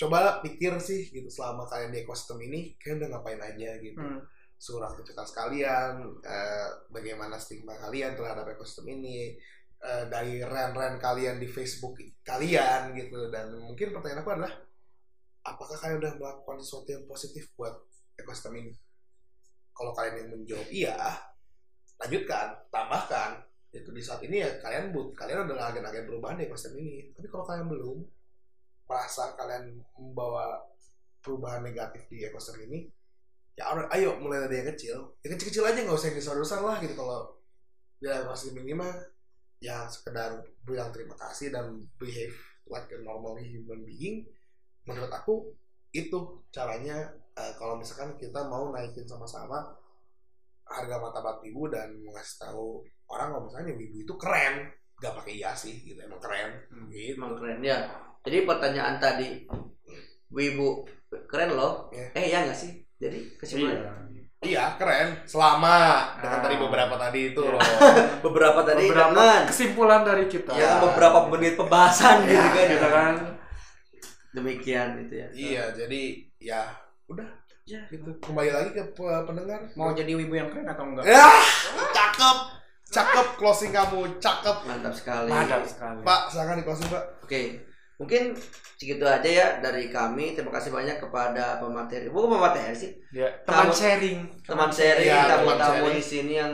coba 0.00 0.40
pikir 0.40 0.80
sih 0.80 1.12
gitu 1.12 1.28
selama 1.28 1.68
kalian 1.68 1.92
di 1.92 2.00
ekosistem 2.00 2.40
ini 2.40 2.72
kalian 2.80 3.04
udah 3.04 3.08
ngapain 3.12 3.40
aja 3.44 3.76
gitu 3.84 4.00
Hmm. 4.00 4.24
suruh 4.56 4.88
aktivitas 4.88 5.36
kalian 5.36 6.20
eh, 6.24 6.68
bagaimana 6.88 7.36
stigma 7.36 7.76
kalian 7.76 8.16
terhadap 8.16 8.48
ekosistem 8.48 8.88
ini 8.96 9.36
eh, 9.76 10.04
dari 10.08 10.40
ren-ren 10.40 10.96
kalian 10.96 11.36
di 11.36 11.44
Facebook 11.44 12.00
kalian 12.24 12.96
gitu 12.96 13.28
dan 13.28 13.52
mungkin 13.60 13.92
pertanyaan 13.92 14.24
aku 14.24 14.32
adalah 14.40 14.52
apakah 15.44 15.76
kalian 15.76 16.00
udah 16.00 16.12
melakukan 16.16 16.56
sesuatu 16.64 16.88
yang 16.96 17.04
positif 17.04 17.52
buat 17.52 17.76
ekosistem 18.16 18.56
ini 18.56 18.72
kalau 19.76 19.92
kalian 19.92 20.24
yang 20.24 20.28
menjawab 20.32 20.68
iya 20.72 20.96
lanjutkan 22.00 22.56
tambahkan 22.72 23.44
itu 23.70 23.90
di 23.94 24.02
saat 24.02 24.18
ini 24.26 24.42
ya 24.42 24.50
kalian 24.58 24.90
but 24.90 25.14
kalian 25.14 25.46
adalah 25.46 25.70
agen-agen 25.70 26.08
perubahan 26.08 26.40
di 26.40 26.50
ekosistem 26.50 26.80
ini. 26.82 27.14
Tapi 27.14 27.26
kalau 27.30 27.44
kalian 27.46 27.68
belum 27.70 27.98
merasa 28.90 29.38
kalian 29.38 29.78
membawa 29.94 30.58
perubahan 31.22 31.62
negatif 31.62 32.08
di 32.10 32.26
ekosistem 32.26 32.66
ini 32.66 32.90
ya 33.54 33.70
alright, 33.70 33.92
ayo 33.94 34.18
mulai 34.18 34.42
dari 34.48 34.64
yang 34.64 34.68
kecil. 34.74 34.96
Yang 35.22 35.38
kecil-kecil 35.38 35.64
aja 35.68 35.78
nggak 35.84 35.98
usah 36.00 36.08
yang 36.10 36.18
besar-besar 36.18 36.60
lah 36.64 36.76
gitu. 36.82 36.94
Kalau 36.98 37.38
di 38.00 38.06
ekosistem 38.08 38.58
ini 38.64 38.72
mah 38.74 38.94
ya 39.60 39.84
sekedar 39.86 40.40
bilang 40.64 40.88
terima 40.90 41.14
kasih 41.20 41.52
dan 41.52 41.84
behave 42.00 42.34
like 42.66 42.88
a 42.96 42.98
normal 43.04 43.36
human 43.36 43.84
being 43.84 44.24
menurut 44.88 45.12
aku 45.12 45.52
itu 45.92 46.40
caranya 46.48 47.12
eh, 47.36 47.52
kalau 47.60 47.76
misalkan 47.76 48.16
kita 48.16 48.48
mau 48.48 48.72
naikin 48.72 49.04
sama-sama 49.04 49.76
harga 50.70 50.96
martabat 50.96 51.42
ibu 51.42 51.66
dan 51.66 51.90
ngasih 52.00 52.36
tahu 52.40 52.80
orang 53.06 53.34
kalau 53.34 53.42
misalnya 53.44 53.74
ibu 53.74 53.96
itu 53.98 54.14
keren 54.14 54.70
gak 54.96 55.16
pakai 55.18 55.32
iya 55.36 55.50
sih 55.52 55.82
gitu 55.82 55.98
emang 55.98 56.22
keren 56.22 56.50
gitu 56.88 57.18
Emang 57.18 57.34
keren 57.34 57.58
ya. 57.58 57.90
Jadi 58.20 58.44
pertanyaan 58.44 59.00
tadi, 59.00 59.48
Wibu 60.28 60.84
keren 61.26 61.56
loh. 61.56 61.88
Iya. 61.90 62.06
Eh 62.14 62.26
ya 62.28 62.38
nggak 62.44 62.54
sih? 62.54 62.70
Jadi 62.96 63.34
kesimpulan 63.34 64.06
iya 64.40 64.72
keren 64.76 65.20
selama 65.24 66.00
dengan 66.16 66.40
Ah. 66.40 66.44
tadi 66.44 66.56
beberapa 66.56 66.94
tadi 66.96 67.20
itu 67.32 67.40
Iya. 67.44 67.52
loh 67.52 67.60
beberapa 68.24 68.60
tadi 68.64 68.88
beberapa 68.88 69.44
kesimpulan 69.44 70.00
dari 70.00 70.24
kita 70.26 70.56
ya 70.56 70.80
beberapa 70.80 71.28
menit 71.28 71.60
pembahasan 71.60 72.24
gitu 72.24 72.40
kan. 72.48 72.66
kita 72.72 72.88
kan 72.88 73.14
Demikian 74.30 74.88
gitu 75.04 75.14
ya. 75.16 75.28
iya 75.34 75.64
jadi 75.74 76.02
ya 76.38 76.62
udah 77.04 77.26
Ya. 77.70 77.82
gitu 77.88 78.10
kembali 78.18 78.50
lagi 78.50 78.70
ke 78.72 78.82
pe- 78.90 79.22
pendengar 79.22 79.62
Mau 79.72 79.92
jadi 79.92 80.10
wibu 80.10 80.34
yang 80.34 80.50
keren 80.50 80.66
atau 80.66 80.82
enggak? 80.84 81.06
ya 81.06 81.22
cakep 81.88 82.38
cakep 82.84 83.26
closing 83.36 83.70
kamu 83.70 84.18
cakep 84.18 84.56
Mantap 84.64 84.90
sekali. 84.90 85.30
mantap 85.30 85.62
sekali 85.62 86.02
pak 86.02 86.20
silakan 86.26 86.58
di 86.58 86.64
closing 86.64 86.88
pak 86.88 87.04
Oke, 87.22 87.62
mungkin 87.96 88.34
segitu 88.74 89.06
aja 89.06 89.22
ya 89.22 89.46
dari 89.60 89.86
kami. 89.88 90.34
Terima 90.34 90.50
kasih 90.50 90.68
banyak 90.68 90.98
kepada 90.98 91.62
pemateri. 91.62 92.10
Bukan 92.10 92.26
pemateri 92.32 92.74
sih, 92.74 92.90
ya 93.12 93.30
teman 93.40 93.70
Tamu- 93.70 93.76
sharing 93.76 94.18
teman 94.42 94.66
sharing, 94.68 95.06
Iya, 95.06 95.30
teman 95.30 95.54
tamu-tamu 95.54 95.70
sharing. 95.78 95.94
di 95.94 96.02
sini 96.02 96.32
yang 96.34 96.52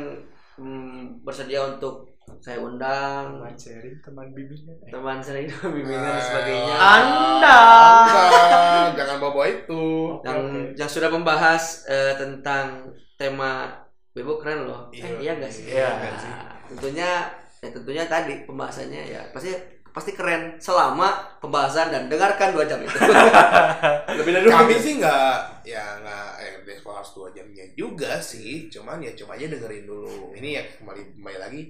hmm, 0.54 1.24
bersedia 1.24 1.64
untuk 1.66 2.05
saya 2.38 2.58
undang. 2.58 3.36
teman 3.36 3.54
sharing 3.54 3.96
teman 4.00 4.26
bimbingan 4.30 4.74
Eh, 4.80 4.90
Teman 4.90 5.18
sharing 5.18 5.46
dan 5.46 5.68
bimbingan 5.70 6.02
dan 6.06 6.20
sebagainya. 6.20 6.74
Anda. 6.76 7.58
Anda 8.06 8.92
jangan 8.94 9.16
bawa 9.18 9.44
itu 9.46 9.84
yang 10.22 10.38
Oke. 10.46 10.60
yang 10.74 10.90
sudah 10.90 11.10
membahas 11.10 11.62
eh, 11.86 12.14
tentang 12.14 12.90
tema 13.14 13.68
Bebo 14.10 14.40
keren 14.40 14.64
loh. 14.64 14.88
Iya. 14.90 15.04
Eh, 15.04 15.12
iya 15.20 15.32
nggak 15.36 15.52
sih? 15.52 15.64
Iya, 15.68 15.86
Nah, 15.86 15.96
nggak 15.98 16.14
sih? 16.18 16.32
Tentunya 16.66 17.10
ya 17.56 17.68
tentunya 17.70 18.04
tadi 18.04 18.44
pembahasannya 18.44 19.02
ya 19.06 19.22
pasti 19.30 19.52
pasti 19.90 20.12
keren 20.12 20.60
selama 20.60 21.40
pembahasan 21.40 21.88
dan 21.88 22.04
dengarkan 22.06 22.52
dua 22.52 22.64
jam 22.64 22.80
itu. 22.80 22.92
Lebih 24.20 24.32
dari 24.32 24.44
dua 24.44 24.60
kami 24.60 24.76
sih 24.76 25.00
nggak 25.00 25.64
ya 25.64 25.84
nggak 26.00 26.28
eh 26.36 26.52
Despo 26.64 26.92
harus 26.92 27.10
dua 27.12 27.32
jamnya 27.32 27.64
juga 27.72 28.20
sih 28.20 28.68
cuman 28.68 29.00
ya 29.00 29.16
coba 29.16 29.34
aja 29.34 29.48
dengerin 29.48 29.88
dulu 29.88 30.36
ini 30.36 30.60
ya 30.60 30.62
kembali 30.76 31.16
kembali 31.16 31.38
lagi 31.40 31.62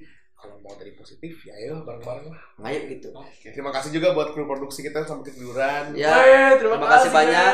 kalau 0.47 0.59
mau 0.61 0.73
tadi 0.73 0.93
positif 0.93 1.43
ya 1.43 1.53
ayo 1.57 1.83
bareng-bareng 1.83 2.27
lah 2.27 2.41
Ayo 2.65 2.87
gitu. 2.89 3.11
terima 3.45 3.71
kasih 3.71 3.91
juga 3.93 4.11
buat 4.13 4.31
kru 4.31 4.45
produksi 4.45 4.81
kita 4.81 5.03
sampai 5.03 5.27
ketiduran 5.27 5.93
Ya, 5.93 6.15
Eh, 6.17 6.51
terima, 6.57 6.79
terima 6.79 6.89
kasih 6.89 7.11
banyak. 7.11 7.53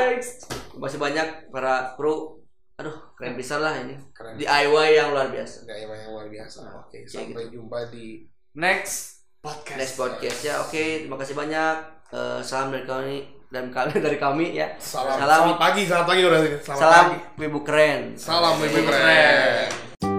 terima 0.68 0.84
kasih 0.84 1.00
banyak 1.00 1.26
para 1.48 1.74
kru. 1.94 2.36
Aduh, 2.74 2.96
keren 3.14 3.34
bisa 3.34 3.56
lah 3.56 3.76
ini. 3.78 3.96
keren 4.10 4.36
DIY 4.36 4.68
yang 4.92 5.08
luar 5.10 5.28
biasa. 5.28 5.64
nggak 5.64 5.76
yang 5.78 5.90
yang 5.90 6.10
luar 6.10 6.26
biasa 6.26 6.58
oke 6.78 6.88
Kayak 6.90 7.08
sampai 7.08 7.44
jumpa 7.48 7.78
di 7.88 8.28
next 8.54 8.96
podcast 9.38 9.78
Next 9.78 9.96
podcast 9.96 10.38
ya. 10.40 10.54
Oke, 10.60 10.84
terima 11.00 11.16
kasih 11.16 11.32
banyak. 11.32 11.74
Eh, 12.10 12.40
salam 12.40 12.68
dari 12.70 12.84
kami 12.84 13.16
dan 13.48 13.68
kami 13.68 13.96
dari 13.98 14.16
kami 14.16 14.52
ya. 14.54 14.72
salam 14.76 15.14
Salam. 15.14 15.38
selamat 15.44 15.58
pagi 15.58 15.82
selamat 15.82 16.06
pagi 16.06 16.22
udah 16.22 16.40
selamat 16.58 16.64
Salam 16.78 17.04
pagi 17.06 17.18
Wibu 17.38 17.58
keren. 17.62 18.00
salam 18.14 18.54
Wibu 18.56 18.80
keren 18.82 20.11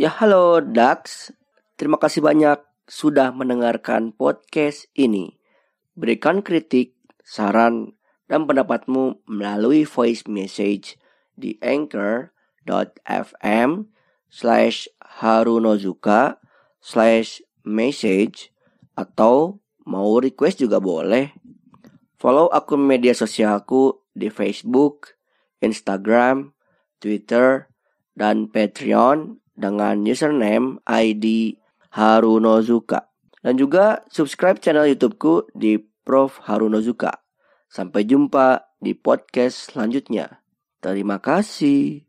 Ya 0.00 0.08
halo 0.08 0.64
Dax, 0.64 1.28
terima 1.76 2.00
kasih 2.00 2.24
banyak 2.24 2.56
sudah 2.88 3.36
mendengarkan 3.36 4.16
podcast 4.16 4.88
ini. 4.96 5.36
Berikan 5.92 6.40
kritik, 6.40 6.96
saran, 7.20 8.00
dan 8.24 8.48
pendapatmu 8.48 9.20
melalui 9.28 9.84
voice 9.84 10.24
message 10.24 10.96
di 11.36 11.60
anchor.fm 11.60 12.32
slash 14.32 14.88
harunozuka 15.04 16.40
slash 16.80 17.44
message 17.60 18.56
atau 18.96 19.60
mau 19.84 20.16
request 20.16 20.64
juga 20.64 20.80
boleh. 20.80 21.36
Follow 22.16 22.48
akun 22.48 22.88
media 22.88 23.12
sosialku 23.12 24.00
di 24.16 24.32
Facebook, 24.32 25.20
Instagram, 25.60 26.56
Twitter, 26.96 27.68
dan 28.16 28.48
Patreon 28.48 29.36
dengan 29.60 30.00
username 30.08 30.80
ID 30.88 31.60
Harunozuka. 31.92 33.12
Dan 33.44 33.60
juga 33.60 34.04
subscribe 34.08 34.56
channel 34.60 34.88
YouTubeku 34.88 35.52
di 35.52 35.76
Prof 35.80 36.40
Harunozuka. 36.48 37.20
Sampai 37.68 38.08
jumpa 38.08 38.72
di 38.80 38.96
podcast 38.96 39.70
selanjutnya. 39.70 40.40
Terima 40.80 41.20
kasih. 41.20 42.08